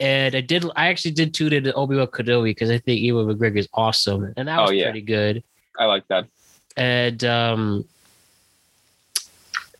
And 0.00 0.34
I 0.34 0.40
did. 0.40 0.64
I 0.74 0.88
actually 0.88 1.12
did 1.12 1.32
tune 1.32 1.52
into 1.52 1.72
Obi 1.74 1.94
Wan 1.94 2.08
Kenobi 2.08 2.46
because 2.50 2.70
I 2.70 2.78
think 2.78 3.00
Ewan 3.00 3.26
McGregor 3.26 3.58
is 3.58 3.68
awesome, 3.72 4.32
and 4.36 4.48
that 4.48 4.58
Oh, 4.58 4.62
was 4.62 4.72
yeah. 4.72 4.86
pretty 4.86 5.02
good. 5.02 5.44
I 5.78 5.84
like 5.84 6.08
that. 6.08 6.26
And 6.76 7.22
um, 7.24 7.84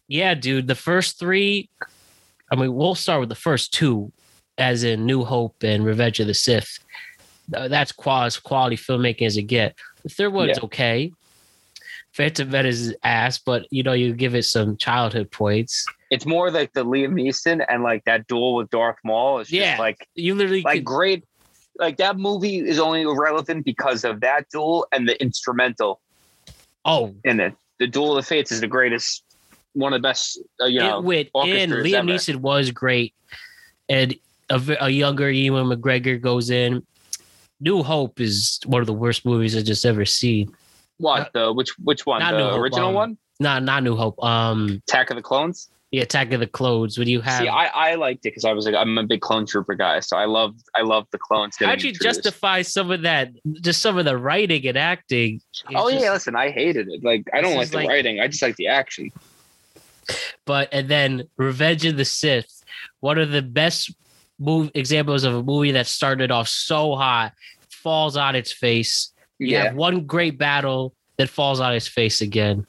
yeah, 0.08 0.34
dude, 0.34 0.68
the 0.68 0.74
first 0.76 1.18
three. 1.18 1.68
I 2.52 2.54
mean, 2.56 2.74
we'll 2.74 2.94
start 2.94 3.20
with 3.20 3.30
the 3.30 3.34
first 3.34 3.72
two, 3.74 4.12
as 4.58 4.84
in 4.84 5.06
New 5.06 5.24
Hope 5.24 5.56
and 5.62 5.84
Revenge 5.84 6.20
of 6.20 6.26
the 6.26 6.34
Sith. 6.34 6.78
That's 7.48 7.90
qual- 7.92 8.28
quality 8.44 8.76
filmmaking 8.76 9.22
as 9.26 9.36
it 9.36 9.42
get. 9.44 9.74
The 10.02 10.08
third 10.10 10.32
one's 10.32 10.58
Yeah. 10.58 10.64
okay. 10.64 11.12
Phantom 12.12 12.50
Menace 12.50 12.92
ass, 13.02 13.38
but 13.38 13.66
you 13.70 13.82
know 13.82 13.92
you 13.92 14.12
give 14.14 14.34
it 14.34 14.44
some 14.44 14.76
childhood 14.76 15.30
points. 15.30 15.86
It's 16.10 16.26
more 16.26 16.50
like 16.50 16.72
the 16.74 16.84
Liam 16.84 17.12
Neeson 17.14 17.64
and 17.68 17.82
like 17.82 18.04
that 18.04 18.26
duel 18.26 18.54
with 18.56 18.68
Darth 18.70 18.98
Maul 19.04 19.38
is 19.40 19.48
just 19.48 19.58
Yeah. 19.58 19.76
like 19.78 20.06
You 20.14 20.34
literally 20.34 20.62
like 20.62 20.78
could- 20.78 20.84
great. 20.84 21.24
Like 21.78 21.96
that 21.96 22.18
movie 22.18 22.58
is 22.58 22.78
only 22.78 23.00
irrelevant 23.02 23.64
because 23.64 24.04
of 24.04 24.20
that 24.20 24.46
duel 24.50 24.86
and 24.92 25.08
the 25.08 25.20
instrumental 25.22 26.00
oh 26.84 27.14
in 27.24 27.40
it. 27.40 27.54
The 27.78 27.86
Duel 27.86 28.16
of 28.16 28.22
the 28.24 28.28
Fates 28.28 28.52
is 28.52 28.60
the 28.60 28.68
greatest, 28.68 29.24
one 29.72 29.92
of 29.94 30.00
the 30.02 30.06
best. 30.06 30.38
Uh, 30.60 30.66
you 30.66 30.80
know, 30.80 30.98
it 30.98 31.04
went 31.04 31.30
in. 31.48 31.70
Liam 31.70 31.94
ever. 31.94 32.06
Neeson 32.08 32.36
was 32.36 32.70
great, 32.70 33.14
and 33.88 34.14
a, 34.50 34.60
a 34.80 34.90
younger 34.90 35.30
Ewan 35.30 35.66
McGregor 35.66 36.20
goes 36.20 36.50
in. 36.50 36.86
New 37.58 37.82
Hope 37.82 38.20
is 38.20 38.60
one 38.66 38.82
of 38.82 38.86
the 38.86 38.92
worst 38.92 39.24
movies 39.24 39.56
I 39.56 39.62
just 39.62 39.84
ever 39.86 40.04
seen. 40.04 40.54
What 41.02 41.32
the 41.32 41.52
which 41.52 41.70
which 41.78 42.06
one? 42.06 42.20
Not 42.20 42.32
The 42.32 42.38
New 42.38 42.44
Hope, 42.50 42.60
original 42.60 42.88
um, 42.88 42.94
one, 42.94 43.18
Not 43.40 43.62
not 43.62 43.82
New 43.82 43.96
Hope. 43.96 44.22
Um, 44.22 44.82
Attack 44.88 45.10
of 45.10 45.16
the 45.16 45.22
Clones. 45.22 45.68
Yeah, 45.90 46.02
Attack 46.04 46.32
of 46.32 46.40
the 46.40 46.46
Clones. 46.46 46.96
When 46.98 47.06
you 47.06 47.20
have, 47.20 47.42
See, 47.42 47.48
I, 47.48 47.66
I 47.90 47.94
liked 47.96 48.20
it 48.24 48.30
because 48.30 48.46
I 48.46 48.52
was 48.52 48.64
like 48.64 48.74
I'm 48.74 48.96
a 48.96 49.02
big 49.04 49.20
Clone 49.20 49.44
Trooper 49.44 49.74
guy, 49.74 50.00
so 50.00 50.16
I 50.16 50.24
love 50.24 50.54
I 50.74 50.80
love 50.82 51.06
the 51.10 51.18
clones. 51.18 51.56
how'd 51.58 51.82
you 51.82 51.90
introduced. 51.90 52.02
justify 52.22 52.62
some 52.62 52.90
of 52.90 53.02
that? 53.02 53.30
Just 53.60 53.82
some 53.82 53.98
of 53.98 54.06
the 54.06 54.16
writing 54.16 54.66
and 54.66 54.78
acting. 54.78 55.42
It's 55.50 55.62
Oh 55.74 55.90
just- 55.90 56.02
yeah, 56.02 56.12
listen, 56.12 56.34
I 56.34 56.50
hated 56.50 56.88
it. 56.88 57.04
Like 57.04 57.24
I 57.34 57.42
don't 57.42 57.56
like 57.56 57.68
the 57.68 57.76
like- 57.78 57.88
writing. 57.88 58.20
I 58.20 58.28
just 58.28 58.40
like 58.42 58.56
the 58.56 58.68
action. 58.68 59.10
but 60.46 60.68
and 60.72 60.88
then 60.88 61.24
Revenge 61.36 61.84
of 61.84 61.96
the 61.96 62.04
Sith, 62.04 62.64
one 63.00 63.18
of 63.18 63.30
the 63.30 63.42
best 63.42 63.94
move 64.38 64.70
examples 64.74 65.24
of 65.24 65.34
a 65.34 65.42
movie 65.42 65.72
that 65.72 65.86
started 65.86 66.30
off 66.30 66.48
so 66.48 66.94
hot, 66.96 67.32
falls 67.70 68.16
on 68.16 68.34
its 68.34 68.50
face. 68.52 69.11
You 69.38 69.48
Yeah, 69.48 69.64
have 69.64 69.74
one 69.74 70.06
great 70.06 70.38
battle 70.38 70.94
that 71.16 71.28
falls 71.28 71.60
on 71.60 71.74
its 71.74 71.86
face 71.88 72.20
again. 72.20 72.66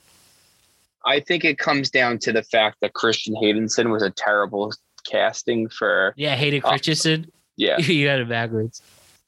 I 1.06 1.20
think 1.20 1.44
it 1.44 1.58
comes 1.58 1.90
down 1.90 2.20
to 2.20 2.32
the 2.32 2.44
fact 2.44 2.78
that 2.82 2.94
Christian 2.94 3.36
Haydenson 3.36 3.92
was 3.92 4.04
a 4.04 4.10
terrible 4.10 4.72
casting 5.10 5.68
for. 5.70 6.14
Yeah, 6.16 6.36
Hayden 6.36 6.62
Oh. 6.64 6.70
Christensen. 6.70 7.28
Yeah, 7.58 7.78
you 7.80 8.06
got 8.06 8.20
it 8.20 8.30
backwards. 8.30 8.82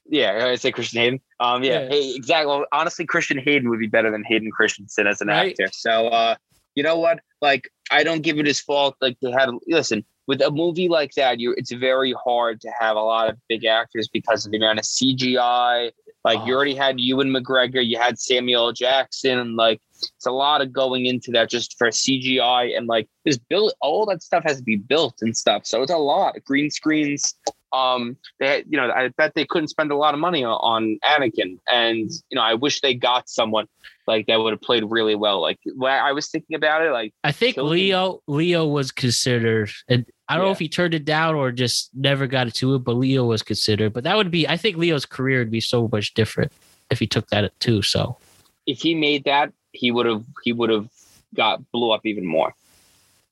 yeah, 0.10 0.46
I 0.48 0.56
say 0.56 0.72
Christian 0.72 1.02
Hayden. 1.02 1.22
Um, 1.40 1.64
yeah, 1.64 1.82
Yeah. 1.84 1.90
Hey, 1.90 2.14
exactly. 2.16 2.48
Well, 2.48 2.66
honestly, 2.72 3.06
Christian 3.06 3.38
Hayden 3.40 3.70
would 3.70 3.80
be 3.80 3.88
better 3.88 4.10
than 4.12 4.24
Hayden 4.24 4.52
Christensen 4.52 5.06
as 5.08 5.22
an 5.22 5.28
Right. 5.28 5.52
actor. 5.52 5.70
So, 5.74 6.08
uh, 6.08 6.36
you 6.76 6.84
know 6.84 6.98
what? 6.98 7.20
Like, 7.42 7.70
I 7.92 8.04
don't 8.04 8.22
give 8.22 8.38
it 8.40 8.46
his 8.46 8.60
fault. 8.62 8.96
Like 9.02 9.18
they 9.22 9.32
had, 9.32 9.50
listen, 9.68 10.04
with 10.28 10.42
a 10.42 10.50
movie 10.52 10.90
like 10.90 11.12
that, 11.16 11.40
you 11.40 11.54
it's 11.58 11.72
very 11.72 12.14
hard 12.24 12.60
to 12.62 12.72
have 12.80 12.96
a 12.96 13.02
lot 13.02 13.30
of 13.30 13.38
big 13.48 13.66
actors 13.66 14.08
because 14.08 14.46
of 14.46 14.52
the 14.52 14.58
amount 14.58 14.80
of 14.80 14.86
CGI. 14.86 15.92
Like 16.26 16.40
you 16.46 16.54
Oh. 16.54 16.58
already 16.58 16.76
had 16.76 17.00
Ewan 17.00 17.30
McGregor, 17.30 17.86
you 17.86 18.00
had 18.00 18.20
Samuel. 18.20 18.74
Jackson. 18.74 19.56
Like 19.56 19.80
it's 19.94 20.26
a 20.26 20.32
lot 20.32 20.62
of 20.62 20.74
going 20.74 21.06
into 21.06 21.32
that 21.32 21.50
just 21.50 21.78
for 21.78 21.88
CGI 21.90 22.76
and 22.76 22.88
like 22.88 23.08
this 23.24 23.38
build. 23.38 23.74
All 23.80 24.06
that 24.08 24.24
stuff 24.24 24.44
has 24.44 24.58
to 24.58 24.64
be 24.64 24.76
built 24.76 25.22
and 25.22 25.38
stuff. 25.38 25.66
So 25.66 25.84
it's 25.84 25.92
a 25.92 25.98
lot. 25.98 26.36
Green 26.44 26.70
screens. 26.72 27.36
Um, 27.76 28.18
they, 28.40 28.64
you 28.70 28.78
know, 28.78 28.90
I 28.90 29.10
bet 29.18 29.34
they 29.36 29.46
couldn't 29.46 29.68
spend 29.68 29.92
a 29.92 29.96
lot 29.98 30.14
of 30.14 30.20
money 30.20 30.44
on, 30.44 30.54
on 30.54 31.00
Anakin, 31.04 31.60
and 31.72 32.10
you 32.30 32.36
know, 32.36 32.42
I 32.42 32.54
wish 32.54 32.82
they 32.82 32.94
got 32.94 33.28
someone 33.28 33.68
like 34.08 34.28
that 34.28 34.40
would 34.40 34.54
have 34.54 34.62
played 34.62 34.84
really 34.88 35.16
well. 35.16 35.42
Like 35.42 35.60
when 35.76 35.92
I 35.92 36.12
was 36.12 36.30
thinking 36.30 36.56
about 36.56 36.84
it, 36.84 36.92
like 36.92 37.14
I 37.24 37.32
think 37.32 37.58
him. 37.58 37.68
Leo 37.68 38.22
Leo 38.28 38.66
was 38.68 38.92
considered, 38.92 39.72
and 39.90 40.06
I 40.30 40.38
don't 40.38 40.46
know 40.46 40.52
if 40.52 40.60
he 40.60 40.70
turned 40.70 40.94
it 40.94 41.06
down 41.06 41.36
or 41.36 41.52
just 41.52 41.90
never 41.94 42.28
got 42.28 42.48
it 42.48 42.54
to 42.56 42.76
it. 42.76 42.80
But 42.80 42.94
Leo 42.94 43.26
was 43.26 43.44
considered. 43.44 43.94
But 43.94 44.04
that 44.06 44.16
would 44.16 44.32
be, 44.32 44.48
I 44.48 44.58
think 44.58 44.78
Leo's 44.78 45.06
career 45.06 45.40
would 45.40 45.52
be 45.52 45.62
so 45.62 45.90
much 45.92 46.14
different 46.14 46.52
if 46.92 47.00
he 47.00 47.08
took 47.08 47.28
that 47.30 47.60
too. 47.60 47.82
So 47.82 48.18
if 48.66 48.80
he 48.82 48.96
made 48.96 49.26
that, 49.26 49.52
he 49.72 49.92
would 49.92 50.06
have 50.06 50.24
he 50.44 50.54
would 50.54 50.70
have 50.70 50.88
got 51.36 51.60
blew 51.72 51.92
up 51.92 52.06
even 52.06 52.26
more. 52.26 52.54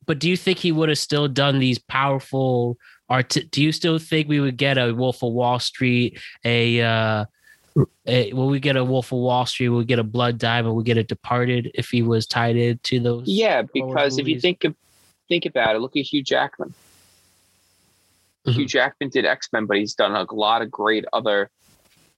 but 0.05 0.19
do 0.19 0.29
you 0.29 0.37
think 0.37 0.59
he 0.59 0.71
would 0.71 0.89
have 0.89 0.97
still 0.97 1.27
done 1.27 1.59
these 1.59 1.79
powerful 1.79 2.77
art? 3.09 3.35
Do 3.51 3.61
you 3.61 3.71
still 3.71 3.99
think 3.99 4.27
we 4.27 4.39
would 4.39 4.57
get 4.57 4.77
a 4.77 4.93
Wolf 4.93 5.23
of 5.23 5.33
Wall 5.33 5.59
Street, 5.59 6.19
a 6.43 6.81
uh, 6.81 7.25
a, 8.05 8.33
will 8.33 8.47
we 8.47 8.59
get 8.59 8.75
a 8.75 8.83
Wolf 8.83 9.11
of 9.11 9.19
Wall 9.19 9.45
Street? 9.45 9.69
Will 9.69 9.79
we 9.79 9.85
get 9.85 9.99
a 9.99 10.03
Blood 10.03 10.37
Diamond? 10.37 10.75
We 10.75 10.83
get 10.83 10.97
a 10.97 11.03
Departed 11.03 11.71
if 11.73 11.89
he 11.89 12.01
was 12.01 12.27
tied 12.27 12.55
into 12.55 12.99
those? 12.99 13.27
Yeah, 13.27 13.63
because 13.73 14.19
if 14.19 14.27
you 14.27 14.39
think 14.39 14.63
of, 14.63 14.75
think 15.27 15.45
about 15.45 15.75
it, 15.75 15.79
look 15.79 15.95
at 15.95 16.03
Hugh 16.03 16.23
Jackman. 16.23 16.73
Mhm. 18.45 18.53
Hugh 18.53 18.65
Jackman 18.65 19.09
did 19.09 19.25
X 19.25 19.49
Men, 19.53 19.65
but 19.65 19.77
he's 19.77 19.95
done 19.95 20.13
a 20.13 20.31
lot 20.33 20.61
of 20.61 20.69
great 20.69 21.05
other 21.13 21.49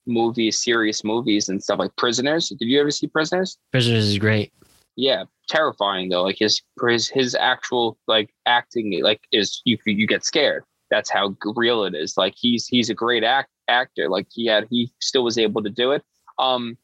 movies, 0.08 0.62
serious 0.64 1.04
movies 1.04 1.50
and 1.50 1.64
stuff 1.64 1.80
like 1.80 1.96
Prisoners. 1.96 2.50
Did 2.50 2.66
you 2.66 2.80
ever 2.80 2.92
see 2.92 3.08
Prisoners? 3.08 3.58
Prisoners 3.72 4.06
is 4.06 4.18
great. 4.18 4.52
Yeah, 4.96 5.26
terrifying 5.50 6.10
though. 6.10 6.24
Like 6.24 6.38
his 6.40 6.62
his 6.88 7.08
his 7.10 7.36
actual 7.36 7.98
like 8.08 8.34
acting 8.46 9.02
like 9.04 9.22
is 9.32 9.62
you 9.66 9.78
you 9.86 10.08
get 10.08 10.26
scared. 10.26 10.64
That's 10.96 11.10
how 11.10 11.36
real 11.58 11.84
it 11.84 11.94
is. 11.94 12.16
Like 12.16 12.36
he's 12.38 12.68
he's 12.68 12.90
a 12.90 12.94
great 12.94 13.26
act 13.26 13.50
actor. 13.68 14.08
Like 14.08 14.28
he 14.32 14.46
had 14.46 14.66
he 14.70 14.94
still 15.02 15.26
was 15.26 15.38
able 15.38 15.62
to 15.62 15.70
do 15.70 15.92
it. 15.92 16.04
Um, 16.40 16.78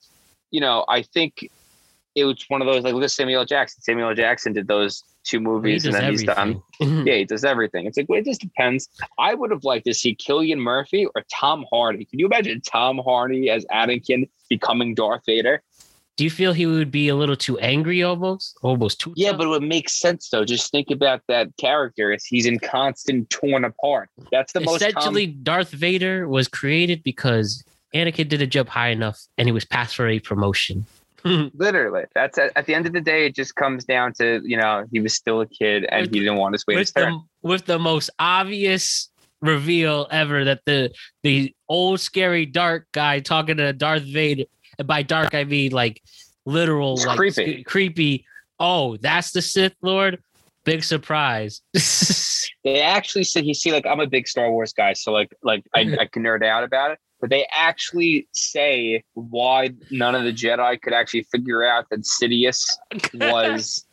you 0.52 0.60
know, 0.60 0.84
I 0.90 1.02
think 1.02 1.50
it 2.14 2.26
was 2.26 2.44
one 2.50 2.62
of 2.62 2.68
those 2.68 2.84
like 2.84 2.94
look 2.94 3.04
at 3.04 3.12
Samuel 3.12 3.46
Jackson. 3.46 3.82
Samuel 3.82 4.14
Jackson 4.14 4.52
did 4.52 4.68
those 4.68 5.02
two 5.24 5.40
movies 5.40 5.86
and 5.86 5.96
then 5.96 6.12
he's 6.12 6.24
done. 6.24 6.62
Yeah, 6.82 7.14
he 7.14 7.26
does 7.34 7.46
everything. 7.46 7.86
It's 7.86 7.96
like 7.96 8.08
it 8.10 8.26
just 8.26 8.42
depends. 8.42 8.90
I 9.18 9.34
would 9.34 9.50
have 9.52 9.64
liked 9.64 9.86
to 9.86 9.94
see 9.94 10.14
Cillian 10.18 10.58
Murphy 10.58 11.06
or 11.06 11.24
Tom 11.34 11.64
Hardy. 11.72 12.04
Can 12.04 12.20
you 12.20 12.26
imagine 12.26 12.60
Tom 12.60 12.98
Hardy 12.98 13.50
as 13.50 13.66
Anakin 13.72 14.28
becoming 14.50 14.94
Darth 14.94 15.22
Vader? 15.26 15.64
Do 16.18 16.24
you 16.26 16.30
feel 16.30 16.54
he 16.54 16.66
would 16.66 16.92
be 16.92 17.08
a 17.08 17.16
little 17.16 17.36
too 17.38 17.58
angry 17.60 18.04
almost? 18.04 18.58
Almost 18.62 19.00
too 19.00 19.14
Yeah, 19.16 19.30
tough? 19.30 19.38
but 19.40 19.48
it 19.48 19.50
would 19.50 19.64
make 19.64 19.90
sense 19.90 20.30
though. 20.30 20.44
Just 20.46 20.70
think 20.72 20.92
about 20.92 21.22
that 21.28 21.48
character. 21.58 22.12
As 22.12 22.26
he's 22.26 22.46
in 22.46 22.60
constant 22.60 23.30
torn 23.30 23.64
apart. 23.66 24.10
That's 24.32 24.54
the 24.54 24.60
most 24.60 24.82
essentially 24.82 25.28
Darth 25.28 25.72
Vader 25.72 26.28
was 26.28 26.48
created 26.48 27.02
because 27.04 27.64
Anakin 27.96 28.28
didn't 28.30 28.50
jump 28.52 28.70
high 28.70 28.90
enough 28.90 29.20
and 29.38 29.48
he 29.48 29.52
was 29.52 29.66
passed 29.66 29.96
for 29.96 30.08
a 30.08 30.20
promotion. 30.20 30.86
Literally. 31.24 32.04
That's 32.14 32.38
at, 32.38 32.52
at 32.56 32.66
the 32.66 32.74
end 32.76 32.86
of 32.88 32.94
the 32.94 33.02
day. 33.02 33.26
It 33.28 33.36
just 33.36 33.56
comes 33.56 33.86
down 33.86 34.14
to 34.14 34.42
you 34.44 34.58
know 34.58 34.86
he 34.92 35.00
was 35.00 35.14
still 35.14 35.42
a 35.42 35.48
kid 35.48 35.86
and 35.90 36.02
With- 36.08 36.14
he 36.14 36.20
didn't 36.20 36.36
want 36.38 36.56
to 36.58 36.64
wait 36.68 36.78
his 36.78 36.90
with 36.96 37.04
turn. 37.04 37.14
the 37.42 37.48
with 37.48 37.66
the 37.66 37.80
most 37.80 38.10
obvious 38.20 39.08
reveal 39.42 40.08
ever 40.12 40.44
that 40.46 40.62
the 40.66 40.92
the 41.24 41.56
old 41.68 42.00
scary 42.00 42.46
dark 42.46 42.88
guy 42.92 43.20
talking 43.22 43.58
to 43.58 43.74
Darth 43.74 44.04
Vader 44.04 44.44
and 44.80 44.88
by 44.88 45.02
dark 45.04 45.34
I 45.36 45.44
mean 45.44 45.72
like 45.72 46.02
literal 46.46 46.94
It's 46.94 47.06
like 47.06 47.18
creepy. 47.18 47.62
sc- 47.62 47.68
creepy 47.68 48.26
oh 48.60 48.98
that's 48.98 49.32
the 49.32 49.42
Sith 49.42 49.76
Lord 49.82 50.22
big 50.64 50.84
surprise 50.84 51.62
they 52.64 52.82
actually 52.82 53.24
said 53.24 53.46
you 53.46 53.54
see 53.54 53.72
like 53.72 53.86
I'm 53.86 54.00
a 54.00 54.08
big 54.08 54.28
Star 54.28 54.52
Wars 54.52 54.74
guy, 54.74 54.94
so 54.94 55.12
like 55.12 55.34
like 55.44 55.64
I, 55.74 55.98
I 56.02 56.06
can 56.06 56.24
nerd 56.24 56.46
out 56.46 56.64
about 56.64 56.92
it. 56.92 57.00
But 57.20 57.30
they 57.30 57.48
actually 57.52 58.28
say 58.34 59.04
why 59.14 59.72
none 59.90 60.16
of 60.16 60.24
the 60.24 60.32
Jedi 60.34 60.80
could 60.82 60.94
actually 60.94 61.24
figure 61.32 61.64
out 61.64 61.86
that 61.90 62.02
Sidious 62.02 62.64
was 63.14 63.86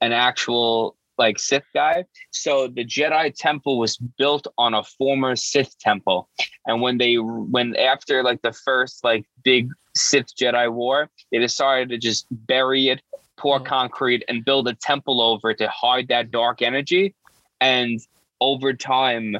an 0.00 0.12
actual 0.12 0.95
like 1.18 1.38
Sith 1.38 1.64
guy. 1.74 2.04
So 2.30 2.68
the 2.68 2.84
Jedi 2.84 3.34
temple 3.34 3.78
was 3.78 3.96
built 3.96 4.46
on 4.58 4.74
a 4.74 4.82
former 4.82 5.36
Sith 5.36 5.78
temple. 5.78 6.28
And 6.66 6.80
when 6.82 6.98
they 6.98 7.14
when 7.16 7.76
after 7.76 8.22
like 8.22 8.42
the 8.42 8.52
first 8.52 9.04
like 9.04 9.24
big 9.44 9.70
Sith 9.94 10.34
Jedi 10.36 10.70
war, 10.72 11.10
they 11.32 11.38
decided 11.38 11.88
to 11.90 11.98
just 11.98 12.26
bury 12.30 12.88
it, 12.88 13.00
pour 13.36 13.60
Mhm. 13.60 13.66
concrete, 13.66 14.24
and 14.28 14.44
build 14.44 14.68
a 14.68 14.74
temple 14.74 15.20
over 15.20 15.50
it 15.50 15.58
to 15.58 15.68
hide 15.68 16.08
that 16.08 16.30
dark 16.30 16.62
energy. 16.62 17.14
And 17.60 18.00
over 18.40 18.72
time, 18.74 19.36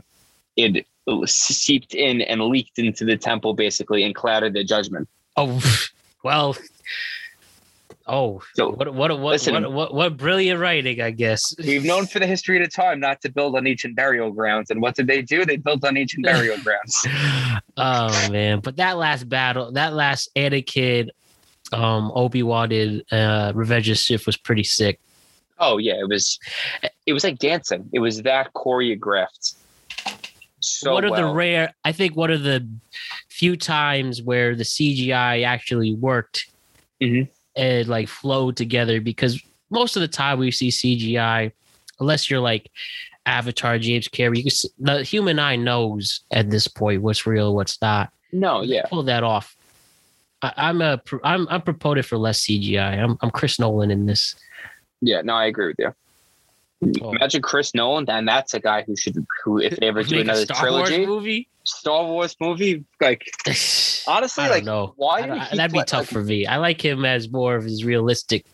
it 0.56 0.86
seeped 1.26 1.94
in 1.94 2.20
and 2.22 2.40
leaked 2.42 2.78
into 2.78 3.04
the 3.04 3.16
temple 3.16 3.54
basically 3.54 4.02
and 4.04 4.14
clouded 4.14 4.54
the 4.54 4.64
judgment. 4.64 5.08
oh 5.36 5.60
well 6.24 6.56
oh 8.06 8.40
So 8.54 8.70
what 8.70 8.94
what 8.94 9.10
what 9.10 9.20
listen. 9.32 9.54
what, 9.54 9.72
what 9.72 9.94
what 9.94 10.16
brilliant 10.16 10.60
writing 10.60 11.00
I 11.00 11.10
guess 11.10 11.54
We've 11.58 11.84
known 11.84 12.06
for 12.06 12.18
the 12.18 12.26
history 12.26 12.56
of 12.62 12.64
the 12.64 12.70
time 12.70 13.00
not 13.00 13.20
to 13.22 13.28
build 13.30 13.56
on 13.56 13.66
ancient 13.66 13.96
burial 13.96 14.30
grounds. 14.30 14.70
And 14.70 14.80
what 14.80 14.94
did 14.94 15.06
they 15.06 15.22
do? 15.22 15.44
They 15.44 15.56
built 15.56 15.84
on 15.84 15.96
ancient 15.96 16.24
burial 16.24 16.56
grounds. 16.58 17.06
oh 17.76 18.28
man, 18.30 18.60
but 18.60 18.76
that 18.76 18.96
last 18.96 19.28
battle, 19.28 19.72
that 19.72 19.92
last 19.94 20.30
Anakin, 20.36 21.08
um, 21.72 22.12
Obi 22.14 22.42
Wan 22.42 22.68
did 22.68 23.04
uh, 23.12 23.52
Revenge 23.54 23.88
of 23.88 23.98
Sith 23.98 24.26
was 24.26 24.36
pretty 24.36 24.64
sick. 24.64 25.00
Oh 25.58 25.78
yeah, 25.78 25.94
it 25.94 26.08
was 26.08 26.38
it 27.06 27.12
was 27.12 27.24
like 27.24 27.38
dancing. 27.38 27.88
It 27.92 27.98
was 28.00 28.22
that 28.22 28.52
choreographed. 28.54 29.54
So 30.60 30.92
one 30.92 31.04
of 31.04 31.14
the 31.14 31.26
rare, 31.26 31.74
I 31.84 31.92
think, 31.92 32.16
one 32.16 32.30
of 32.30 32.42
the 32.42 32.66
few 33.28 33.56
times 33.56 34.22
where 34.22 34.54
the 34.54 34.64
CGI 34.64 35.44
actually 35.44 35.94
worked 35.94 36.46
Mhm. 37.02 37.28
And 37.56 37.88
like 37.88 38.08
flow 38.08 38.50
together 38.50 39.00
because 39.00 39.42
most 39.70 39.96
of 39.96 40.00
the 40.00 40.08
time 40.08 40.38
we 40.38 40.50
see 40.50 40.68
CGI, 40.68 41.52
unless 42.00 42.30
you're 42.30 42.40
like 42.40 42.70
Avatar, 43.24 43.78
James 43.78 44.08
Cameron, 44.08 44.36
you 44.36 44.42
can 44.44 44.50
see, 44.50 44.68
the 44.78 45.02
human 45.02 45.38
eye 45.38 45.56
knows 45.56 46.20
at 46.30 46.50
this 46.50 46.68
point 46.68 47.02
what's 47.02 47.26
real, 47.26 47.54
what's 47.54 47.80
not. 47.82 48.12
no, 48.32 48.62
yeah. 48.62 48.86
pull 48.86 49.02
that 49.04 49.24
off. 49.24 49.56
I, 50.42 50.52
I'm 50.56 50.82
a 50.82 51.00
I'm 51.24 51.48
I'm 51.48 51.62
proponent 51.62 52.06
for 52.06 52.18
less 52.18 52.40
CGI. 52.46 53.02
I'm 53.02 53.16
I'm 53.22 53.30
Chris 53.30 53.58
Nolan 53.58 53.90
in 53.90 54.06
this. 54.06 54.36
Yeah, 55.00 55.22
no, 55.22 55.34
I 55.34 55.46
agree 55.46 55.68
with 55.68 55.76
you. 55.78 55.94
Oh. 57.00 57.12
Imagine 57.12 57.40
Chris 57.40 57.74
Nolan, 57.74 58.08
and 58.10 58.28
that's 58.28 58.52
a 58.52 58.60
guy 58.60 58.82
who 58.82 58.96
should 58.96 59.16
who 59.42 59.58
if 59.58 59.76
they 59.76 59.88
ever 59.88 60.02
do 60.02 60.20
another 60.20 60.44
Star 60.44 60.70
Wars 60.70 60.88
trilogy, 60.88 61.06
movie. 61.06 61.48
Star 61.64 62.04
Wars 62.04 62.36
movie, 62.38 62.84
like 63.00 63.24
honestly, 64.06 64.44
I 64.44 64.48
don't 64.48 64.50
like 64.56 64.64
know. 64.64 64.92
why 64.96 65.20
I 65.22 65.26
don't- 65.26 65.38
that'd 65.56 65.72
be 65.72 65.78
tough 65.84 66.00
like, 66.00 66.08
for 66.08 66.22
me. 66.22 66.46
I 66.46 66.58
like 66.58 66.84
him 66.84 67.04
as 67.06 67.30
more 67.30 67.56
of 67.56 67.64
his 67.64 67.82
realistic. 67.84 68.44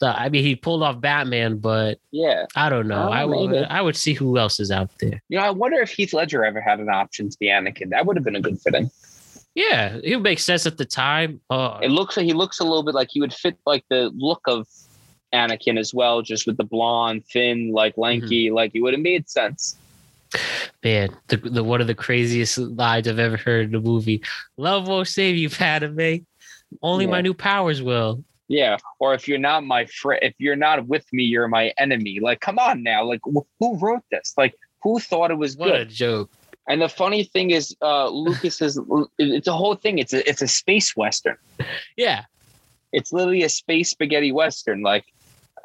So, 0.00 0.08
I 0.08 0.28
mean, 0.30 0.42
he 0.44 0.56
pulled 0.56 0.82
off 0.82 1.00
Batman, 1.00 1.58
but 1.58 1.98
Yeah, 2.10 2.46
I 2.56 2.68
don't 2.68 2.88
know. 2.88 3.08
Oh, 3.08 3.12
I 3.12 3.24
would. 3.24 3.54
I 3.54 3.82
would 3.82 3.96
see 3.96 4.14
who 4.14 4.36
else 4.36 4.58
is 4.60 4.70
out 4.72 4.90
there. 5.00 5.22
you 5.28 5.38
know, 5.38 5.44
I 5.44 5.50
wonder 5.50 5.78
if 5.80 5.90
Heath 5.90 6.12
Ledger 6.12 6.44
ever 6.44 6.60
had 6.60 6.80
an 6.80 6.88
option 6.88 7.30
to 7.30 7.36
be 7.38 7.46
Anakin. 7.46 7.90
That 7.90 8.04
would 8.06 8.16
have 8.16 8.24
been 8.24 8.36
a 8.36 8.40
good 8.40 8.60
fitting. 8.60 8.90
Yeah, 9.54 9.98
it 10.04 10.14
would 10.16 10.22
make 10.24 10.38
sense 10.40 10.66
at 10.66 10.76
the 10.76 10.84
time. 10.84 11.40
Uh, 11.50 11.78
It 11.82 11.90
looks 11.90 12.16
like 12.16 12.26
he 12.26 12.32
looks 12.32 12.60
a 12.60 12.64
little 12.64 12.82
bit 12.84 12.94
like 12.94 13.08
he 13.10 13.20
would 13.20 13.32
fit 13.32 13.56
like 13.66 13.84
the 13.90 14.10
look 14.16 14.40
of 14.46 14.68
Anakin 15.34 15.78
as 15.78 15.92
well, 15.92 16.22
just 16.22 16.46
with 16.46 16.56
the 16.56 16.64
blonde, 16.64 17.24
thin, 17.26 17.72
like 17.72 17.96
lanky. 17.96 18.46
Mm-hmm. 18.46 18.54
Like 18.56 18.72
it 18.74 18.80
would 18.80 18.94
have 18.94 19.02
made 19.02 19.28
sense. 19.28 19.76
man, 20.84 21.08
the, 21.28 21.36
the 21.36 21.64
one 21.64 21.80
of 21.80 21.86
the 21.86 21.94
craziest 21.94 22.58
lines 22.58 23.08
I've 23.08 23.18
ever 23.18 23.36
heard 23.36 23.68
in 23.68 23.74
a 23.74 23.80
movie. 23.80 24.22
Love 24.56 24.88
won't 24.88 25.08
save 25.08 25.36
you, 25.36 25.48
Padme. 25.50 26.16
Only 26.82 27.06
my 27.06 27.20
new 27.22 27.32
powers 27.34 27.82
will. 27.82 28.22
Yeah, 28.48 28.78
or 28.98 29.12
if 29.14 29.28
you're 29.28 29.38
not 29.38 29.64
my 29.64 29.84
friend, 29.86 30.20
if 30.22 30.34
you're 30.38 30.56
not 30.56 30.86
with 30.86 31.04
me, 31.12 31.22
you're 31.24 31.48
my 31.48 31.72
enemy. 31.78 32.18
Like, 32.20 32.40
come 32.40 32.58
on 32.58 32.82
now. 32.82 33.04
Like, 33.04 33.20
wh- 33.26 33.44
who 33.58 33.78
wrote 33.78 34.02
this? 34.10 34.34
Like, 34.38 34.54
who 34.82 34.98
thought 35.00 35.30
it 35.30 35.36
was 35.38 35.56
What 35.56 35.68
a 35.68 35.72
good? 35.78 35.88
joke. 35.90 36.30
And 36.66 36.80
the 36.82 36.88
funny 36.88 37.24
thing 37.24 37.50
is, 37.50 37.74
uh, 37.82 38.08
Lucas 38.08 38.60
is 38.62 38.78
it's 39.18 39.48
a 39.48 39.52
whole 39.52 39.74
thing. 39.74 39.98
It's 39.98 40.12
a 40.12 40.26
it's 40.28 40.42
a 40.42 40.48
space 40.48 40.96
western. 40.96 41.36
Yeah. 41.96 42.24
It's 42.92 43.12
literally 43.12 43.42
a 43.42 43.48
space 43.50 43.90
spaghetti 43.90 44.32
western. 44.32 44.80
Like, 44.82 45.04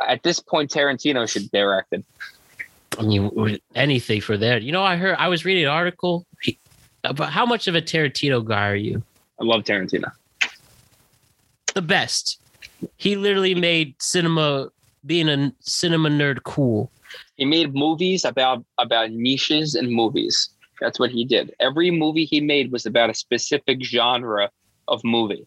at 0.08 0.24
this 0.24 0.40
point, 0.40 0.72
Tarantino 0.72 1.30
should 1.30 1.52
direct 1.52 1.94
it. 1.94 2.06
I 2.98 3.04
mean, 3.04 3.60
anything 3.76 4.22
for 4.22 4.38
that. 4.38 4.62
You 4.62 4.72
know, 4.72 4.84
I 4.84 4.96
heard 4.96 5.16
I 5.18 5.28
was 5.28 5.46
reading 5.46 5.64
an 5.64 5.70
article 5.70 6.26
about 7.04 7.32
how 7.32 7.46
much 7.46 7.68
of 7.68 7.76
a 7.76 7.82
Tarantino 7.82 8.44
guy 8.44 8.70
are 8.70 8.76
you? 8.76 9.04
I 9.40 9.44
love 9.44 9.64
Tarantino. 9.64 10.12
The 11.74 11.82
best. 11.82 12.40
He 12.98 13.16
literally 13.16 13.56
made 13.56 13.96
cinema 14.02 14.70
being 15.06 15.28
a 15.28 15.54
cinema 15.60 16.10
nerd 16.10 16.44
cool. 16.44 16.92
He 17.36 17.46
made 17.46 17.74
movies 17.74 18.26
about 18.26 18.64
about 18.78 19.12
niches 19.12 19.76
and 19.76 19.92
movies. 19.92 20.50
That's 20.80 21.00
what 21.00 21.12
he 21.12 21.26
did. 21.26 21.54
Every 21.60 21.92
movie 21.92 22.26
he 22.26 22.42
made 22.42 22.72
was 22.72 22.86
about 22.86 23.10
a 23.10 23.14
specific 23.14 23.84
genre 23.84 24.50
of 24.88 25.04
movie. 25.04 25.46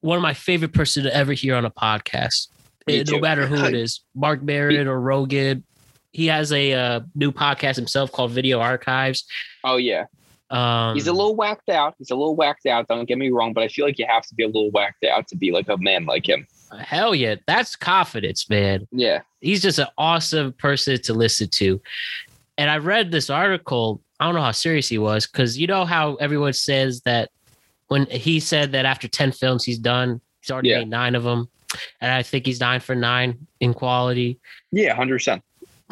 One 0.00 0.16
of 0.16 0.22
my 0.22 0.34
favorite 0.34 0.72
person 0.72 1.04
to 1.04 1.14
ever 1.14 1.32
hear 1.32 1.54
on 1.54 1.64
a 1.64 1.70
podcast. 1.70 2.48
Me 2.86 3.00
Eh, 3.00 3.04
no 3.10 3.18
matter 3.18 3.46
who 3.46 3.56
it 3.64 3.74
is, 3.84 4.00
Mark 4.14 4.44
Barrett 4.44 4.86
or 4.86 5.00
Rogan. 5.00 5.64
He 6.12 6.26
has 6.26 6.52
a 6.52 6.72
uh, 6.72 7.00
new 7.14 7.32
podcast 7.32 7.76
himself 7.76 8.12
called 8.12 8.30
Video 8.30 8.60
Archives. 8.60 9.24
Oh 9.64 9.76
yeah, 9.78 10.04
Um, 10.50 10.94
he's 10.94 11.08
a 11.08 11.12
little 11.12 11.34
whacked 11.34 11.68
out. 11.70 11.94
He's 11.98 12.10
a 12.10 12.14
little 12.14 12.36
whacked 12.36 12.66
out. 12.66 12.86
Don't 12.86 13.06
get 13.06 13.18
me 13.18 13.30
wrong, 13.30 13.52
but 13.52 13.64
I 13.64 13.68
feel 13.68 13.84
like 13.84 13.98
you 13.98 14.06
have 14.08 14.24
to 14.26 14.34
be 14.34 14.44
a 14.44 14.46
little 14.46 14.70
whacked 14.70 15.02
out 15.04 15.26
to 15.28 15.36
be 15.36 15.50
like 15.50 15.68
a 15.68 15.76
man 15.78 16.04
like 16.06 16.28
him. 16.28 16.46
hell 16.78 17.14
yeah, 17.14 17.34
that's 17.46 17.74
confidence, 17.74 18.48
man. 18.48 18.86
Yeah, 18.92 19.22
he's 19.40 19.60
just 19.62 19.78
an 19.80 19.88
awesome 19.98 20.52
person 20.52 21.00
to 21.02 21.14
listen 21.14 21.48
to. 21.54 21.80
And 22.58 22.70
I 22.70 22.78
read 22.78 23.10
this 23.10 23.28
article. 23.30 24.00
I 24.20 24.26
don't 24.26 24.36
know 24.36 24.42
how 24.42 24.52
serious 24.52 24.88
he 24.88 24.98
was 24.98 25.26
because 25.26 25.58
you 25.58 25.66
know 25.66 25.84
how 25.84 26.14
everyone 26.16 26.52
says 26.52 27.00
that 27.00 27.30
when 27.88 28.06
he 28.06 28.38
said 28.38 28.70
that 28.72 28.84
after 28.84 29.08
10 29.08 29.32
films 29.32 29.64
he's 29.64 29.78
done, 29.78 30.20
he's 30.40 30.52
already 30.52 30.68
Yeah. 30.68 30.78
made 30.80 30.88
nine 30.90 31.14
of 31.16 31.24
them. 31.24 31.48
And 32.00 32.12
I 32.12 32.22
think 32.22 32.46
he's 32.46 32.60
nine 32.60 32.80
for 32.80 32.94
nine 32.94 33.46
in 33.60 33.74
quality. 33.74 34.38
Yeah, 34.72 34.94
hundred 34.94 35.16
percent. 35.16 35.42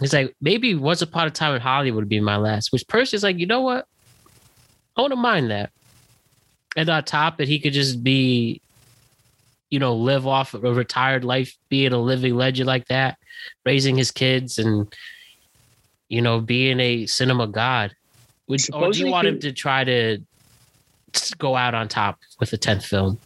He's 0.01 0.13
like 0.13 0.35
maybe 0.41 0.75
once 0.75 1.03
upon 1.03 1.27
a 1.27 1.31
time 1.31 1.55
in 1.55 1.61
Hollywood 1.61 2.03
would 2.03 2.09
be 2.09 2.21
my 2.21 2.37
last. 2.37 2.73
Which 2.73 2.87
person's 2.89 3.23
like, 3.23 3.39
you 3.39 3.47
know 3.47 3.61
what? 3.61 3.87
I 4.97 5.03
wouldn't 5.03 5.21
mind 5.21 5.51
that. 5.51 5.71
And 6.77 6.89
on 6.89 7.05
top, 7.05 7.39
that 7.39 7.49
he 7.49 7.59
could 7.59 7.73
just 7.73 8.03
be, 8.03 8.61
you 9.71 9.79
know, 9.79 9.95
live 9.95 10.27
off 10.27 10.55
a 10.55 10.59
retired 10.59 11.25
life, 11.25 11.57
being 11.69 11.93
a 11.93 11.99
living 11.99 12.35
legend 12.35 12.67
like 12.67 12.87
that, 12.89 13.19
raising 13.65 13.97
his 13.97 14.11
kids, 14.11 14.59
and 14.59 14.93
you 16.09 16.21
know, 16.21 16.41
being 16.41 16.81
a 16.81 17.07
cinema 17.07 17.47
god. 17.47 17.95
Would, 18.49 18.61
or 18.75 18.93
do 18.93 18.99
you 18.99 19.11
want 19.11 19.29
him 19.29 19.41
to 19.41 19.53
try 19.53 19.85
to 19.85 20.19
go 21.39 21.57
out 21.57 21.75
on 21.75 21.89
top 21.89 22.19
with 22.41 22.51
the 22.51 22.59
tenth 22.59 22.85
film? 22.85 23.19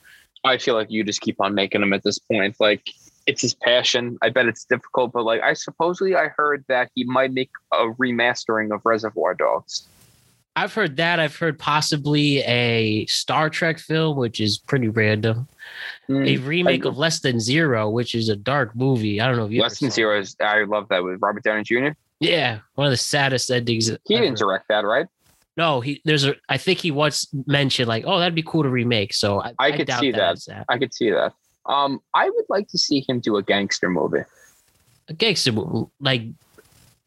I 0.47 0.59
feel 0.59 0.75
like 0.75 0.91
you 0.91 1.05
just 1.05 1.21
keep 1.21 1.41
on 1.41 1.55
making 1.55 1.81
them 1.81 1.93
at 1.93 2.03
this 2.03 2.19
point. 2.19 2.57
Like 2.61 2.83
it's 3.27 3.43
his 3.43 3.55
passion. 3.55 4.19
I 4.23 4.31
bet 4.31 4.47
it's 4.47 4.65
difficult, 4.65 5.13
but 5.13 5.25
like 5.25 5.43
I 5.43 5.55
supposedly 5.55 6.15
I 6.15 6.29
heard 6.29 6.65
that 6.69 6.91
he 6.95 7.05
might 7.05 7.33
make 7.33 7.51
a 7.73 7.87
remastering 7.99 8.75
of 8.75 8.81
Reservoir 8.85 9.35
Dogs. 9.35 9.87
I've 10.59 10.73
heard 10.73 10.97
that. 10.97 11.21
I've 11.21 11.37
heard 11.37 11.59
possibly 11.59 12.39
a 12.45 13.05
Star 13.07 13.51
Trek 13.51 13.79
film, 13.79 14.17
which 14.17 14.41
is 14.41 14.57
pretty 14.57 14.89
random. 14.89 15.49
Mm. 16.09 16.27
A 16.27 16.37
remake 16.39 16.87
I- 16.87 16.89
of 16.89 16.97
Less 16.97 17.21
Than 17.21 17.41
Zero, 17.41 17.91
which 17.91 18.15
is 18.15 18.31
a 18.31 18.37
dark 18.37 18.75
movie. 18.75 19.21
I 19.21 19.27
don't 19.27 19.37
know 19.37 19.45
if 19.45 19.53
you 19.53 19.61
Less 19.61 19.81
than 19.81 19.91
zero 19.91 20.19
is 20.19 20.35
I 20.41 20.63
love 20.65 20.89
that 20.89 21.05
with 21.05 21.21
Robert 21.21 21.43
Downey 21.43 21.63
Jr. 21.63 21.89
Yeah, 22.21 22.61
one 22.77 22.87
of 22.87 22.91
the 22.91 22.97
saddest 22.97 23.51
endings. 23.51 23.89
He 24.07 24.15
ever. 24.15 24.25
didn't 24.25 24.39
direct 24.39 24.69
that, 24.69 24.87
right? 24.87 25.07
No, 25.57 25.81
he 25.81 26.03
there's 26.05 26.25
a. 26.25 26.35
I 26.49 26.59
think 26.59 26.81
he 26.81 26.91
once 26.91 27.29
mentioned 27.47 27.89
like, 27.89 28.05
oh, 28.07 28.19
that'd 28.19 28.35
be 28.35 28.43
cool 28.43 28.63
to 28.63 28.69
remake. 28.69 29.15
So 29.15 29.41
I, 29.41 29.53
I 29.59 29.73
could 29.73 29.91
see 29.91 30.11
that. 30.13 30.39
that. 30.47 30.65
I 30.69 30.79
could 30.79 30.93
see 30.93 31.11
that. 31.11 31.33
Um, 31.65 32.01
I 32.15 32.29
would 32.29 32.45
like 32.49 32.69
to 32.69 32.79
see 32.79 33.05
him 33.09 33.21
do 33.21 33.37
a 33.37 33.43
gangster 33.43 33.89
movie. 33.89 34.21
A 35.09 35.15
gangster 35.15 35.53
movie, 35.53 35.89
like 36.01 36.23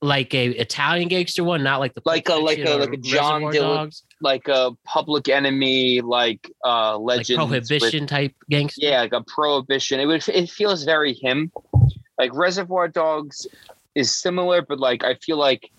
like 0.01 0.33
a 0.33 0.47
Italian 0.47 1.09
gangster 1.09 1.43
one, 1.43 1.61
not 1.61 1.79
like 1.79 1.93
the 1.93 2.01
Like 2.05 2.27
a- 2.29 2.35
like 2.35 2.57
a- 2.59 2.75
like 2.77 2.93
a 2.93 2.97
John 2.97 3.51
Dillon- 3.51 3.91
Like 4.21 4.47
a 4.47 4.71
public 4.85 5.27
enemy, 5.29 6.01
like 6.01 6.49
uh 6.65 6.97
like 6.97 7.17
legend. 7.19 7.37
prohibition 7.37 8.07
type 8.07 8.33
gangster. 8.49 8.81
yeah, 8.85 9.01
like 9.01 9.13
a 9.13 9.21
prohibition. 9.27 9.99
It 9.99 10.05
would 10.07 10.27
it 10.29 10.49
feels 10.49 10.83
very 10.85 11.13
him. 11.13 11.51
Like 12.17 12.33
Reservoir 12.33 12.87
Dogs 12.87 13.45
is 13.95 14.15
similar, 14.15 14.61
but 14.61 14.79
like 14.79 15.03
I 15.03 15.15
feel 15.15 15.37
like 15.37 15.69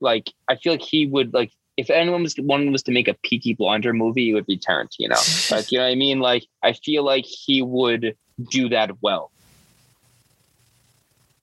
like 0.00 0.30
I 0.48 0.56
feel 0.56 0.74
like 0.74 0.82
he 0.82 1.06
would 1.06 1.32
like 1.34 1.50
if 1.80 1.88
anyone 1.88 2.22
was 2.22 2.34
one 2.34 2.70
was 2.72 2.82
to 2.84 2.92
make 2.92 3.08
a 3.08 3.14
Peaky 3.14 3.54
Blinder 3.54 3.94
movie, 3.94 4.30
it 4.30 4.34
would 4.34 4.46
be 4.46 4.58
Tarantino. 4.58 5.50
like 5.50 5.72
you 5.72 5.78
know 5.78 5.84
what 5.84 5.90
I 5.90 5.94
mean? 5.94 6.20
Like 6.20 6.46
I 6.62 6.74
feel 6.74 7.04
like 7.04 7.24
he 7.24 7.62
would 7.62 8.16
do 8.50 8.68
that 8.68 9.02
well. 9.02 9.30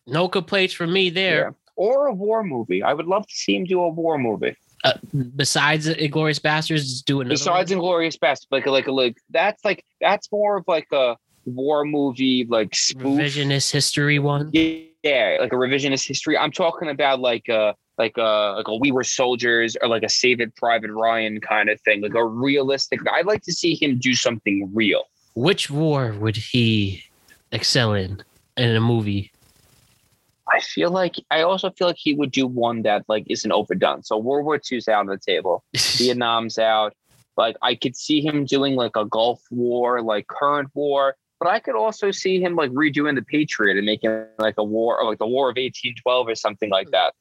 No 0.06 0.30
complaints 0.30 0.74
from 0.74 0.94
me 0.94 1.10
there. 1.10 1.42
Yeah. 1.42 1.52
Or 1.76 2.08
a 2.08 2.14
war 2.14 2.44
movie. 2.44 2.82
I 2.84 2.94
would 2.94 3.08
love 3.08 3.28
to 3.28 3.34
see 3.34 3.56
him 3.56 3.66
do 3.66 3.82
a 3.82 3.90
war 3.90 4.18
movie. 4.18 4.56
Uh, 4.84 4.94
besides 5.36 5.88
Inglourious 5.88 6.40
Basterds, 6.40 7.04
do 7.04 7.20
another. 7.22 7.34
Besides. 7.34 7.72
Inglourious 7.72 8.18
Basterds, 8.18 8.48
like 8.52 8.68
like 8.68 8.88
like 8.88 9.18
that's 9.32 9.66
like 9.66 9.84
that's 10.00 10.32
more 10.32 10.58
of 10.58 10.66
like 10.68 10.88
a 10.94 11.18
war 11.46 11.84
movie 11.84 12.46
like 12.48 12.76
spoof. 12.76 13.04
revisionist 13.04 13.72
history 13.72 14.20
one. 14.20 14.52
Yeah, 14.54 15.38
like 15.40 15.52
a 15.52 15.56
revisionist 15.56 16.08
history. 16.08 16.38
I'm 16.38 16.52
talking 16.52 16.90
about 16.90 17.20
like 17.20 17.48
a 17.50 17.76
like 17.98 18.18
a 18.18 18.54
like 18.58 18.68
a 18.68 18.76
We 18.76 18.92
Were 18.92 19.04
Soldiers 19.04 19.76
or 19.82 19.88
like 19.88 20.04
a 20.04 20.10
Saving 20.10 20.52
Private 20.56 20.92
Ryan 20.92 21.40
kind 21.42 21.70
of 21.70 21.80
thing, 21.82 22.02
like 22.02 22.14
a 22.14 22.26
realistic. 22.26 23.00
I'd 23.12 23.26
like 23.26 23.44
to 23.44 23.54
see 23.54 23.76
him 23.76 23.98
do 23.98 24.14
something 24.14 24.70
real. 24.74 25.04
Which 25.36 25.70
war 25.70 26.14
would 26.14 26.36
he 26.36 27.04
excel 27.52 27.94
in 27.94 28.24
in 28.56 28.76
a 28.76 28.82
movie? 28.82 29.32
I 30.50 30.62
feel 30.62 30.92
like 30.92 31.16
I 31.30 31.42
also 31.42 31.70
feel 31.72 31.88
like 31.88 31.98
he 31.98 32.14
would 32.14 32.32
do 32.32 32.48
one 32.48 32.84
that 32.84 33.04
like 33.08 33.26
isn't 33.30 33.52
overdone. 33.52 34.04
So 34.04 34.18
World 34.18 34.46
War 34.46 34.60
II's 34.72 34.88
out 34.88 35.02
on 35.02 35.08
the 35.08 35.18
table, 35.18 35.64
Vietnam's 35.76 36.58
out. 36.58 36.94
Like 37.36 37.56
I 37.62 37.76
could 37.76 37.96
see 37.96 38.22
him 38.22 38.46
doing 38.46 38.76
like 38.76 38.96
a 38.96 39.06
Gulf 39.06 39.42
War, 39.52 40.02
like 40.02 40.28
current 40.28 40.70
war, 40.74 41.16
but 41.40 41.48
I 41.50 41.60
could 41.60 41.76
also 41.76 42.12
see 42.12 42.42
him 42.42 42.56
like 42.56 42.72
redoing 42.72 43.16
the 43.16 43.22
Patriot 43.22 43.78
and 43.78 43.86
making 43.86 44.26
like 44.40 44.56
a 44.58 44.64
war, 44.64 45.00
or 45.00 45.06
like 45.10 45.20
the 45.20 45.28
War 45.28 45.48
of 45.50 45.56
1812 45.58 46.28
or 46.28 46.36
something 46.36 46.70
like 46.70 46.90
that. 46.92 47.14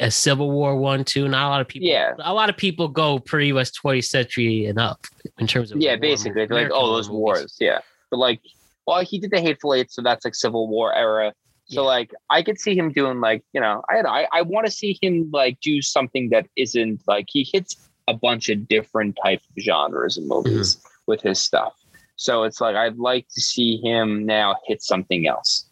A 0.00 0.10
Civil 0.10 0.50
War 0.50 0.76
one 0.76 1.04
too. 1.04 1.28
Not 1.28 1.46
a 1.46 1.50
lot 1.50 1.60
of 1.60 1.68
people. 1.68 1.88
Yeah. 1.88 2.12
a 2.20 2.32
lot 2.34 2.48
of 2.48 2.56
people 2.56 2.88
go 2.88 3.18
pretty 3.18 3.52
much 3.52 3.70
20th 3.82 4.04
century 4.04 4.66
and 4.66 4.78
up 4.78 5.06
in 5.38 5.46
terms 5.46 5.72
of 5.72 5.80
yeah, 5.80 5.96
basically 5.96 6.42
like 6.42 6.50
American 6.50 6.76
oh 6.76 6.92
those 6.94 7.08
movies. 7.08 7.18
wars, 7.20 7.56
yeah. 7.60 7.78
But 8.10 8.18
like, 8.18 8.40
well, 8.86 9.02
he 9.04 9.18
did 9.18 9.30
the 9.30 9.40
Hateful 9.40 9.74
Eight, 9.74 9.90
so 9.90 10.02
that's 10.02 10.24
like 10.24 10.34
Civil 10.34 10.68
War 10.68 10.94
era. 10.94 11.32
So 11.66 11.82
Yeah. 11.82 11.86
like, 11.88 12.12
I 12.30 12.42
could 12.42 12.60
see 12.60 12.76
him 12.76 12.92
doing 12.92 13.20
like 13.20 13.42
you 13.52 13.60
know, 13.60 13.82
I 13.90 14.00
I, 14.02 14.26
I 14.32 14.42
want 14.42 14.66
to 14.66 14.72
see 14.72 14.98
him 15.02 15.30
like 15.32 15.58
do 15.60 15.80
something 15.82 16.28
that 16.30 16.46
isn't 16.56 17.00
like 17.06 17.26
he 17.28 17.48
hits 17.50 17.76
a 18.08 18.14
bunch 18.14 18.48
of 18.48 18.68
different 18.68 19.16
type 19.24 19.40
of 19.56 19.62
genres 19.62 20.16
and 20.18 20.28
movies 20.28 20.76
Mm-hmm. 20.76 20.88
with 21.06 21.22
his 21.22 21.40
stuff. 21.40 21.74
So 22.16 22.44
it's 22.44 22.60
like 22.60 22.76
I'd 22.76 22.98
like 22.98 23.26
to 23.34 23.40
see 23.40 23.78
him 23.78 24.24
now 24.26 24.56
hit 24.66 24.82
something 24.82 25.26
else. 25.26 25.64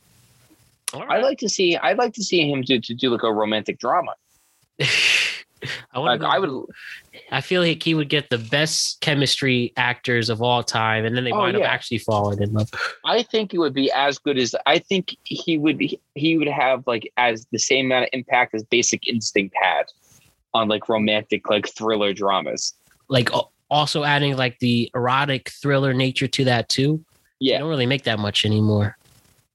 All 0.93 1.05
I'd 1.09 1.23
like 1.23 1.39
to 1.39 1.49
see 1.49 1.77
I'd 1.77 1.99
like 1.99 2.15
to 2.15 2.23
see 2.25 2.51
him 2.51 2.63
do 2.63 2.81
to 2.81 2.95
do 2.95 3.11
like 3.11 3.23
a 3.23 3.33
romantic 3.33 3.79
drama. 3.79 4.15
I, 5.93 5.99
Like 5.99 6.23
I 6.23 6.39
would 6.39 6.51
I 7.31 7.41
feel 7.43 7.61
like 7.63 7.83
he 7.83 7.95
would 7.95 8.09
get 8.09 8.31
the 8.31 8.39
best 8.39 9.01
chemistry 9.03 9.73
actors 9.77 10.31
of 10.31 10.41
all 10.41 10.63
time, 10.63 11.05
and 11.05 11.15
then 11.17 11.25
they 11.25 11.33
Oh, 11.33 11.39
wind 11.41 11.57
yeah. 11.59 11.65
up 11.65 11.71
actually 11.71 11.99
falling 11.99 12.41
in 12.43 12.53
love. 12.55 12.71
I 13.05 13.23
think 13.23 13.53
it 13.53 13.59
would 13.59 13.75
be 13.75 13.93
as 13.93 14.19
good 14.19 14.39
as 14.39 14.55
I 14.67 14.79
think 14.79 15.17
he 15.25 15.59
would 15.59 15.81
he 16.15 16.39
would 16.39 16.49
have 16.49 16.87
like 16.87 17.13
as 17.19 17.47
the 17.53 17.59
same 17.59 17.87
amount 17.87 18.05
of 18.05 18.09
impact 18.15 18.55
as 18.55 18.63
Basic 18.65 19.07
Instinct 19.07 19.55
had 19.61 19.85
on 20.55 20.69
like 20.69 20.89
romantic 20.89 21.49
like 21.51 21.69
thriller 21.69 22.13
dramas. 22.15 22.75
Like 23.09 23.31
al- 23.33 23.53
also 23.71 24.05
adding 24.05 24.37
like 24.37 24.59
the 24.59 24.91
erotic 24.95 25.51
thriller 25.51 25.95
nature 25.95 26.27
to 26.29 26.45
that 26.45 26.69
too. 26.69 27.05
They 27.41 27.47
Yeah, 27.49 27.59
don't 27.59 27.69
really 27.69 27.87
make 27.87 28.05
that 28.05 28.19
much 28.19 28.45
anymore. 28.45 28.97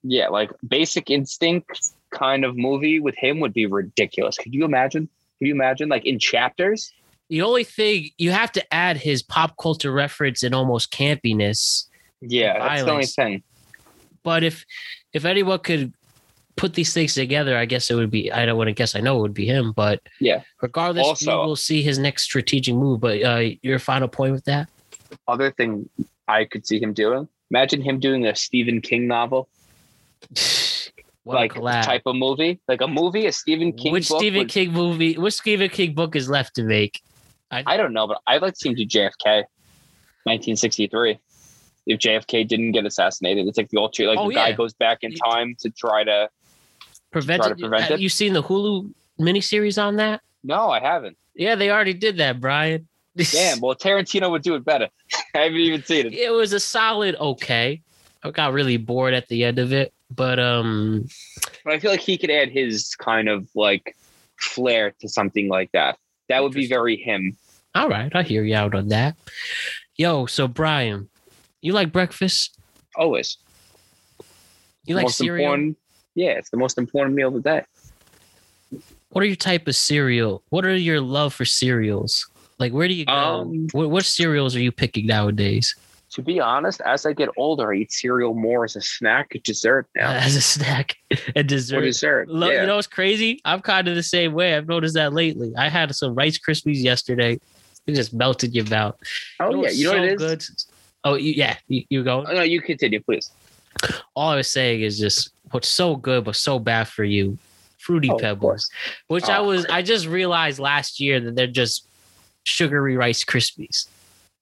yeah, 0.03 0.29
like 0.29 0.51
Basic 0.67 1.09
Instinct 1.09 1.91
kind 2.11 2.45
of 2.45 2.55
movie 2.55 2.99
with 2.99 3.15
him 3.17 3.39
would 3.41 3.53
be 3.53 3.65
ridiculous. 3.65 4.37
Could 4.37 4.53
you 4.53 4.65
imagine? 4.65 5.09
Could 5.39 5.47
you 5.47 5.53
imagine 5.53 5.89
like 5.89 6.05
in 6.05 6.19
chapters? 6.19 6.91
The 7.29 7.41
only 7.41 7.63
thing 7.63 8.09
you 8.17 8.31
have 8.31 8.51
to 8.53 8.73
add 8.73 8.97
his 8.97 9.23
pop 9.23 9.55
culture 9.59 9.91
reference 9.91 10.43
and 10.43 10.53
almost 10.53 10.91
campiness. 10.93 11.85
Yeah, 12.21 12.59
that's 12.59 12.83
the 12.83 12.91
only 12.91 13.05
thing. 13.05 13.43
But 14.23 14.43
if 14.43 14.65
if 15.13 15.25
anyone 15.25 15.59
could 15.59 15.93
put 16.57 16.73
these 16.73 16.93
things 16.93 17.13
together, 17.13 17.57
I 17.57 17.65
guess 17.65 17.89
it 17.91 17.95
would 17.95 18.09
be. 18.11 18.31
I 18.31 18.45
don't 18.45 18.57
want 18.57 18.69
to 18.69 18.73
guess. 18.73 18.95
I 18.95 18.99
know 19.01 19.17
it 19.17 19.21
would 19.21 19.33
be 19.33 19.45
him. 19.45 19.71
But 19.73 20.01
Yeah. 20.19 20.41
regardless, 20.61 21.05
Also- 21.05 21.41
we 21.41 21.47
will 21.47 21.55
see 21.55 21.81
his 21.81 21.97
next 21.99 22.23
strategic 22.23 22.75
move. 22.75 23.01
But 23.01 23.21
uh, 23.23 23.49
your 23.61 23.79
final 23.79 24.07
point 24.07 24.31
with 24.33 24.45
that? 24.45 24.69
Other 25.27 25.51
thing 25.51 25.89
I 26.27 26.45
could 26.45 26.65
see 26.65 26.79
him 26.79 26.93
doing. 26.93 27.27
Imagine 27.51 27.81
him 27.81 27.99
doing 27.99 28.25
a 28.25 28.35
Stephen 28.35 28.81
King 28.81 29.07
novel, 29.07 29.47
like 31.25 31.55
a 31.55 31.61
type 31.83 32.03
of 32.05 32.15
movie, 32.15 32.59
like 32.67 32.81
a 32.81 32.87
movie, 32.87 33.25
a 33.27 33.31
Stephen 33.31 33.71
King. 33.73 33.91
which 33.93 34.07
Stephen 34.07 34.39
would- 34.39 34.49
King 34.49 34.71
movie? 34.71 35.17
Which 35.17 35.35
Stephen 35.35 35.69
King 35.69 35.93
book 35.93 36.15
is 36.15 36.29
left 36.29 36.55
to 36.55 36.63
make? 36.63 37.01
I 37.51 37.77
don't 37.77 37.93
know, 37.93 38.05
but 38.07 38.19
I'd 38.27 38.41
like 38.41 38.53
to 38.55 38.59
see 38.59 38.69
him 38.69 38.75
do 38.75 38.85
JFK, 38.85 39.43
1963. 40.25 41.19
If 41.87 41.99
JFK 41.99 42.45
didn't 42.47 42.71
get 42.73 42.85
assassinated, 42.85 43.47
it's 43.47 43.57
like 43.57 43.69
the 43.69 43.77
ultra, 43.79 44.07
like 44.07 44.17
Oh, 44.19 44.27
the 44.27 44.33
guy 44.35 44.51
goes 44.51 44.73
back 44.73 44.99
in 45.03 45.13
time 45.13 45.55
to 45.59 45.69
try 45.69 46.03
to. 46.03 46.29
Prevent, 47.15 47.43
to 47.43 47.55
prevent 47.55 47.83
have 47.83 47.91
it? 47.93 48.01
you 48.01 48.09
seen 48.09 48.33
the 48.33 48.43
Hulu 48.43 48.91
miniseries 49.21 49.81
on 49.81 49.95
that? 49.95 50.19
No, 50.43 50.69
I 50.69 50.81
haven't. 50.81 51.15
Yeah, 51.33 51.55
they 51.55 51.71
already 51.71 51.93
did 51.93 52.17
that, 52.17 52.41
Brian. 52.41 52.89
Damn. 53.15 53.61
Well, 53.61 53.73
Tarantino 53.73 54.29
would 54.31 54.41
do 54.41 54.55
it 54.55 54.65
better. 54.65 54.89
I 55.33 55.39
haven't 55.43 55.55
even 55.55 55.81
seen 55.83 56.07
it. 56.07 56.13
it 56.13 56.29
was 56.33 56.51
a 56.51 56.59
solid 56.59 57.15
okay. 57.15 57.81
I 58.21 58.31
got 58.31 58.51
really 58.51 58.75
bored 58.75 59.13
at 59.13 59.29
the 59.29 59.45
end 59.45 59.59
of 59.59 59.71
it, 59.71 59.93
but 60.13 60.39
um, 60.39 61.07
But 61.63 61.75
I 61.75 61.79
feel 61.79 61.91
like 61.91 62.01
he 62.01 62.17
could 62.17 62.29
add 62.29 62.49
his 62.49 62.95
kind 62.95 63.29
of 63.29 63.47
like 63.55 63.95
flair 64.35 64.91
to 64.99 65.07
something 65.07 65.47
like 65.47 65.71
that. 65.71 65.97
That 66.27 66.43
would 66.43 66.51
be 66.51 66.67
very 66.67 66.97
him. 66.97 67.37
all 67.75 67.87
right, 67.87 68.13
I 68.13 68.23
hear 68.23 68.43
you 68.43 68.55
out 68.55 68.75
on 68.75 68.89
that. 68.89 69.15
Yo, 69.95 70.25
so 70.25 70.49
Brian, 70.49 71.07
you 71.61 71.71
like 71.71 71.93
breakfast? 71.93 72.59
Always. 72.93 73.37
You 74.83 74.95
like 74.95 75.05
most 75.05 75.17
cereal? 75.17 75.53
important. 75.53 75.77
Yeah, 76.15 76.31
it's 76.31 76.49
the 76.49 76.57
most 76.57 76.77
important 76.77 77.15
meal 77.15 77.27
of 77.27 77.35
the 77.35 77.41
day. 77.41 77.63
What 79.09 79.21
are 79.23 79.27
your 79.27 79.35
type 79.35 79.67
of 79.67 79.75
cereal? 79.75 80.41
What 80.49 80.65
are 80.65 80.75
your 80.75 80.99
love 81.01 81.33
for 81.33 81.45
cereals? 81.45 82.29
Like, 82.57 82.73
where 82.73 82.87
do 82.87 82.93
you 82.93 83.05
go? 83.05 83.13
Um, 83.13 83.67
what, 83.73 83.89
what 83.89 84.05
cereals 84.05 84.55
are 84.55 84.61
you 84.61 84.71
picking 84.71 85.05
nowadays 85.05 85.75
To 86.11 86.21
be 86.21 86.39
honest, 86.39 86.81
as 86.85 87.05
I 87.05 87.11
get 87.13 87.29
older, 87.37 87.73
I 87.73 87.77
eat 87.77 87.91
cereal 87.91 88.33
more 88.33 88.63
as 88.63 88.75
a 88.77 88.81
snack, 88.81 89.35
a 89.35 89.39
dessert 89.39 89.87
now. 89.95 90.11
as 90.27 90.35
a 90.35 90.41
snack 90.41 90.95
and 91.11 91.19
For 91.33 91.43
dessert? 91.43 91.81
dessert. 91.81 92.29
Lo- 92.29 92.49
yeah. 92.49 92.61
You 92.61 92.67
know 92.67 92.75
what's 92.77 92.87
crazy? 92.87 93.41
I'm 93.45 93.61
kind 93.61 93.87
of 93.89 93.95
the 93.95 94.03
same 94.03 94.33
way. 94.33 94.55
I've 94.55 94.67
noticed 94.67 94.95
that 94.95 95.13
lately. 95.13 95.53
I 95.57 95.67
had 95.69 95.93
some 95.95 96.15
Rice 96.15 96.39
Krispies 96.39 96.81
yesterday. 96.81 97.39
It 97.87 97.93
just 97.93 98.13
melted 98.13 98.55
your 98.55 98.65
mouth. 98.65 98.95
oh, 99.39 99.63
yeah. 99.63 99.69
You 99.69 99.91
know 99.91 99.99
what 99.99 100.03
it 100.09 100.13
is? 100.13 100.17
Good? 100.21 100.45
Oh, 101.03 101.15
you, 101.15 101.33
yeah. 101.33 101.57
You, 101.67 101.83
you 101.89 102.03
go. 102.03 102.25
Oh, 102.27 102.33
no, 102.33 102.41
you 102.41 102.61
continue, 102.61 103.01
please. 103.01 103.29
All 104.15 104.29
I 104.29 104.37
was 104.37 104.47
saying 104.49 104.81
is 104.81 104.97
just 104.97 105.29
what's 105.51 105.69
so 105.69 105.95
good 105.95 106.25
but 106.25 106.35
so 106.35 106.59
bad 106.59 106.87
for 106.87 107.03
you, 107.03 107.37
fruity 107.79 108.11
Oh, 108.11 108.17
pebbles, 108.17 108.69
which 109.07 109.29
I 109.29 109.39
Oh, 109.39 109.45
was 109.45 109.65
I 109.67 109.81
just 109.81 110.07
realized 110.07 110.59
last 110.59 110.99
year 110.99 111.19
that 111.19 111.35
they're 111.35 111.47
just 111.47 111.87
sugary 112.45 112.95
rice 112.97 113.23
krispies. 113.23 113.87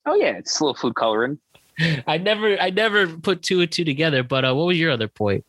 Oh 0.06 0.14
yeah, 0.14 0.32
it's 0.36 0.60
a 0.60 0.64
little 0.64 0.74
food 0.74 0.94
coloring. 0.94 1.38
I 2.06 2.18
never 2.18 2.58
I 2.60 2.70
never 2.70 3.06
put 3.08 3.42
two 3.42 3.60
and 3.60 3.70
two 3.70 3.84
together. 3.84 4.22
But 4.22 4.44
uh, 4.44 4.54
what 4.54 4.66
was 4.66 4.78
your 4.78 4.90
other 4.92 5.08
point? 5.08 5.44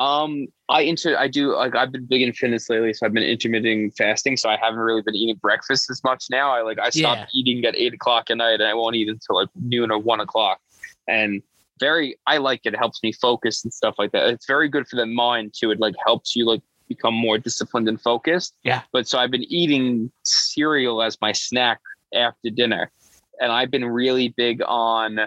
Um, 0.00 0.48
I 0.68 0.82
inter 0.82 1.16
I 1.16 1.28
do 1.28 1.54
like 1.54 1.76
I've 1.76 1.92
been 1.92 2.06
big 2.06 2.22
in 2.22 2.32
fitness 2.32 2.68
lately, 2.68 2.92
so 2.92 3.06
I've 3.06 3.12
been 3.12 3.22
intermittent 3.22 3.94
fasting. 3.96 4.36
So 4.36 4.48
I 4.48 4.56
haven't 4.56 4.80
really 4.80 5.02
been 5.02 5.14
eating 5.14 5.36
breakfast 5.36 5.90
as 5.90 6.02
much 6.02 6.24
now. 6.30 6.50
I 6.52 6.62
like 6.62 6.78
I 6.78 6.90
stopped 6.90 7.20
Yeah. 7.20 7.26
eating 7.34 7.64
at 7.64 7.76
eight 7.76 7.94
o'clock 7.94 8.30
at 8.30 8.36
night, 8.38 8.54
and 8.60 8.64
I 8.64 8.74
won't 8.74 8.96
eat 8.96 9.08
until 9.08 9.36
like 9.36 9.48
noon 9.54 9.90
or 9.90 9.98
one 9.98 10.20
o'clock. 10.20 10.58
And 11.06 11.42
very, 11.82 12.16
I 12.26 12.38
like 12.38 12.60
it. 12.64 12.74
It 12.74 12.78
helps 12.78 13.02
me 13.02 13.12
focus 13.12 13.64
and 13.64 13.74
stuff 13.74 13.96
like 13.98 14.12
that. 14.12 14.28
It's 14.28 14.46
very 14.46 14.68
good 14.68 14.86
for 14.86 14.96
the 14.96 15.06
mind 15.06 15.52
too. 15.58 15.72
It 15.72 15.80
like 15.80 15.94
helps 16.06 16.36
you 16.36 16.46
like 16.46 16.62
become 16.88 17.12
more 17.12 17.38
disciplined 17.38 17.88
and 17.88 18.00
focused. 18.00 18.54
Yeah. 18.62 18.82
But 18.92 19.08
so 19.08 19.18
I've 19.18 19.32
been 19.32 19.44
eating 19.44 20.12
cereal 20.22 21.02
as 21.02 21.18
my 21.20 21.32
snack 21.32 21.80
after 22.14 22.50
dinner, 22.50 22.92
and 23.40 23.50
I've 23.50 23.70
been 23.70 23.84
really 23.84 24.28
big 24.28 24.62
on 24.64 25.18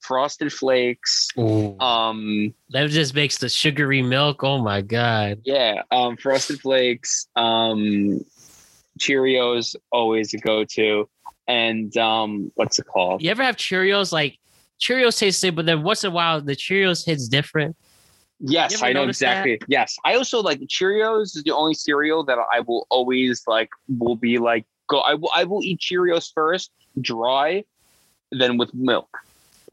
frosted 0.00 0.52
flakes. 0.52 1.28
Um, 1.36 2.54
that 2.70 2.88
just 2.90 3.14
makes 3.14 3.38
the 3.38 3.48
sugary 3.48 4.02
milk. 4.02 4.44
Oh 4.44 4.62
my 4.62 4.80
god! 4.82 5.40
yeah, 5.44 5.82
um, 5.90 6.16
Frosted 6.16 6.60
Flakes, 6.60 7.26
um, 7.34 8.24
Cheerios, 9.00 9.74
always 9.90 10.32
a 10.34 10.38
go-to, 10.38 11.08
and 11.48 11.96
um, 11.96 12.52
what's 12.54 12.78
it 12.78 12.86
called? 12.86 13.22
You 13.22 13.30
ever 13.30 13.42
have 13.42 13.56
Cheerios? 13.56 14.12
Like 14.12 14.38
Cheerios 14.80 15.18
taste 15.18 15.40
same, 15.40 15.54
but 15.54 15.66
then 15.66 15.82
once 15.82 16.04
in 16.04 16.10
a 16.10 16.14
while 16.14 16.40
the 16.40 16.54
Cheerios 16.54 17.04
hits 17.04 17.28
different. 17.28 17.76
Yes, 18.40 18.82
I 18.82 18.92
know 18.92 19.00
notice 19.00 19.18
that? 19.20 19.46
exactly. 19.46 19.60
Yes, 19.68 19.96
I 20.04 20.14
also 20.14 20.42
like 20.42 20.60
Cheerios 20.60 21.36
is 21.36 21.42
the 21.44 21.52
only 21.52 21.74
cereal 21.74 22.24
that 22.24 22.38
I 22.52 22.60
will 22.60 22.86
always 22.90 23.42
like. 23.46 23.70
Will 23.98 24.16
be 24.16 24.38
like 24.38 24.66
go. 24.88 25.00
I 25.00 25.14
will. 25.14 25.30
I 25.34 25.44
will 25.44 25.62
eat 25.62 25.80
Cheerios 25.80 26.30
first, 26.34 26.70
dry, 27.00 27.64
then 28.32 28.58
with 28.58 28.74
milk. 28.74 29.08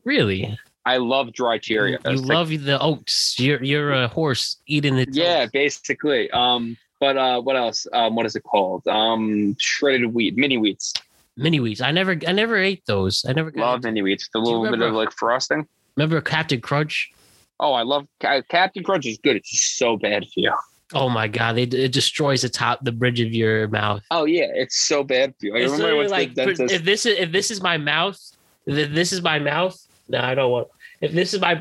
Really? 0.06 0.58
I 0.86 0.98
love 0.98 1.34
dry 1.34 1.60
Cheerios. 1.60 2.00
you 2.06 2.18
Like, 2.22 2.30
love 2.30 2.50
the 2.50 2.80
oats. 2.80 3.36
You're 3.38 3.64
you're 3.64 3.94
a 3.94 4.08
horse 4.08 4.58
eating 4.68 4.96
the 4.96 5.08
Yeah, 5.12 5.48
basically. 5.52 6.32
Um, 6.32 6.78
but 7.00 7.18
uh, 7.18 7.42
what 7.42 7.58
else? 7.58 7.86
Um, 7.92 8.16
what 8.16 8.26
is 8.26 8.36
it 8.36 8.44
called? 8.44 8.88
Um, 8.88 9.58
shredded 9.60 10.14
wheat, 10.14 10.38
mini 10.38 10.58
wheats. 10.58 10.94
Mini 11.38 11.60
wheats. 11.60 11.82
I 11.82 11.92
never 11.92 12.18
I 12.28 12.32
never 12.32 12.58
ate 12.58 12.84
those. 12.86 13.26
I 13.28 13.34
never 13.34 13.52
Love 13.56 13.84
mini 13.84 14.02
wheats. 14.02 14.30
The 14.34 14.40
little 14.40 14.64
bit 14.70 14.82
of 14.82 14.94
like 14.94 15.12
frosting. 15.12 15.68
remember 15.96 16.20
Captain 16.22 16.62
Crunch. 16.62 17.12
Oh, 17.60 17.74
I 17.74 17.84
love 17.84 18.08
Captain 18.20 18.84
Crunch 18.84 19.06
is 19.06 19.18
good. 19.24 19.36
It's 19.36 19.50
just 19.52 19.78
so 19.78 19.98
bad 19.98 20.24
for 20.26 20.40
you. 20.40 20.54
Oh 20.96 21.10
my 21.10 21.28
god, 21.28 21.54
they, 21.56 21.64
it 21.64 21.92
destroys 21.92 22.42
the 22.44 22.50
top, 22.50 22.84
the 22.84 22.92
bridge 22.92 23.20
of 23.20 23.32
your 23.34 23.68
mouth. 23.70 24.04
Oh 24.12 24.26
yeah, 24.26 24.46
it's 24.54 24.80
so 24.80 25.04
bad 25.04 25.34
for 25.40 25.48
you. 25.48 25.56
I 25.56 25.60
It's 25.60 25.72
remember 25.72 25.88
I 25.88 25.98
literally 26.04 26.26
went 26.28 26.38
to 26.38 26.64
like 26.64 26.72
if 26.72 26.84
this 26.84 27.06
is 27.06 27.18
if 27.20 27.32
this 27.32 27.52
is 27.52 27.62
my 27.62 27.78
mouth, 27.78 28.20
this 28.66 29.12
is 29.12 29.22
my 29.22 29.40
mouth. 29.40 29.76
No, 30.10 30.20
I 30.20 30.36
don't 30.36 30.52
want. 30.52 30.68
If 31.02 31.12
this 31.14 31.34
is 31.34 31.42
my, 31.42 31.52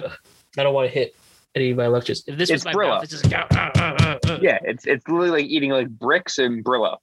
I 0.58 0.62
don't 0.62 0.74
want 0.74 0.88
to 0.88 0.94
hit 0.94 1.14
any 1.54 1.70
of 1.70 1.76
my 1.76 1.86
lectures. 1.86 2.24
If 2.26 2.36
this 2.36 2.50
was 2.50 2.64
my 2.64 2.72
Brillo. 2.72 2.88
mouth, 2.88 3.02
it's 3.04 3.12
just 3.12 3.24
like, 3.24 3.46
ah, 3.52 3.70
ah, 3.76 4.18
ah. 4.24 4.38
yeah, 4.42 4.58
it's 4.62 4.86
it's 4.86 5.06
literally 5.08 5.30
like 5.42 5.46
eating 5.46 5.70
like 5.70 5.88
bricks 5.88 6.38
and 6.38 6.62
Brillo. 6.64 6.98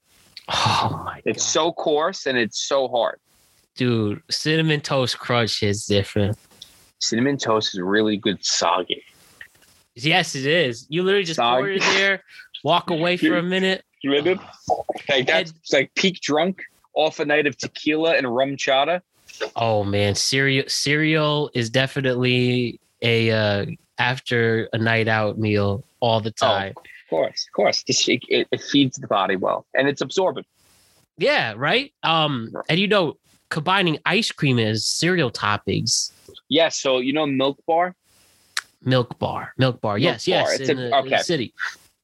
Oh 0.52 1.02
my 1.06 1.22
It's 1.26 1.44
god, 1.44 1.50
so 1.50 1.72
coarse 1.74 2.26
and 2.26 2.38
it's 2.38 2.60
so 2.68 2.88
hard. 2.88 3.20
dude! 3.76 4.22
Cinnamon 4.30 4.82
toast 4.82 5.18
crunch 5.20 5.62
is 5.64 5.86
different. 5.86 6.38
Cinnamon 7.00 7.38
toast 7.38 7.74
is 7.76 7.80
really 7.80 8.18
good 8.18 8.44
soggy. 8.44 9.04
Yes, 9.96 10.36
it 10.36 10.46
is. 10.46 10.86
You 10.90 11.04
literally 11.04 11.26
just 11.26 11.40
pour 11.40 11.70
it 11.70 11.82
there, 11.82 12.24
walk 12.64 12.90
away 12.90 13.18
for 13.18 13.38
a 13.38 13.44
minute. 13.44 13.84
You 14.02 14.14
it? 14.14 14.40
Like 15.10 15.28
that's 15.28 15.52
it's 15.52 15.74
like 15.74 15.94
peak 15.96 16.22
drunk 16.22 16.64
off 16.94 17.20
a 17.20 17.26
night 17.26 17.48
of 17.48 17.58
tequila 17.58 18.16
and 18.16 18.26
RumChata. 18.26 19.02
Oh 19.56 19.84
man, 19.84 20.16
cereal 20.16 20.66
cereal 20.68 21.50
is 21.54 21.70
definitely 21.70 22.80
a 23.02 23.32
uh, 23.32 23.66
after 23.98 24.70
a 24.74 24.78
night 24.78 25.08
out 25.08 25.38
meal 25.38 25.84
all 26.00 26.20
the 26.22 26.32
time. 26.32 26.74
Of 26.76 26.84
course, 27.10 27.46
of 27.48 27.54
course. 27.56 27.84
It, 27.88 28.24
it, 28.30 28.48
it 28.52 28.62
feeds 28.62 28.98
the 28.98 29.08
body 29.08 29.36
well 29.36 29.66
and 29.74 29.88
it's 29.88 30.02
absorbent. 30.02 30.46
Yeah, 31.18 31.54
right. 31.58 31.94
Um, 32.04 32.54
and 32.70 32.80
you 32.80 32.88
know, 32.88 33.16
combining 33.50 33.98
ice 34.06 34.32
cream 34.32 34.60
as 34.60 34.86
cereal 34.86 35.32
toppings, 35.32 36.12
Yes. 36.50 36.80
so 36.80 37.00
you 37.00 37.12
know 37.14 37.26
Milk 37.26 37.60
Bar. 37.68 37.96
milk 38.84 39.20
bar, 39.20 39.54
milk 39.58 39.82
bar. 39.82 39.96
Milk 39.98 40.04
yes, 40.04 40.26
bar, 40.26 40.52
yes, 40.52 40.60
it's 40.62 40.70
in, 40.70 40.80
a- 40.80 40.90
the, 40.90 40.98
in 41.00 41.10
the 41.10 41.18
city. 41.20 41.54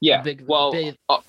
Yeah. 0.02 0.22
Big- 0.22 0.44
well, 0.48 0.72
big- 0.72 0.98
uh, 1.08 1.20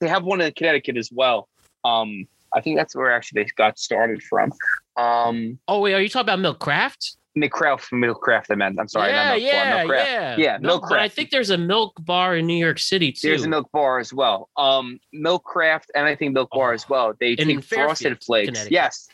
they 0.00 0.08
have 0.08 0.24
one 0.24 0.40
in 0.40 0.52
Connecticut 0.52 0.96
as 0.96 1.10
well. 1.12 1.48
Um, 1.84 2.26
I 2.54 2.60
think 2.60 2.76
that's 2.76 2.94
where 2.94 3.10
actually 3.12 3.44
they 3.44 3.48
got 3.56 3.78
started 3.78 4.22
from. 4.22 4.52
Um, 4.96 5.58
oh 5.68 5.80
wait, 5.80 5.94
are 5.94 6.00
you 6.02 6.08
talking 6.10 6.24
about 6.26 6.40
milk 6.40 6.58
craft? 6.58 7.16
McCraft, 7.36 7.90
Milkcraft. 7.92 8.46
I 8.50 8.54
meant. 8.56 8.78
I'm 8.78 8.88
sorry. 8.88 9.10
yeah, 9.10 9.30
Milk 9.78 9.88
Bar, 9.88 9.96
yeah, 9.96 10.04
yeah, 10.04 10.36
Yeah, 10.36 10.52
Milk- 10.58 10.62
Milk 10.62 10.86
But 10.90 10.98
I 10.98 11.08
think 11.08 11.30
there's 11.30 11.50
a 11.50 11.56
milk 11.58 11.94
bar 12.04 12.36
in 12.36 12.46
New 12.46 12.56
York 12.62 12.78
City 12.78 13.10
too. 13.12 13.28
There's 13.28 13.44
a 13.44 13.48
milk 13.48 13.70
bar 13.72 13.98
as 13.98 14.12
well. 14.12 14.50
Um, 14.56 15.00
Milk 15.12 15.44
Craft 15.44 15.90
and 15.94 16.06
I 16.06 16.14
think 16.14 16.34
Milk 16.34 16.50
Bar 16.50 16.72
as 16.74 16.88
well. 16.88 17.14
They 17.18 17.32
In 17.32 17.48
take 17.48 17.64
frosted 17.64 18.22
flakes. 18.22 18.70
Yes. 18.70 19.08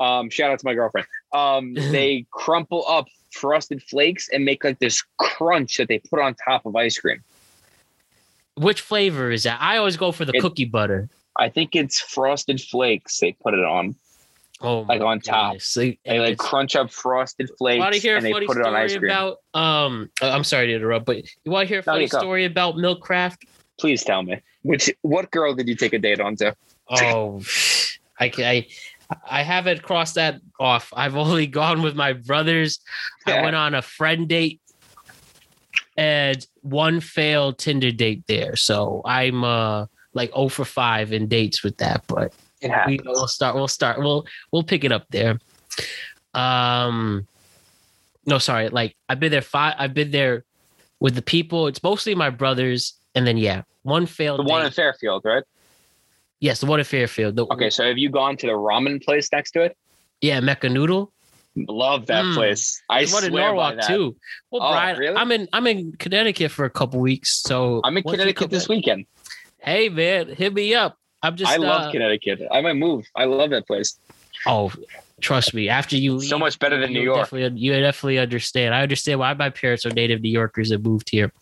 Um, 0.00 0.28
shout 0.28 0.50
out 0.50 0.58
to 0.58 0.66
my 0.66 0.74
girlfriend. 0.74 1.06
Um, 1.32 1.72
they 1.92 2.26
crumple 2.30 2.84
up 2.88 3.06
frosted 3.30 3.82
flakes 3.82 4.28
and 4.28 4.44
make 4.44 4.62
like 4.64 4.78
this 4.78 5.02
crunch 5.18 5.76
that 5.78 5.88
they 5.88 5.98
put 6.00 6.20
on 6.20 6.34
top 6.34 6.66
of 6.66 6.76
ice 6.76 6.98
cream. 6.98 7.22
Which 8.56 8.80
flavor 8.82 9.30
is 9.32 9.42
that? 9.44 9.58
I 9.60 9.78
always 9.78 9.96
go 9.96 10.12
for 10.12 10.24
the 10.24 10.32
It- 10.36 10.40
cookie 10.42 10.64
butter. 10.66 11.08
I 11.36 11.48
think 11.48 11.74
it's 11.74 11.98
frosted 12.00 12.60
flakes. 12.60 13.18
They 13.18 13.32
put 13.32 13.54
it 13.54 13.64
on. 13.64 13.96
Oh, 14.64 14.80
like 14.80 15.02
on 15.02 15.20
top. 15.20 15.52
goodness. 15.52 15.74
They 15.74 15.98
like 16.06 16.38
crunch 16.38 16.74
up 16.74 16.90
frosted 16.90 17.50
flakes 17.58 17.80
want 17.80 17.94
to 17.94 18.00
hear 18.00 18.14
a 18.14 18.16
and 18.16 18.26
they 18.26 18.32
funny 18.32 18.46
put 18.46 18.56
it 18.56 18.66
on 18.66 18.74
ice 18.74 18.92
story 18.92 19.00
cream. 19.00 19.12
about? 19.12 19.36
Um, 19.52 20.10
uh, 20.22 20.30
I'm 20.30 20.42
sorry 20.42 20.68
to 20.68 20.74
interrupt, 20.74 21.04
but 21.04 21.18
you 21.18 21.52
want 21.52 21.68
to 21.68 21.68
hear 21.68 21.80
a 21.80 21.82
funny 21.82 22.08
go. 22.08 22.18
story 22.18 22.46
about 22.46 22.78
milk 22.78 23.02
craft? 23.02 23.44
Please 23.78 24.02
tell 24.02 24.22
me. 24.22 24.40
Which 24.62 24.90
what 25.02 25.30
girl 25.30 25.54
did 25.54 25.68
you 25.68 25.74
take 25.74 25.92
a 25.92 25.98
date 25.98 26.18
on 26.18 26.36
to? 26.36 26.56
Oh, 26.88 27.42
I 28.18 28.32
I 28.38 28.66
I 29.30 29.42
haven't 29.42 29.82
crossed 29.82 30.14
that 30.14 30.40
off. 30.58 30.92
I've 30.96 31.16
only 31.16 31.46
gone 31.60 31.82
with 31.82 31.94
my 31.94 32.14
brothers. 32.14 32.80
I 33.26 33.42
went 33.42 33.56
on 33.56 33.74
a 33.74 33.82
friend 33.82 34.26
date 34.26 34.62
and 35.96 36.46
one 36.62 37.00
failed 37.00 37.58
Tinder 37.58 37.90
date 37.90 38.24
there. 38.26 38.56
So 38.56 39.02
I'm 39.04 39.44
uh 39.44 39.86
like 40.14 40.30
0 40.32 40.48
for 40.48 40.64
5 40.64 41.12
in 41.12 41.26
dates 41.26 41.62
with 41.62 41.76
that, 41.78 42.04
but 42.06 42.32
It 42.64 42.68
we, 42.68 42.72
happens. 42.72 43.00
we'll 43.04 43.28
start 43.28 43.54
we'll 43.54 43.68
start 43.68 43.98
we'll 43.98 44.24
we'll 44.52 44.62
pick 44.62 44.84
it 44.84 44.92
up 44.92 45.06
there. 45.10 45.38
Um 46.32 47.26
no, 48.26 48.38
sorry, 48.38 48.68
like 48.70 48.96
I've 49.08 49.20
been 49.20 49.30
there 49.30 49.42
five 49.42 49.74
I've 49.78 49.92
been 49.94 50.10
there 50.10 50.44
with 50.98 51.14
the 51.14 51.22
people. 51.22 51.66
It's 51.66 51.82
mostly 51.82 52.14
my 52.14 52.30
brothers, 52.30 52.94
and 53.14 53.26
then 53.26 53.36
yeah, 53.36 53.62
one 53.82 54.06
failed. 54.06 54.38
The 54.40 54.44
one 54.44 54.62
date. 54.62 54.68
in 54.68 54.72
Fairfield, 54.72 55.22
right? 55.24 55.42
yes, 56.40 56.60
the 56.60 56.66
one 56.66 56.78
in 56.78 56.84
Fairfield. 56.86 57.36
The, 57.36 57.44
Okay, 57.52 57.68
so 57.70 57.86
have 57.86 57.98
you 57.98 58.08
gone 58.10 58.36
to 58.38 58.46
the 58.46 58.52
ramen 58.52 59.02
place 59.04 59.28
next 59.32 59.50
to 59.52 59.62
it? 59.62 59.76
Yeah, 60.22 60.40
Mecha 60.40 60.70
Noodle. 60.72 61.12
Love 61.56 62.06
that 62.06 62.24
Mm. 62.24 62.34
place. 62.34 62.82
I 62.90 63.00
There's 63.00 63.12
one 63.12 63.24
in 63.24 63.30
swear 63.30 63.42
by 63.42 63.46
Norwalk 63.48 63.76
that. 63.76 63.86
too. 63.86 64.16
Well, 64.50 64.62
Oh, 64.62 64.70
Brian, 64.72 64.98
really? 64.98 65.16
I'm 65.16 65.30
in 65.30 65.48
I'm 65.52 65.66
in 65.66 65.92
Connecticut 65.98 66.50
for 66.50 66.64
a 66.64 66.70
couple 66.70 67.00
weeks, 67.00 67.40
so 67.42 67.80
I'm 67.84 67.96
in 67.98 68.02
Connecticut 68.02 68.50
this 68.50 68.64
back- 68.64 68.68
weekend. 68.70 69.06
Hey 69.58 69.88
man, 69.90 70.28
hit 70.28 70.52
me 70.54 70.74
up. 70.74 70.96
I'm 71.24 71.36
just 71.36 71.50
I 71.50 71.56
love 71.56 71.88
uh, 71.88 71.90
Connecticut. 71.90 72.42
I 72.52 72.60
might 72.60 72.76
move. 72.76 73.06
I 73.16 73.24
love 73.24 73.48
that 73.50 73.66
place. 73.66 73.98
Oh, 74.46 74.70
trust 75.22 75.54
me. 75.54 75.70
After 75.70 75.96
you 75.96 76.16
leave, 76.16 76.28
So 76.28 76.38
much 76.38 76.58
better 76.58 76.78
than 76.78 76.92
New 76.92 77.00
York. 77.00 77.30
Definitely, 77.30 77.58
you 77.58 77.72
definitely 77.72 78.18
understand. 78.18 78.74
I 78.74 78.82
understand 78.82 79.18
why 79.18 79.32
my 79.32 79.48
parents 79.48 79.86
are 79.86 79.90
native 79.90 80.20
New 80.20 80.30
Yorkers 80.30 80.70
and 80.70 80.84
moved 80.84 81.08
here. 81.08 81.32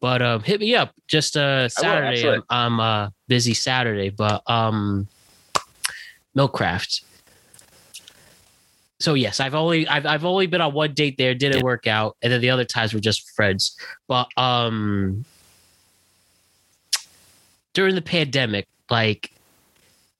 But 0.00 0.22
um, 0.22 0.44
hit 0.44 0.60
me 0.60 0.76
up. 0.76 0.94
Just 1.08 1.36
uh, 1.36 1.68
Saturday. 1.68 2.06
I'm, 2.06 2.12
absolutely. 2.12 2.42
I'm 2.48 2.80
uh 2.80 3.10
busy 3.26 3.54
Saturday, 3.54 4.10
but 4.10 4.42
um, 4.48 5.08
Milkcraft. 6.36 7.02
So 9.00 9.14
yes, 9.14 9.40
I've 9.40 9.56
only 9.56 9.88
I've 9.88 10.06
I've 10.06 10.24
only 10.24 10.46
been 10.46 10.60
on 10.60 10.74
one 10.74 10.94
date 10.94 11.18
there. 11.18 11.34
Didn't 11.34 11.64
work 11.64 11.88
out, 11.88 12.16
and 12.22 12.32
then 12.32 12.40
the 12.40 12.50
other 12.50 12.64
times 12.64 12.94
were 12.94 13.00
just 13.00 13.28
friends. 13.32 13.76
But 14.06 14.28
um, 14.36 15.24
during 17.74 17.96
the 17.96 18.02
pandemic, 18.02 18.68
like 18.92 19.32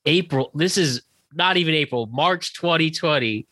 April, 0.06 0.50
this 0.54 0.76
is 0.78 1.02
not 1.34 1.58
even 1.58 1.74
April, 1.74 2.06
March 2.06 2.54
2020. 2.54 3.46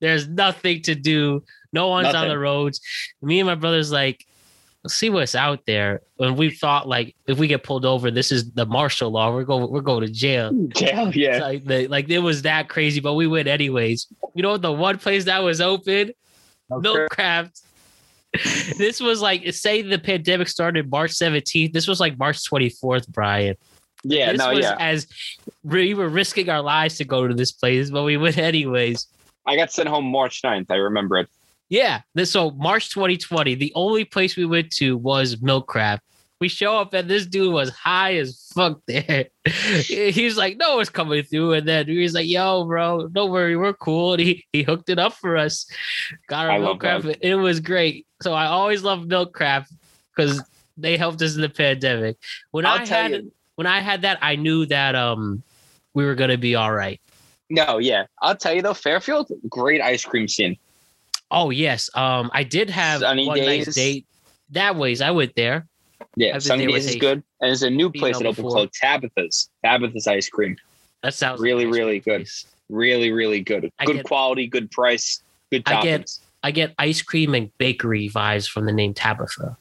There's 0.00 0.28
nothing 0.28 0.82
to 0.82 0.94
do. 0.94 1.42
No 1.72 1.88
one's 1.88 2.14
on 2.14 2.28
the 2.28 2.38
roads. 2.38 2.80
Me 3.22 3.40
and 3.40 3.48
my 3.48 3.54
brother's 3.54 3.90
like, 3.90 4.24
let's 4.84 4.94
see 4.94 5.08
what's 5.08 5.34
out 5.34 5.60
there. 5.66 6.02
And 6.18 6.36
we 6.36 6.50
thought 6.50 6.86
like 6.86 7.16
if 7.26 7.38
we 7.38 7.48
get 7.48 7.64
pulled 7.64 7.86
over, 7.86 8.10
this 8.10 8.30
is 8.30 8.52
the 8.52 8.66
martial 8.66 9.10
law. 9.10 9.32
We're 9.32 9.44
going 9.44 9.70
we're 9.70 9.80
going 9.80 10.06
to 10.06 10.12
jail. 10.12 10.52
Jail, 10.68 11.10
yeah. 11.16 11.38
Like 11.38 11.64
the, 11.64 11.88
like 11.88 12.10
it 12.10 12.18
was 12.18 12.42
that 12.42 12.68
crazy, 12.68 13.00
but 13.00 13.14
we 13.14 13.26
went 13.26 13.48
anyways. 13.48 14.06
You 14.34 14.42
know 14.42 14.58
the 14.58 14.70
one 14.70 14.98
place 14.98 15.24
that 15.24 15.42
was 15.42 15.60
open? 15.60 16.12
Milkcraft. 16.70 17.62
this 18.78 19.00
was 19.00 19.22
like 19.22 19.52
say 19.54 19.80
the 19.80 19.98
pandemic 19.98 20.48
started 20.48 20.90
March 20.90 21.12
17th. 21.12 21.72
This 21.72 21.88
was 21.88 21.98
like 21.98 22.18
March 22.18 22.38
24th, 22.48 23.08
Brian. 23.08 23.56
Yeah, 24.04 24.32
this 24.32 24.38
no, 24.38 24.52
was 24.52 24.60
yeah. 24.60 24.76
as 24.78 25.06
we 25.62 25.94
were 25.94 26.08
risking 26.08 26.50
our 26.50 26.60
lives 26.60 26.98
to 26.98 27.04
go 27.04 27.26
to 27.26 27.34
this 27.34 27.52
place, 27.52 27.90
but 27.90 28.04
we 28.04 28.16
went 28.16 28.38
anyways. 28.38 29.06
I 29.46 29.56
got 29.56 29.72
sent 29.72 29.88
home 29.88 30.06
March 30.06 30.42
9th. 30.42 30.66
I 30.70 30.76
remember 30.76 31.18
it. 31.18 31.28
Yeah. 31.68 32.02
This 32.14 32.30
so 32.30 32.50
March 32.52 32.90
2020, 32.90 33.54
the 33.54 33.72
only 33.74 34.04
place 34.04 34.36
we 34.36 34.44
went 34.44 34.70
to 34.72 34.96
was 34.96 35.36
Milkcraft. 35.36 36.00
We 36.40 36.48
show 36.48 36.78
up 36.78 36.92
and 36.92 37.08
this 37.08 37.26
dude 37.26 37.52
was 37.52 37.70
high 37.70 38.16
as 38.16 38.50
fuck 38.54 38.80
there. 38.86 39.26
he 39.46 40.24
was 40.24 40.36
like, 40.36 40.56
no 40.58 40.76
one's 40.76 40.90
coming 40.90 41.22
through. 41.22 41.54
And 41.54 41.66
then 41.66 41.86
he 41.86 42.02
was 42.02 42.12
like, 42.12 42.26
yo, 42.26 42.64
bro, 42.64 43.08
don't 43.08 43.30
worry, 43.30 43.56
we're 43.56 43.72
cool. 43.72 44.14
And 44.14 44.20
he, 44.20 44.44
he 44.52 44.62
hooked 44.62 44.90
it 44.90 44.98
up 44.98 45.14
for 45.14 45.36
us. 45.36 45.66
Got 46.28 46.46
our 46.46 46.52
I 46.52 46.58
Milkcraft. 46.58 47.02
that. 47.04 47.26
It 47.26 47.36
was 47.36 47.60
great. 47.60 48.06
So 48.20 48.34
I 48.34 48.46
always 48.46 48.82
love 48.82 49.00
Milkcraft 49.04 49.72
because 50.14 50.42
they 50.76 50.96
helped 50.96 51.22
us 51.22 51.34
in 51.34 51.40
the 51.40 51.48
pandemic. 51.48 52.16
When 52.50 52.66
I'll 52.66 52.80
I 52.80 52.86
had 52.86 53.12
you. 53.12 53.32
When 53.56 53.66
I 53.66 53.80
had 53.80 54.02
that, 54.02 54.18
I 54.22 54.36
knew 54.36 54.66
that 54.66 54.94
um 54.94 55.42
we 55.94 56.04
were 56.04 56.14
gonna 56.14 56.38
be 56.38 56.54
all 56.54 56.72
right. 56.72 57.00
No, 57.50 57.78
yeah. 57.78 58.06
I'll 58.22 58.36
tell 58.36 58.54
you 58.54 58.62
though, 58.62 58.74
Fairfield, 58.74 59.30
great 59.48 59.80
ice 59.80 60.04
cream 60.04 60.28
scene. 60.28 60.56
Oh 61.30 61.50
yes. 61.50 61.90
Um 61.94 62.30
I 62.32 62.42
did 62.42 62.70
have 62.70 63.00
Sunny 63.00 63.26
one 63.26 63.38
nice 63.38 63.74
date. 63.74 64.06
That 64.50 64.76
ways 64.76 65.00
I 65.00 65.10
went 65.10 65.34
there. 65.36 65.66
Yeah, 66.16 66.38
Sundays 66.38 66.68
there 66.84 66.94
is 66.94 66.96
good. 66.96 67.22
And 67.40 67.48
there's 67.48 67.62
a 67.62 67.70
new 67.70 67.90
place 67.90 68.18
that 68.18 68.26
opened 68.26 68.48
called 68.48 68.70
Tabitha's. 68.72 69.48
Tabitha's 69.64 70.06
ice 70.06 70.28
cream. 70.28 70.56
That 71.02 71.14
sounds 71.14 71.40
Really, 71.40 71.64
a 71.64 71.68
really 71.68 71.98
good. 71.98 72.20
place. 72.22 72.46
Really, 72.68 73.10
really 73.10 73.40
good. 73.40 73.70
I 73.78 73.84
Good 73.84 73.96
get- 73.96 74.04
quality, 74.06 74.46
good 74.46 74.70
price, 74.70 75.22
good 75.50 75.62
I 75.66 75.82
get- 75.82 76.02
toppings. 76.02 76.20
I 76.42 76.50
get 76.50 76.74
ice 76.78 77.00
cream 77.02 77.34
and 77.34 77.50
bakery 77.58 78.08
vibes 78.08 78.48
from 78.48 78.66
the 78.66 78.72
name 78.72 78.92
Tabitha. 78.94 79.56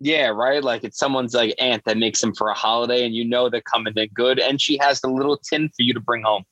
Yeah, 0.00 0.26
right. 0.28 0.62
Like 0.62 0.84
it's 0.84 0.98
someone's 0.98 1.34
like 1.34 1.54
aunt 1.58 1.84
that 1.86 1.96
makes 1.96 2.20
them 2.20 2.34
for 2.34 2.48
a 2.48 2.54
holiday, 2.54 3.04
and 3.06 3.14
you 3.14 3.24
know 3.24 3.48
they're 3.48 3.60
coming 3.62 3.94
in 3.96 4.08
good. 4.12 4.38
And 4.38 4.60
she 4.60 4.76
has 4.78 5.00
the 5.00 5.08
little 5.08 5.38
tin 5.38 5.68
for 5.68 5.82
you 5.82 5.94
to 5.94 6.00
bring 6.00 6.22
home. 6.22 6.44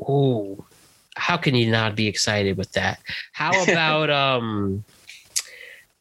Ooh, 0.00 0.64
how 1.16 1.36
can 1.36 1.54
you 1.54 1.70
not 1.70 1.94
be 1.94 2.06
excited 2.08 2.56
with 2.56 2.72
that? 2.72 3.00
How 3.32 3.50
about 3.70 4.10
um, 4.10 4.84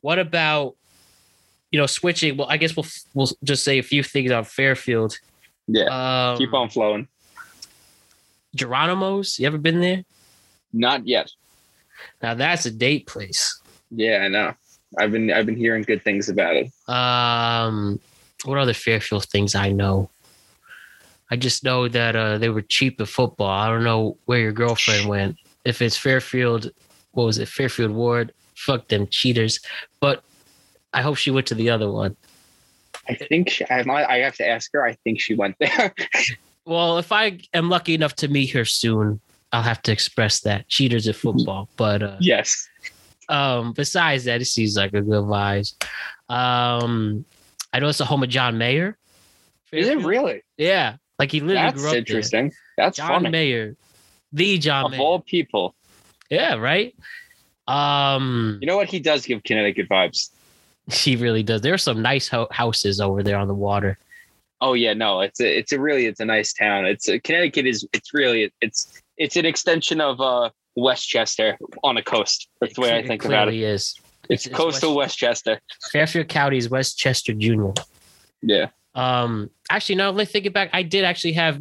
what 0.01 0.17
about 0.19 0.75
you 1.71 1.79
know 1.79 1.85
switching? 1.85 2.37
Well, 2.37 2.47
I 2.49 2.57
guess 2.57 2.75
we'll 2.75 2.87
we'll 3.13 3.29
just 3.43 3.63
say 3.63 3.77
a 3.77 3.83
few 3.83 4.01
things 4.01 4.31
on 4.31 4.43
Fairfield. 4.43 5.17
Yeah, 5.67 6.31
Um, 6.31 6.37
keep 6.37 6.53
on 6.53 6.69
flowing. 6.69 7.07
Geronimo's. 8.55 9.37
You 9.37 9.47
ever 9.47 9.57
been 9.57 9.81
there? 9.81 10.03
Not 10.73 11.07
yet. 11.07 11.29
Now 12.21 12.33
that's 12.33 12.65
a 12.65 12.71
date 12.71 13.05
place. 13.05 13.61
Yeah, 13.91 14.17
I 14.23 14.27
know. 14.27 14.53
I've 14.97 15.11
been 15.11 15.31
I've 15.31 15.45
been 15.45 15.57
hearing 15.57 15.83
good 15.83 16.03
things 16.03 16.29
about 16.29 16.55
it. 16.55 16.71
Um, 16.89 17.99
what 18.45 18.57
other 18.57 18.73
Fairfield 18.73 19.25
things 19.25 19.55
I 19.55 19.71
know? 19.71 20.09
I 21.29 21.35
just 21.35 21.63
know 21.63 21.87
that 21.89 22.15
uh, 22.15 22.37
they 22.37 22.49
were 22.49 22.61
cheap 22.61 23.01
at 23.01 23.07
football. 23.09 23.49
I 23.49 23.67
don't 23.67 23.83
know 23.83 24.17
where 24.25 24.39
your 24.39 24.53
girlfriend 24.53 25.09
went. 25.09 25.37
If 25.65 25.81
it's 25.81 25.97
Fairfield, 25.97 26.71
what 27.11 27.25
was 27.25 27.37
it? 27.37 27.49
Fairfield 27.49 27.91
Warde. 27.91 28.31
Fuck 28.55 28.87
them 28.87 29.07
cheaters. 29.11 29.59
But 29.99 30.23
I 30.93 31.01
hope 31.01 31.17
she 31.17 31.31
went 31.31 31.47
to 31.47 31.55
the 31.55 31.69
other 31.69 31.91
one. 31.91 32.15
I 33.09 33.15
think 33.15 33.49
she, 33.49 33.65
I 33.69 33.83
might. 33.83 34.05
I 34.05 34.19
have 34.19 34.35
to 34.35 34.47
ask 34.47 34.71
her. 34.73 34.85
I 34.85 34.93
think 35.03 35.19
she 35.19 35.35
went 35.35 35.55
there. 35.59 35.93
Well, 36.67 36.97
if 36.97 37.13
I 37.13 37.39
am 37.53 37.69
lucky 37.69 37.93
enough 37.93 38.15
to 38.17 38.27
meet 38.27 38.51
her 38.51 38.65
soon, 38.65 39.21
I'll 39.53 39.63
have 39.63 39.81
to 39.83 39.93
express 39.93 40.41
that 40.41 40.67
cheaters 40.67 41.07
at 41.07 41.15
football. 41.15 41.69
But 41.77 42.03
uh, 42.03 42.17
yes. 42.19 42.67
Um, 43.29 43.73
besides 43.73 44.23
that, 44.25 44.41
it 44.41 44.45
seems 44.45 44.75
like 44.77 44.93
a 44.93 45.01
good 45.01 45.23
vibes. 45.25 45.73
Um, 46.29 47.25
I 47.73 47.79
know 47.79 47.87
it's 47.89 47.97
the 47.97 48.05
home 48.05 48.23
of 48.23 48.29
John 48.29 48.57
Mayer. 48.57 48.97
Is 49.71 49.87
it 49.87 49.99
really? 49.99 50.43
Yeah, 50.57 50.95
like 51.19 51.31
he 51.31 51.39
literally 51.41 51.61
That's 51.69 51.77
grew 51.77 51.87
up 51.87 51.91
there. 51.93 51.99
interesting. 51.99 52.53
That's 52.77 52.97
John 52.97 53.07
funny. 53.09 53.29
Mayer, 53.29 53.75
the 54.31 54.57
John 54.57 54.85
Of 54.85 54.91
Mayer. 54.91 55.01
all 55.01 55.19
people, 55.19 55.75
yeah, 56.29 56.55
right. 56.55 56.95
Um, 57.67 58.57
you 58.61 58.67
know 58.67 58.77
what? 58.77 58.87
He 58.87 58.99
does 58.99 59.25
give 59.25 59.43
Connecticut 59.43 59.89
vibes. 59.89 60.29
he 60.91 61.15
really 61.17 61.43
does. 61.43 61.61
There 61.61 61.73
are 61.73 61.77
some 61.77 62.01
nice 62.01 62.27
ho- 62.29 62.47
houses 62.51 63.01
over 63.01 63.21
there 63.23 63.37
on 63.37 63.47
the 63.47 63.53
water. 63.53 63.97
Oh 64.61 64.73
yeah, 64.73 64.93
no, 64.93 65.19
it's 65.21 65.39
a, 65.41 65.57
it's 65.59 65.71
a 65.73 65.79
really 65.79 66.05
it's 66.05 66.19
a 66.19 66.25
nice 66.25 66.53
town. 66.53 66.85
It's 66.85 67.07
a, 67.09 67.19
Connecticut 67.19 67.67
is 67.67 67.85
it's 67.93 68.13
really 68.13 68.51
it's 68.61 69.01
it's 69.17 69.35
an 69.35 69.45
extension 69.45 69.99
of 70.01 70.19
uh 70.21 70.49
Westchester 70.77 71.57
on 71.83 71.97
a 71.97 72.03
coast. 72.03 72.47
That's 72.61 72.75
the 72.75 72.81
way 72.81 72.95
I 72.95 73.05
think 73.05 73.25
about 73.25 73.47
it. 73.47 73.51
clearly 73.51 73.63
Is 73.63 73.95
It's, 74.29 74.45
it's 74.45 74.55
coastal 74.55 74.95
Westchester. 74.95 75.59
Fairfield 75.91 76.27
County 76.29 76.57
is 76.57 76.69
Westchester 76.69 77.33
Junior. 77.33 77.73
Yeah. 78.41 78.67
Um, 78.93 79.49
actually, 79.69 79.95
now 79.95 80.11
let 80.11 80.17
me 80.17 80.25
think 80.25 80.45
it 80.45 80.53
back. 80.53 80.69
I 80.73 80.83
did 80.83 81.03
actually 81.03 81.33
have 81.33 81.59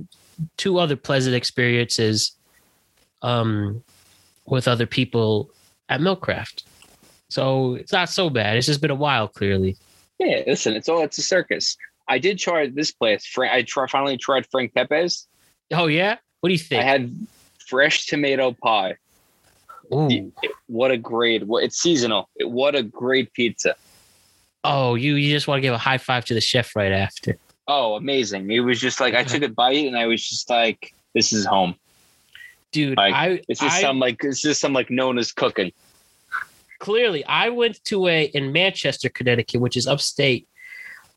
two 0.58 0.78
other 0.78 0.96
pleasant 0.96 1.34
experiences, 1.34 2.32
um, 3.22 3.82
with 4.44 4.68
other 4.68 4.86
people 4.86 5.50
at 5.88 6.00
Milkcraft. 6.00 6.64
So 7.28 7.74
it's 7.74 7.92
not 7.92 8.10
so 8.10 8.28
bad. 8.30 8.56
It's 8.56 8.66
just 8.66 8.82
been 8.82 8.90
a 8.90 8.94
while, 8.94 9.28
clearly. 9.28 9.76
Yeah, 10.18 10.42
listen, 10.46 10.74
it's 10.74 10.88
all 10.88 11.02
it's 11.02 11.18
a 11.18 11.22
circus. 11.22 11.76
I 12.08 12.18
did 12.18 12.38
try 12.38 12.68
this 12.68 12.92
place. 12.92 13.26
I 13.38 13.62
try, 13.62 13.86
finally 13.86 14.16
tried 14.16 14.46
Frank 14.50 14.74
Pepe's. 14.74 15.26
Oh 15.72 15.86
yeah, 15.86 16.16
what 16.40 16.48
do 16.48 16.52
you 16.52 16.58
think? 16.58 16.82
I 16.82 16.86
had 16.86 17.26
fresh 17.66 18.06
tomato 18.06 18.52
pie. 18.52 18.96
Ooh. 19.94 20.32
What 20.66 20.90
a 20.90 20.96
great! 20.96 21.46
What 21.46 21.64
it's 21.64 21.80
seasonal. 21.80 22.28
What 22.40 22.74
a 22.74 22.82
great 22.82 23.32
pizza. 23.32 23.76
Oh, 24.64 24.94
you 24.96 25.14
you 25.14 25.32
just 25.32 25.46
want 25.46 25.58
to 25.58 25.62
give 25.62 25.74
a 25.74 25.78
high 25.78 25.98
five 25.98 26.24
to 26.26 26.34
the 26.34 26.40
chef 26.40 26.74
right 26.74 26.92
after. 26.92 27.38
Oh, 27.68 27.94
amazing! 27.94 28.50
It 28.50 28.60
was 28.60 28.80
just 28.80 29.00
like 29.00 29.14
I 29.14 29.22
took 29.24 29.42
a 29.42 29.48
bite 29.48 29.86
and 29.86 29.96
I 29.96 30.06
was 30.06 30.26
just 30.26 30.50
like, 30.50 30.92
"This 31.14 31.32
is 31.32 31.46
home. 31.46 31.76
Dude, 32.72 32.96
Like, 32.98 33.14
I 33.14 33.40
it's 33.48 33.60
just 33.60 33.76
I- 33.76 33.80
some 33.80 33.98
like 34.00 34.22
it's 34.24 34.40
just 34.40 34.60
some 34.60 34.72
like 34.72 34.90
known 34.90 35.18
as 35.18 35.32
cooking." 35.32 35.72
clearly 36.78 37.24
I 37.24 37.48
went 37.48 37.82
to 37.86 38.06
a 38.06 38.24
in 38.24 38.52
Manchester, 38.52 39.08
Connecticut, 39.08 39.60
which 39.62 39.76
is 39.78 39.86
upstate. 39.86 40.46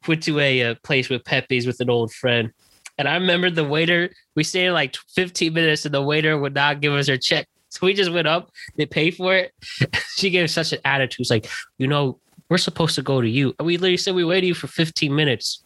Went 0.08 0.24
to 0.24 0.40
a, 0.40 0.64
uh 0.64 0.76
place 0.84 1.10
with 1.10 1.26
Pepe's 1.26 1.66
with 1.68 1.82
an 1.82 1.90
old 1.90 2.14
friend, 2.14 2.52
and 2.98 3.08
I 3.08 3.16
remember 3.16 3.50
the 3.50 3.66
waiter. 3.66 4.12
We 4.36 4.46
stayed 4.46 4.72
like 4.72 4.96
15 5.16 5.52
minutes, 5.54 5.84
and 5.84 5.94
the 5.94 6.02
waiter 6.02 6.38
would 6.38 6.54
not 6.54 6.80
give 6.80 6.94
us 6.94 7.10
our 7.10 7.18
check. 7.18 7.49
So 7.72 7.86
we 7.86 7.94
just 7.94 8.12
went 8.12 8.28
up. 8.28 8.50
They 8.78 8.88
paid 8.88 9.16
for 9.16 9.36
it. 9.36 9.54
she 10.16 10.32
gave 10.32 10.50
such 10.50 10.74
an 10.74 10.80
attitude. 10.86 11.20
It's 11.20 11.30
like, 11.30 11.48
you 11.78 11.86
know, 11.86 12.20
we're 12.50 12.58
supposed 12.58 12.96
to 12.96 13.04
go 13.04 13.22
to 13.22 13.30
you. 13.30 13.54
And 13.60 13.66
we 13.68 13.78
literally 13.78 13.98
said 13.98 14.16
we 14.16 14.26
waited 14.26 14.48
you 14.48 14.56
for 14.56 14.66
15 14.66 15.16
minutes. 15.16 15.62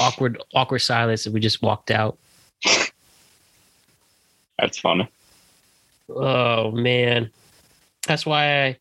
Awkward, 0.00 0.42
awkward 0.54 0.80
silence, 0.80 1.26
and 1.26 1.34
we 1.34 1.40
just 1.40 1.62
walked 1.62 1.92
out. 1.92 2.18
That's 4.58 4.78
funny. 4.78 5.08
Oh 6.08 6.70
man, 6.72 7.30
that's 8.06 8.26
why 8.26 8.64
I 8.64 8.78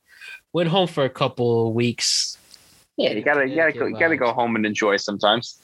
went 0.53 0.69
home 0.69 0.88
for 0.88 1.05
a 1.05 1.09
couple 1.09 1.67
of 1.67 1.73
weeks. 1.73 2.38
Yeah, 2.97 3.11
you 3.11 3.21
gotta 3.21 3.47
you 3.47 3.55
gotta 3.55 3.73
go, 3.73 3.85
you 3.85 3.99
gotta 3.99 4.17
go 4.17 4.34
home 4.34 4.55
and 4.55 4.65
enjoy 4.65 4.97
sometimes. 4.97 5.59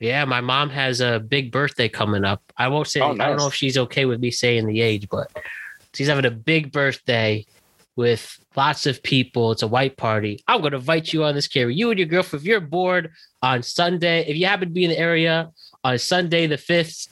Yeah, 0.00 0.24
my 0.24 0.40
mom 0.40 0.70
has 0.70 1.00
a 1.00 1.20
big 1.20 1.52
birthday 1.52 1.88
coming 1.88 2.24
up. 2.24 2.42
I 2.56 2.68
won't 2.68 2.86
say 2.86 3.00
Oh, 3.00 3.10
I 3.12 3.14
don't 3.16 3.36
know 3.36 3.48
if 3.48 3.54
she's 3.54 3.76
okay 3.76 4.06
with 4.06 4.20
me 4.20 4.30
saying 4.30 4.66
the 4.66 4.80
age, 4.80 5.08
but 5.10 5.30
she's 5.94 6.08
having 6.08 6.24
a 6.24 6.30
big 6.30 6.72
birthday 6.72 7.46
with 7.96 8.38
lots 8.56 8.86
of 8.86 9.02
people. 9.02 9.52
It's 9.52 9.62
a 9.62 9.66
white 9.68 9.96
party. 9.96 10.42
I'm 10.46 10.60
gonna 10.62 10.76
invite 10.76 11.12
you 11.12 11.24
on 11.24 11.34
this 11.34 11.48
camera. 11.48 11.72
You 11.72 11.90
and 11.90 11.98
your 11.98 12.08
girlfriend, 12.08 12.42
if 12.42 12.46
you're 12.46 12.60
bored 12.60 13.10
on 13.42 13.62
Sunday, 13.62 14.24
if 14.28 14.36
you 14.36 14.46
happen 14.46 14.68
to 14.68 14.74
be 14.74 14.84
in 14.84 14.90
the 14.90 14.98
area 14.98 15.50
on 15.84 15.98
Sunday 15.98 16.46
the 16.46 16.58
fifth 16.58 17.08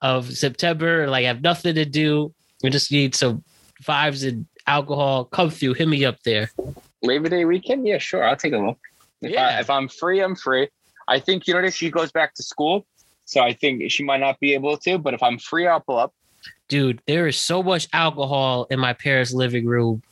of 0.00 0.32
September, 0.32 1.08
like 1.08 1.24
have 1.26 1.42
nothing 1.42 1.74
to 1.76 1.84
do, 1.84 2.32
we 2.62 2.70
just 2.70 2.90
need 2.90 3.14
some 3.14 3.44
vibes 3.84 4.26
and 4.26 4.46
alcohol. 4.66 5.24
Come 5.26 5.50
through, 5.50 5.74
hit 5.74 5.88
me 5.88 6.04
up 6.04 6.20
there. 6.24 6.50
Labor 7.02 7.28
Day 7.28 7.44
weekend, 7.44 7.86
yeah, 7.86 7.98
sure, 7.98 8.24
I'll 8.24 8.36
take 8.36 8.52
a 8.52 8.58
look. 8.58 8.78
If, 9.22 9.32
Yeah. 9.32 9.56
I, 9.56 9.60
if 9.60 9.70
I'm 9.70 9.88
free, 9.88 10.20
I'm 10.22 10.34
free. 10.34 10.68
I 11.08 11.18
think 11.18 11.46
you 11.46 11.54
know 11.54 11.62
that 11.62 11.74
she 11.74 11.90
goes 11.90 12.12
back 12.12 12.34
to 12.34 12.42
school, 12.42 12.86
so 13.24 13.40
I 13.40 13.52
think 13.52 13.90
she 13.90 14.02
might 14.02 14.20
not 14.20 14.38
be 14.40 14.54
able 14.54 14.76
to. 14.78 14.98
But 14.98 15.14
if 15.14 15.22
I'm 15.22 15.38
free, 15.38 15.66
I'll 15.66 15.80
pull 15.80 15.98
up. 15.98 16.14
Dude, 16.70 17.02
there 17.06 17.26
is 17.26 17.38
so 17.38 17.62
much 17.62 17.88
alcohol 17.92 18.66
in 18.70 18.78
my 18.80 18.94
parents' 18.94 19.34
living 19.34 19.66
room. 19.66 20.02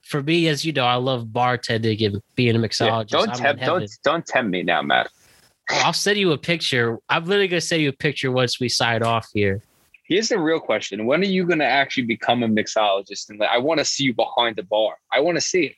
For 0.00 0.22
me, 0.22 0.48
as 0.48 0.64
you 0.64 0.72
know, 0.72 0.86
I 0.86 0.94
love 0.94 1.26
bartending 1.26 2.04
and 2.06 2.22
being 2.34 2.56
a 2.56 2.58
Yeah, 2.58 2.64
mixologist. 2.66 3.08
don't 3.08 3.34
tempt, 3.34 3.62
don't 3.62 3.90
don't 4.02 4.26
tempt 4.26 4.50
me 4.50 4.62
now, 4.62 4.80
Matt. 4.82 5.08
Oh, 5.70 5.82
I'll 5.84 5.92
send 5.92 6.16
you 6.18 6.32
a 6.32 6.38
picture. 6.38 6.98
I'm 7.08 7.24
literally 7.26 7.48
gonna 7.48 7.60
send 7.60 7.82
you 7.82 7.90
a 7.90 7.92
picture 7.92 8.32
once 8.32 8.58
we 8.58 8.68
sign 8.68 9.02
off 9.02 9.28
here. 9.34 9.62
Here's 10.04 10.28
the 10.30 10.38
real 10.38 10.58
question: 10.58 11.06
When 11.06 11.20
are 11.20 11.26
you 11.26 11.44
going 11.46 11.60
to 11.60 11.64
actually 11.64 12.02
become 12.02 12.42
a 12.42 12.48
mixologist? 12.48 13.28
And 13.30 13.38
like, 13.38 13.50
I 13.50 13.58
want 13.58 13.78
to 13.78 13.84
see 13.84 14.02
you 14.04 14.14
behind 14.14 14.56
the 14.56 14.64
bar. 14.64 14.96
I 15.12 15.20
want 15.20 15.36
to 15.36 15.40
see 15.40 15.66
it. 15.66 15.76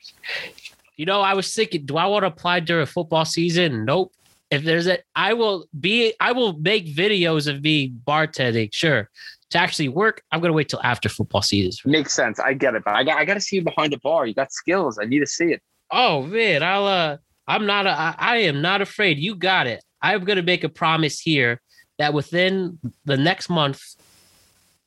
You 0.95 1.05
know, 1.05 1.21
I 1.21 1.35
was 1.35 1.53
thinking, 1.53 1.85
do 1.85 1.97
I 1.97 2.07
want 2.07 2.23
to 2.23 2.27
apply 2.27 2.61
during 2.61 2.87
football 2.87 3.25
season? 3.25 3.85
Nope. 3.85 4.11
If 4.49 4.63
there's 4.63 4.87
a, 4.87 4.99
I 5.15 5.33
will 5.33 5.67
be, 5.79 6.13
I 6.19 6.31
will 6.31 6.53
make 6.53 6.87
videos 6.87 7.47
of 7.47 7.61
me 7.63 7.91
bartending. 8.07 8.69
Sure. 8.73 9.09
To 9.53 9.59
actually 9.59 9.87
work, 9.87 10.23
I'm 10.31 10.41
gonna 10.41 10.53
wait 10.53 10.69
till 10.69 10.81
after 10.81 11.09
football 11.09 11.43
season. 11.43 11.91
Makes 11.91 12.13
sense. 12.13 12.39
I 12.39 12.53
get 12.53 12.73
it, 12.73 12.83
but 12.83 12.95
I 12.95 13.03
got 13.03 13.19
I 13.19 13.23
got 13.23 13.35
to 13.35 13.39
see 13.39 13.57
you 13.57 13.61
behind 13.61 13.93
the 13.93 13.99
bar. 13.99 14.25
You 14.25 14.33
got 14.33 14.51
skills. 14.51 14.97
I 14.99 15.05
need 15.05 15.19
to 15.19 15.27
see 15.27 15.53
it. 15.53 15.61
Oh 15.91 16.23
man, 16.23 16.63
I'll 16.63 16.87
uh 16.87 17.17
I'm 17.47 17.67
not 17.67 17.85
a, 17.85 17.91
I, 17.91 18.15
I 18.17 18.37
am 18.37 18.63
not 18.63 18.81
afraid. 18.81 19.19
You 19.19 19.35
got 19.35 19.67
it. 19.67 19.83
I'm 20.01 20.23
gonna 20.23 20.41
make 20.41 20.63
a 20.63 20.69
promise 20.69 21.19
here 21.19 21.61
that 21.99 22.15
within 22.15 22.79
the 23.05 23.15
next 23.15 23.47
month 23.47 23.79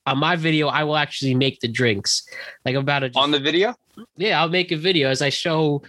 on 0.04 0.18
my 0.18 0.34
video, 0.34 0.66
I 0.66 0.82
will 0.82 0.96
actually 0.96 1.36
make 1.36 1.60
the 1.60 1.68
drinks. 1.68 2.26
Like 2.64 2.74
I'm 2.74 2.80
about 2.80 3.00
to 3.00 3.10
just, 3.10 3.18
On 3.18 3.30
the 3.30 3.38
video? 3.38 3.72
yeah, 4.16 4.40
I'll 4.40 4.48
make 4.48 4.72
a 4.72 4.76
video 4.76 5.10
as 5.10 5.22
I 5.22 5.28
show 5.28 5.82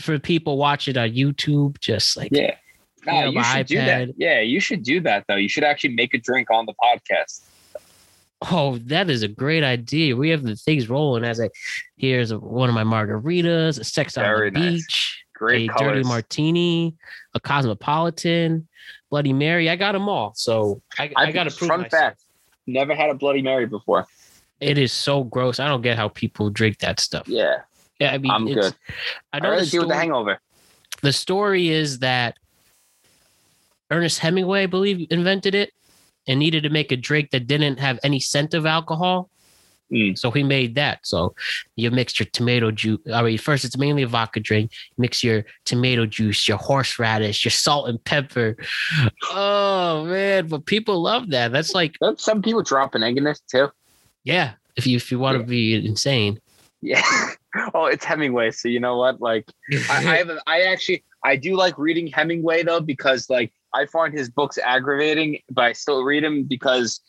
for 0.00 0.18
people 0.18 0.56
watching 0.56 0.96
on 0.96 1.10
YouTube, 1.10 1.78
just 1.80 2.16
like 2.16 2.30
Yeah. 2.32 2.56
No, 3.04 3.12
Yeah, 3.12 3.24
you 3.26 3.44
should 3.44 3.66
do 3.66 3.76
that. 3.76 4.08
Yeah, 4.16 4.40
you 4.40 4.58
should 4.58 4.82
do 4.82 5.00
that 5.02 5.24
though. 5.28 5.36
You 5.36 5.50
should 5.50 5.64
actually 5.64 5.94
make 5.96 6.14
a 6.14 6.18
drink 6.18 6.50
on 6.50 6.64
the 6.64 6.72
podcast. 6.82 7.42
Oh, 8.50 8.78
that 8.86 9.08
is 9.10 9.22
a 9.22 9.28
great 9.28 9.62
idea. 9.62 10.16
We 10.16 10.30
have 10.30 10.42
the 10.42 10.56
things 10.56 10.88
rolling 10.88 11.24
as 11.24 11.40
I 11.40 11.50
here's 11.96 12.30
a, 12.32 12.38
one 12.38 12.68
of 12.68 12.74
my 12.74 12.84
margaritas, 12.84 13.78
a 13.78 13.84
sex 13.84 14.16
on 14.18 14.24
the 14.24 14.50
nice. 14.50 14.72
beach, 14.84 15.24
Great 15.34 15.70
a 15.70 15.72
colors. 15.72 15.92
dirty 15.94 16.08
martini, 16.08 16.96
a 17.34 17.40
cosmopolitan, 17.40 18.66
Bloody 19.10 19.32
Mary. 19.32 19.70
I 19.70 19.76
got 19.76 19.92
them 19.92 20.08
all. 20.08 20.32
So 20.34 20.82
I, 20.98 21.12
I, 21.16 21.30
got 21.32 21.44
to 21.44 21.50
prove 21.50 21.68
Fun 21.68 21.82
myself. 21.82 21.90
fact: 22.02 22.22
never 22.66 22.94
had 22.94 23.10
a 23.10 23.14
Bloody 23.14 23.42
Mary 23.42 23.66
before. 23.66 24.06
It 24.60 24.78
is 24.78 24.92
so 24.92 25.24
gross. 25.24 25.58
I 25.60 25.68
don't 25.68 25.82
get 25.82 25.96
how 25.96 26.08
people 26.08 26.48
drink 26.50 26.78
that 26.78 27.00
stuff. 27.00 27.26
Yeah, 27.28 27.62
Yeah, 28.00 28.12
I 28.12 28.18
mean, 28.18 28.30
I'm 28.30 28.46
it's, 28.48 28.54
good. 28.54 28.74
I 29.32 29.36
I 29.36 29.40
know 29.40 29.50
really 29.50 29.66
deal 29.66 29.82
with 29.82 29.88
the 29.90 29.96
hangover. 29.96 30.40
the 31.02 31.12
story 31.12 31.68
is 31.68 31.98
that 31.98 32.36
Ernest 33.90 34.20
Hemingway, 34.20 34.62
I 34.62 34.66
believe, 34.66 35.06
invented 35.10 35.54
it 35.54 35.72
and 36.26 36.38
needed 36.38 36.62
to 36.64 36.70
make 36.70 36.92
a 36.92 36.96
drink 36.96 37.30
that 37.30 37.46
didn't 37.46 37.78
have 37.78 37.98
any 38.02 38.20
scent 38.20 38.54
of 38.54 38.66
alcohol. 38.66 39.28
Mm. 39.92 40.16
So 40.18 40.30
he 40.30 40.42
made 40.42 40.74
that. 40.76 41.00
So 41.02 41.34
you 41.76 41.90
mix 41.90 42.18
your 42.18 42.26
tomato 42.32 42.70
juice. 42.70 43.00
I 43.12 43.20
mean, 43.22 43.36
first 43.36 43.64
it's 43.64 43.76
mainly 43.76 44.02
a 44.02 44.06
vodka 44.06 44.40
drink. 44.40 44.70
Mix 44.96 45.22
your 45.22 45.44
tomato 45.66 46.06
juice, 46.06 46.48
your 46.48 46.56
horseradish, 46.56 47.44
your 47.44 47.50
salt 47.52 47.88
and 47.90 48.02
pepper. 48.04 48.56
Oh 49.30 50.04
man, 50.06 50.46
but 50.48 50.64
people 50.66 51.02
love 51.02 51.30
that. 51.30 51.52
That's 51.52 51.74
like, 51.74 51.96
Some 52.16 52.40
people 52.42 52.62
drop 52.62 52.94
an 52.94 53.02
egg 53.02 53.18
in 53.18 53.26
it 53.26 53.40
too. 53.50 53.68
yeah. 54.24 54.52
If 54.76 54.86
you 54.86 54.96
if 54.96 55.10
you 55.12 55.18
want 55.18 55.34
to 55.36 55.40
Yeah. 55.40 55.46
be 55.46 55.86
insane, 55.86 56.40
Yeah. 56.80 57.02
oh, 57.74 57.84
it's 57.86 58.04
Hemingway. 58.06 58.50
So 58.52 58.68
you 58.68 58.80
know 58.80 58.96
what? 58.96 59.20
Like, 59.20 59.46
I, 59.90 59.98
I 59.98 60.16
have. 60.16 60.30
A, 60.30 60.40
I 60.46 60.62
actually, 60.62 61.04
I 61.22 61.36
do 61.36 61.54
like 61.56 61.76
reading 61.76 62.06
Hemingway 62.06 62.62
though 62.62 62.80
because 62.80 63.28
like 63.28 63.52
I 63.74 63.86
find 63.86 64.12
his 64.12 64.28
books 64.30 64.58
aggravating, 64.58 65.40
but 65.50 65.64
I 65.64 65.72
still 65.72 66.02
read 66.04 66.24
them 66.24 66.44
because 66.44 67.00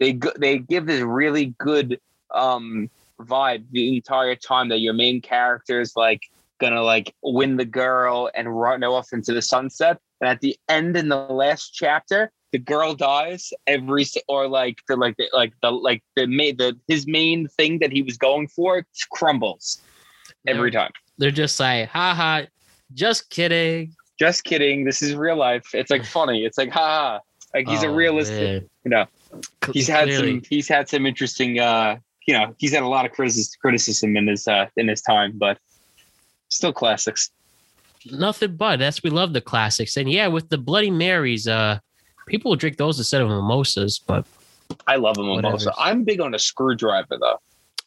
they 0.00 0.12
go- 0.12 0.32
they 0.38 0.58
give 0.58 0.86
this 0.86 1.00
really 1.00 1.54
good 1.58 2.00
um 2.34 2.90
vibe 3.20 3.64
the 3.72 3.96
entire 3.96 4.36
time 4.36 4.68
that 4.68 4.78
your 4.80 4.92
main 4.94 5.20
character 5.20 5.80
is 5.80 5.96
like 5.96 6.22
gonna 6.60 6.82
like 6.82 7.14
win 7.22 7.56
the 7.56 7.64
girl 7.64 8.30
and 8.34 8.58
run 8.60 8.84
off 8.84 9.12
into 9.12 9.32
the 9.32 9.42
sunset, 9.42 9.98
and 10.20 10.28
at 10.28 10.40
the 10.40 10.56
end 10.68 10.96
in 10.96 11.08
the 11.08 11.16
last 11.16 11.70
chapter. 11.74 12.30
The 12.50 12.58
girl 12.58 12.94
dies 12.94 13.52
every 13.66 14.06
or 14.26 14.48
like 14.48 14.78
the 14.88 14.96
like 14.96 15.18
the 15.18 15.28
like 15.34 15.52
the 15.60 15.70
like 15.70 16.02
the 16.16 16.26
main 16.26 16.56
the 16.56 16.78
his 16.88 17.06
main 17.06 17.46
thing 17.46 17.78
that 17.80 17.92
he 17.92 18.00
was 18.00 18.16
going 18.16 18.48
for 18.48 18.86
crumbles 19.12 19.82
every 20.46 20.70
time. 20.70 20.90
they're 21.18 21.30
just 21.30 21.60
like, 21.60 21.90
haha, 21.90 22.46
just 22.94 23.28
kidding. 23.28 23.94
Just 24.18 24.44
kidding. 24.44 24.84
This 24.84 25.02
is 25.02 25.14
real 25.14 25.36
life. 25.36 25.74
It's 25.74 25.90
like 25.90 26.04
funny. 26.04 26.44
It's 26.44 26.58
like, 26.58 26.70
ha, 26.70 27.20
like 27.54 27.68
he's 27.68 27.82
a 27.82 27.88
Oh, 27.88 27.94
realistic. 27.94 28.62
man. 28.62 28.70
you 28.84 28.90
know, 28.90 29.06
He's 29.72 29.86
had 29.88 30.04
clearly. 30.08 30.34
some. 30.40 30.42
He's 30.48 30.68
had 30.68 30.88
some 30.88 31.06
interesting. 31.06 31.58
uh 31.60 31.98
You 32.26 32.34
know, 32.34 32.54
he's 32.58 32.72
had 32.72 32.82
a 32.82 32.88
lot 32.88 33.06
of 33.06 33.12
criticism 33.12 33.52
criticism 33.60 34.16
in 34.16 34.26
his 34.26 34.46
uh 34.48 34.66
in 34.76 34.88
his 34.88 35.00
time, 35.02 35.32
but 35.38 35.58
still 36.48 36.72
classics. 36.72 37.30
nothing 38.10 38.56
but 38.56 38.78
that's 38.78 39.02
we 39.02 39.10
love 39.10 39.32
the 39.32 39.40
classics 39.40 39.96
and 39.96 40.08
yeah 40.10 40.26
with 40.28 40.48
the 40.48 40.56
bloody 40.56 40.90
marys 40.90 41.46
uh 41.48 41.78
people 42.26 42.50
will 42.50 42.56
drink 42.56 42.76
those 42.78 42.96
instead 42.98 43.20
of 43.20 43.28
mimosas 43.28 43.98
but 43.98 44.24
I 44.86 44.96
love 44.96 45.18
him 45.18 45.28
on 45.28 45.42
Whatever. 45.42 45.72
I'm 45.78 46.04
big 46.04 46.20
on 46.20 46.32
a 46.34 46.38
screwdriver 46.38 47.18
though. 47.20 47.38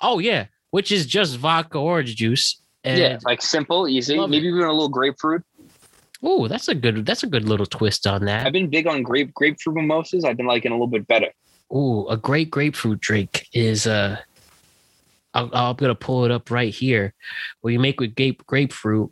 oh 0.02 0.20
yeah 0.20 0.46
which 0.72 0.92
is 0.92 1.06
just 1.08 1.38
vodka 1.38 1.78
orange 1.80 2.16
juice 2.16 2.58
and 2.84 2.98
yeah, 3.00 3.20
like 3.26 3.42
simple, 3.44 3.88
easy. 3.88 4.18
Maybe 4.18 4.48
even 4.48 4.64
a 4.64 4.72
little 4.74 4.90
grapefruit. 4.90 5.44
Oh 6.24 6.48
that's 6.48 6.68
a 6.68 6.76
good 6.76 7.06
that's 7.06 7.24
a 7.24 7.28
good 7.28 7.48
little 7.48 7.66
twist 7.66 8.06
on 8.08 8.26
that. 8.26 8.46
I've 8.46 8.54
been 8.54 8.70
big 8.70 8.88
on 8.88 9.04
grape 9.04 9.34
grapefruit 9.34 9.76
mimosas. 9.76 10.24
I've 10.24 10.38
been 10.38 10.46
liking 10.48 10.72
a 10.72 10.76
little 10.76 10.88
bit 10.88 11.08
better. 11.08 11.30
oh 11.72 12.08
a 12.10 12.18
great 12.18 12.50
grapefruit 12.52 13.00
drink 13.00 13.48
is 13.54 13.88
uh 13.88 14.18
I'll, 15.34 15.50
I'm 15.54 15.76
gonna 15.76 15.96
pull 15.96 16.26
it 16.26 16.32
up 16.32 16.52
right 16.52 16.74
here 16.74 17.14
What 17.62 17.72
you 17.74 17.80
make 17.80 18.00
with 18.00 18.16
grape 18.16 18.46
grapefruit 18.46 19.12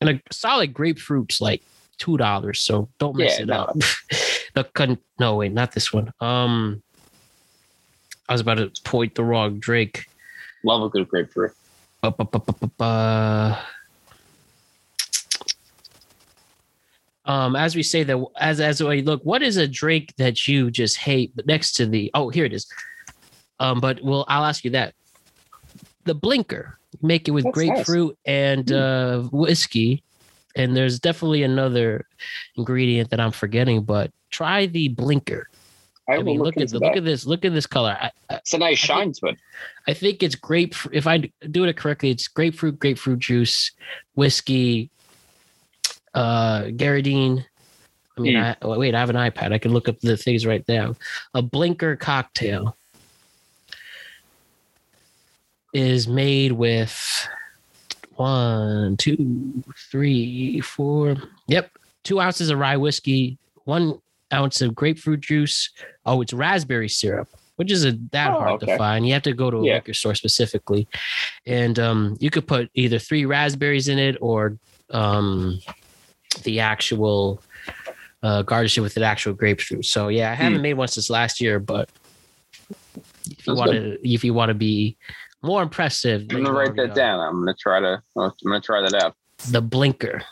and 0.00 0.10
a 0.10 0.20
solid 0.32 0.74
grapefruit's 0.74 1.40
like 1.40 1.62
two 1.98 2.16
dollars 2.16 2.60
so 2.60 2.88
don't 2.98 3.16
mess 3.16 3.36
Yeah, 3.38 3.42
it 3.42 3.46
no. 3.46 3.54
up 3.54 3.76
the 4.54 4.64
con- 4.74 4.98
no 5.20 5.36
wait 5.36 5.52
not 5.52 5.72
this 5.72 5.92
one 5.92 6.12
um 6.20 6.82
I 8.28 8.32
was 8.32 8.40
about 8.40 8.54
to 8.58 8.70
point 8.84 9.14
the 9.14 9.24
wrong 9.24 9.58
drink 9.60 10.06
Love 10.64 10.82
a 10.82 10.88
good 10.88 11.08
grapefruit. 11.08 11.50
Ba, 12.02 12.12
ba, 12.12 12.24
ba, 12.24 12.38
ba, 12.38 12.52
ba, 12.52 12.70
ba. 12.78 13.58
Um, 17.24 17.54
as 17.54 17.76
we 17.76 17.82
say 17.82 18.02
that, 18.02 18.24
as 18.38 18.60
as 18.60 18.82
we 18.82 19.02
look, 19.02 19.22
what 19.22 19.42
is 19.42 19.56
a 19.56 19.68
drink 19.68 20.14
that 20.16 20.48
you 20.48 20.70
just 20.70 20.96
hate? 20.96 21.34
But 21.36 21.46
next 21.46 21.74
to 21.74 21.86
the 21.86 22.10
oh, 22.14 22.30
here 22.30 22.44
it 22.44 22.52
is. 22.52 22.66
Um, 23.60 23.80
but 23.80 24.02
well, 24.02 24.24
I'll 24.28 24.44
ask 24.44 24.64
you 24.64 24.70
that. 24.72 24.94
The 26.04 26.14
blinker, 26.14 26.78
make 27.00 27.28
it 27.28 27.30
with 27.30 27.44
That's 27.44 27.56
nice. 27.56 27.68
Grapefruit 27.68 28.18
and 28.26 28.72
uh, 28.72 29.20
whiskey, 29.30 30.02
and 30.56 30.76
there's 30.76 30.98
definitely 30.98 31.44
another 31.44 32.06
ingredient 32.56 33.10
that 33.10 33.20
I'm 33.20 33.30
forgetting. 33.30 33.84
But 33.84 34.10
try 34.30 34.66
the 34.66 34.88
blinker. 34.88 35.48
I, 36.08 36.14
I, 36.14 36.22
mean, 36.22 36.40
look, 36.40 36.56
at 36.56 36.68
the 36.70 36.80
look 36.80 36.96
at 36.96 37.04
this, 37.04 37.24
look 37.24 37.44
at 37.44 37.54
this 37.54 37.66
color. 37.66 37.96
I, 38.00 38.10
I, 38.28 38.34
It's 38.36 38.52
a 38.52 38.58
nice 38.58 38.78
shine 38.78 39.12
to 39.12 39.26
it. 39.26 39.38
I 39.86 39.94
think 39.94 40.24
it's 40.24 40.34
grape. 40.34 40.74
If 40.90 41.06
I 41.06 41.30
do 41.50 41.62
it 41.62 41.76
correctly, 41.76 42.10
it's 42.10 42.26
grapefruit, 42.26 42.80
grapefruit 42.80 43.20
juice, 43.20 43.70
whiskey, 44.14 44.90
uh, 46.14 46.70
grenadine. 46.70 47.44
I 48.16 48.20
mean, 48.20 48.36
I, 48.36 48.56
oh, 48.62 48.78
wait, 48.78 48.94
I 48.94 49.00
have 49.00 49.10
an 49.10 49.16
iPad. 49.16 49.52
I 49.52 49.58
can 49.58 49.72
look 49.72 49.88
up 49.88 49.98
the 50.00 50.16
things 50.16 50.44
right 50.44 50.64
now. 50.68 50.94
A 51.34 51.40
blinker 51.40 51.96
cocktail 51.96 52.76
is 55.72 56.06
made 56.06 56.52
with 56.52 57.28
one, 58.16 58.96
two, 58.98 59.62
three, 59.90 60.60
four. 60.60 61.16
Yep, 61.48 61.70
two 62.04 62.20
ounces 62.20 62.50
of 62.50 62.58
rye 62.58 62.76
whiskey, 62.76 63.38
one 63.64 63.98
ounce 64.32 64.60
of 64.60 64.74
grapefruit 64.74 65.20
juice. 65.20 65.70
Oh, 66.04 66.20
it's 66.20 66.34
raspberry 66.34 66.88
syrup, 66.90 67.28
which 67.56 67.72
is 67.72 67.84
a, 67.86 67.92
that 68.10 68.30
Oh, 68.30 68.38
hard 68.40 68.60
to 68.60 68.76
find. 68.76 69.06
You 69.06 69.14
have 69.14 69.22
to 69.22 69.32
go 69.32 69.50
to 69.50 69.56
a 69.58 69.64
Yeah. 69.66 69.74
liquor 69.76 69.94
store 69.94 70.14
specifically, 70.14 70.86
and 71.46 71.78
um, 71.78 72.16
you 72.20 72.28
could 72.30 72.46
put 72.46 72.70
either 72.74 72.98
three 72.98 73.24
raspberries 73.24 73.88
in 73.88 73.98
it 73.98 74.16
or 74.20 74.58
um, 74.90 75.58
the 76.34 76.60
actual 76.60 77.42
uh, 78.22 78.42
garnish 78.42 78.78
it 78.78 78.80
with 78.80 78.94
the 78.94 79.04
actual 79.04 79.32
grapefruit. 79.32 79.84
So 79.84 80.08
yeah, 80.08 80.30
I 80.30 80.34
haven't 80.34 80.62
made 80.62 80.74
one 80.74 80.88
since 80.88 81.10
last 81.10 81.40
year, 81.40 81.58
but 81.58 81.88
if 83.30 83.46
you 83.46 83.54
want 83.54 83.72
to, 83.72 83.98
if 84.08 84.24
you 84.24 84.34
want 84.34 84.50
to 84.50 84.54
be 84.54 84.96
more 85.42 85.62
impressive, 85.62 86.26
I'm 86.30 86.44
gonna 86.44 86.52
write 86.52 86.76
that 86.76 86.94
down. 86.94 87.20
I'm 87.20 87.40
gonna 87.40 87.54
try 87.58 87.80
to. 87.80 88.02
I'm 88.16 88.32
gonna 88.44 88.60
try 88.60 88.80
that 88.80 88.94
out. 88.94 89.16
the 89.50 89.60
blinker. 89.60 90.22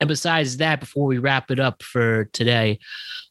And 0.00 0.08
besides 0.08 0.56
that, 0.56 0.80
before 0.80 1.06
we 1.06 1.18
wrap 1.18 1.50
it 1.52 1.60
up 1.60 1.80
for 1.82 2.24
today, 2.32 2.80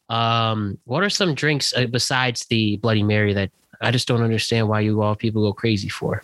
um, 0.08 0.78
what 0.84 1.02
are 1.02 1.10
some 1.10 1.34
drinks 1.34 1.74
uh, 1.76 1.86
besides 1.86 2.46
the 2.48 2.76
Bloody 2.78 3.02
Mary 3.02 3.34
that 3.34 3.50
I 3.82 3.90
just 3.90 4.08
don't 4.08 4.22
understand 4.22 4.68
why 4.68 4.80
you 4.80 5.02
all 5.02 5.14
people 5.14 5.42
go 5.42 5.52
crazy 5.52 5.90
for? 5.90 6.22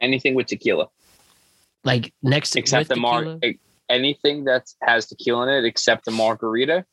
Anything 0.00 0.34
with 0.34 0.46
tequila, 0.46 0.88
Like 1.84 2.14
next 2.22 2.56
except 2.56 2.88
the 2.88 2.96
mar. 2.96 3.38
Anything 3.96 4.44
that 4.44 4.64
has 4.82 5.06
tequila 5.06 5.42
in 5.48 5.54
it, 5.54 5.64
except 5.66 6.08
a 6.08 6.10
margarita. 6.10 6.84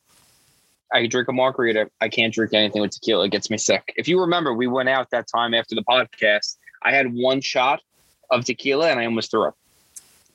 I 0.94 1.08
drink 1.08 1.30
a 1.30 1.32
margarita. 1.34 1.90
I 2.02 2.10
can't 2.10 2.34
drink 2.34 2.54
anything 2.54 2.82
with 2.82 2.92
tequila. 2.92 3.26
It 3.26 3.32
gets 3.32 3.50
me 3.50 3.58
sick. 3.58 3.94
If 3.96 4.08
you 4.10 4.20
remember, 4.20 4.54
we 4.54 4.68
went 4.68 4.90
out 4.90 5.10
that 5.12 5.28
time 5.34 5.54
after 5.54 5.76
the 5.76 5.84
podcast. 5.84 6.58
I 6.84 6.92
had 6.92 7.14
one 7.14 7.40
shot 7.40 7.80
of 8.32 8.44
tequila 8.44 8.90
and 8.92 9.00
I 9.00 9.06
almost 9.06 9.32
threw 9.32 9.48
up. 9.48 9.56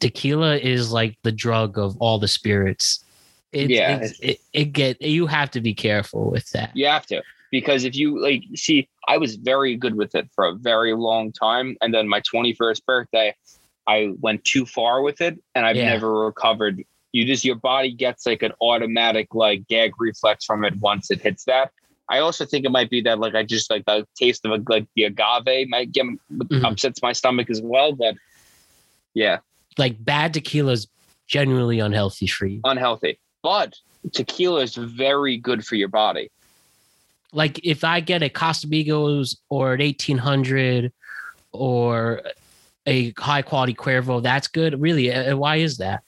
tequila 0.01 0.57
is 0.57 0.91
like 0.93 1.17
the 1.23 1.33
drug 1.33 1.79
of 1.79 1.97
all 1.99 2.19
the 2.19 2.29
spirits. 2.29 3.05
It, 3.53 3.71
Yeah. 3.71 3.97
it's- 3.97 4.19
it, 4.21 4.41
it 4.53 4.65
get 4.73 5.01
you 5.03 5.27
have 5.27 5.51
to 5.53 5.61
be 5.61 5.75
careful 5.75 6.31
with 6.31 6.49
that. 6.51 6.71
You 6.75 6.87
have 6.87 7.07
to 7.07 7.23
because 7.51 7.85
if 7.85 7.95
you 7.95 8.21
like, 8.21 8.43
see, 8.55 8.89
I 9.07 9.17
was 9.19 9.37
very 9.37 9.77
good 9.77 9.95
with 9.97 10.15
it 10.15 10.29
for 10.35 10.45
a 10.47 10.55
very 10.55 10.95
long 10.95 11.31
time, 11.33 11.77
and 11.83 11.93
then 11.95 12.09
my 12.09 12.21
twenty-first 12.21 12.85
birthday, 12.87 13.35
I 13.87 14.11
went 14.21 14.45
too 14.45 14.67
far 14.67 15.03
with 15.03 15.21
it, 15.21 15.39
and 15.55 15.67
I've 15.67 15.77
Yeah. 15.77 15.87
never 15.87 16.25
recovered. 16.25 16.83
You 17.13 17.25
just 17.25 17.45
your 17.45 17.57
body 17.57 17.93
gets 17.93 18.27
like 18.27 18.43
an 18.43 18.53
automatic 18.61 19.35
like 19.35 19.67
gag 19.69 19.93
reflex 19.99 20.45
from 20.45 20.65
it 20.65 20.75
once 20.81 21.11
it 21.11 21.21
hits 21.21 21.45
that. 21.45 21.71
I 22.11 22.19
also 22.19 22.45
think 22.45 22.65
it 22.67 22.71
might 22.71 22.91
be 22.91 23.01
that 23.03 23.19
like 23.19 23.35
I 23.35 23.43
just 23.45 23.71
like 23.71 23.85
the 23.87 24.07
taste 24.17 24.45
of 24.45 24.53
a, 24.53 24.63
like 24.69 24.87
the 24.97 25.05
agave 25.05 25.69
might 25.69 25.93
get 25.93 26.07
Mhm. 26.31 26.65
upsets 26.65 27.01
my 27.03 27.13
stomach 27.13 27.49
as 27.51 27.63
well, 27.63 27.93
but 27.93 28.17
yeah, 29.15 29.39
like 29.79 30.05
bad 30.05 30.35
tequila 30.35 30.73
is 30.73 30.89
genuinely 31.29 31.79
unhealthy 31.79 32.27
for 32.27 32.47
you. 32.47 32.61
unhealthy. 32.65 33.19
But 33.43 33.75
tequila 34.13 34.63
is 34.63 34.75
very 34.75 35.37
good 35.37 35.65
for 35.65 35.77
your 35.77 35.89
body. 35.89 36.31
Like 37.33 37.61
if 37.65 37.85
I 37.85 38.01
get 38.01 38.23
a 38.23 38.29
Casamigos 38.29 39.37
or 39.49 39.75
an 39.75 39.81
1800 39.81 40.93
or 41.53 42.23
a 42.87 43.13
high 43.19 43.43
quality 43.43 43.75
Cuervo, 43.75 44.23
that's 44.23 44.49
good. 44.49 44.81
Really, 44.81 45.13
uh, 45.13 45.37
why 45.37 45.57
is 45.57 45.79
that? 45.79 46.03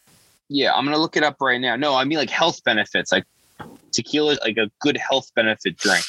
Yeah, 0.48 0.74
I'm 0.74 0.84
gonna 0.84 0.98
look 0.98 1.16
it 1.16 1.22
up 1.22 1.36
right 1.40 1.60
now. 1.60 1.76
No, 1.76 1.94
I 1.94 2.04
mean 2.04 2.18
like 2.18 2.30
health 2.30 2.62
benefits. 2.64 3.12
Like 3.12 3.24
tequila 3.92 4.32
is 4.32 4.38
like 4.44 4.56
a 4.58 4.70
good 4.80 4.96
health 4.96 5.30
benefit 5.34 5.76
drink. 5.76 6.04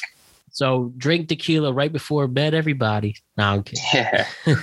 So 0.50 0.92
drink 0.96 1.28
tequila 1.28 1.72
right 1.72 1.92
before 1.92 2.26
bed, 2.26 2.54
everybody. 2.54 3.16
No, 3.36 3.44
I'm 3.44 3.62
kidding. 3.62 3.84
Yeah. 3.92 4.26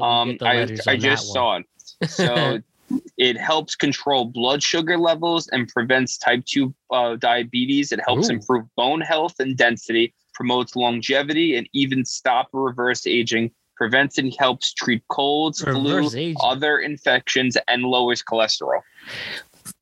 Um, 0.00 0.36
I, 0.42 0.66
I 0.88 0.96
just 0.96 1.32
saw 1.32 1.58
it. 1.58 2.10
So 2.10 2.58
it 3.16 3.38
helps 3.38 3.74
control 3.74 4.26
blood 4.26 4.62
sugar 4.62 4.98
levels 4.98 5.48
and 5.48 5.68
prevents 5.68 6.18
type 6.18 6.44
2 6.44 6.74
uh, 6.90 7.16
diabetes. 7.16 7.92
It 7.92 8.00
helps 8.06 8.28
Ooh. 8.28 8.32
improve 8.34 8.64
bone 8.76 9.00
health 9.00 9.34
and 9.38 9.56
density, 9.56 10.14
promotes 10.34 10.76
longevity, 10.76 11.56
and 11.56 11.68
even 11.72 12.04
stop 12.04 12.48
or 12.52 12.64
reverse 12.64 13.06
aging. 13.06 13.50
Prevents 13.76 14.18
and 14.18 14.34
helps 14.38 14.72
treat 14.72 15.02
colds, 15.08 15.64
Reverse 15.64 16.12
flu, 16.12 16.34
other 16.42 16.78
infections, 16.78 17.56
and 17.68 17.82
lowers 17.82 18.22
cholesterol. 18.22 18.80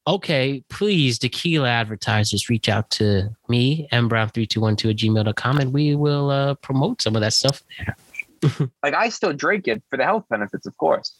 okay, 0.06 0.62
please, 0.68 1.18
tequila 1.18 1.68
advertisers, 1.68 2.48
reach 2.50 2.68
out 2.68 2.90
to 2.90 3.28
me, 3.48 3.88
mbrown3212 3.92 4.90
at 4.90 4.96
gmail.com, 4.96 5.58
and 5.58 5.72
we 5.72 5.94
will 5.94 6.30
uh, 6.30 6.54
promote 6.54 7.00
some 7.00 7.14
of 7.14 7.20
that 7.22 7.32
stuff 7.32 7.62
there. 7.78 7.96
Like 8.82 8.94
I 8.94 9.08
still 9.08 9.32
drink 9.32 9.68
it 9.68 9.82
for 9.88 9.96
the 9.96 10.04
health 10.04 10.24
benefits, 10.28 10.66
of 10.66 10.76
course. 10.76 11.14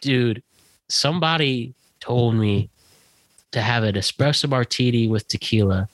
Dude, 0.00 0.42
somebody 0.88 1.74
told 2.00 2.34
me 2.34 2.68
to 3.52 3.60
have 3.60 3.84
an 3.84 3.94
espresso 3.94 4.48
martini 4.48 5.08
with 5.08 5.26
tequila. 5.28 5.88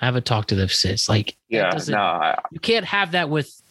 I 0.00 0.04
haven't 0.04 0.26
talked 0.26 0.48
to 0.48 0.54
them 0.54 0.68
since. 0.68 1.08
Like, 1.08 1.36
Yeah, 1.48 1.70
no, 1.88 1.98
I, 1.98 2.38
you 2.50 2.60
can't 2.60 2.84
have 2.84 3.12
that 3.12 3.30
with 3.30 3.62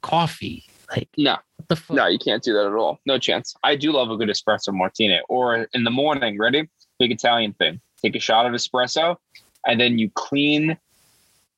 coffee. 0.00 0.64
Like, 0.90 1.08
no, 1.16 1.36
the 1.68 1.76
fuck? 1.76 1.96
no, 1.96 2.06
you 2.06 2.18
can't 2.18 2.42
do 2.42 2.52
that 2.54 2.66
at 2.66 2.72
all. 2.72 2.98
No 3.06 3.18
chance. 3.18 3.54
I 3.62 3.76
do 3.76 3.92
love 3.92 4.10
a 4.10 4.16
good 4.16 4.28
espresso 4.28 4.72
martini, 4.72 5.20
or 5.28 5.66
in 5.72 5.84
the 5.84 5.90
morning. 5.90 6.38
Ready? 6.38 6.68
Big 6.98 7.12
Italian 7.12 7.52
thing. 7.54 7.80
Take 8.02 8.16
a 8.16 8.20
shot 8.20 8.46
of 8.46 8.52
espresso, 8.52 9.16
and 9.66 9.80
then 9.80 9.98
you 9.98 10.10
clean 10.14 10.76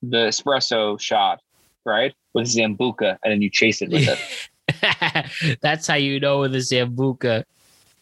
the 0.01 0.27
espresso 0.27 0.99
shot, 0.99 1.41
right, 1.85 2.13
with 2.33 2.47
Sambuca, 2.47 3.17
and 3.23 3.31
then 3.31 3.41
you 3.41 3.49
chase 3.49 3.81
it 3.81 3.89
with 3.89 4.07
it. 4.07 5.57
That's 5.61 5.87
how 5.87 5.95
you 5.95 6.19
know 6.19 6.41
with 6.41 6.51
the 6.51 6.59
Sambuca. 6.59 7.43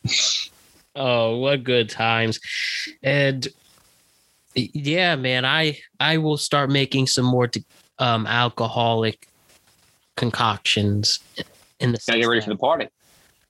oh, 0.95 1.37
what 1.37 1.63
good 1.63 1.89
times. 1.89 2.39
And 3.01 3.47
yeah, 4.55 5.15
man, 5.15 5.45
I 5.45 5.79
I 5.99 6.17
will 6.17 6.37
start 6.37 6.69
making 6.69 7.07
some 7.07 7.25
more 7.25 7.47
te- 7.47 7.65
um 7.99 8.27
alcoholic 8.27 9.27
concoctions 10.17 11.19
in 11.79 11.91
the 11.91 11.99
Gotta 12.05 12.19
get 12.19 12.27
ready 12.27 12.41
for 12.41 12.49
the 12.49 12.57
party. 12.57 12.87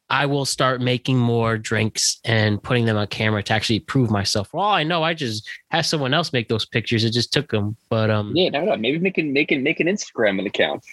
I 0.09 0.25
will 0.25 0.43
start 0.43 0.81
making 0.81 1.17
more 1.17 1.57
drinks 1.57 2.19
and 2.25 2.61
putting 2.61 2.85
them 2.85 2.97
on 2.97 3.07
camera 3.07 3.41
to 3.43 3.53
actually 3.53 3.79
prove 3.79 4.11
myself. 4.11 4.49
Well, 4.53 4.67
I 4.67 4.83
know, 4.83 5.03
I 5.03 5.13
just 5.13 5.49
had 5.69 5.85
someone 5.85 6.13
else 6.13 6.33
make 6.33 6.49
those 6.49 6.65
pictures. 6.65 7.05
It 7.05 7.11
just 7.11 7.31
took 7.31 7.49
them. 7.49 7.77
But 7.89 8.09
um, 8.09 8.33
Yeah, 8.35 8.49
no, 8.49 8.65
no. 8.65 8.75
Maybe 8.75 8.99
make 8.99 9.17
an 9.17 9.31
make 9.31 9.51
an 9.51 9.63
make 9.63 9.79
an 9.79 9.87
Instagram 9.87 10.45
account. 10.45 10.83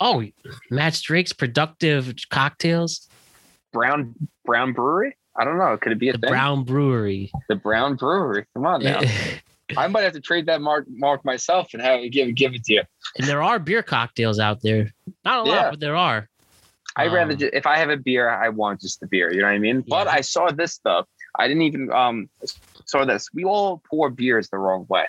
oh, 0.00 0.24
Matt 0.70 0.98
Drake's 1.02 1.34
productive 1.34 2.14
cocktails, 2.30 3.08
Brown 3.74 4.14
Brown 4.46 4.72
Brewery. 4.72 5.16
I 5.36 5.44
don't 5.44 5.58
know. 5.58 5.76
Could 5.76 5.92
it 5.92 5.98
be 5.98 6.08
a? 6.08 6.16
Brown 6.16 6.64
Brewery. 6.64 7.30
the 7.48 7.56
Brown 7.56 7.96
Brewery. 7.96 8.46
Come 8.54 8.64
on 8.64 8.82
now. 8.82 9.00
I 9.76 9.86
might 9.86 10.02
have 10.02 10.12
to 10.14 10.20
trade 10.20 10.46
that 10.46 10.60
mark 10.60 10.86
mark 10.88 11.24
myself 11.24 11.68
and 11.74 11.82
have 11.82 12.00
it 12.00 12.10
give 12.10 12.34
give 12.34 12.54
it 12.54 12.64
to 12.64 12.74
you. 12.74 12.82
and 13.18 13.26
there 13.26 13.42
are 13.42 13.58
beer 13.58 13.82
cocktails 13.82 14.38
out 14.38 14.60
there. 14.62 14.92
Not 15.24 15.40
a 15.40 15.42
lot, 15.50 15.54
Yeah. 15.54 15.70
but 15.70 15.80
there 15.80 15.96
are. 15.96 16.28
Rather 16.98 17.20
Um, 17.20 17.36
just, 17.38 17.54
if 17.54 17.66
I 17.66 17.78
have 17.78 17.88
a 17.90 17.96
beer, 17.96 18.28
I 18.30 18.48
want 18.50 18.80
just 18.80 19.00
the 19.00 19.06
beer. 19.06 19.32
You 19.32 19.40
know 19.40 19.46
what 19.46 19.52
I 19.54 19.58
mean? 19.58 19.82
But 19.86 20.06
I 20.08 20.20
saw 20.22 20.50
this 20.50 20.72
stuff. 20.74 21.06
I 21.38 21.46
didn't 21.48 21.62
even 21.62 21.90
um 21.92 22.28
saw 22.84 23.04
this. 23.04 23.28
We 23.32 23.44
all 23.44 23.80
pour 23.88 24.10
beers 24.10 24.48
the 24.50 24.58
wrong 24.58 24.86
way. 24.88 25.06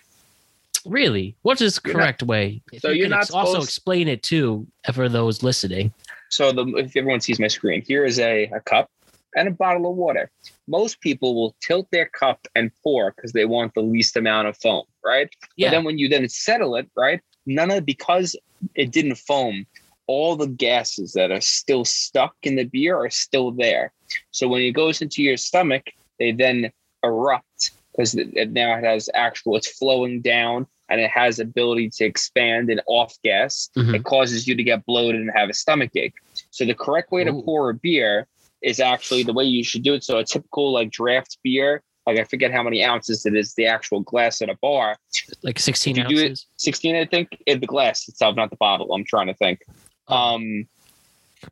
Really, 0.86 1.36
what's 1.44 1.60
the 1.60 1.80
You're 1.86 1.94
not- 1.96 2.02
correct 2.04 2.24
way? 2.24 2.62
If 2.72 2.82
So 2.82 2.90
you 2.90 2.96
you're 2.96 3.06
can 3.06 3.12
not 3.12 3.22
ex- 3.22 3.32
also 3.32 3.62
explain 3.62 4.08
it 4.08 4.24
too 4.24 4.68
for 4.94 5.10
those 5.10 5.44
listening. 5.44 5.94
So 6.30 6.52
the 6.52 6.66
if 6.78 6.96
everyone 6.96 7.20
sees 7.22 7.40
my 7.40 7.48
screen, 7.48 7.82
here 7.86 8.04
is 8.06 8.20
a, 8.20 8.46
a 8.46 8.60
cup 8.62 8.90
and 9.36 9.48
a 9.48 9.52
bottle 9.52 9.90
of 9.90 9.96
water. 9.96 10.30
Most 10.68 11.02
people 11.02 11.36
will 11.36 11.56
tilt 11.62 11.88
their 11.92 12.08
cup 12.08 12.48
and 12.56 12.72
pour 12.84 13.12
because 13.12 13.32
they 13.34 13.46
want 13.46 13.74
the 13.74 13.82
least 13.82 14.18
amount 14.18 14.48
of 14.48 14.58
foam, 14.58 14.84
right? 15.04 15.30
Yeah. 15.56 15.68
But 15.68 15.72
then 15.72 15.84
when 15.86 15.98
you 15.98 16.10
then 16.10 16.28
settle 16.30 16.76
it, 16.76 16.90
right? 16.96 17.22
None 17.46 17.72
of 17.72 17.86
because 17.86 18.36
it 18.76 18.92
didn't 18.92 19.16
foam, 19.16 19.66
all 20.08 20.36
the 20.36 20.48
gases 20.48 21.14
that 21.14 21.32
are 21.32 21.42
still 21.42 21.86
stuck 21.86 22.36
in 22.44 22.56
the 22.56 22.66
beer 22.66 22.98
are 22.98 23.10
still 23.10 23.52
there. 23.52 23.94
So 24.32 24.48
when 24.48 24.62
it 24.62 24.72
goes 24.72 25.02
into 25.02 25.24
your 25.24 25.38
stomach, 25.38 25.88
they 26.20 26.32
then 26.32 26.72
erupt 27.04 27.72
because 27.92 28.16
it, 28.16 28.52
now 28.52 28.78
it 28.78 28.84
has 28.84 29.10
actual 29.14 29.56
it's 29.56 29.68
flowing 29.78 30.22
down 30.22 30.68
and 30.90 31.00
it 31.00 31.10
has 31.10 31.40
ability 31.40 31.90
to 31.90 32.06
expand 32.06 32.70
and 32.70 32.82
off 32.88 33.16
gas. 33.24 33.70
Mhm. 33.78 33.96
It 33.96 34.04
causes 34.04 34.48
you 34.48 34.56
to 34.56 34.64
get 34.64 34.86
bloated 34.86 35.22
and 35.22 35.32
have 35.34 35.50
a 35.50 35.54
stomach 35.54 35.92
ache. 35.96 36.14
So 36.52 36.66
the 36.66 36.74
correct 36.74 37.12
way 37.12 37.24
to 37.24 37.32
pour 37.32 37.70
a 37.70 37.74
beer 37.74 38.28
is 38.62 38.80
actually 38.80 39.24
the 39.24 39.34
way 39.34 39.44
you 39.44 39.64
should 39.64 39.84
do 39.84 39.94
it. 39.94 40.04
So 40.04 40.18
a 40.18 40.24
typical 40.24 40.72
like 40.72 40.92
draft 40.92 41.38
beer, 41.44 41.82
like 42.06 42.18
I 42.20 42.24
forget 42.24 42.52
how 42.52 42.64
many 42.64 42.84
ounces 42.84 43.26
it 43.26 43.36
is, 43.36 43.54
the 43.56 43.66
actual 43.66 44.02
glass 44.02 44.42
at 44.42 44.50
a 44.50 44.56
bar, 44.62 44.98
Like 45.44 45.60
16 45.60 45.98
If 45.98 46.10
you 46.10 46.18
do 46.18 46.24
it- 46.24 46.30
ounces. 46.32 46.46
16, 46.58 46.96
I 46.96 47.06
think, 47.06 47.30
in 47.46 47.60
the 47.60 47.68
glass 47.68 48.08
itself, 48.08 48.36
not 48.36 48.50
the 48.50 48.56
bottle. 48.58 48.94
I'm 48.94 49.06
trying 49.06 49.28
to 49.28 49.34
think. 49.36 49.60
Oh. 50.08 50.16
Um, 50.16 50.66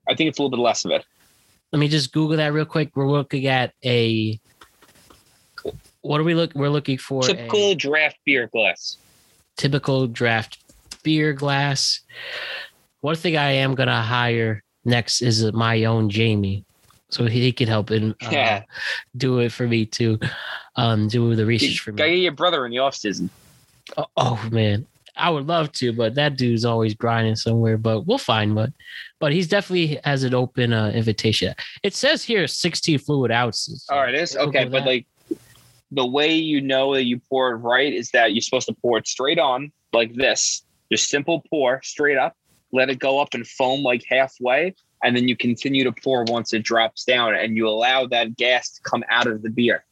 I 0.07 0.13
think 0.15 0.29
it's 0.29 0.37
a 0.39 0.41
little 0.43 0.55
bit 0.55 0.61
less 0.61 0.85
of 0.85 0.91
it. 0.91 1.03
Let 1.71 1.79
me 1.79 1.87
just 1.87 2.11
Google 2.11 2.37
that 2.37 2.53
real 2.53 2.65
quick. 2.65 2.91
We're 2.95 3.09
looking 3.09 3.45
at 3.47 3.73
a. 3.85 4.39
What 6.01 6.19
are 6.19 6.23
we 6.23 6.33
look? 6.33 6.53
We're 6.55 6.69
looking 6.69 6.97
for 6.97 7.21
Typical 7.23 7.71
a 7.71 7.75
draft 7.75 8.17
beer 8.25 8.47
glass. 8.51 8.97
typical 9.57 10.07
draft 10.07 10.57
beer 11.03 11.33
glass. 11.33 12.01
One 13.01 13.15
thing 13.15 13.35
I 13.37 13.51
am 13.51 13.75
gonna 13.75 14.01
hire 14.01 14.63
next 14.85 15.21
is 15.21 15.43
my 15.53 15.83
own 15.85 16.09
Jamie, 16.09 16.65
so 17.09 17.25
he 17.25 17.51
can 17.51 17.67
help 17.67 17.89
and 17.89 18.11
uh, 18.23 18.29
Yeah. 18.31 18.63
do 19.17 19.39
it 19.39 19.51
for 19.51 19.67
me 19.67 19.85
too. 19.85 20.19
Um, 20.75 21.07
do 21.07 21.35
the 21.35 21.41
You 21.43 21.47
research 21.47 21.79
for 21.79 21.91
me. 21.91 21.97
gotta 21.97 22.09
get 22.11 22.17
your 22.17 22.31
brother 22.33 22.65
in 22.65 22.71
the 22.71 22.79
off 22.79 22.95
season. 22.95 23.29
Oh, 23.97 24.05
oh, 24.17 24.49
man, 24.51 24.85
I 25.17 25.29
would 25.31 25.47
love 25.47 25.71
to, 25.73 25.91
but 25.91 26.13
that 26.15 26.37
dude's 26.37 26.63
always 26.63 26.93
grinding 26.93 27.35
somewhere. 27.35 27.77
But 27.77 28.05
we'll 28.05 28.17
find 28.19 28.55
one. 28.55 28.73
But 29.19 29.33
he's 29.33 29.47
definitely 29.47 29.99
has 30.03 30.23
an 30.23 30.33
open 30.35 30.71
uh, 30.73 30.89
invitation. 30.91 31.53
It 31.83 31.95
says 31.95 32.23
here 32.23 32.47
16 32.47 32.99
fluid 32.99 33.31
ounces. 33.31 33.85
All 33.89 33.97
right, 33.99 34.13
it 34.13 34.21
is 34.21 34.37
okay, 34.37 34.63
but 34.65 34.71
that. 34.83 34.85
like 34.85 35.07
the 35.91 36.05
way 36.05 36.33
you 36.35 36.61
know 36.61 36.93
that 36.93 37.05
you 37.05 37.19
pour 37.29 37.49
it 37.51 37.55
right 37.55 37.91
is 37.91 38.11
that 38.11 38.33
you're 38.33 38.41
supposed 38.41 38.67
to 38.67 38.75
pour 38.75 38.99
it 38.99 39.07
straight 39.07 39.39
on 39.39 39.71
like 39.91 40.13
this. 40.13 40.63
Just 40.91 41.09
simple 41.09 41.43
pour 41.49 41.81
straight 41.83 42.17
up, 42.17 42.35
let 42.71 42.89
it 42.91 42.99
go 42.99 43.19
up 43.19 43.33
and 43.33 43.45
foam 43.47 43.81
like 43.81 44.03
halfway, 44.07 44.75
and 45.03 45.15
then 45.15 45.27
you 45.27 45.35
continue 45.35 45.83
to 45.83 45.91
pour 45.91 46.23
once 46.25 46.53
it 46.53 46.63
drops 46.63 47.03
down, 47.05 47.35
and 47.35 47.55
you 47.55 47.67
allow 47.67 48.05
that 48.07 48.35
gas 48.37 48.69
to 48.71 48.81
come 48.81 49.03
out 49.09 49.27
of 49.27 49.41
the 49.41 49.49
beer. 49.49 49.83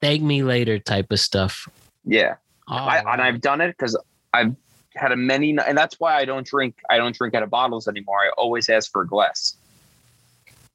thank 0.00 0.22
me 0.22 0.42
later 0.42 0.78
type 0.78 1.10
of 1.10 1.20
stuff. 1.20 1.68
Yeah, 2.04 2.36
Oh, 2.68 2.74
I, 2.74 3.12
and 3.12 3.22
I've 3.22 3.40
done 3.40 3.60
it 3.60 3.68
because 3.68 3.96
I've 4.34 4.54
had 4.94 5.12
a 5.12 5.16
many, 5.16 5.50
and 5.56 5.78
that's 5.78 6.00
why 6.00 6.16
I 6.16 6.24
don't 6.24 6.46
drink. 6.46 6.78
I 6.90 6.96
don't 6.96 7.16
drink 7.16 7.34
out 7.34 7.42
of 7.42 7.50
bottles 7.50 7.86
anymore. 7.86 8.18
I 8.18 8.30
always 8.36 8.68
ask 8.68 8.90
for 8.90 9.02
a 9.02 9.06
glass. 9.06 9.56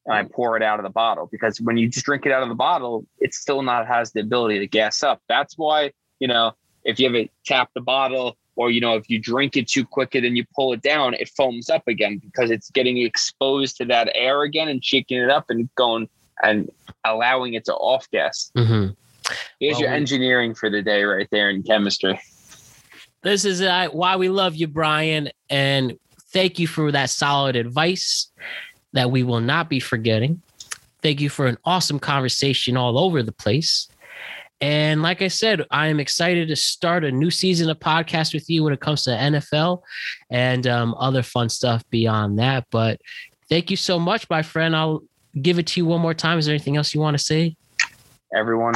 And 0.05 0.15
I 0.15 0.23
pour 0.23 0.57
it 0.57 0.63
out 0.63 0.79
of 0.79 0.83
the 0.83 0.89
bottle 0.89 1.27
because 1.31 1.61
when 1.61 1.77
you 1.77 1.87
just 1.87 2.05
drink 2.05 2.25
it 2.25 2.31
out 2.31 2.41
of 2.41 2.49
the 2.49 2.55
bottle, 2.55 3.05
it 3.19 3.35
still 3.35 3.61
not 3.61 3.85
has 3.87 4.11
the 4.13 4.21
ability 4.21 4.57
to 4.59 4.67
gas 4.67 5.03
up. 5.03 5.21
That's 5.27 5.57
why 5.57 5.91
you 6.19 6.27
know 6.27 6.53
if 6.83 6.99
you 6.99 7.07
ever 7.07 7.29
tap 7.45 7.69
the 7.75 7.81
bottle 7.81 8.35
or 8.55 8.71
you 8.71 8.81
know 8.81 8.95
if 8.95 9.09
you 9.09 9.19
drink 9.19 9.55
it 9.57 9.67
too 9.67 9.85
quick 9.85 10.15
and 10.15 10.25
then 10.25 10.35
you 10.35 10.45
pull 10.55 10.73
it 10.73 10.81
down, 10.81 11.13
it 11.15 11.29
foams 11.29 11.69
up 11.69 11.87
again 11.87 12.17
because 12.17 12.51
it's 12.51 12.69
getting 12.71 12.97
exposed 12.97 13.77
to 13.77 13.85
that 13.85 14.09
air 14.15 14.43
again 14.43 14.67
and 14.67 14.83
shaking 14.83 15.17
it 15.17 15.29
up 15.29 15.45
and 15.49 15.69
going 15.75 16.07
and 16.43 16.71
allowing 17.05 17.53
it 17.53 17.65
to 17.65 17.73
off 17.73 18.09
gas. 18.11 18.51
Mhm. 18.55 18.95
Here's 19.59 19.73
Well, 19.73 19.81
your 19.81 19.91
engineering 19.91 20.55
for 20.55 20.69
the 20.69 20.81
day 20.81 21.03
right 21.03 21.27
there 21.31 21.49
in 21.49 21.63
chemistry. 21.63 22.19
This 23.21 23.45
is 23.45 23.61
uh, 23.61 23.87
why 23.91 24.15
we 24.15 24.29
love 24.29 24.55
you, 24.55 24.67
Brian, 24.67 25.29
and 25.49 25.97
thank 26.33 26.57
you 26.57 26.67
for 26.67 26.91
that 26.91 27.11
solid 27.11 27.55
advice 27.55 28.31
that 28.93 29.11
we 29.11 29.21
will 29.21 29.39
not 29.39 29.69
be 29.69 29.79
forgetting. 29.79 30.41
Thank 31.01 31.21
you 31.21 31.29
for 31.29 31.45
an 31.45 31.57
awesome 31.63 31.99
conversation 31.99 32.77
all 32.77 32.97
over 32.97 33.21
the 33.23 33.31
place. 33.31 33.87
And 34.61 35.01
like 35.01 35.23
I 35.23 35.27
said, 35.27 35.65
I 35.71 35.87
am 35.87 35.99
excited 35.99 36.47
to 36.49 36.55
start 36.55 37.03
a 37.03 37.11
new 37.11 37.31
season 37.31 37.69
of 37.71 37.79
podcast 37.79 38.33
with 38.33 38.47
you 38.47 38.63
when 38.63 38.73
it 38.73 38.79
comes 38.79 39.03
to 39.05 39.09
NFL 39.09 39.81
and 40.29 40.67
um, 40.67 40.93
other 40.99 41.23
fun 41.23 41.49
stuff 41.49 41.83
beyond 41.89 42.37
that. 42.37 42.67
But 42.69 43.01
thank 43.49 43.71
you 43.71 43.77
so 43.77 43.99
much, 43.99 44.29
my 44.29 44.43
friend. 44.43 44.75
I'll 44.75 45.01
give 45.41 45.57
it 45.57 45.65
to 45.67 45.79
you 45.79 45.87
one 45.87 45.99
more 45.99 46.13
time. 46.13 46.37
Is 46.37 46.45
there 46.45 46.53
anything 46.53 46.77
else 46.77 46.93
you 46.93 47.01
want 47.01 47.17
to 47.17 47.23
say? 47.23 47.55
Everyone, 48.35 48.75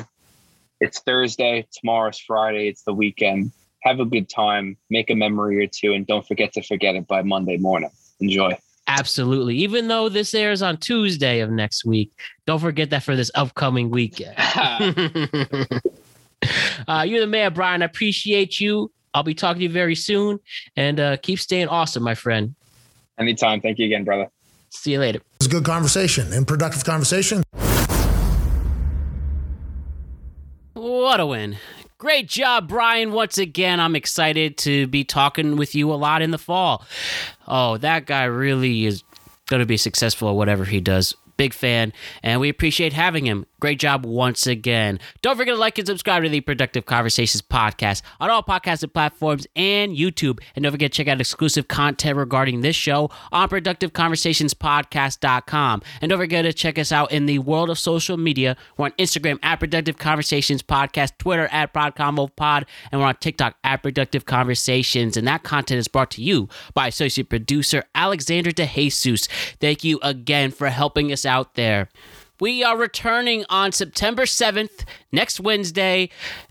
it's 0.82 0.99
Thursday. 1.02 1.68
Tomorrow's 1.72 2.20
Friday. 2.20 2.68
It's 2.68 2.82
the 2.82 2.94
weekend. 2.94 3.52
Have 3.84 3.99
a 3.99 4.06
good 4.06 4.28
time. 4.28 4.78
Make 4.90 5.12
a 5.12 5.16
memory 5.16 5.64
or 5.64 5.68
two, 5.68 5.94
and 5.94 6.07
don't 6.07 6.28
forget 6.28 6.52
to 6.53 6.64
forget 6.64 6.95
it 6.95 7.07
by 7.07 7.22
Monday 7.22 7.57
morning. 7.57 7.91
Enjoy. 8.20 8.57
Absolutely. 8.88 9.57
Even 9.57 9.88
though 9.88 10.10
this 10.10 10.34
airs 10.34 10.62
on 10.62 10.78
Tuesday 10.78 11.40
of 11.40 11.49
next 11.49 11.86
week, 11.86 12.12
don't 12.45 12.60
forget 12.60 12.91
that 12.91 13.03
for 13.03 13.16
this 13.16 13.32
upcoming 13.34 13.90
weekend. 13.90 14.36
uh, 16.88 17.03
you're 17.07 17.22
the 17.22 17.28
man, 17.28 17.53
Brian. 17.53 17.82
I 17.82 17.86
appreciate 17.86 18.60
you. 18.60 18.91
I'll 19.14 19.24
be 19.24 19.34
talking 19.34 19.62
to 19.62 19.64
you 19.64 19.70
very 19.70 19.95
soon, 19.95 20.40
and 20.76 20.99
uh, 20.99 21.18
keep 21.18 21.40
staying 21.40 21.70
awesome, 21.70 22.03
my 22.03 22.16
friend. 22.16 22.53
Anytime. 23.18 23.62
Thank 23.62 23.80
you 23.80 23.86
again, 23.86 24.03
brother. 24.03 24.30
See 24.70 24.91
you 24.91 24.99
later. 24.99 25.20
It 25.20 25.24
was 25.40 25.48
a 25.48 25.52
good 25.52 25.64
conversation 25.64 26.34
and 26.34 26.45
productive 26.45 26.84
conversation. 26.84 27.41
What 30.74 31.20
a 31.20 31.26
win. 31.26 31.57
Great 31.97 32.27
job, 32.27 32.67
Brian. 32.67 33.13
Once 33.13 33.38
again, 33.38 33.80
I'm 33.80 33.95
excited 33.95 34.57
to 34.59 34.85
be 34.88 35.05
talking 35.05 35.55
with 35.55 35.76
you 35.76 35.93
a 35.93 35.95
lot 35.95 36.22
in 36.22 36.31
the 36.31 36.38
fall. 36.38 36.85
Oh, 37.47 37.77
that 37.77 38.05
guy 38.05 38.26
really 38.26 38.85
is 38.85 39.03
going 39.47 39.61
to 39.61 39.65
be 39.65 39.77
successful 39.77 40.30
at 40.30 40.35
whatever 40.35 40.65
he 40.65 40.81
does. 40.81 41.15
Big 41.38 41.53
fan, 41.53 41.93
and 42.22 42.41
we 42.41 42.49
appreciate 42.49 42.91
having 42.91 43.26
him. 43.26 43.45
Great 43.66 43.80
job 43.80 44.06
once 44.06 44.46
again. 44.46 45.00
Don't 45.24 45.38
forget 45.38 45.56
to 45.56 45.60
like 45.60 45.80
and 45.80 45.88
subscribe 45.88 46.22
to 46.22 46.30
the 46.30 46.40
Productive 46.40 46.86
Conversations 46.86 47.42
podcast 47.42 48.04
on 48.20 48.30
all 48.30 48.44
podcasting 48.44 48.94
platforms 48.94 49.48
and 49.56 49.98
YouTube. 49.98 50.40
And 50.56 50.62
don't 50.62 50.72
forget 50.72 50.92
to 50.92 50.98
check 50.98 51.08
out 51.08 51.20
exclusive 51.20 51.68
content 51.68 52.16
regarding 52.16 52.62
this 52.62 52.76
show 52.76 53.10
on 53.32 53.50
productiveconversationspodcast.com. 53.50 55.82
And 56.00 56.10
don't 56.12 56.20
forget 56.20 56.46
to 56.46 56.54
check 56.54 56.78
us 56.78 56.92
out 56.92 57.12
in 57.12 57.26
the 57.26 57.40
world 57.40 57.72
of 57.72 57.80
social 57.80 58.18
media. 58.18 58.56
We're 58.78 58.86
on 58.86 58.92
Instagram 59.00 59.40
at 59.42 59.60
Productive 59.60 59.98
Conversations 59.98 60.62
Podcast, 60.62 61.18
Twitter 61.18 61.50
at 61.52 61.74
ProdConvoPod, 61.74 62.66
and 62.92 63.02
we're 63.02 63.08
on 63.08 63.16
TikTok 63.16 63.58
at 63.64 63.82
Productive 63.82 64.26
Conversations. 64.26 65.18
And 65.18 65.28
that 65.28 65.42
content 65.42 65.80
is 65.80 65.88
brought 65.88 66.12
to 66.12 66.22
you 66.22 66.50
by 66.76 66.90
associate 66.90 67.30
producer 67.30 67.84
Alexander 67.96 68.52
DeJesus. 68.52 69.28
Thank 69.60 69.84
you 69.84 70.00
again 70.04 70.52
for 70.52 70.68
helping 70.68 71.12
us 71.12 71.26
out 71.26 71.56
there. 71.56 71.90
We 72.40 72.66
are 72.66 72.78
returning 72.78 73.45
on 73.48 73.72
September 73.72 74.24
7th, 74.24 74.84
next 75.14 75.40
Wednesday, 75.40 76.10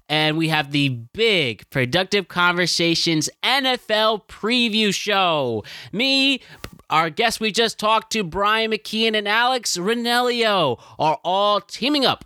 and 0.09 0.39
we 0.39 0.49
have 0.49 0.73
the 0.73 0.89
big 0.89 1.69
Productive 1.69 2.27
Conversations 2.27 3.29
NFL 3.43 4.27
preview 4.27 4.95
show. 4.95 5.63
Me, 5.93 6.41
our 6.89 7.11
guests 7.11 7.39
we 7.39 7.53
just 7.53 7.79
talked 7.79 8.13
to, 8.13 8.25
Brian 8.25 8.71
McKeon 8.71 9.15
and 9.15 9.29
Alex 9.29 9.77
Ranelio, 9.77 10.81
are 10.99 11.19
all 11.23 11.61
teaming 11.61 12.07
up 12.07 12.25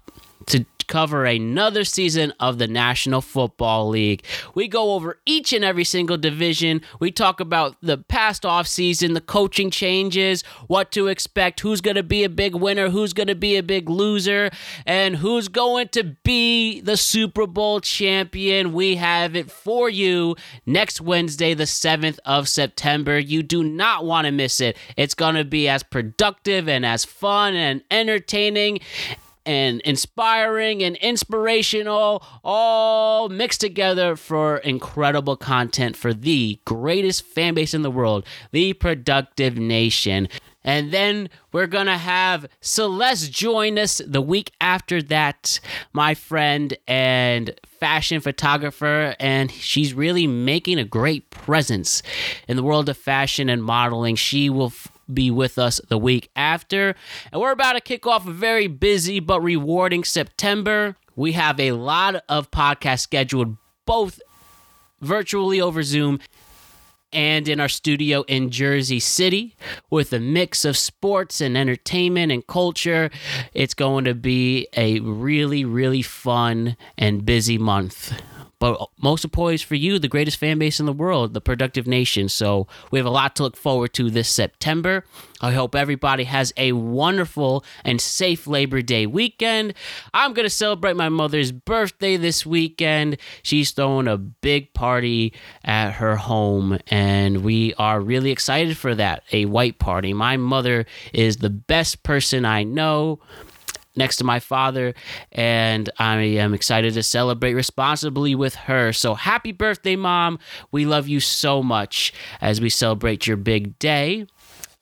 cover 0.88 1.24
another 1.24 1.84
season 1.84 2.32
of 2.40 2.58
the 2.58 2.66
National 2.66 3.20
Football 3.20 3.88
League. 3.90 4.24
We 4.54 4.66
go 4.66 4.94
over 4.94 5.20
each 5.26 5.52
and 5.52 5.64
every 5.64 5.84
single 5.84 6.16
division. 6.16 6.80
We 6.98 7.12
talk 7.12 7.38
about 7.38 7.76
the 7.80 7.98
past 7.98 8.42
offseason, 8.42 9.14
the 9.14 9.20
coaching 9.20 9.70
changes, 9.70 10.42
what 10.66 10.90
to 10.92 11.06
expect, 11.06 11.60
who's 11.60 11.80
going 11.80 11.96
to 11.96 12.02
be 12.02 12.24
a 12.24 12.28
big 12.28 12.54
winner, 12.54 12.88
who's 12.88 13.12
going 13.12 13.28
to 13.28 13.34
be 13.34 13.56
a 13.56 13.62
big 13.62 13.88
loser, 13.88 14.50
and 14.86 15.16
who's 15.16 15.48
going 15.48 15.88
to 15.88 16.16
be 16.24 16.80
the 16.80 16.96
Super 16.96 17.46
Bowl 17.46 17.80
champion. 17.80 18.72
We 18.72 18.96
have 18.96 19.36
it 19.36 19.50
for 19.50 19.88
you 19.88 20.34
next 20.66 21.00
Wednesday, 21.00 21.54
the 21.54 21.64
7th 21.64 22.18
of 22.24 22.48
September. 22.48 23.18
You 23.18 23.42
do 23.42 23.62
not 23.62 24.04
want 24.04 24.24
to 24.24 24.32
miss 24.32 24.60
it. 24.60 24.76
It's 24.96 25.14
going 25.14 25.34
to 25.34 25.44
be 25.44 25.68
as 25.68 25.82
productive 25.82 26.68
and 26.68 26.84
as 26.84 27.04
fun 27.04 27.54
and 27.54 27.82
entertaining 27.90 28.80
and 29.48 29.80
inspiring 29.80 30.82
and 30.82 30.96
inspirational, 30.96 32.22
all 32.44 33.30
mixed 33.30 33.62
together 33.62 34.14
for 34.14 34.58
incredible 34.58 35.36
content 35.36 35.96
for 35.96 36.12
the 36.12 36.60
greatest 36.66 37.24
fan 37.24 37.54
base 37.54 37.72
in 37.72 37.80
the 37.80 37.90
world, 37.90 38.26
the 38.52 38.74
Productive 38.74 39.56
Nation. 39.56 40.28
And 40.64 40.92
then 40.92 41.30
we're 41.50 41.66
going 41.66 41.86
to 41.86 41.96
have 41.96 42.46
Celeste 42.60 43.32
join 43.32 43.78
us 43.78 44.02
the 44.06 44.20
week 44.20 44.52
after 44.60 45.00
that, 45.04 45.60
my 45.94 46.12
friend 46.12 46.76
and 46.86 47.58
fashion 47.64 48.20
photographer. 48.20 49.16
And 49.18 49.50
she's 49.50 49.94
really 49.94 50.26
making 50.26 50.78
a 50.78 50.84
great 50.84 51.30
presence 51.30 52.02
in 52.48 52.56
the 52.56 52.62
world 52.62 52.90
of 52.90 52.98
fashion 52.98 53.48
and 53.48 53.64
modeling. 53.64 54.16
She 54.16 54.50
will. 54.50 54.66
F- 54.66 54.92
be 55.12 55.30
with 55.30 55.58
us 55.58 55.80
the 55.88 55.98
week 55.98 56.30
after. 56.36 56.94
And 57.32 57.40
we're 57.40 57.52
about 57.52 57.74
to 57.74 57.80
kick 57.80 58.06
off 58.06 58.26
a 58.26 58.32
very 58.32 58.66
busy 58.66 59.20
but 59.20 59.40
rewarding 59.40 60.04
September. 60.04 60.96
We 61.16 61.32
have 61.32 61.58
a 61.58 61.72
lot 61.72 62.22
of 62.28 62.50
podcasts 62.50 63.00
scheduled 63.00 63.56
both 63.86 64.20
virtually 65.00 65.60
over 65.60 65.82
Zoom 65.82 66.20
and 67.12 67.48
in 67.48 67.58
our 67.58 67.68
studio 67.68 68.22
in 68.28 68.50
Jersey 68.50 69.00
City 69.00 69.56
with 69.90 70.12
a 70.12 70.20
mix 70.20 70.64
of 70.64 70.76
sports 70.76 71.40
and 71.40 71.56
entertainment 71.56 72.30
and 72.30 72.46
culture. 72.46 73.10
It's 73.54 73.74
going 73.74 74.04
to 74.04 74.14
be 74.14 74.68
a 74.76 75.00
really, 75.00 75.64
really 75.64 76.02
fun 76.02 76.76
and 76.98 77.24
busy 77.24 77.56
month 77.56 78.12
but 78.58 78.90
most 79.00 79.24
importantly 79.24 79.58
for 79.58 79.74
you, 79.74 79.98
the 79.98 80.08
greatest 80.08 80.38
fan 80.38 80.58
base 80.58 80.80
in 80.80 80.86
the 80.86 80.92
world, 80.92 81.34
the 81.34 81.40
Productive 81.40 81.86
Nation. 81.86 82.28
So 82.28 82.66
we 82.90 82.98
have 82.98 83.06
a 83.06 83.10
lot 83.10 83.36
to 83.36 83.44
look 83.44 83.56
forward 83.56 83.92
to 83.94 84.10
this 84.10 84.28
September. 84.28 85.04
I 85.40 85.52
hope 85.52 85.74
everybody 85.74 86.24
has 86.24 86.52
a 86.56 86.72
wonderful 86.72 87.64
and 87.84 88.00
safe 88.00 88.46
Labor 88.46 88.82
Day 88.82 89.06
weekend. 89.06 89.74
I'm 90.12 90.32
going 90.32 90.46
to 90.46 90.50
celebrate 90.50 90.96
my 90.96 91.08
mother's 91.08 91.52
birthday 91.52 92.16
this 92.16 92.44
weekend. 92.44 93.18
She's 93.42 93.70
throwing 93.70 94.08
a 94.08 94.18
big 94.18 94.74
party 94.74 95.32
at 95.64 95.92
her 95.92 96.16
home, 96.16 96.78
and 96.88 97.44
we 97.44 97.74
are 97.74 98.00
really 98.00 98.32
excited 98.32 98.76
for 98.76 98.94
that 98.96 99.22
a 99.32 99.44
white 99.44 99.78
party. 99.78 100.12
My 100.12 100.36
mother 100.36 100.86
is 101.12 101.36
the 101.36 101.50
best 101.50 102.02
person 102.02 102.44
I 102.44 102.64
know 102.64 103.20
next 103.98 104.16
to 104.16 104.24
my 104.24 104.40
father, 104.40 104.94
and 105.32 105.90
I 105.98 106.22
am 106.22 106.54
excited 106.54 106.94
to 106.94 107.02
celebrate 107.02 107.52
responsibly 107.52 108.34
with 108.34 108.54
her. 108.54 108.92
So 108.94 109.14
happy 109.14 109.52
birthday, 109.52 109.96
Mom. 109.96 110.38
We 110.72 110.86
love 110.86 111.08
you 111.08 111.20
so 111.20 111.62
much 111.62 112.14
as 112.40 112.60
we 112.60 112.70
celebrate 112.70 113.26
your 113.26 113.36
big 113.36 113.78
day. 113.78 114.26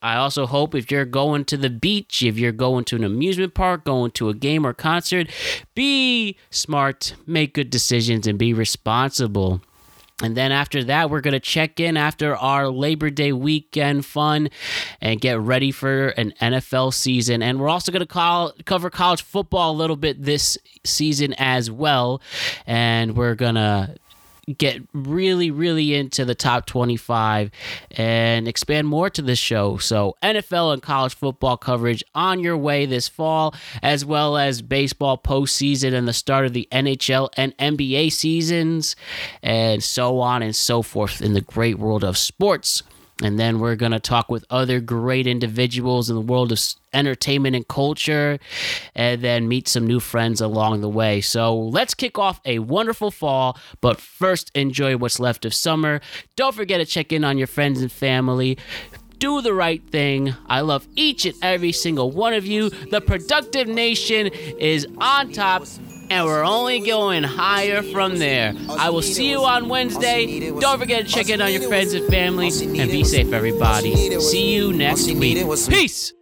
I 0.02 0.16
also 0.16 0.46
hope 0.46 0.74
if 0.74 0.90
you're 0.90 1.06
going 1.06 1.46
to 1.46 1.56
the 1.56 1.70
beach, 1.70 2.22
if 2.22 2.38
you're 2.38 2.52
going 2.52 2.84
to 2.84 2.96
an 2.96 3.02
amusement 3.02 3.54
park, 3.54 3.84
going 3.84 4.12
to 4.12 4.28
a 4.28 4.34
game 4.34 4.64
or 4.64 4.72
concert, 4.72 5.28
be 5.74 6.36
smart, 6.50 7.14
make 7.26 7.54
good 7.54 7.70
decisions, 7.70 8.26
and 8.26 8.38
be 8.38 8.52
responsible. 8.52 9.62
And 10.22 10.34
then 10.34 10.50
after 10.50 10.82
that, 10.84 11.10
we're 11.10 11.20
going 11.20 11.32
to 11.32 11.40
check 11.40 11.78
in 11.78 11.98
after 11.98 12.34
our 12.34 12.68
Labor 12.70 13.10
Day 13.10 13.32
weekend 13.32 14.06
fun 14.06 14.48
and 15.00 15.20
get 15.20 15.38
ready 15.38 15.70
for 15.70 16.08
an 16.08 16.32
NFL 16.40 16.94
season. 16.94 17.42
And 17.42 17.60
we're 17.60 17.68
also 17.68 17.92
going 17.92 18.06
to 18.06 18.54
cover 18.64 18.88
college 18.88 19.22
football 19.22 19.72
a 19.72 19.76
little 19.76 19.96
bit 19.96 20.22
this 20.22 20.56
season 20.84 21.34
as 21.36 21.70
well. 21.70 22.22
And 22.66 23.14
we're 23.14 23.34
going 23.34 23.56
to 23.56 23.94
get 24.58 24.82
really, 24.92 25.50
really 25.50 25.94
into 25.94 26.24
the 26.24 26.34
top 26.34 26.66
25 26.66 27.50
and 27.92 28.46
expand 28.46 28.86
more 28.86 29.10
to 29.10 29.22
this 29.22 29.38
show. 29.38 29.78
So, 29.78 30.16
NFL 30.22 30.72
and 30.72 30.82
college 30.82 31.14
football 31.14 31.56
coverage 31.56 32.04
on 32.14 32.40
your 32.40 32.56
way 32.56 32.86
this 32.86 33.08
fall, 33.08 33.54
as 33.82 34.04
well 34.04 34.36
as 34.36 34.62
baseball 34.62 35.18
postseason 35.18 35.92
and 35.92 36.06
the 36.06 36.12
start 36.12 36.46
of 36.46 36.52
the 36.52 36.68
NHL 36.70 37.28
and 37.36 37.56
NBA 37.58 38.12
seasons, 38.12 38.96
and 39.42 39.82
so 39.82 40.20
on 40.20 40.42
and 40.42 40.54
so 40.54 40.82
forth 40.82 41.20
in 41.20 41.34
the 41.34 41.40
great 41.40 41.78
world 41.78 42.04
of 42.04 42.16
sports. 42.16 42.82
And 43.22 43.38
then 43.38 43.60
we're 43.60 43.76
going 43.76 43.92
to 43.92 44.00
talk 44.00 44.30
with 44.30 44.44
other 44.50 44.78
great 44.78 45.26
individuals 45.26 46.10
in 46.10 46.16
the 46.16 46.22
world 46.22 46.52
of 46.52 46.60
entertainment 46.92 47.56
and 47.56 47.66
culture, 47.66 48.38
and 48.94 49.22
then 49.22 49.48
meet 49.48 49.68
some 49.68 49.86
new 49.86 50.00
friends 50.00 50.40
along 50.42 50.82
the 50.82 50.88
way. 50.88 51.22
So 51.22 51.56
let's 51.58 51.94
kick 51.94 52.18
off 52.18 52.40
a 52.44 52.58
wonderful 52.58 53.10
fall, 53.10 53.58
but 53.80 54.00
first 54.00 54.50
enjoy 54.54 54.98
what's 54.98 55.18
left 55.18 55.46
of 55.46 55.54
summer. 55.54 56.00
Don't 56.36 56.54
forget 56.54 56.78
to 56.78 56.86
check 56.86 57.10
in 57.10 57.24
on 57.24 57.38
your 57.38 57.46
friends 57.46 57.80
and 57.80 57.90
family 57.90 58.58
do 59.18 59.40
the 59.40 59.54
right 59.54 59.82
thing. 59.88 60.34
I 60.46 60.60
love 60.60 60.86
each 60.94 61.24
and 61.24 61.34
every 61.40 61.72
single 61.72 62.10
one 62.10 62.34
of 62.34 62.46
you. 62.46 62.68
The 62.68 63.00
Productive 63.00 63.66
Nation 63.66 64.26
is 64.26 64.86
on 64.98 65.32
top 65.32 65.64
and 66.10 66.24
we're 66.24 66.44
only 66.44 66.80
going 66.80 67.22
higher 67.22 67.82
from 67.82 68.18
there. 68.18 68.54
I 68.70 68.90
will 68.90 69.02
see 69.02 69.30
you 69.30 69.44
on 69.44 69.68
Wednesday. 69.68 70.50
Don't 70.50 70.78
forget 70.78 71.06
to 71.06 71.12
check 71.12 71.28
in 71.28 71.40
on 71.40 71.52
your 71.52 71.62
friends 71.62 71.92
and 71.92 72.06
family, 72.08 72.48
and 72.48 72.90
be 72.90 73.04
safe, 73.04 73.32
everybody. 73.32 74.20
See 74.20 74.54
you 74.54 74.72
next 74.72 75.06
week. 75.06 75.38
Peace. 75.68 76.12